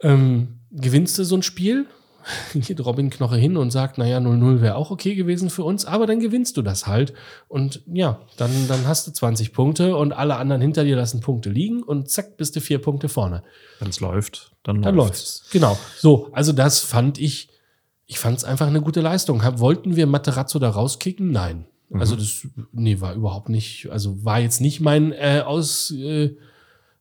ähm, 0.00 0.60
gewinnst 0.70 1.18
du 1.18 1.24
so 1.24 1.36
ein 1.36 1.42
Spiel, 1.42 1.86
geht 2.54 2.84
Robin 2.84 3.10
Knoche 3.10 3.36
hin 3.36 3.56
und 3.56 3.70
sagt, 3.70 3.98
naja, 3.98 4.18
0-0 4.18 4.60
wäre 4.60 4.74
auch 4.76 4.90
okay 4.90 5.14
gewesen 5.14 5.50
für 5.50 5.64
uns, 5.64 5.84
aber 5.84 6.06
dann 6.06 6.20
gewinnst 6.20 6.56
du 6.56 6.62
das 6.62 6.86
halt. 6.86 7.12
Und 7.48 7.82
ja, 7.86 8.20
dann, 8.36 8.50
dann 8.68 8.86
hast 8.86 9.06
du 9.06 9.12
20 9.12 9.52
Punkte 9.52 9.96
und 9.96 10.12
alle 10.12 10.36
anderen 10.36 10.60
hinter 10.60 10.84
dir 10.84 10.96
lassen 10.96 11.20
Punkte 11.20 11.50
liegen 11.50 11.82
und 11.82 12.10
zack, 12.10 12.36
bist 12.36 12.56
du 12.56 12.60
vier 12.60 12.80
Punkte 12.80 13.08
vorne. 13.08 13.42
Wenn 13.78 13.88
es 13.88 14.00
läuft, 14.00 14.52
dann, 14.62 14.82
Dann 14.82 14.96
läuft's. 14.96 15.44
Genau. 15.52 15.78
So, 15.98 16.28
also 16.32 16.52
das 16.52 16.80
fand 16.80 17.18
ich, 17.18 17.48
ich 18.06 18.18
fand 18.18 18.38
es 18.38 18.44
einfach 18.44 18.66
eine 18.66 18.80
gute 18.80 19.00
Leistung. 19.00 19.44
Hab, 19.44 19.60
wollten 19.60 19.96
wir 19.96 20.06
Materazzo 20.06 20.58
da 20.58 20.70
rauskicken? 20.70 21.30
Nein. 21.30 21.66
Also 21.92 22.16
das, 22.16 22.46
nee, 22.72 23.00
war 23.00 23.14
überhaupt 23.14 23.48
nicht, 23.48 23.88
also 23.90 24.24
war 24.24 24.40
jetzt 24.40 24.60
nicht 24.60 24.80
mein 24.80 25.12
äh, 25.12 25.42
aus, 25.46 25.92
äh, 25.92 26.36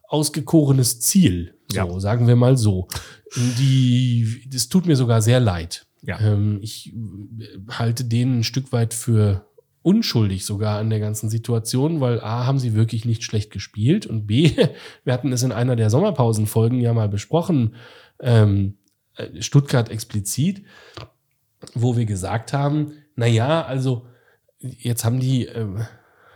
ausgekorenes 0.08 1.00
Ziel. 1.02 1.56
So, 1.72 1.78
Ja. 1.78 2.00
sagen 2.00 2.28
wir 2.28 2.36
mal 2.36 2.58
so. 2.58 2.88
Die, 3.36 4.48
das 4.52 4.70
tut 4.70 4.86
mir 4.86 4.96
sogar 4.96 5.22
sehr 5.22 5.40
leid. 5.40 5.86
Ja. 6.04 6.20
Ähm, 6.20 6.60
ich 6.62 6.94
äh, 6.94 7.48
halte 7.72 8.06
denen 8.06 8.40
ein 8.40 8.44
Stück 8.44 8.72
weit 8.72 8.94
für 8.94 9.48
unschuldig 9.82 10.46
sogar 10.46 10.80
an 10.80 10.90
der 10.90 11.00
ganzen 11.00 11.30
Situation, 11.30 12.02
weil 12.02 12.20
A, 12.22 12.46
haben 12.46 12.58
sie 12.60 12.74
wirklich 12.74 13.06
nicht 13.06 13.24
schlecht 13.24 13.52
gespielt 13.52 14.06
und 14.08 14.26
B, 14.26 14.52
wir 15.04 15.14
hatten 15.14 15.32
es 15.32 15.44
in 15.44 15.52
einer 15.52 15.76
der 15.76 15.90
Sommerpausenfolgen 15.90 16.80
ja 16.80 16.94
mal 16.94 17.10
besprochen, 17.10 17.76
ähm, 18.20 18.78
äh, 19.16 19.42
Stuttgart 19.42 19.90
explizit, 19.90 20.64
wo 21.74 21.98
wir 21.98 22.06
gesagt 22.06 22.54
haben, 22.54 22.94
na 23.16 23.28
ja, 23.28 23.64
also 23.64 24.08
jetzt 24.60 25.06
haben 25.06 25.20
die 25.20 25.46
ähm, 25.46 25.86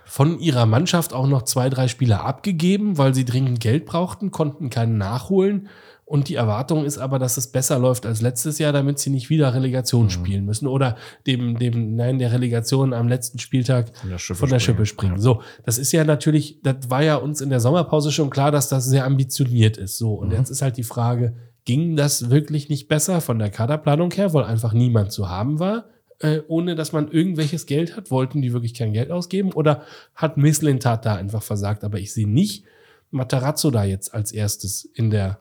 von 0.09 0.39
ihrer 0.39 0.65
Mannschaft 0.65 1.13
auch 1.13 1.27
noch 1.27 1.43
zwei, 1.43 1.69
drei 1.69 1.87
Spieler 1.87 2.25
abgegeben, 2.25 2.97
weil 2.97 3.13
sie 3.13 3.25
dringend 3.25 3.59
Geld 3.59 3.85
brauchten, 3.85 4.31
konnten 4.31 4.71
keinen 4.71 4.97
nachholen. 4.97 5.67
Und 6.03 6.29
die 6.29 6.33
Erwartung 6.33 6.83
ist 6.83 6.97
aber, 6.97 7.19
dass 7.19 7.37
es 7.37 7.51
besser 7.51 7.77
läuft 7.77 8.07
als 8.07 8.19
letztes 8.19 8.57
Jahr, 8.57 8.73
damit 8.73 8.97
sie 8.97 9.11
nicht 9.11 9.29
wieder 9.29 9.53
Relegation 9.53 10.09
spielen 10.09 10.45
müssen 10.45 10.65
oder 10.65 10.97
dem, 11.27 11.59
dem, 11.59 11.95
nein, 11.95 12.17
der 12.17 12.31
Relegation 12.31 12.93
am 12.93 13.07
letzten 13.07 13.37
Spieltag 13.37 13.95
Von 13.95 14.09
der 14.09 14.17
Schippe 14.17 14.39
von 14.39 14.49
der 14.49 14.59
springen. 14.59 14.77
Schippe 14.77 14.85
springen. 14.87 15.19
So, 15.19 15.43
das 15.63 15.77
ist 15.77 15.91
ja 15.91 16.03
natürlich, 16.03 16.59
das 16.63 16.89
war 16.89 17.03
ja 17.03 17.17
uns 17.17 17.39
in 17.39 17.51
der 17.51 17.59
Sommerpause 17.59 18.11
schon 18.11 18.31
klar, 18.31 18.49
dass 18.49 18.67
das 18.67 18.85
sehr 18.85 19.05
ambitioniert 19.05 19.77
ist. 19.77 19.99
So, 19.99 20.15
und 20.15 20.31
jetzt 20.31 20.49
ist 20.49 20.63
halt 20.63 20.77
die 20.77 20.83
Frage, 20.83 21.35
ging 21.65 21.95
das 21.95 22.31
wirklich 22.31 22.67
nicht 22.67 22.87
besser 22.87 23.21
von 23.21 23.37
der 23.37 23.51
Kaderplanung 23.51 24.09
her, 24.09 24.33
weil 24.33 24.45
einfach 24.45 24.73
niemand 24.73 25.11
zu 25.11 25.29
haben 25.29 25.59
war, 25.59 25.85
äh, 26.19 26.39
ohne 26.47 26.75
dass 26.75 26.91
man 26.91 27.11
irgendwelches 27.11 27.65
Geld 27.65 27.95
hat? 27.95 28.11
Wollten 28.11 28.41
die 28.41 28.53
wirklich 28.53 28.73
kein 28.73 28.93
Geld 28.93 29.11
ausgeben 29.11 29.51
oder 29.53 29.83
hat 30.15 30.37
Misslintat 30.37 31.05
da 31.05 31.15
einfach 31.15 31.43
versagt? 31.43 31.83
Aber 31.83 31.99
ich 31.99 32.13
sehe 32.13 32.27
nicht 32.29 32.63
Matarazzo 33.11 33.71
da 33.71 33.83
jetzt 33.83 34.13
als 34.13 34.31
erstes 34.31 34.85
in 34.85 35.09
der 35.09 35.39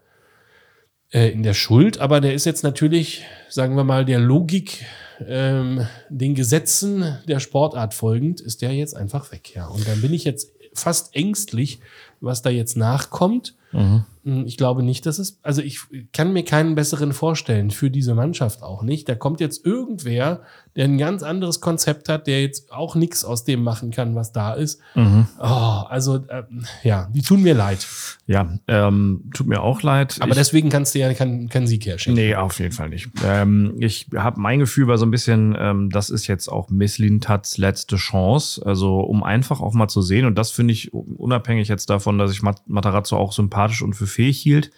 äh, 1.11 1.29
in 1.31 1.43
der 1.43 1.55
Schuld, 1.55 1.99
aber 2.01 2.20
der 2.20 2.35
ist 2.35 2.45
jetzt 2.45 2.62
natürlich, 2.62 3.24
sagen 3.49 3.76
wir 3.76 3.85
mal, 3.85 4.05
der 4.05 4.18
Logik, 4.18 4.85
ähm, 5.26 5.87
den 6.11 6.35
Gesetzen 6.35 7.18
der 7.26 7.41
Sportart 7.41 7.95
folgend, 7.95 8.41
ist 8.41 8.62
der 8.62 8.72
jetzt 8.72 8.95
einfach 8.97 9.33
weg, 9.33 9.55
ja. 9.55 9.66
Und 9.66 9.89
dann 9.89 10.01
bin 10.01 10.12
ich 10.12 10.24
jetzt 10.24 10.51
fast 10.74 11.16
ängstlich, 11.16 11.81
was 12.20 12.43
da 12.43 12.51
jetzt 12.51 12.76
nachkommt. 12.76 13.55
Mhm. 13.72 14.05
Hm, 14.24 14.47
Ich 14.47 14.57
glaube 14.57 14.83
nicht, 14.83 15.07
dass 15.07 15.18
es, 15.18 15.39
also 15.43 15.62
ich 15.62 15.81
kann 16.12 16.33
mir 16.33 16.45
keinen 16.45 16.74
besseren 16.74 17.12
vorstellen 17.12 17.70
für 17.70 17.91
diese 17.91 18.14
Mannschaft 18.14 18.62
auch 18.62 18.83
nicht. 18.83 19.09
Da 19.09 19.14
kommt 19.14 19.41
jetzt 19.41 19.64
irgendwer, 19.64 20.43
der 20.79 20.85
ein 20.85 20.97
ganz 20.97 21.24
anderes 21.24 21.61
Konzept 21.61 22.09
hat, 22.09 22.29
der 22.29 22.41
jetzt 22.41 22.70
auch 22.70 22.95
nichts 22.95 23.24
aus 23.24 23.43
dem 23.43 23.64
machen 23.64 23.91
kann, 23.91 24.14
was 24.14 24.31
da 24.31 24.55
ist. 24.55 24.81
Mhm. 24.95 25.26
Oh, 25.37 25.43
also, 25.43 26.24
ähm, 26.31 26.64
ja, 26.85 27.09
die 27.12 27.20
tun 27.20 27.43
mir 27.43 27.55
leid. 27.55 27.85
Ja, 28.29 28.57
ähm, 28.68 29.24
tut 29.35 29.49
mir 29.49 29.61
auch 29.61 29.83
leid. 29.83 30.18
Aber 30.20 30.31
ich, 30.31 30.37
deswegen 30.37 30.68
kannst 30.68 30.95
du 30.95 31.01
ja 31.01 31.12
keinen 31.14 31.49
keinen 31.49 31.66
Sieg 31.66 31.85
herschenken. 31.85 32.22
Nee, 32.22 32.37
auf 32.37 32.61
jeden 32.61 32.70
Fall 32.70 32.91
nicht. 32.91 33.09
Ähm, 33.24 33.74
ich 33.81 34.07
habe 34.14 34.41
mein 34.41 34.61
Gefühl 34.61 34.87
war 34.87 34.99
so 34.99 35.05
ein 35.07 35.11
bisschen, 35.11 35.57
ähm, 35.59 35.91
das 35.91 36.11
ist 36.11 36.29
jetzt 36.29 36.47
auch 36.47 36.70
Misslintats 36.70 37.59
letzte 37.59 37.97
Chance. 37.97 38.64
Also 38.64 39.01
um 39.01 39.24
einfach 39.24 39.61
auch 39.61 39.74
mal 39.74 39.89
zu 39.89 40.01
sehen, 40.01 40.26
und 40.26 40.37
das 40.37 40.53
finde 40.53 40.74
ich 40.74 40.95
unabhängig 40.95 41.66
jetzt 41.66 41.91
davon, 41.91 42.18
dass 42.18 42.31
ich 42.31 42.43
Mat 42.43 42.62
Matarazzo 42.68 43.16
auch 43.16 43.33
sympathisch 43.33 43.83
und 43.83 43.95
für 43.95 44.07
fähig 44.07 44.41
hielt, 44.41 44.70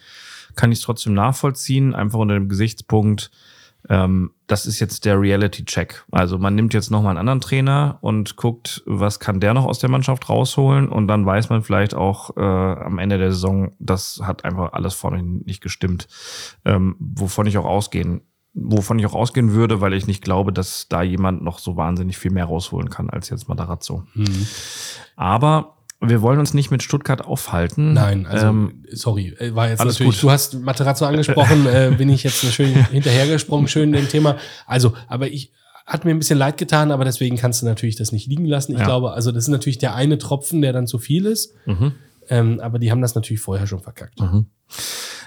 kann 0.55 0.71
ich 0.71 0.79
es 0.79 0.83
trotzdem 0.83 1.13
nachvollziehen, 1.13 1.93
einfach 1.93 2.17
unter 2.17 2.33
dem 2.33 2.49
Gesichtspunkt, 2.49 3.29
ähm, 3.89 4.31
das 4.47 4.65
ist 4.65 4.79
jetzt 4.79 5.05
der 5.05 5.19
Reality-Check. 5.19 6.05
Also 6.11 6.37
man 6.37 6.55
nimmt 6.55 6.73
jetzt 6.73 6.91
nochmal 6.91 7.11
einen 7.11 7.19
anderen 7.19 7.41
Trainer 7.41 7.97
und 8.01 8.35
guckt, 8.35 8.83
was 8.85 9.19
kann 9.19 9.39
der 9.39 9.53
noch 9.53 9.65
aus 9.65 9.79
der 9.79 9.89
Mannschaft 9.89 10.29
rausholen 10.29 10.89
und 10.89 11.07
dann 11.07 11.25
weiß 11.25 11.49
man 11.49 11.63
vielleicht 11.63 11.93
auch 11.93 12.35
äh, 12.37 12.41
am 12.41 12.99
Ende 12.99 13.17
der 13.17 13.31
Saison, 13.31 13.71
das 13.79 14.21
hat 14.23 14.45
einfach 14.45 14.73
alles 14.73 14.93
vorne 14.93 15.23
nicht 15.23 15.61
gestimmt. 15.61 16.07
Ähm, 16.65 16.95
wovon 16.99 17.47
ich 17.47 17.57
auch 17.57 17.65
ausgehen, 17.65 18.21
wovon 18.53 18.99
ich 18.99 19.05
auch 19.05 19.15
ausgehen 19.15 19.53
würde, 19.53 19.81
weil 19.81 19.93
ich 19.93 20.07
nicht 20.07 20.23
glaube, 20.23 20.51
dass 20.51 20.87
da 20.89 21.01
jemand 21.01 21.41
noch 21.41 21.59
so 21.59 21.77
wahnsinnig 21.77 22.17
viel 22.17 22.31
mehr 22.31 22.45
rausholen 22.45 22.89
kann 22.89 23.09
als 23.09 23.29
jetzt 23.29 23.47
Matarazzo. 23.47 24.03
Mhm. 24.13 24.47
Aber 25.15 25.77
wir 26.01 26.21
wollen 26.21 26.39
uns 26.39 26.53
nicht 26.53 26.71
mit 26.71 26.81
Stuttgart 26.83 27.23
aufhalten. 27.23 27.93
Nein, 27.93 28.25
also 28.25 28.47
Ähm, 28.47 28.83
sorry, 28.91 29.35
äh, 29.39 29.53
war 29.55 29.69
jetzt 29.69 29.79
alles 29.81 29.99
gut. 29.99 30.21
du 30.21 30.31
hast 30.31 30.55
Materazzo 30.59 31.05
angesprochen, 31.05 31.65
äh, 31.67 31.93
bin 31.97 32.09
ich 32.09 32.23
jetzt 32.23 32.43
schön 32.53 32.73
hinterhergesprungen, 32.87 33.67
schön 33.67 33.91
dem 33.91 34.07
Thema. 34.09 34.37
Also, 34.65 34.93
aber 35.07 35.27
ich 35.27 35.51
hat 35.85 36.05
mir 36.05 36.11
ein 36.11 36.19
bisschen 36.19 36.37
leid 36.39 36.57
getan, 36.57 36.91
aber 36.91 37.05
deswegen 37.05 37.37
kannst 37.37 37.61
du 37.61 37.65
natürlich 37.65 37.95
das 37.97 38.11
nicht 38.11 38.27
liegen 38.27 38.45
lassen. 38.45 38.73
Ich 38.73 38.79
Ja. 38.79 38.85
glaube, 38.85 39.11
also 39.11 39.31
das 39.31 39.43
ist 39.45 39.49
natürlich 39.49 39.77
der 39.77 39.93
eine 39.95 40.17
Tropfen, 40.17 40.61
der 40.61 40.73
dann 40.73 40.87
zu 40.87 40.99
viel 40.99 41.25
ist. 41.25 41.53
Mhm. 41.65 41.93
Ähm, 42.31 42.61
aber 42.61 42.79
die 42.79 42.89
haben 42.89 43.01
das 43.01 43.13
natürlich 43.13 43.41
vorher 43.41 43.67
schon 43.67 43.81
verkackt. 43.81 44.19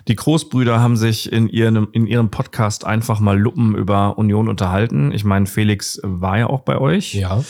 Die 0.09 0.17
Großbrüder 0.17 0.81
haben 0.81 0.97
sich 0.97 1.31
in 1.31 1.49
ihrem, 1.49 1.89
in 1.93 2.07
ihrem 2.07 2.31
Podcast 2.31 2.87
einfach 2.87 3.21
mal 3.21 3.39
Luppen 3.39 3.77
über 3.77 4.17
Union 4.17 4.49
unterhalten. 4.49 5.13
Ich 5.13 5.23
meine, 5.25 5.45
Felix 5.45 6.01
war 6.03 6.39
ja 6.39 6.47
auch 6.49 6.61
bei 6.61 6.79
euch. 6.79 7.15
Ja. 7.15 7.45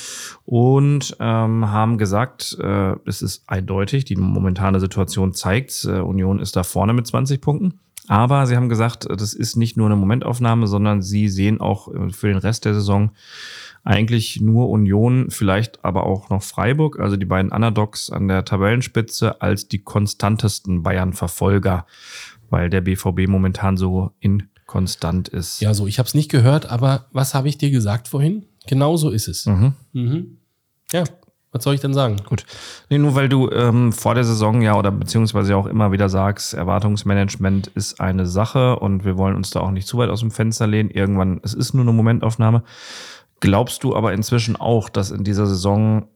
und 0.44 1.16
ähm, 1.20 1.70
haben 1.70 1.98
gesagt, 1.98 2.56
äh, 2.60 2.94
es 3.06 3.22
ist 3.22 3.44
eindeutig, 3.48 4.04
die 4.04 4.16
momentane 4.16 4.80
Situation 4.80 5.32
zeigt, 5.32 5.84
äh, 5.84 6.00
Union 6.00 6.40
ist 6.40 6.56
da 6.56 6.64
vorne 6.64 6.92
mit 6.92 7.06
20 7.06 7.40
Punkten. 7.40 7.80
Aber 8.08 8.46
sie 8.46 8.56
haben 8.56 8.68
gesagt, 8.68 9.06
das 9.08 9.32
ist 9.32 9.56
nicht 9.56 9.76
nur 9.76 9.86
eine 9.86 9.96
Momentaufnahme, 9.96 10.66
sondern 10.66 11.00
sie 11.00 11.28
sehen 11.28 11.60
auch 11.60 11.88
äh, 11.88 12.10
für 12.10 12.26
den 12.28 12.38
Rest 12.38 12.64
der 12.64 12.74
Saison 12.74 13.12
eigentlich 13.84 14.40
nur 14.40 14.70
Union, 14.70 15.30
vielleicht 15.30 15.84
aber 15.84 16.06
auch 16.06 16.30
noch 16.30 16.42
Freiburg, 16.42 16.98
also 16.98 17.16
die 17.16 17.26
beiden 17.26 17.52
Underdogs 17.52 18.10
an 18.10 18.28
der 18.28 18.44
Tabellenspitze, 18.44 19.42
als 19.42 19.68
die 19.68 19.80
konstantesten 19.82 20.82
Bayern-Verfolger, 20.82 21.86
weil 22.48 22.70
der 22.70 22.80
BVB 22.80 23.28
momentan 23.28 23.76
so 23.76 24.12
inkonstant 24.20 25.28
ist. 25.28 25.60
Ja, 25.60 25.74
so, 25.74 25.86
ich 25.86 25.98
habe 25.98 26.06
es 26.06 26.14
nicht 26.14 26.30
gehört, 26.30 26.66
aber 26.70 27.06
was 27.12 27.34
habe 27.34 27.48
ich 27.48 27.58
dir 27.58 27.70
gesagt 27.70 28.08
vorhin? 28.08 28.46
Genau 28.66 28.96
so 28.96 29.10
ist 29.10 29.28
es. 29.28 29.44
Mhm. 29.44 29.74
Mhm. 29.92 30.38
Ja, 30.90 31.04
was 31.54 31.62
soll 31.62 31.74
ich 31.74 31.80
denn 31.80 31.94
sagen? 31.94 32.16
Gut. 32.28 32.44
Nee, 32.90 32.98
nur 32.98 33.14
weil 33.14 33.28
du 33.28 33.48
ähm, 33.50 33.92
vor 33.92 34.16
der 34.16 34.24
Saison 34.24 34.60
ja 34.60 34.76
oder 34.76 34.90
beziehungsweise 34.90 35.56
auch 35.56 35.66
immer 35.66 35.92
wieder 35.92 36.08
sagst, 36.08 36.52
Erwartungsmanagement 36.52 37.68
ist 37.68 38.00
eine 38.00 38.26
Sache 38.26 38.76
und 38.80 39.04
wir 39.04 39.16
wollen 39.16 39.36
uns 39.36 39.50
da 39.50 39.60
auch 39.60 39.70
nicht 39.70 39.86
zu 39.86 39.98
weit 39.98 40.10
aus 40.10 40.18
dem 40.18 40.32
Fenster 40.32 40.66
lehnen. 40.66 40.90
Irgendwann, 40.90 41.40
es 41.44 41.54
ist 41.54 41.72
nur 41.72 41.84
eine 41.84 41.92
Momentaufnahme. 41.92 42.64
Glaubst 43.44 43.84
du 43.84 43.94
aber 43.94 44.12
inzwischen 44.12 44.56
auch, 44.56 44.88
dass 44.88 45.10
in 45.10 45.24
dieser 45.24 45.46
Saison 45.46 46.08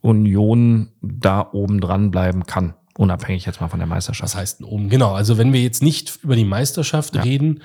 Union 0.00 0.90
da 1.00 1.48
oben 1.52 1.80
dran 1.80 2.10
bleiben 2.10 2.44
kann? 2.44 2.74
Unabhängig 2.96 3.44
jetzt 3.46 3.60
mal 3.60 3.68
von 3.68 3.80
der 3.80 3.88
Meisterschaft. 3.88 4.34
Was 4.34 4.36
heißt 4.40 4.60
denn 4.60 4.66
oben? 4.66 4.88
Genau, 4.88 5.14
also 5.14 5.36
wenn 5.38 5.52
wir 5.52 5.60
jetzt 5.62 5.82
nicht 5.82 6.20
über 6.22 6.36
die 6.36 6.44
Meisterschaft 6.44 7.16
Ja. 7.16 7.22
reden, 7.22 7.62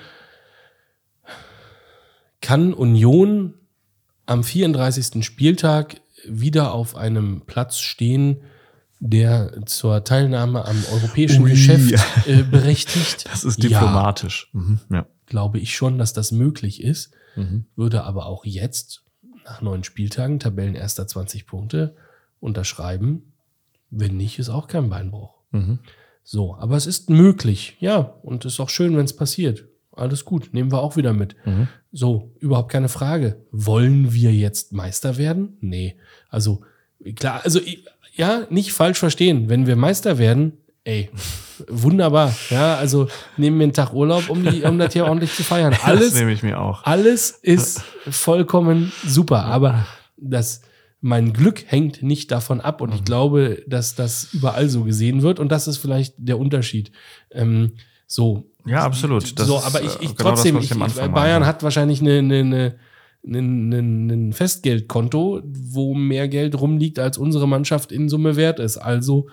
kann 2.40 2.72
Union 2.72 3.54
am 4.26 4.42
34. 4.44 5.24
Spieltag 5.24 6.00
wieder 6.26 6.72
auf 6.72 6.96
einem 6.96 7.42
Platz 7.46 7.78
stehen, 7.78 8.38
der 8.98 9.64
zur 9.66 10.04
Teilnahme 10.04 10.64
am 10.66 10.76
europäischen 10.92 11.44
Ui. 11.44 11.50
Geschäft 11.50 11.94
äh, 12.26 12.42
berechtigt. 12.50 13.26
Das 13.30 13.44
ist 13.44 13.62
Ja, 13.62 13.68
diplomatisch. 13.68 14.50
Mhm. 14.52 14.80
Ja. 14.90 15.06
glaube 15.26 15.58
ich 15.58 15.74
schon, 15.74 15.98
dass 15.98 16.12
das 16.12 16.32
möglich 16.32 16.82
ist. 16.82 17.10
Mhm. 17.36 17.66
Würde 17.76 18.04
aber 18.04 18.26
auch 18.26 18.44
jetzt 18.44 19.04
nach 19.44 19.60
neun 19.60 19.84
Spieltagen 19.84 20.38
Tabellenerster 20.38 21.06
20 21.06 21.46
Punkte 21.46 21.96
unterschreiben. 22.40 23.32
Wenn 23.90 24.16
nicht, 24.16 24.38
ist 24.38 24.48
auch 24.48 24.68
kein 24.68 24.88
Beinbruch. 24.88 25.34
Mhm. 25.50 25.80
So, 26.22 26.54
aber 26.54 26.76
es 26.76 26.86
ist 26.86 27.10
möglich, 27.10 27.76
ja. 27.80 27.98
Und 28.22 28.44
es 28.44 28.54
ist 28.54 28.60
auch 28.60 28.68
schön, 28.68 28.96
wenn 28.96 29.04
es 29.04 29.16
passiert. 29.16 29.64
Alles 29.92 30.24
gut, 30.24 30.50
nehmen 30.52 30.70
wir 30.70 30.80
auch 30.80 30.96
wieder 30.96 31.12
mit. 31.12 31.34
Mhm. 31.44 31.68
So, 31.90 32.32
überhaupt 32.38 32.70
keine 32.70 32.88
Frage. 32.88 33.44
Wollen 33.50 34.12
wir 34.12 34.32
jetzt 34.32 34.72
Meister 34.72 35.18
werden? 35.18 35.56
Nee. 35.60 35.96
Also, 36.28 36.62
klar, 37.16 37.40
also, 37.42 37.60
ja, 38.14 38.46
nicht 38.50 38.72
falsch 38.72 38.98
verstehen. 38.98 39.48
Wenn 39.48 39.66
wir 39.66 39.76
Meister 39.76 40.18
werden, 40.18 40.52
ey, 40.90 41.10
wunderbar. 41.68 42.34
Ja, 42.50 42.74
also, 42.74 43.08
nehmen 43.36 43.58
wir 43.58 43.64
einen 43.64 43.72
Tag 43.72 43.92
Urlaub, 43.92 44.28
um, 44.28 44.44
die, 44.44 44.62
um 44.62 44.78
das 44.78 44.92
hier 44.92 45.06
ordentlich 45.06 45.32
zu 45.34 45.44
feiern. 45.44 45.70
das 45.72 45.84
Alles, 45.84 46.14
nehme 46.14 46.32
ich 46.32 46.42
mir 46.42 46.60
auch. 46.60 46.84
alles 46.84 47.30
ist 47.30 47.82
vollkommen 48.08 48.92
super. 49.06 49.44
Aber 49.44 49.86
das, 50.16 50.62
mein 51.00 51.32
Glück 51.32 51.64
hängt 51.66 52.02
nicht 52.02 52.30
davon 52.30 52.60
ab. 52.60 52.80
Und 52.80 52.94
ich 52.94 53.04
glaube, 53.04 53.62
dass 53.66 53.94
das 53.94 54.28
überall 54.32 54.68
so 54.68 54.84
gesehen 54.84 55.22
wird. 55.22 55.38
Und 55.38 55.52
das 55.52 55.68
ist 55.68 55.78
vielleicht 55.78 56.14
der 56.16 56.38
Unterschied. 56.38 56.90
Ähm, 57.30 57.72
so. 58.06 58.50
Ja, 58.66 58.82
absolut. 58.84 59.38
Das 59.38 59.46
so, 59.46 59.62
aber 59.62 59.82
ich, 59.82 59.94
äh, 59.94 60.04
ich 60.04 60.16
genau 60.16 60.30
das, 60.30 60.42
trotzdem, 60.42 60.56
was 60.56 60.64
ich, 60.64 60.70
ich 60.72 60.78
Bayern 60.78 61.12
meinte. 61.12 61.46
hat 61.46 61.62
wahrscheinlich 61.62 62.00
eine, 62.00 62.18
eine, 62.18 62.40
eine 62.40 62.74
ein, 63.26 63.70
ein, 63.72 64.10
ein 64.10 64.32
Festgeldkonto, 64.32 65.42
wo 65.44 65.94
mehr 65.94 66.26
Geld 66.28 66.58
rumliegt, 66.58 66.98
als 66.98 67.18
unsere 67.18 67.46
Mannschaft 67.46 67.92
in 67.92 68.08
Summe 68.08 68.36
wert 68.36 68.58
ist. 68.58 68.78
Also 68.78 69.26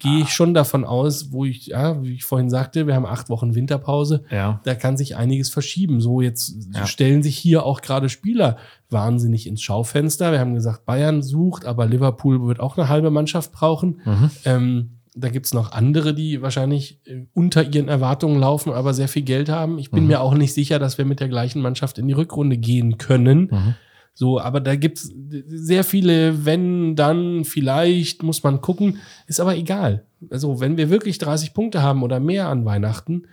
gehe 0.00 0.22
ich 0.22 0.30
schon 0.30 0.54
davon 0.54 0.84
aus, 0.84 1.30
wo 1.32 1.44
ich, 1.44 1.66
ja, 1.68 2.02
wie 2.02 2.14
ich 2.14 2.24
vorhin 2.24 2.50
sagte, 2.50 2.86
wir 2.86 2.94
haben 2.96 3.06
acht 3.06 3.28
Wochen 3.28 3.54
Winterpause. 3.54 4.24
Ja. 4.30 4.60
Da 4.64 4.74
kann 4.74 4.96
sich 4.96 5.16
einiges 5.16 5.50
verschieben. 5.50 6.00
So 6.00 6.20
jetzt 6.20 6.56
Ja. 6.74 6.86
stellen 6.86 7.22
sich 7.22 7.38
hier 7.38 7.64
auch 7.64 7.80
gerade 7.80 8.08
Spieler 8.08 8.56
wahnsinnig 8.90 9.46
ins 9.46 9.62
Schaufenster. 9.62 10.32
Wir 10.32 10.40
haben 10.40 10.54
gesagt, 10.54 10.84
Bayern 10.84 11.22
sucht, 11.22 11.64
aber 11.64 11.86
Liverpool 11.86 12.44
wird 12.46 12.58
auch 12.60 12.76
eine 12.76 12.88
halbe 12.88 13.10
Mannschaft 13.10 13.52
brauchen. 13.52 14.00
Mhm. 14.04 14.30
Ähm, 14.44 14.90
da 15.20 15.28
gibt's 15.28 15.52
noch 15.54 15.72
andere, 15.72 16.14
die 16.14 16.42
wahrscheinlich 16.42 17.00
äh, 17.06 17.26
unter 17.34 17.62
ihren 17.62 17.88
Erwartungen 17.88 18.38
laufen, 18.40 18.72
aber 18.72 18.94
sehr 18.94 19.08
viel 19.08 19.22
Geld 19.22 19.48
haben. 19.48 19.78
Ich 19.78 19.90
bin 19.90 20.02
Mhm. 20.04 20.08
mir 20.08 20.20
auch 20.20 20.34
nicht 20.34 20.54
sicher, 20.54 20.78
dass 20.78 20.98
wir 20.98 21.04
mit 21.04 21.20
der 21.20 21.28
gleichen 21.28 21.60
Mannschaft 21.60 21.98
in 21.98 22.06
die 22.08 22.14
Rückrunde 22.14 22.56
gehen 22.56 22.98
können. 22.98 23.48
Mhm. 23.50 23.74
So, 24.14 24.40
aber 24.40 24.60
da 24.60 24.74
gibt's 24.74 25.12
sehr 25.46 25.84
viele, 25.84 26.44
wenn, 26.44 26.96
dann, 26.96 27.44
vielleicht, 27.44 28.22
muss 28.24 28.42
man 28.42 28.60
gucken. 28.60 28.98
Ist 29.28 29.38
aber 29.40 29.56
egal. 29.56 30.04
Also, 30.30 30.58
wenn 30.58 30.76
wir 30.76 30.90
wirklich 30.90 31.18
30 31.18 31.54
Punkte 31.54 31.82
haben 31.82 32.02
oder 32.02 32.18
mehr 32.18 32.48
an 32.48 32.64
Weihnachten, 32.64 33.28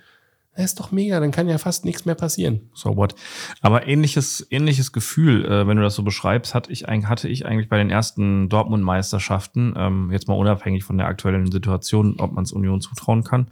das 0.56 0.66
ist 0.66 0.80
doch 0.80 0.92
mega, 0.92 1.20
dann 1.20 1.32
kann 1.32 1.50
ja 1.50 1.58
fast 1.58 1.84
nichts 1.86 2.06
mehr 2.06 2.16
passieren. 2.16 2.62
So 2.74 2.96
what. 2.96 3.14
Aber 3.62 3.88
ähnliches, 3.88 4.46
ähnliches 4.50 4.92
Gefühl, 4.94 5.46
äh, 5.46 5.68
wenn 5.68 5.76
du 5.78 5.84
das 5.84 5.96
so 5.96 6.04
beschreibst, 6.04 6.54
hatte 6.56 6.72
ich, 6.72 6.88
eigentlich- 6.88 7.10
hatte 7.10 7.28
ich 7.28 7.46
eigentlich 7.46 7.68
bei 7.70 7.78
den 7.78 7.90
ersten 7.90 8.48
Dortmund-Meisterschaften, 8.48 9.74
ähm, 9.78 10.12
jetzt 10.12 10.28
mal 10.28 10.36
unabhängig 10.36 10.84
von 10.84 10.98
der 10.98 11.08
aktuellen 11.08 11.52
Situation, 11.52 12.16
ob 12.20 12.32
man 12.32 12.44
es 12.46 12.52
Union 12.52 12.82
zutrauen 12.82 13.24
kann. 13.24 13.48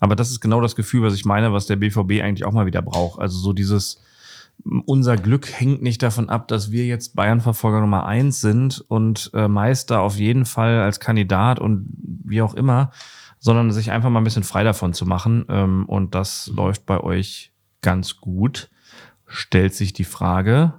Aber 0.00 0.16
das 0.16 0.30
ist 0.30 0.40
genau 0.40 0.60
das 0.60 0.76
Gefühl, 0.76 1.02
was 1.02 1.14
ich 1.14 1.24
meine, 1.24 1.52
was 1.52 1.66
der 1.66 1.76
BVB 1.76 2.20
eigentlich 2.22 2.44
auch 2.44 2.52
mal 2.52 2.66
wieder 2.66 2.82
braucht. 2.82 3.20
Also 3.20 3.38
so 3.38 3.52
dieses, 3.52 4.02
unser 4.86 5.16
Glück 5.16 5.50
hängt 5.50 5.82
nicht 5.82 6.02
davon 6.02 6.28
ab, 6.28 6.48
dass 6.48 6.70
wir 6.70 6.84
jetzt 6.86 7.16
Bayern-Verfolger 7.16 7.80
Nummer 7.80 8.06
eins 8.06 8.40
sind 8.40 8.84
und 8.88 9.30
äh, 9.34 9.48
Meister 9.48 10.00
auf 10.00 10.16
jeden 10.18 10.44
Fall 10.44 10.80
als 10.80 11.00
Kandidat 11.00 11.58
und 11.58 11.86
wie 12.24 12.42
auch 12.42 12.54
immer, 12.54 12.90
sondern 13.44 13.70
sich 13.72 13.90
einfach 13.90 14.08
mal 14.08 14.22
ein 14.22 14.24
bisschen 14.24 14.42
frei 14.42 14.64
davon 14.64 14.94
zu 14.94 15.04
machen. 15.04 15.44
Ähm, 15.50 15.84
und 15.86 16.14
das 16.14 16.46
läuft 16.46 16.86
bei 16.86 16.98
euch 16.98 17.52
ganz 17.82 18.16
gut. 18.16 18.70
Stellt 19.26 19.74
sich 19.74 19.92
die 19.92 20.04
Frage, 20.04 20.72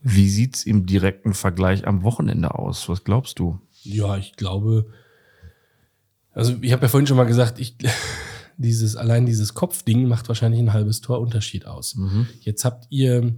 wie 0.00 0.28
sieht's 0.28 0.62
im 0.62 0.86
direkten 0.86 1.34
Vergleich 1.34 1.88
am 1.88 2.04
Wochenende 2.04 2.54
aus? 2.54 2.88
Was 2.88 3.02
glaubst 3.02 3.40
du? 3.40 3.58
Ja, 3.82 4.16
ich 4.16 4.36
glaube, 4.36 4.86
also 6.32 6.54
ich 6.60 6.70
habe 6.70 6.82
ja 6.82 6.88
vorhin 6.88 7.08
schon 7.08 7.16
mal 7.16 7.24
gesagt, 7.24 7.58
ich, 7.58 7.76
dieses, 8.56 8.94
allein 8.94 9.26
dieses 9.26 9.54
Kopfding 9.54 10.06
macht 10.06 10.28
wahrscheinlich 10.28 10.60
ein 10.60 10.72
halbes 10.72 11.00
Tor 11.00 11.20
Unterschied 11.20 11.66
aus. 11.66 11.98
Jetzt 12.42 12.64
habt 12.64 12.86
ihr 12.90 13.34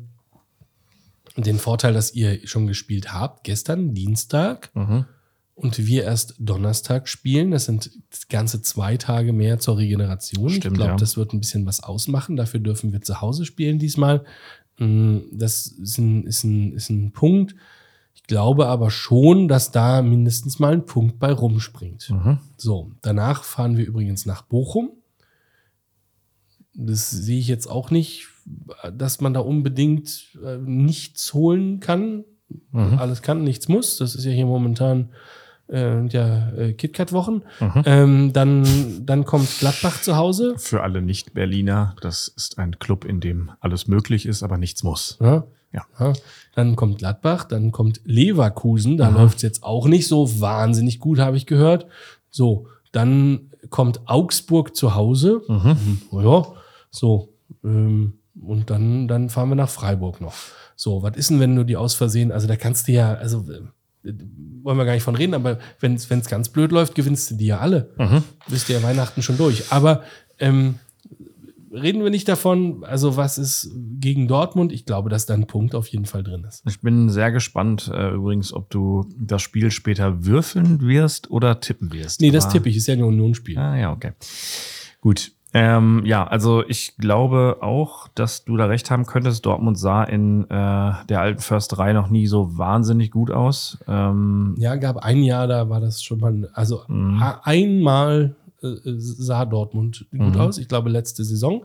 den 1.39 1.59
Vorteil, 1.59 1.95
dass 1.95 2.13
ihr 2.13 2.47
schon 2.47 2.67
gespielt 2.67 3.15
habt, 3.15 3.45
gestern, 3.45 3.95
Dienstag, 3.95 4.71
Mhm. 4.75 5.07
Und 5.55 5.87
wir 5.87 6.05
erst 6.05 6.35
Donnerstag 6.39 7.09
spielen. 7.09 7.51
Das 7.51 7.67
sind 7.67 7.91
ganze 8.29 8.63
zwei 8.63 8.97
Tage 8.97 9.33
mehr 9.33 9.59
zur 9.59 9.79
Regeneration. 9.79 10.49
ich 10.49 10.57
Stimmt, 10.57 10.77
glaube, 10.77 10.93
ja. 10.93 10.97
das 10.97 11.17
wird 11.17 11.33
ein 11.33 11.41
bisschen 11.41 11.67
was 11.67 11.83
ausmachen. 11.83 12.37
Dafür 12.37 12.61
dürfen 12.61 12.93
wir 12.93 13.03
zu 13.03 13.21
Hause 13.21 13.45
spielen 13.45 13.79
diesmal. 13.79 14.25
Mm, 14.79 15.19
Das 15.33 15.67
ist 15.67 15.99
ein, 15.99 16.25
ist 16.25 16.45
ein, 16.45 16.73
ist 16.73 16.91
ein 16.91 17.13
Punkt. 17.13 17.55
Ich 18.15 18.25
glaube 18.25 18.67
aber 18.67 18.91
schon, 18.91 19.49
dass 19.49 19.73
da 19.73 20.01
mindestens 20.03 20.59
mal 20.59 20.73
ein 20.73 20.87
Punkt 20.87 21.19
bei 21.19 21.33
rumspringt. 21.33 22.11
Mhm. 22.11 22.39
So, 22.57 22.93
danach 23.03 23.45
fahren 23.45 23.77
wir 23.77 23.87
übrigens 23.87 24.27
nach 24.27 24.43
Bochum. 24.43 24.91
Das 26.75 27.11
sehe 27.11 27.39
ich 27.39 27.49
jetzt 27.49 27.67
auch 27.67 27.91
nicht, 27.91 28.29
dass 28.95 29.21
man 29.21 29.35
da 29.35 29.41
unbedingt 29.41 30.39
äh, 30.43 30.57
nichts 30.59 31.35
holen 31.35 31.81
kann. 31.81 32.25
Mhm. 32.71 32.99
Alles 32.99 33.23
kann, 33.23 33.45
nichts 33.45 33.69
muss. 33.69 33.99
Das 33.99 34.15
ist 34.15 34.25
ja 34.25 34.31
hier 34.33 34.47
momentan 34.47 35.11
äh, 35.73 36.07
ja, 36.07 36.51
äh, 36.51 36.73
KitKat-Wochen. 36.75 37.43
Mhm. 37.61 37.83
Ähm, 37.85 38.33
dann, 38.33 38.67
dann 39.07 39.25
kommt 39.25 39.49
Gladbach 39.59 40.01
zu 40.03 40.17
Hause. 40.17 40.55
Für 40.59 40.83
alle 40.83 41.03
Nicht-Berliner, 41.03 41.97
das 42.01 42.29
ist 42.29 42.59
ein 42.59 42.79
Club, 42.79 43.05
in 43.05 43.21
dem 43.21 43.51
alles 43.61 43.89
möglich 43.89 44.27
ist, 44.27 44.43
aber 44.43 44.59
nichts 44.59 44.83
muss. 44.83 45.19
Ja. 45.21 45.45
Ja. 45.73 46.13
Dann 46.55 46.77
kommt 46.77 46.99
Gladbach, 46.99 47.45
dann 47.45 47.73
kommt 47.73 48.03
Leverkusen. 48.05 48.99
Da 48.99 49.09
Aha. 49.09 49.23
läuft 49.23 49.37
es 49.37 49.43
jetzt 49.43 49.63
auch 49.63 49.89
nicht 49.89 50.07
so 50.07 50.41
wahnsinnig 50.41 51.01
gut, 51.01 51.19
habe 51.19 51.39
ich 51.39 51.47
gehört. 51.47 51.87
So, 52.31 52.67
dann 52.93 53.51
kommt 53.71 54.03
Augsburg 54.07 54.77
zu 54.77 54.95
Hause. 54.95 55.41
Mhm. 55.49 56.03
Ja, 56.13 56.45
so. 56.91 57.31
Ähm, 57.65 58.15
und 58.41 58.71
dann, 58.71 59.09
dann 59.09 59.31
fahren 59.31 59.49
wir 59.49 59.55
nach 59.55 59.69
Freiburg 59.69 60.21
noch. 60.21 60.35
So, 60.77 61.03
was 61.03 61.17
ist 61.17 61.31
denn, 61.31 61.41
wenn 61.41 61.57
du 61.57 61.65
die 61.65 61.77
aus 61.77 61.95
Versehen, 61.95 62.33
also 62.33 62.47
da 62.47 62.57
kannst 62.57 62.89
du 62.89 62.93
ja, 62.93 63.15
also 63.15 63.45
äh, 63.51 63.61
wollen 64.03 64.79
wir 64.79 64.85
gar 64.85 64.95
nicht 64.95 65.03
von 65.03 65.17
reden, 65.17 65.35
aber 65.35 65.59
wenn 65.81 65.95
es 65.95 66.09
ganz 66.09 66.49
blöd 66.49 66.73
läuft, 66.73 66.95
gewinnst 66.95 67.31
du 67.31 67.35
die 67.37 67.47
ja 67.47 67.59
alle. 67.59 67.91
Mhm. 67.99 68.23
Bist 68.49 68.69
du 68.69 68.73
ja 68.73 68.83
Weihnachten 68.83 69.23
schon 69.23 69.37
durch. 69.37 69.71
Aber 69.71 70.03
ähm, 70.39 70.77
reden 71.73 72.03
wir 72.03 72.11
nicht 72.11 72.29
davon. 72.29 72.85
Also, 72.85 73.17
was 73.17 73.39
ist 73.39 73.71
gegen 73.99 74.29
Dortmund? 74.29 74.73
Ich 74.73 74.85
glaube, 74.85 75.09
dass 75.09 75.27
da 75.27 75.35
ein 75.35 75.47
Punkt 75.47 75.75
auf 75.75 75.89
jeden 75.89 76.07
Fall 76.07 76.23
drin 76.23 76.45
ist. 76.45 76.63
Ich 76.69 76.81
bin 76.81 77.09
sehr 77.09 77.33
gespannt 77.33 77.91
äh, 77.93 78.11
übrigens, 78.11 78.53
ob 78.53 78.71
du 78.71 79.09
das 79.19 79.43
Spiel 79.43 79.71
später 79.71 80.25
würfeln 80.25 80.81
wirst 80.83 81.31
oder 81.31 81.61
tippen 81.61 81.93
wirst. 81.93 82.21
Nee, 82.21 82.31
das 82.31 82.49
tippe 82.49 82.69
ich. 82.69 82.77
Ist 82.77 82.89
ja 82.89 82.95
ein 82.95 83.03
Unionsspiel. 83.03 83.59
Ah, 83.59 83.77
ja, 83.77 83.93
okay. 83.93 84.13
Gut. 85.01 85.33
Ähm, 85.55 86.03
ja, 86.07 86.27
also 86.27 86.65
ich 86.67 86.97
glaube 86.97 87.59
auch, 87.61 88.09
dass 88.15 88.45
du 88.45 88.57
da 88.57 88.67
recht 88.67 88.91
haben 88.91 89.05
könntest. 89.05 89.45
Dortmund 89.45 89.79
sah 89.79 90.03
in 90.05 90.45
äh, 90.45 90.47
der 90.49 91.21
alten 91.21 91.41
Försterei 91.43 91.93
noch 91.93 92.09
nie 92.09 92.27
so 92.27 92.57
wahnsinnig 92.57 93.11
gut 93.11 93.31
aus. 93.31 93.79
Ähm, 93.87 94.55
Ja, 94.59 94.77
gab 94.77 94.97
ein 94.99 95.23
Jahr, 95.23 95.47
da 95.47 95.69
war 95.69 95.81
das 95.81 96.03
schon 96.03 96.21
mal, 96.21 96.49
also 96.55 96.83
Mhm. 96.89 97.23
einmal 97.43 98.35
äh, 98.63 98.69
sah 98.85 99.45
Dortmund 99.45 100.07
gut 100.11 100.35
Mhm. 100.37 100.41
aus. 100.41 100.57
Ich 100.59 100.69
glaube, 100.69 100.89
letzte 100.89 101.25
Saison. 101.25 101.65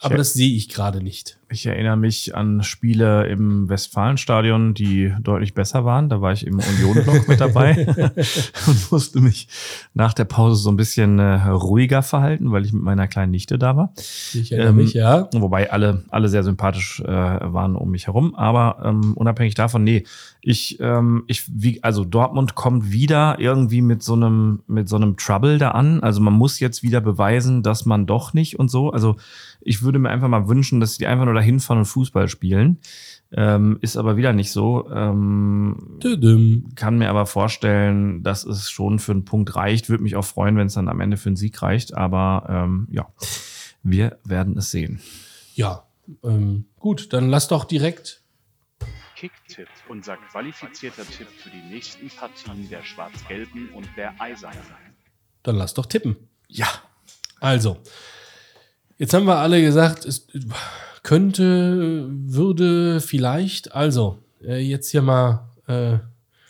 Aber 0.00 0.14
Ja. 0.14 0.18
das 0.18 0.32
sehe 0.34 0.54
ich 0.54 0.68
gerade 0.68 1.02
nicht. 1.02 1.38
Ich 1.50 1.66
erinnere 1.66 1.96
mich 1.96 2.34
an 2.34 2.62
Spiele 2.62 3.26
im 3.26 3.68
Westfalenstadion, 3.68 4.74
die 4.74 5.12
deutlich 5.20 5.54
besser 5.54 5.84
waren. 5.84 6.08
Da 6.08 6.20
war 6.20 6.32
ich 6.32 6.46
im 6.46 6.58
Union-Block 6.58 7.28
mit 7.28 7.40
dabei 7.40 7.86
und 8.66 8.92
musste 8.92 9.20
mich 9.20 9.48
nach 9.92 10.14
der 10.14 10.24
Pause 10.24 10.56
so 10.56 10.70
ein 10.70 10.76
bisschen 10.76 11.18
äh, 11.18 11.48
ruhiger 11.48 12.02
verhalten, 12.02 12.50
weil 12.52 12.64
ich 12.64 12.72
mit 12.72 12.82
meiner 12.82 13.06
kleinen 13.08 13.30
Nichte 13.32 13.58
da 13.58 13.76
war. 13.76 13.92
Ich 14.32 14.52
erinnere 14.52 14.70
Ähm, 14.70 14.76
mich, 14.76 14.94
ja. 14.94 15.28
Wobei 15.34 15.70
alle, 15.70 16.04
alle 16.10 16.28
sehr 16.28 16.42
sympathisch 16.42 17.00
äh, 17.00 17.06
waren 17.06 17.76
um 17.76 17.90
mich 17.90 18.06
herum. 18.06 18.34
Aber 18.34 18.82
ähm, 18.84 19.14
unabhängig 19.14 19.54
davon, 19.54 19.84
nee, 19.84 20.04
ich, 20.40 20.78
ähm, 20.80 21.24
ich, 21.26 21.44
wie, 21.48 21.82
also 21.82 22.04
Dortmund 22.04 22.54
kommt 22.54 22.90
wieder 22.92 23.38
irgendwie 23.38 23.80
mit 23.80 24.02
so 24.02 24.14
einem, 24.14 24.60
mit 24.66 24.88
so 24.88 24.96
einem 24.96 25.16
Trouble 25.16 25.58
da 25.58 25.70
an. 25.70 26.00
Also 26.00 26.20
man 26.20 26.34
muss 26.34 26.60
jetzt 26.60 26.82
wieder 26.82 27.00
beweisen, 27.00 27.62
dass 27.62 27.86
man 27.86 28.06
doch 28.06 28.34
nicht 28.34 28.58
und 28.58 28.70
so. 28.70 28.90
Also 28.90 29.16
ich 29.60 29.82
würde 29.82 29.98
mir 29.98 30.10
einfach 30.10 30.28
mal 30.28 30.48
wünschen, 30.48 30.80
dass 30.80 30.98
die 30.98 31.06
einfach 31.06 31.24
nur 31.24 31.33
dahin 31.34 31.60
fahren 31.60 31.78
und 31.78 31.84
Fußball 31.84 32.28
spielen. 32.28 32.78
Ähm, 33.32 33.78
ist 33.80 33.96
aber 33.96 34.16
wieder 34.16 34.32
nicht 34.32 34.52
so. 34.52 34.88
Ähm, 34.90 35.98
kann 36.76 36.98
mir 36.98 37.10
aber 37.10 37.26
vorstellen, 37.26 38.22
dass 38.22 38.44
es 38.44 38.70
schon 38.70 38.98
für 38.98 39.12
einen 39.12 39.24
Punkt 39.24 39.56
reicht. 39.56 39.88
Würde 39.88 40.02
mich 40.02 40.16
auch 40.16 40.24
freuen, 40.24 40.56
wenn 40.56 40.68
es 40.68 40.74
dann 40.74 40.88
am 40.88 41.00
Ende 41.00 41.16
für 41.16 41.30
einen 41.30 41.36
Sieg 41.36 41.60
reicht. 41.60 41.94
Aber 41.94 42.46
ähm, 42.48 42.88
ja, 42.90 43.08
wir 43.82 44.18
werden 44.24 44.56
es 44.56 44.70
sehen. 44.70 45.00
Ja, 45.54 45.84
ähm, 46.22 46.66
gut, 46.78 47.12
dann 47.12 47.28
lass 47.28 47.48
doch 47.48 47.64
direkt. 47.64 48.22
Kicktipp, 49.16 49.68
unser 49.88 50.16
qualifizierter 50.16 51.04
Tipp 51.04 51.28
für 51.28 51.50
die 51.50 51.62
nächsten 51.72 52.08
Partien 52.08 52.68
der 52.68 52.82
Schwarz-Gelben 52.82 53.70
und 53.70 53.88
der 53.96 54.14
Eisernen. 54.20 54.58
Dann 55.42 55.56
lass 55.56 55.74
doch 55.74 55.86
tippen. 55.86 56.16
Ja. 56.48 56.68
Also, 57.40 57.78
jetzt 58.98 59.14
haben 59.14 59.26
wir 59.26 59.36
alle 59.36 59.60
gesagt, 59.62 60.04
es 60.04 60.26
könnte, 61.04 62.08
würde, 62.10 63.00
vielleicht. 63.00 63.72
Also, 63.72 64.18
äh, 64.42 64.58
jetzt 64.58 64.90
hier 64.90 65.02
mal 65.02 65.48
äh, 65.68 65.98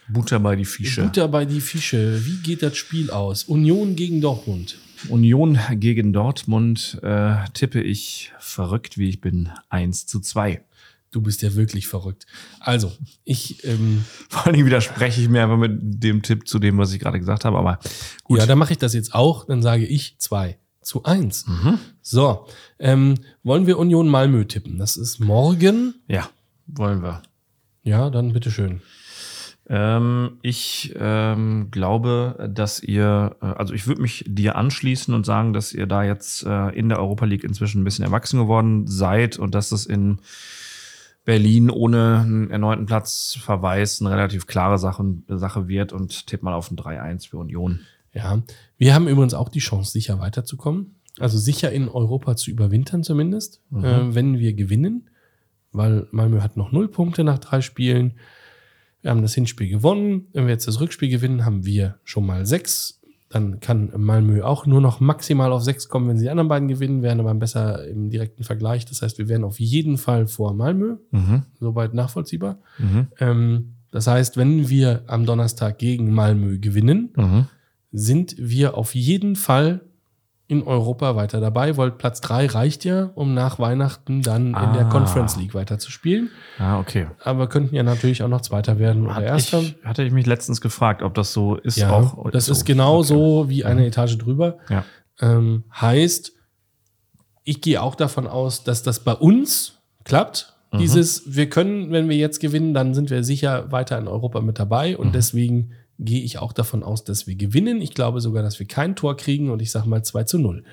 Butter 0.09 0.41
bei 0.41 0.57
die 0.57 0.65
Fische. 0.65 1.03
Butter 1.03 1.29
bei 1.29 1.45
die 1.45 1.61
Fische. 1.61 2.25
Wie 2.25 2.39
geht 2.39 2.63
das 2.63 2.77
Spiel 2.77 3.11
aus? 3.11 3.45
Union 3.45 3.97
gegen 3.97 4.23
Dortmund. 4.23 4.79
Union 5.09 5.59
gegen 5.73 6.15
Dortmund 6.15 6.99
äh, 7.03 7.37
tippe 7.53 7.83
ich 7.83 8.33
verrückt, 8.39 8.97
wie 8.97 9.09
ich 9.09 9.21
bin, 9.21 9.51
1 9.69 10.07
zu 10.07 10.21
2. 10.21 10.63
Du 11.11 11.21
bist 11.21 11.43
ja 11.43 11.55
wirklich 11.55 11.87
verrückt. 11.87 12.27
Also, 12.61 12.93
ich, 13.25 13.65
ähm, 13.65 14.05
Vor 14.29 14.47
allen 14.47 14.55
Dingen 14.55 14.67
widerspreche 14.67 15.21
ich 15.21 15.29
mir 15.29 15.43
einfach 15.43 15.59
mit 15.59 15.79
dem 15.81 16.23
Tipp 16.23 16.49
zu 16.49 16.59
dem, 16.59 16.79
was 16.79 16.93
ich 16.93 17.01
gerade 17.01 17.19
gesagt 17.19 17.45
habe. 17.45 17.59
Aber 17.59 17.79
gut. 18.25 18.39
ja, 18.39 18.47
dann 18.47 18.59
mache 18.59 18.73
ich 18.73 18.79
das 18.79 18.95
jetzt 18.95 19.15
auch. 19.15 19.47
Dann 19.47 19.63
sage 19.63 19.85
ich 19.85 20.17
2 20.19 20.59
zu 20.85 21.05
1. 21.05 21.47
Mhm. 21.47 21.79
So, 22.03 22.47
ähm, 22.79 23.15
wollen 23.43 23.67
wir 23.67 23.79
Union 23.79 24.09
Malmö 24.09 24.45
tippen? 24.45 24.79
Das 24.79 24.97
ist 24.97 25.19
morgen. 25.21 25.95
ja, 26.09 26.29
wollen 26.67 27.03
wir. 27.03 27.23
Ja, 27.83 28.11
dann 28.11 28.33
bitteschön. 28.33 28.81
Ähm, 29.67 30.39
ich 30.43 30.95
ähm, 30.99 31.69
glaube, 31.71 32.51
dass 32.53 32.83
ihr, 32.83 33.37
äh, 33.41 33.47
also 33.47 33.73
ich 33.73 33.87
würde 33.87 34.03
mich 34.03 34.25
dir 34.27 34.57
anschließen 34.57 35.15
und 35.15 35.25
sagen, 35.25 35.55
dass 35.55 35.73
ihr 35.73 35.87
da 35.87 36.05
jetzt 36.05 36.45
äh, 36.45 36.69
in 36.71 36.91
der 36.91 36.99
Europa 36.99 37.25
League 37.25 37.45
inzwischen 37.45 37.81
ein 37.81 37.85
bisschen 37.85 38.05
erwachsen 38.05 38.39
geworden 38.39 38.87
seid 38.87 39.39
und 39.39 39.55
dass 39.55 39.73
es 39.73 39.87
in 39.87 40.19
Berlin 41.25 41.71
ohne 41.71 42.21
einen 42.21 42.51
erneuten 42.51 42.85
Platzverweis 42.85 44.03
eine 44.03 44.11
relativ 44.11 44.47
klare 44.47 44.79
Sache, 44.79 45.03
Sache 45.29 45.69
wird 45.69 45.95
und 45.95 46.27
tipp 46.27 46.43
mal 46.43 46.53
auf 46.53 46.71
ein 46.71 46.77
3-1 46.77 47.31
für 47.31 47.39
Union. 47.39 47.81
Ja, 48.15 48.43
wir 48.79 48.95
haben 48.95 49.09
übrigens 49.09 49.35
auch 49.35 49.49
die 49.49 49.59
Chance, 49.59 49.91
sicher 49.93 50.19
weiterzukommen. 50.21 50.95
Also 51.19 51.39
sicher 51.39 51.71
in 51.71 51.89
Europa 51.89 52.37
zu 52.37 52.51
überwintern 52.51 53.03
zumindest, 53.05 53.61
äh, 53.73 54.15
wenn 54.15 54.39
wir 54.39 54.53
gewinnen. 54.55 55.11
Weil 55.73 56.07
Malmö 56.13 56.41
hat 56.41 56.57
noch 56.57 56.73
null 56.73 56.89
Punkte 56.89 57.25
nach 57.25 57.39
drei 57.39 57.61
Spielen. 57.61 58.15
Wir 59.03 59.11
haben 59.11 59.23
das 59.23 59.35
Hinspiel 59.35 59.69
gewonnen. 59.69 60.29
Wenn 60.33 60.47
wir 60.47 60.53
jetzt 60.53 60.67
das 60.69 60.81
Rückspiel 60.81 61.09
gewinnen, 61.09 61.45
haben 61.45 61.65
wir 61.67 61.99
schon 62.05 62.25
mal 62.27 62.47
sechs. 62.47 63.01
Dann 63.29 63.59
kann 63.59 63.93
Malmö 63.97 64.43
auch 64.43 64.65
nur 64.67 64.81
noch 64.81 65.01
maximal 65.01 65.51
auf 65.51 65.63
sechs 65.65 65.89
kommen, 65.89 66.09
wenn 66.09 66.17
sie 66.19 66.25
die 66.25 66.31
anderen 66.31 66.49
beiden 66.49 66.69
gewinnen, 66.69 67.03
wären 67.03 67.19
aber 67.19 67.35
besser 67.35 67.87
im 67.89 68.09
direkten 68.11 68.45
Vergleich. 68.45 68.85
Das 68.87 69.03
heißt, 69.03 69.19
wir 69.19 69.29
wären 69.29 69.43
auf 69.43 69.59
jeden 69.59 69.99
Fall 69.99 70.29
vor 70.29 70.55
Malmö. 70.55 70.99
Mhm. 71.11 71.43
Soweit 71.59 71.95
nachvollziehbar. 71.95 72.59
Mhm. 72.79 73.09
Ähm, 73.19 73.75
das 73.91 74.07
heißt, 74.07 74.37
wenn 74.37 74.69
wir 74.69 75.03
am 75.09 75.27
Donnerstag 75.27 75.79
gegen 75.79 76.13
Malmö 76.13 76.59
gewinnen, 76.59 77.13
Mhm. 77.17 77.47
Sind 77.97 78.35
wir 78.39 78.77
auf 78.77 78.95
jeden 78.95 79.37
Fall 79.37 79.81
in 80.47 80.63
Europa 80.63 81.17
weiter 81.17 81.41
dabei, 81.41 81.77
weil 81.79 81.91
Platz 81.93 82.21
3 82.21 82.47
reicht 82.47 82.85
ja, 82.85 83.05
um 83.15 83.33
nach 83.33 83.59
Weihnachten 83.59 84.21
dann 84.21 84.49
in 84.49 84.53
der 84.53 84.87
Ah. 84.87 84.91
Conference 84.91 85.37
League 85.37 85.55
weiter 85.55 85.79
zu 85.79 85.91
spielen. 85.91 86.29
Ah, 86.59 86.79
okay. 86.81 87.07
Aber 87.23 87.49
könnten 87.49 87.75
ja 87.75 87.83
natürlich 87.83 88.23
auch 88.23 88.29
noch 88.29 88.43
Zweiter 88.43 88.79
werden 88.79 89.05
oder 89.07 89.15
Hat 89.15 89.23
Erster. 89.25 89.61
ich, 89.61 89.77
hatte 89.85 90.03
ich 90.03 90.13
mich 90.13 90.27
letztens 90.27 90.61
gefragt, 90.61 91.03
ob 91.03 91.15
das 91.15 91.33
so 91.33 91.57
ist 91.57 91.77
ja, 91.79 91.91
auch. 91.93 92.31
das 92.31 92.47
so. 92.47 92.53
ist 92.53 92.65
genau 92.67 92.99
Okay. 92.99 93.07
so 93.09 93.49
wie 93.49 93.65
eine 93.65 93.87
Etage 93.87 94.19
drüber. 94.19 94.59
Ja. 94.69 94.85
Ähm, 95.21 95.65
heißt, 95.81 96.33
ich 97.45 97.61
gehe 97.63 97.81
auch 97.81 97.95
davon 97.95 98.27
aus, 98.27 98.65
dass 98.65 98.83
das 98.83 99.01
bei 99.01 99.13
uns 99.15 99.79
klappt. 100.05 100.53
Mhm. 100.73 100.79
Dieses, 100.79 101.23
wir 101.35 101.49
können, 101.49 101.91
wenn 101.91 102.09
wir 102.11 102.17
jetzt 102.17 102.41
gewinnen, 102.41 102.75
dann 102.75 102.93
sind 102.95 103.09
wir 103.09 103.25
sicher 103.25 103.73
weiter 103.73 103.97
in 103.99 104.09
Europa 104.09 104.41
mit 104.41 104.59
dabei. 104.59 104.97
Und 104.99 105.09
Mhm. 105.09 105.13
deswegen 105.13 105.71
gehe 105.99 106.23
ich 106.23 106.39
auch 106.39 106.53
davon 106.53 106.83
aus, 106.83 107.05
dass 107.05 107.27
wir 107.27 107.37
gewinnen. 107.37 107.81
Ich 107.81 107.95
glaube 107.95 108.21
sogar, 108.21 108.43
dass 108.43 108.59
wir 108.59 108.67
kein 108.67 108.97
Tor 108.97 109.17
kriegen 109.17 109.51
und 109.51 109.63
ich 109.63 109.71
sage 109.71 109.89
mal 109.89 110.03
2 110.03 110.25
zu 110.25 110.39
0. 110.39 110.65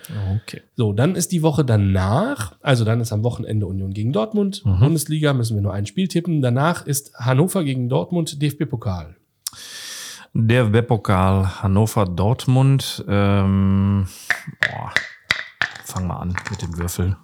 Okay. 0.44 0.62
So, 0.76 0.94
dann 0.94 1.16
ist 1.16 1.32
die 1.32 1.42
Woche 1.44 1.64
danach, 1.64 2.56
also 2.62 2.86
dann 2.86 3.02
ist 3.02 3.12
am 3.12 3.24
Wochenende 3.24 3.68
Union 3.68 3.94
gegen 3.94 4.14
Dortmund, 4.14 4.66
Mhm. 4.66 4.80
Bundesliga, 4.80 5.34
müssen 5.34 5.56
wir 5.56 5.62
nur 5.62 5.74
ein 5.74 5.86
Spiel 5.86 6.08
tippen. 6.08 6.42
Danach 6.42 6.86
ist 6.86 7.14
Hannover 7.16 7.64
gegen 7.64 7.88
Dortmund, 7.90 8.42
DFB-Pokal. 8.42 9.16
Der 10.34 10.72
Webpokal 10.72 11.62
Hannover 11.62 12.06
Dortmund. 12.06 13.04
Ähm, 13.08 14.08
boah. 14.62 14.92
Fang 15.84 16.08
mal 16.08 16.18
an 16.20 16.36
mit 16.50 16.62
dem 16.62 16.78
Würfel. 16.78 17.18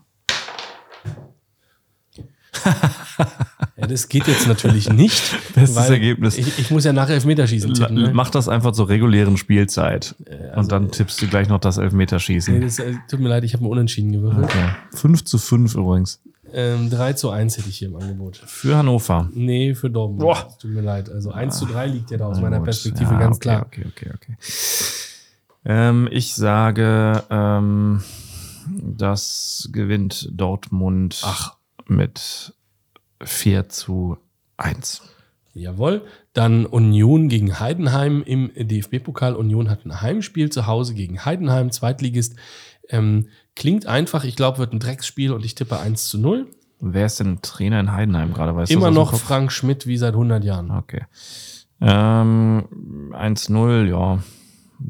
Ja, 3.80 3.86
das 3.86 4.10
geht 4.10 4.28
jetzt 4.28 4.48
natürlich 4.48 4.90
nicht. 4.90 5.36
Bestes 5.56 5.90
Ergebnis. 5.90 6.38
Ich, 6.38 6.58
ich 6.58 6.72
muss 6.72 6.84
ja 6.84 6.94
nach 6.94 7.10
Elfmeterschießen 7.10 7.74
tippen. 7.74 7.96
Ne? 7.96 8.12
Mach 8.14 8.32
das 8.32 8.50
einfach 8.50 8.72
zur 8.72 8.90
regulären 8.90 9.38
Spielzeit. 9.38 10.16
also, 10.50 10.60
und 10.60 10.72
dann 10.72 10.92
tippst 10.92 11.22
du 11.22 11.28
gleich 11.28 11.48
noch 11.48 11.60
das 11.60 11.78
Nee, 11.78 11.84
Elfmeterschießen. 11.84 12.60
das, 12.62 12.80
äh, 12.80 12.94
tut 13.08 13.20
mir 13.20 13.30
leid, 13.30 13.44
ich 13.44 13.54
habe 13.54 13.64
mal 13.64 13.70
unentschieden 13.70 14.12
gewürfelt. 14.12 14.46
Okay. 14.46 14.70
5 14.96 15.24
zu 15.26 15.38
5 15.38 15.76
übrigens. 15.76 16.20
Ähm, 16.54 16.90
3 16.90 17.14
zu 17.14 17.30
1 17.30 17.58
hätte 17.58 17.70
ich 17.70 17.78
hier 17.78 17.90
im 17.90 17.98
Angebot. 17.98 18.38
Für 18.46 18.78
Hannover. 18.78 19.30
Nee, 19.34 19.76
für 19.76 19.90
Dortmund. 19.90 20.22
Boah. 20.22 20.58
Tut 20.60 20.72
mir 20.72 20.82
leid. 20.82 21.10
Also 21.12 21.32
1 21.32 21.58
zu 21.58 21.66
3 21.66 21.88
liegt 21.88 22.10
ja 22.10 22.18
da 22.18 22.26
aus 22.28 22.40
meiner. 22.40 22.60
Perspektive 22.62 23.14
Ja, 23.14 23.20
ganz 23.20 23.36
okay, 23.38 23.44
klar. 23.44 23.66
Okay, 23.68 23.86
okay, 23.88 24.12
okay. 24.16 24.38
Ähm, 25.66 26.08
ich 26.12 26.34
sage, 26.34 27.24
ähm, 27.30 28.02
das 28.82 29.70
gewinnt 29.72 30.30
Dortmund 30.32 31.22
Ach. 31.26 31.57
Mit 31.90 32.54
4 33.24 33.70
zu 33.70 34.18
1. 34.58 35.02
Jawohl. 35.54 36.04
Dann 36.34 36.66
Union 36.66 37.30
gegen 37.30 37.60
Heidenheim 37.60 38.22
im 38.24 38.52
DFB-Pokal. 38.56 39.36
Union 39.36 39.70
hat 39.70 39.86
ein 39.86 40.02
Heimspiel 40.02 40.52
zu 40.52 40.68
Hause 40.68 40.94
gegen 40.94 41.26
Heidenheim, 41.26 41.72
Zweitligist. 41.72 42.36
Ähm, 42.90 43.30
klingt 43.56 43.88
einfach. 43.88 44.24
Ich 44.24 44.36
glaube, 44.36 44.60
wird 44.60 44.74
ein 44.74 44.80
Drecksspiel 44.80 45.32
und 45.32 45.44
ich 45.44 45.56
tippe 45.56 45.80
1 45.80 46.10
zu 46.10 46.20
0. 46.20 46.48
Wer 46.80 47.08
ist 47.08 47.20
denn 47.20 47.42
Trainer 47.42 47.80
in 47.80 47.92
Heidenheim 47.92 48.34
gerade? 48.34 48.56
Weißt 48.56 48.72
Immer 48.72 48.92
noch? 48.92 49.16
Frank 49.16 49.52
Schmidt 49.52 49.88
wie 49.88 49.98
seit 49.98 50.14
100 50.14 50.44
Jahren. 50.44 50.70
Okay. 50.70 51.06
Ähm, 51.82 53.12
1-0, 53.14 53.86
ja, 53.90 54.20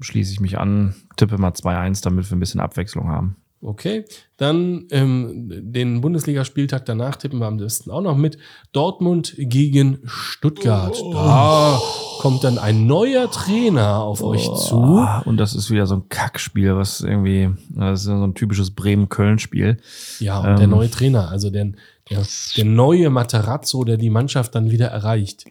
schließe 0.02 0.34
ich 0.34 0.40
mich 0.40 0.58
an. 0.58 0.96
Tippe 1.16 1.38
mal 1.38 1.52
2-1, 1.52 2.04
damit 2.04 2.30
wir 2.30 2.36
ein 2.36 2.40
bisschen 2.40 2.60
Abwechslung 2.60 3.08
haben. 3.08 3.38
Okay, 3.60 4.06
dann 4.38 4.86
ähm, 4.92 5.50
den 5.50 6.00
Bundesligaspieltag 6.02 6.86
danach 6.86 7.16
tippen 7.16 7.40
wir 7.40 7.48
am 7.48 7.58
besten 7.58 7.90
auch 7.90 8.02
noch 8.02 8.16
mit. 8.16 8.38
Dortmund 8.72 9.34
gegen 9.36 9.98
Stuttgart. 10.06 10.96
Da 11.12 11.80
kommt 12.20 12.44
dann 12.44 12.60
ein 12.60 12.86
neuer 12.86 13.32
Trainer 13.32 13.98
auf 14.00 14.22
euch 14.22 14.44
zu. 14.44 15.04
Und 15.26 15.38
das 15.38 15.56
ist 15.56 15.72
wieder 15.72 15.88
so 15.88 15.96
ein 15.96 16.08
Kackspiel, 16.10 16.76
was 16.76 17.02
irgendwie, 17.02 17.50
das 17.70 18.02
ist 18.02 18.06
so 18.06 18.24
ein 18.24 18.36
typisches 18.36 18.72
Bremen-Köln-Spiel. 18.72 19.78
Ja, 20.20 20.38
und 20.40 20.60
der 20.60 20.66
Ähm. 20.66 20.70
neue 20.70 20.92
Trainer, 20.92 21.30
also 21.30 21.50
der, 21.50 21.72
der, 22.12 22.22
der 22.58 22.66
neue 22.66 23.10
Materazzo, 23.10 23.84
der 23.86 23.98
die 23.98 24.12
Mannschaft 24.12 24.54
dann 24.54 24.70
wieder 24.70 24.88
erreicht. 24.90 25.46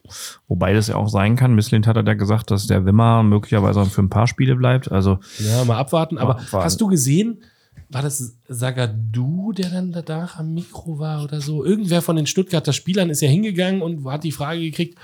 Wobei 0.46 0.72
das 0.74 0.86
ja 0.86 0.94
auch 0.94 1.08
sein 1.08 1.34
kann. 1.34 1.56
Misslint 1.56 1.88
hat 1.88 1.96
er 1.96 2.04
ja 2.06 2.14
gesagt, 2.14 2.52
dass 2.52 2.68
der 2.68 2.84
Wimmer 2.86 3.24
möglicherweise 3.24 3.84
für 3.86 4.02
ein 4.02 4.10
paar 4.10 4.28
Spiele 4.28 4.54
bleibt. 4.54 4.92
Also, 4.92 5.18
Ja, 5.40 5.64
mal 5.64 5.76
abwarten. 5.76 6.18
Aber 6.18 6.34
Mal 6.34 6.40
abwarten. 6.42 6.64
hast 6.64 6.80
du 6.80 6.86
gesehen, 6.86 7.42
war 7.88 8.02
das 8.02 8.36
Sagadu, 8.48 9.52
der 9.52 9.70
dann 9.70 9.92
danach 9.92 10.38
am 10.38 10.54
Mikro 10.54 10.98
war 10.98 11.22
oder 11.24 11.40
so? 11.40 11.64
Irgendwer 11.64 12.02
von 12.02 12.16
den 12.16 12.26
Stuttgarter 12.26 12.72
Spielern 12.72 13.10
ist 13.10 13.22
ja 13.22 13.28
hingegangen 13.28 13.82
und 13.82 14.04
hat 14.06 14.24
die 14.24 14.32
Frage 14.32 14.60
gekriegt, 14.60 14.98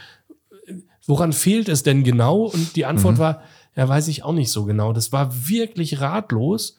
woran 1.07 1.33
fehlt 1.33 1.69
es 1.69 1.83
denn 1.83 2.05
genau? 2.05 2.45
Und 2.47 2.77
die 2.77 2.85
Antwort 2.85 3.19
war, 3.19 3.43
ja, 3.77 3.89
weiß 3.89 4.09
ich 4.09 4.25
auch 4.25 4.33
nicht 4.35 4.51
so 4.51 4.65
genau. 4.65 4.93
Das 4.93 5.13
war 5.13 5.49
wirklich 5.49 6.01
ratlos. 6.01 6.77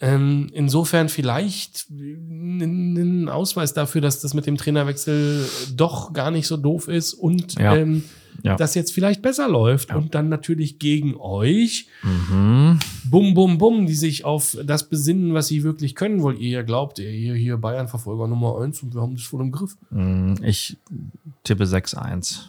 Ähm, 0.00 0.48
insofern 0.52 1.08
vielleicht 1.08 1.86
ein 1.90 3.28
Ausweis 3.28 3.72
dafür, 3.72 4.00
dass 4.00 4.20
das 4.20 4.34
mit 4.34 4.46
dem 4.46 4.56
Trainerwechsel 4.56 5.44
doch 5.76 6.12
gar 6.12 6.32
nicht 6.32 6.48
so 6.48 6.56
doof 6.56 6.88
ist 6.88 7.14
und 7.14 7.58
Ja. 7.58 7.76
ähm, 7.76 8.02
Ja. 8.42 8.56
das 8.56 8.74
jetzt 8.74 8.92
vielleicht 8.92 9.22
besser 9.22 9.48
läuft. 9.48 9.94
Und 9.94 10.14
dann 10.14 10.28
natürlich 10.28 10.78
gegen 10.78 11.16
euch 11.16 11.86
mhm. 12.02 12.78
bum, 13.04 13.34
bum, 13.34 13.58
bum, 13.58 13.86
die 13.86 13.94
sich 13.94 14.24
auf 14.24 14.56
das 14.64 14.88
besinnen, 14.88 15.34
was 15.34 15.48
sie 15.48 15.62
wirklich 15.62 15.94
können, 15.94 16.22
weil 16.22 16.36
ihr 16.38 16.50
ja 16.50 16.62
glaubt, 16.62 16.98
ihr 16.98 17.10
hier, 17.10 17.34
hier 17.34 17.56
Bayern-Verfolger 17.56 18.26
Nummer 18.26 18.60
eins 18.60 18.82
und 18.82 18.94
wir 18.94 19.00
haben 19.00 19.14
das 19.14 19.24
voll 19.24 19.42
im 19.42 19.52
Griff. 19.52 19.76
Mm, 19.90 20.34
ich 20.42 20.76
tippe 21.44 21.64
6-1. 21.64 22.48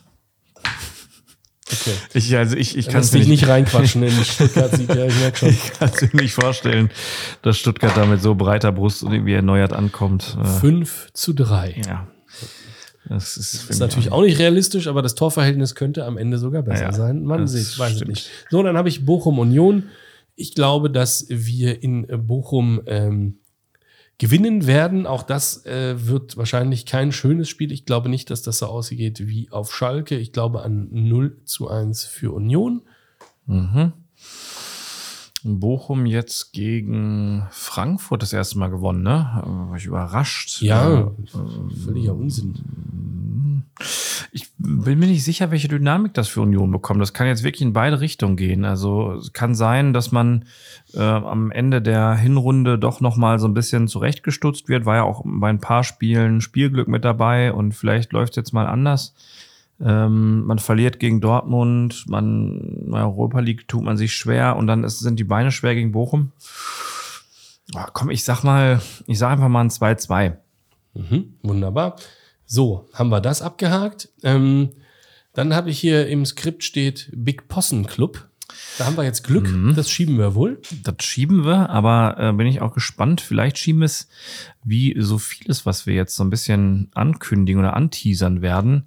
Okay. 1.72 1.94
Ich, 2.14 2.36
also 2.36 2.56
ich, 2.56 2.78
ich 2.78 2.88
kann 2.88 3.02
es 3.02 3.14
nicht, 3.14 3.28
nicht 3.28 3.48
reinquatschen 3.48 4.04
in 4.04 4.12
Stuttgart-Sieg, 4.12 4.90
ja, 4.90 5.06
ich 5.06 5.20
merke 5.20 5.38
schon. 5.38 5.50
ich 5.50 5.74
kann's 5.80 6.02
mir 6.02 6.22
nicht 6.22 6.34
vorstellen, 6.34 6.90
dass 7.42 7.58
Stuttgart 7.58 7.96
da 7.96 8.06
mit 8.06 8.22
so 8.22 8.36
breiter 8.36 8.72
Brust 8.72 9.04
und 9.04 9.14
irgendwie 9.14 9.34
erneuert 9.34 9.74
ankommt. 9.74 10.38
Äh, 10.42 10.46
5 10.46 11.10
zu 11.14 11.34
3. 11.34 11.82
ja. 11.88 12.08
Das 13.10 13.38
ist, 13.38 13.70
Ist 13.70 13.80
natürlich 13.80 14.12
auch 14.12 14.22
nicht 14.22 14.40
realistisch, 14.40 14.88
aber 14.88 15.02
das 15.02 15.16
Torverhältnis 15.16 15.76
könnte 15.76 16.06
am 16.06 16.18
Ende 16.18 16.38
sogar 16.38 16.62
besser 16.64 16.86
Ja, 16.86 16.94
sein. 16.94 17.24
Man 17.24 17.42
das 17.42 17.52
sieht, 17.52 17.78
weiß 17.78 17.96
es 18.02 18.08
nicht. 18.08 18.30
So, 18.50 18.64
dann 18.64 18.78
habe 18.78 18.90
ich 18.90 19.06
Bochum 19.06 19.40
Union. 19.40 19.90
Ich 20.36 20.56
glaube, 20.56 20.90
dass 20.90 21.26
wir 21.30 21.84
in 21.84 22.10
äh, 22.10 22.18
Bochum 22.18 22.82
ähm, 22.86 23.40
gewinnen 24.18 24.68
werden. 24.68 25.06
Auch 25.06 25.24
das 25.24 25.66
äh, 25.66 26.08
wird 26.08 26.38
wahrscheinlich 26.38 26.86
kein 26.86 27.12
schönes 27.12 27.50
Spiel. 27.50 27.72
Ich 27.72 27.86
glaube 27.86 28.10
nicht, 28.10 28.30
dass 28.30 28.42
das 28.42 28.60
so 28.60 28.68
ausgeht 28.68 29.28
wie 29.28 29.50
auf 29.52 29.76
Schalke. 29.76 30.16
Ich 30.16 30.32
glaube 30.32 30.64
an 30.64 30.88
0 30.92 31.42
zu 31.46 31.68
1 31.68 32.06
für 32.06 32.32
Union. 32.32 32.84
Mhm. 33.46 33.94
Bochum 35.44 36.06
jetzt 36.06 36.54
gegen 36.54 37.44
Frankfurt 37.52 38.22
das 38.22 38.34
erste 38.34 38.58
Mal 38.60 38.70
gewonnen, 38.70 39.04
ne? 39.04 39.42
Äh, 39.44 39.70
War 39.70 39.76
ich 39.78 39.86
überrascht. 39.86 40.62
Ja, 40.62 41.00
Äh, 41.02 41.76
völliger 41.86 42.16
Unsinn. 42.16 42.54
Ich 44.32 44.52
bin 44.58 45.00
mir 45.00 45.08
nicht 45.08 45.24
sicher, 45.24 45.52
welche 45.52 45.68
Dynamik 45.68 46.14
das 46.14 46.28
für 46.28 46.42
Union 46.42 46.72
bekommt. 46.72 47.02
Das 47.02 47.14
kann 47.14 47.28
jetzt 47.28 47.44
wirklich 47.44 47.62
in 47.62 47.74
beide 47.74 48.00
Richtungen 48.00 48.36
gehen. 48.36 48.66
Also 48.66 49.14
es 49.14 49.34
kann 49.34 49.56
sein, 49.56 49.94
dass 49.94 50.12
man 50.12 50.46
äh, 50.94 51.02
am 51.02 51.52
Ende 51.52 51.82
der 51.82 52.16
Hinrunde 52.16 52.80
doch 52.80 53.02
noch 53.02 53.18
mal 53.18 53.40
so 53.40 53.48
ein 53.48 53.54
bisschen 53.54 53.88
zurechtgestutzt 53.88 54.70
wird. 54.70 54.86
War 54.86 54.96
ja 54.98 55.04
auch 55.04 55.24
bei 55.26 55.50
ein 55.50 55.60
paar 55.60 55.84
Spielen 55.84 56.42
Spielglück 56.42 56.88
mit 56.88 57.04
dabei 57.04 57.52
und 57.54 57.74
vielleicht 57.74 58.12
läuft 58.14 58.34
es 58.34 58.38
jetzt 58.38 58.54
mal 58.54 58.68
anders. 58.68 59.14
Ähm, 59.84 60.46
man 60.46 60.60
verliert 60.60 61.00
gegen 61.00 61.20
Dortmund, 61.20 62.06
man 62.08 62.84
in 62.86 62.92
der 62.92 63.02
Europa 63.02 63.40
League 63.40 63.68
tut 63.68 63.84
man 63.84 63.98
sich 63.98 64.14
schwer 64.14 64.56
und 64.56 64.68
dann 64.68 64.84
ist, 64.84 65.00
sind 65.00 65.20
die 65.20 65.26
Beine 65.26 65.52
schwer 65.52 65.76
gegen 65.76 65.92
Bochum. 65.92 66.32
Ah, 67.74 67.90
komm, 67.92 68.10
ich 68.10 68.24
sag 68.24 68.44
mal, 68.44 68.82
ich 69.08 69.18
sag 69.18 69.32
einfach 69.32 69.50
mal 69.50 69.62
ein 69.62 69.70
2-2. 69.70 70.38
Mhm, 70.94 71.34
wunderbar. 71.42 71.98
So, 72.46 72.88
haben 72.94 73.10
wir 73.10 73.22
das 73.22 73.42
abgehakt. 73.42 74.10
Ähm, 74.22 74.70
dann 75.34 75.54
habe 75.54 75.70
ich 75.70 75.80
hier 75.80 76.08
im 76.08 76.26
Skript 76.26 76.64
steht 76.64 77.10
Big 77.14 77.48
Possen 77.48 77.86
Club. 77.88 78.30
Da 78.78 78.86
haben 78.86 78.98
wir 78.98 79.04
jetzt 79.04 79.24
Glück. 79.24 79.52
Das 79.76 79.90
schieben 79.90 80.18
wir 80.18 80.36
wohl. 80.36 80.62
Das 80.84 80.96
schieben 81.00 81.46
wir, 81.46 81.70
aber 81.70 82.18
äh, 82.20 82.34
bin 82.34 82.48
ich 82.48 82.62
auch 82.62 82.74
gespannt. 82.74 83.22
Vielleicht 83.22 83.58
schieben 83.58 83.82
wir 83.82 83.86
es 83.86 84.08
wie 84.64 84.96
so 85.00 85.18
vieles, 85.18 85.66
was 85.66 85.86
wir 85.86 85.96
jetzt 85.96 86.16
so 86.16 86.24
ein 86.24 86.30
bisschen 86.30 86.90
ankündigen 86.94 87.60
oder 87.60 87.76
anteasern 87.76 88.42
werden, 88.42 88.86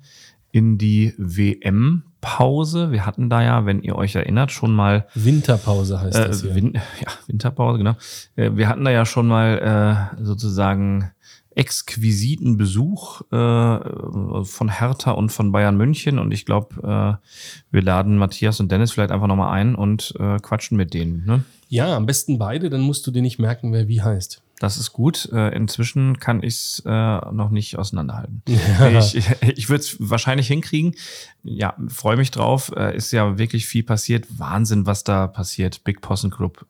in 0.57 0.79
die 0.79 1.13
WM-Pause. 1.19 2.91
Wir 2.91 3.05
hatten 3.05 3.29
da 3.29 3.43
ja, 3.43 3.67
wenn 3.67 3.83
ihr 3.83 3.95
euch 3.95 4.15
erinnert, 4.15 4.51
schon 4.51 4.73
mal 4.73 5.07
Winterpause 5.15 6.01
heißt 6.01 6.17
das 6.17 6.43
äh, 6.43 6.47
hier. 6.47 6.55
Win 6.55 6.73
ja, 6.75 7.13
Winterpause, 7.27 7.77
genau. 7.77 7.95
Äh, 8.37 8.57
wir 8.57 8.67
hatten 8.67 8.83
da 8.83 8.91
ja 8.91 9.05
schon 9.05 9.27
mal 9.27 10.17
äh, 10.19 10.25
sozusagen 10.25 11.11
exquisiten 11.55 12.57
Besuch 12.57 13.21
äh, 13.33 14.45
von 14.45 14.69
Hertha 14.71 15.11
und 15.11 15.31
von 15.31 15.53
Bayern 15.53 15.77
München 15.77 16.19
und 16.19 16.33
ich 16.33 16.47
glaube, 16.47 17.21
äh, 17.21 17.27
wir 17.71 17.83
laden 17.83 18.17
Matthias 18.17 18.59
und 18.59 18.73
Dennis 18.73 18.93
vielleicht 18.93 19.11
einfach 19.11 19.27
nochmal 19.27 19.53
ein 19.53 19.75
und 19.75 20.15
äh, 20.19 20.39
quatschen 20.39 20.79
mit 20.79 20.95
denen. 20.95 21.27
Ne? 21.27 21.45
Ja, 21.69 21.95
am 21.95 22.07
besten 22.07 22.39
beide, 22.39 22.71
dann 22.71 22.81
musst 22.81 23.07
du 23.07 23.11
dir 23.11 23.21
nicht 23.21 23.39
merken, 23.39 23.75
wer 23.75 23.89
wie 23.89 24.01
heißt. 24.01 24.41
Das 24.59 24.79
ist 24.79 24.93
gut. 24.93 25.29
Äh, 25.33 25.55
inzwischen 25.55 26.19
kann 26.19 26.43
ich 26.43 26.55
es 26.55 26.83
äh, 26.87 26.91
noch 26.91 27.51
nicht 27.51 27.79
auseinanderhalten. 27.79 28.43
Ja. 28.47 28.99
Ich, 28.99 29.15
ich 29.43 29.69
würde 29.69 29.81
es 29.83 29.97
wahrscheinlich 29.99 30.47
hinkriegen. 30.47 30.95
Ja, 31.43 31.77
freue 31.89 32.17
mich 32.17 32.31
drauf. 32.31 32.73
Äh, 32.75 32.97
ist 32.97 33.13
ja 33.13 33.39
wirklich 33.39 33.67
viel 33.67 33.83
passiert. 33.83 34.27
Wahnsinn, 34.39 34.87
was 34.87 35.05
da 35.05 35.27
passiert. 35.27 35.85
Big 35.85 36.01
Possen 36.01 36.31
Club. 36.31 36.67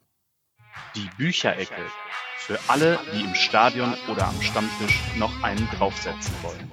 Die 0.95 1.09
Bücherecke. 1.17 1.75
Für 2.39 2.59
alle, 2.69 2.99
die 3.13 3.23
im 3.23 3.35
Stadion 3.35 3.95
oder 4.11 4.29
am 4.29 4.41
Stammtisch 4.41 5.01
noch 5.19 5.43
einen 5.43 5.67
draufsetzen 5.77 6.33
wollen. 6.43 6.71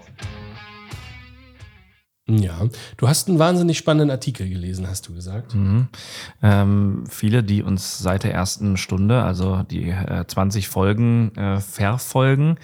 Ja, 2.25 2.69
du 2.95 3.09
hast 3.09 3.27
einen 3.27 3.37
wahnsinnig 3.37 3.77
spannenden 3.77 4.09
Artikel 4.09 4.47
gelesen, 4.47 4.87
hast 4.87 5.09
du 5.09 5.13
gesagt. 5.13 5.55
Mhm. 5.55 5.89
Ähm, 6.41 7.03
viele, 7.09 7.43
die 7.43 7.63
uns 7.63 7.99
seit 7.99 8.23
der 8.23 8.33
ersten 8.33 8.77
Stunde, 8.77 9.23
also 9.23 9.63
die 9.63 9.89
äh, 9.89 10.25
20 10.25 10.69
Folgen 10.69 11.35
äh, 11.35 11.59
verfolgen, 11.59 12.57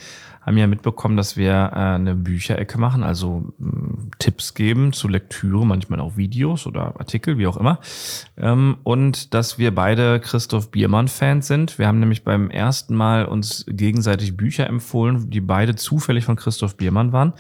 haben 0.50 0.58
ja 0.58 0.68
mitbekommen, 0.68 1.16
dass 1.16 1.38
wir 1.38 1.52
äh, 1.52 1.76
eine 1.76 2.16
Bücherecke 2.16 2.80
machen, 2.80 3.04
also 3.04 3.54
mh, 3.60 4.10
Tipps 4.18 4.56
geben 4.56 4.94
zu 4.94 5.08
Lektüre, 5.08 5.66
manchmal 5.66 6.00
auch 6.00 6.18
Videos 6.18 6.66
oder 6.66 7.00
Artikel, 7.00 7.38
wie 7.38 7.46
auch 7.46 7.56
immer. 7.56 7.80
Ähm, 8.36 8.78
und 8.84 9.36
dass 9.36 9.60
wir 9.60 9.74
beide 9.74 10.20
Christoph 10.20 10.72
Biermann-Fans 10.72 11.46
sind. 11.46 11.78
Wir 11.78 11.88
haben 11.88 12.00
nämlich 12.00 12.24
beim 12.24 12.50
ersten 12.50 12.96
Mal 12.96 13.26
uns 13.26 13.64
gegenseitig 13.68 14.36
Bücher 14.36 14.66
empfohlen, 14.66 15.30
die 15.30 15.40
beide 15.40 15.76
zufällig 15.76 16.26
von 16.26 16.36
Christoph 16.36 16.78
Biermann 16.78 17.12
waren. 17.12 17.34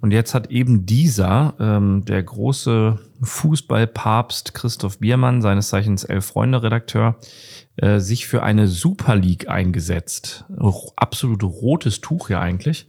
Und 0.00 0.12
jetzt 0.12 0.34
hat 0.34 0.50
eben 0.50 0.86
dieser, 0.86 1.54
ähm, 1.60 2.06
der 2.06 2.22
große 2.22 2.98
Fußballpapst 3.20 4.54
Christoph 4.54 4.98
Biermann, 4.98 5.42
seines 5.42 5.68
Zeichens 5.68 6.04
Elf-Freunde-Redakteur, 6.04 7.16
äh, 7.76 8.00
sich 8.00 8.26
für 8.26 8.42
eine 8.42 8.68
Super 8.68 9.16
League 9.16 9.48
eingesetzt. 9.48 10.44
Absolut 10.96 11.42
rotes 11.42 12.00
Tuch 12.00 12.30
ja 12.30 12.40
eigentlich. 12.40 12.88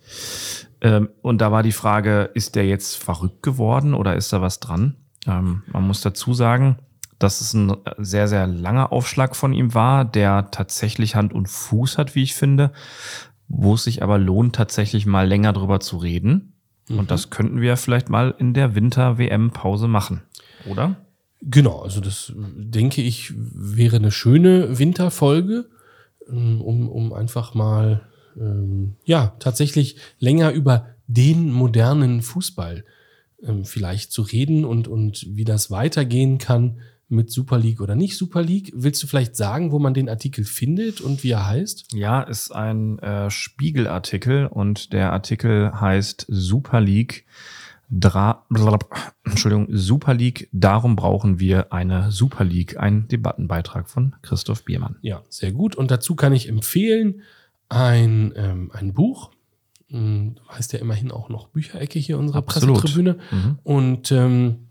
Ähm, 0.82 1.10
und 1.22 1.40
da 1.42 1.52
war 1.52 1.64
die 1.64 1.72
Frage, 1.72 2.30
ist 2.34 2.56
der 2.56 2.66
jetzt 2.68 2.96
verrückt 2.96 3.44
geworden 3.44 3.94
oder 3.94 4.16
ist 4.16 4.32
da 4.32 4.42
was 4.42 4.60
dran? 4.60 4.96
Ähm, 5.26 5.64
man 5.68 5.86
muss 5.86 6.02
dazu 6.02 6.34
sagen, 6.34 6.78
dass 7.20 7.42
es 7.42 7.54
ein 7.54 7.76
sehr, 7.98 8.28
sehr 8.28 8.48
langer 8.48 8.92
Aufschlag 8.92 9.36
von 9.36 9.54
ihm 9.54 9.74
war, 9.74 10.06
der 10.06 10.52
tatsächlich 10.52 11.16
Hand 11.16 11.34
und 11.34 11.50
Fuß 11.50 11.98
hat, 11.98 12.16
wie 12.16 12.24
ich 12.24 12.36
finde, 12.36 12.72
wo 13.48 13.74
es 13.74 13.86
sich 13.86 14.04
aber 14.04 14.18
lohnt, 14.18 14.56
tatsächlich 14.56 15.06
mal 15.06 15.28
länger 15.28 15.54
drüber 15.54 15.80
zu 15.80 15.98
reden. 15.98 16.54
Und 16.90 17.12
das 17.12 17.30
könnten 17.30 17.60
wir 17.60 17.76
vielleicht 17.76 18.10
mal 18.10 18.34
in 18.38 18.54
der 18.54 18.76
Winter-WM-Pause 18.76 19.88
machen, 19.88 20.22
oder? 20.66 20.96
Genau, 21.42 21.82
also 21.82 22.02
das 22.02 22.34
denke 22.36 23.02
ich 23.02 23.34
wäre 23.36 23.98
eine 23.98 24.12
schöne 24.12 24.80
Winterfolge, 24.80 25.70
ähm, 26.30 26.62
um, 26.62 26.90
um 26.90 27.14
einfach 27.14 27.54
mal 27.54 28.08
ähm, 28.40 28.96
ja 29.06 29.36
tatsächlich 29.40 29.98
länger 30.20 30.52
über 30.52 30.88
den 31.08 31.52
modernen 31.52 32.22
Fußball 32.22 32.84
ähm, 33.44 33.66
vielleicht 33.66 34.12
zu 34.12 34.24
reden 34.24 34.66
und, 34.66 34.88
und 34.88 35.26
wie 35.30 35.46
das 35.46 35.72
weitergehen 35.72 36.38
kann 36.38 36.80
mit 37.10 37.32
Super 37.32 37.58
League 37.58 37.80
oder 37.80 37.96
nicht 37.96 38.18
Super 38.18 38.42
League. 38.42 38.74
Willst 38.76 39.02
du 39.02 39.08
vielleicht 39.08 39.36
sagen, 39.36 39.72
wo 39.72 39.80
man 39.80 39.94
den 39.94 40.10
Artikel 40.10 40.44
findet 40.44 41.00
und 41.00 41.24
wie 41.24 41.32
er 41.32 41.48
heißt? 41.48 41.94
Ja, 41.94 42.22
ist 42.22 42.52
ein 42.52 43.00
äh, 43.00 43.30
Spiegelartikel 43.30 44.48
und 44.48 44.92
der 44.92 45.14
Artikel 45.14 45.72
heißt 45.80 46.26
Super 46.28 46.82
League 46.82 47.26
Dra 47.90 48.46
Entschuldigung, 49.24 49.68
Super 49.70 50.14
League. 50.14 50.50
Darum 50.52 50.96
brauchen 50.96 51.40
wir 51.40 51.72
eine 51.72 52.12
Super 52.12 52.44
League. 52.44 52.78
Ein 52.78 53.08
Debattenbeitrag 53.08 53.90
von 53.90 54.16
Christoph 54.22 54.66
Biermann. 54.66 54.98
Ja, 55.02 55.24
sehr 55.30 55.52
gut. 55.52 55.76
Und 55.76 55.90
dazu 55.92 56.16
kann 56.16 56.34
ich 56.34 56.50
empfehlen 56.50 57.22
ein, 57.70 58.34
ähm, 58.36 58.72
ein 58.74 58.94
Buch. 58.94 59.32
Hm, 59.90 60.36
Du 60.36 60.56
weißt 60.56 60.74
ja 60.74 60.80
immerhin 60.80 61.12
auch 61.12 61.30
noch 61.30 61.48
Bücherecke 61.48 62.00
hier 62.00 62.18
unserer 62.18 62.40
Absolut. 62.40 62.82
Pressetribüne. 62.82 63.20
Mhm. 63.32 63.60
Und 63.64 64.12
ähm, 64.12 64.68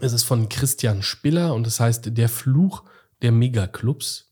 es 0.00 0.12
ist 0.12 0.24
von 0.24 0.48
Christian 0.48 1.02
Spiller 1.02 1.54
und 1.54 1.66
es 1.66 1.78
heißt 1.78 2.16
Der 2.16 2.28
Fluch 2.28 2.82
der 3.20 3.30
Megaclubs, 3.30 4.31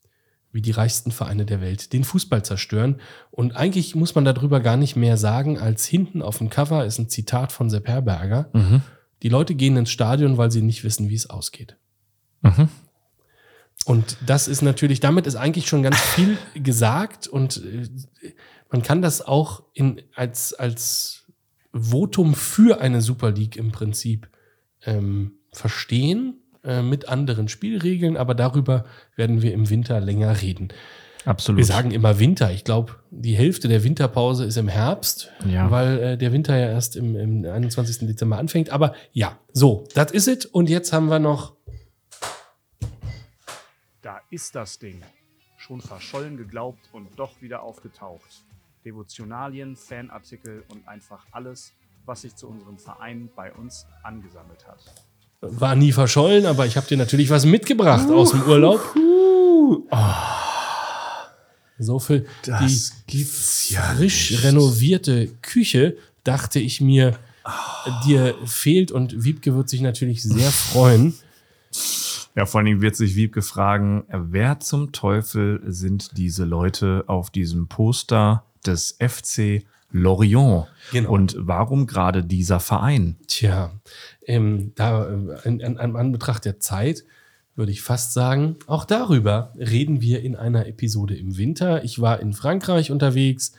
wie 0.52 0.62
die 0.62 0.70
reichsten 0.72 1.12
Vereine 1.12 1.47
der 1.47 1.60
Welt 1.60 1.93
den 1.93 2.05
Fußball 2.05 2.44
zerstören. 2.44 3.01
Und 3.31 3.56
eigentlich 3.56 3.94
muss 3.94 4.14
man 4.14 4.24
darüber 4.24 4.60
gar 4.60 4.77
nicht 4.77 4.97
mehr 4.97 5.16
sagen, 5.16 5.59
als 5.59 5.86
hinten 5.86 6.22
auf 6.22 6.39
dem 6.39 6.51
Cover 6.51 6.85
ist 6.85 6.98
ein 6.98 7.09
Zitat 7.09 7.52
von 7.52 7.70
Sepp 7.70 7.86
Herberger. 7.86 8.51
Mhm. 8.52 8.82
Die 9.22 9.28
Leute 9.28 9.55
gehen 9.55 9.77
ins 9.77 9.90
Stadion, 9.90 10.39
weil 10.39 10.51
sie 10.51 10.62
nicht 10.62 10.82
wissen, 10.82 11.09
wie 11.09 11.14
es 11.14 11.31
ausgeht. 11.31 11.77
Mhm. 12.43 12.68
Und 13.86 14.16
das 14.27 14.48
ist 14.48 14.62
natürlich, 14.62 15.01
damit 15.01 15.27
ist 15.27 15.36
eigentlich 15.36 15.66
schon 15.68 15.82
ganz 15.82 15.98
viel 15.98 16.36
gesagt 16.55 17.27
und 17.28 17.62
äh, 17.64 17.89
man 18.70 18.82
kann 18.82 19.02
das 19.02 19.20
auch 19.20 19.64
in, 19.74 20.01
als, 20.14 20.55
als 20.55 21.24
Votum 21.72 22.35
für 22.35 22.81
eine 22.81 23.01
Super 23.01 23.32
League 23.32 23.56
im 23.56 23.72
Prinzip 23.72 24.28
ähm, 24.82 25.32
verstehen 25.52 26.40
äh, 26.65 26.82
mit 26.82 27.09
anderen 27.09 27.49
Spielregeln, 27.49 28.16
aber 28.16 28.35
darüber 28.35 28.85
werden 29.16 29.43
wir 29.43 29.53
im 29.53 29.70
Winter 29.70 30.01
länger 30.01 30.41
reden. 30.43 30.69
Absolut. 31.27 31.59
Wir 31.59 31.65
sagen 31.66 31.91
immer 31.91 32.19
Winter. 32.19 32.51
Ich 32.51 32.65
glaube, 32.65 32.97
die 33.11 33.35
Hälfte 33.35 33.69
der 33.69 33.85
Winterpause 33.85 34.45
ist 34.47 34.57
im 34.57 34.69
Herbst, 34.69 35.31
Ja. 35.47 35.70
weil 35.70 35.99
äh, 35.99 36.16
der 36.19 36.32
Winter 36.32 36.57
ja 36.57 36.70
erst 36.70 36.97
im, 36.97 37.15
im 37.15 37.45
21. 37.45 38.07
Dezember 38.07 38.39
anfängt. 38.39 38.70
Aber 38.70 38.95
ja, 39.12 39.39
so, 39.53 39.87
das 39.95 40.12
ist 40.12 40.28
es. 40.28 40.47
Und 40.47 40.70
jetzt 40.70 40.93
haben 40.95 41.09
wir 41.11 41.19
noch 41.19 41.55
Da 44.03 44.20
ist 44.31 44.55
das 44.55 44.78
Ding. 44.78 45.03
Schon 45.59 45.82
verschollen 45.82 46.39
geglaubt 46.39 46.89
und 46.93 47.19
doch 47.19 47.43
wieder 47.43 47.62
aufgetaucht. 47.62 48.45
Devotionalien, 48.87 49.77
Fanartikel 49.77 50.65
und 50.69 50.89
einfach 50.89 51.27
alles, 51.32 51.74
was 52.07 52.23
sich 52.23 52.35
zu 52.35 52.49
unserem 52.49 52.78
Verein 52.78 53.28
bei 53.37 53.53
uns 53.53 53.87
angesammelt 54.03 54.66
hat. 54.66 54.78
War 55.41 55.75
nie 55.75 55.93
verschollen, 55.93 56.47
aber 56.47 56.67
ich 56.67 56.77
habe 56.77 56.87
dir 56.87 56.97
natürlich 56.97 57.31
was 57.31 57.47
mitgebracht 57.47 58.11
aus 58.11 58.33
dem 58.33 58.43
Urlaub. 58.43 58.81
So 61.79 61.99
viel 61.99 62.27
Das 62.45 62.93
die 63.09 63.19
gibt's 63.19 63.71
ja 63.71 63.83
frisch 63.97 64.33
nicht. 64.33 64.45
renovierte 64.45 65.29
Küche, 65.41 65.97
dachte 66.25 66.61
ich 66.61 66.81
mir, 66.81 67.19
dir 68.05 68.35
fehlt 68.45 68.93
und 68.93 69.25
Wiebke 69.25 69.57
wird 69.57 69.71
sich 69.71 69.81
natürlich 69.81 70.23
sehr 70.23 70.51
freuen. 70.51 71.15
Ja, 72.37 72.47
vor 72.47 72.59
allen 72.59 72.67
Dingen 72.67 72.83
wird 72.83 72.97
sich 72.97 73.17
Wiebke 73.17 73.43
fragen, 73.43 74.05
wer 74.11 74.61
zum 74.61 74.93
Teufel 74.93 75.62
sind 75.67 76.17
diese 76.19 76.45
Leute 76.45 77.05
auf 77.07 77.31
diesem 77.31 77.67
Poster 77.67 78.45
des 78.67 78.97
FC 79.01 79.65
Lorient? 79.91 80.67
Genau. 80.93 81.11
Und 81.12 81.37
warum 81.39 81.87
gerade 81.87 82.23
dieser 82.25 82.61
Verein? 82.61 83.17
Tja, 83.27 83.73
ähm, 84.27 84.73
da 84.75 85.07
äh, 85.09 85.15
in, 85.49 85.61
in, 85.61 85.77
in 85.77 85.97
Anbetracht 85.97 86.45
der 86.45 86.61
Zeit 86.61 87.05
würde 87.57 87.73
ich 87.73 87.83
fast 87.83 88.12
sagen, 88.15 88.57
auch 88.67 88.85
darüber 88.85 89.53
reden 89.59 90.01
wir 90.01 90.23
in 90.23 90.37
einer 90.37 90.67
Episode 90.67 91.15
im 91.17 91.37
Winter. 91.37 91.85
Ich 91.85 92.01
war 92.01 92.21
in 92.21 92.33
Frankreich 92.33 92.91
unterwegs 92.91 93.53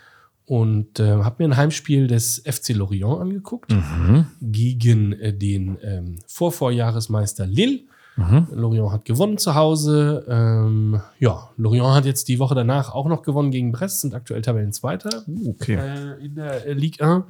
und 0.45 0.99
äh, 0.99 1.17
habe 1.23 1.35
mir 1.43 1.49
ein 1.49 1.57
Heimspiel 1.57 2.07
des 2.07 2.41
FC 2.45 2.69
Lorient 2.69 3.19
angeguckt 3.21 3.71
Mhm. 3.71 4.25
gegen 4.41 5.13
äh, 5.13 5.33
den 5.33 5.77
ähm, 5.83 6.15
Vorvorjahresmeister 6.27 7.45
Lille. 7.45 7.81
Mhm. 8.17 8.47
Lorient 8.53 8.91
hat 8.91 9.05
gewonnen 9.05 9.37
zu 9.37 9.55
Hause. 9.55 10.25
Ähm, 10.27 11.01
ja, 11.19 11.49
Lorient 11.57 11.95
hat 11.95 12.05
jetzt 12.05 12.27
die 12.27 12.39
Woche 12.39 12.55
danach 12.55 12.93
auch 12.93 13.07
noch 13.07 13.23
gewonnen 13.23 13.51
gegen 13.51 13.71
Brest, 13.71 14.01
sind 14.01 14.13
aktuell 14.13 14.41
Tabellenzweiter 14.41 15.23
Okay. 15.47 15.75
äh, 15.75 16.25
in 16.25 16.35
der 16.35 16.65
äh, 16.65 16.73
Ligue 16.73 17.05
1. 17.05 17.23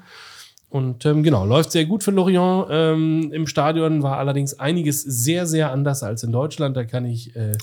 Und 0.70 1.06
ähm, 1.06 1.22
genau, 1.22 1.46
läuft 1.46 1.72
sehr 1.74 1.86
gut 1.86 2.02
für 2.04 2.12
Lorient. 2.12 2.68
Ähm, 2.72 3.30
Im 3.34 3.46
Stadion 3.46 4.04
war 4.04 4.18
allerdings 4.18 4.58
einiges 4.58 5.02
sehr, 5.02 5.46
sehr 5.46 5.72
anders 5.72 6.02
als 6.02 6.24
in 6.24 6.32
Deutschland. 6.32 6.78
Da 6.78 6.86
kann 6.86 7.06
ich 7.06 7.36
äh, 7.36 7.58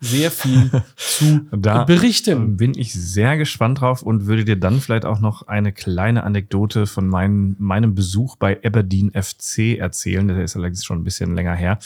sehr 0.00 0.30
viel 0.30 0.70
zu 0.96 1.46
Da 1.52 1.84
berichten. 1.84 2.56
bin 2.56 2.76
ich 2.76 2.92
sehr 2.92 3.36
gespannt 3.38 3.80
drauf 3.80 4.02
und 4.02 4.26
würde 4.26 4.44
dir 4.44 4.56
dann 4.56 4.80
vielleicht 4.80 5.04
auch 5.06 5.20
noch 5.20 5.48
eine 5.48 5.72
kleine 5.72 6.22
Anekdote 6.24 6.86
von 6.86 7.08
meinem, 7.08 7.56
meinem 7.58 7.94
Besuch 7.94 8.36
bei 8.36 8.62
Aberdeen 8.64 9.10
FC 9.12 9.78
erzählen. 9.78 10.28
Der 10.28 10.42
ist 10.44 10.54
allerdings 10.56 10.84
schon 10.84 10.98
ein 11.00 11.04
bisschen 11.04 11.34
länger 11.34 11.54
her. 11.54 11.78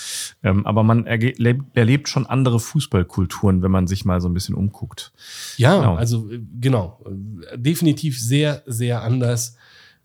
Ähm, 0.43 0.67
aber 0.67 0.83
man 0.83 1.07
erlebt 1.07 2.09
schon 2.09 2.27
andere 2.27 2.59
Fußballkulturen, 2.59 3.63
wenn 3.63 3.71
man 3.71 3.87
sich 3.87 4.05
mal 4.05 4.21
so 4.21 4.29
ein 4.29 4.35
bisschen 4.35 4.55
umguckt. 4.57 5.13
Ja, 5.57 5.77
Genau. 5.79 5.95
also 5.95 6.31
äh, 6.31 6.41
genau, 6.61 7.01
definitiv 7.55 8.21
sehr, 8.21 8.63
sehr 8.67 9.03
anders. 9.03 9.57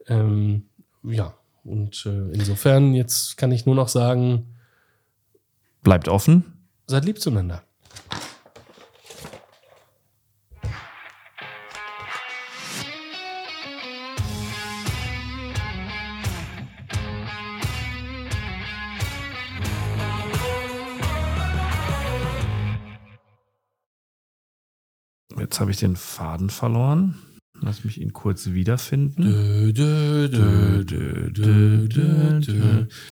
Ähm, 0.08 0.64
ja, 1.04 1.34
und 1.64 2.06
äh, 2.06 2.32
insofern, 2.34 2.94
jetzt 2.94 3.38
kann 3.38 3.52
ich 3.52 3.66
nur 3.66 3.74
noch 3.76 3.88
sagen, 3.88 4.46
Bleibt 5.82 6.08
offen. 6.08 6.44
seid 6.88 7.06
lieb 7.06 7.20
zueinander. 7.20 7.64
Jetzt 25.46 25.60
habe 25.60 25.70
ich 25.70 25.78
den 25.78 25.96
Faden 25.96 26.50
verloren. 26.50 27.14
Lass 27.62 27.86
mich 27.86 28.02
ihn 28.02 28.14
kurz 28.14 28.48
wiederfinden. 28.48 29.22
Dö, 29.22 29.72
dö, 31.32 32.40
dö. 32.40 32.86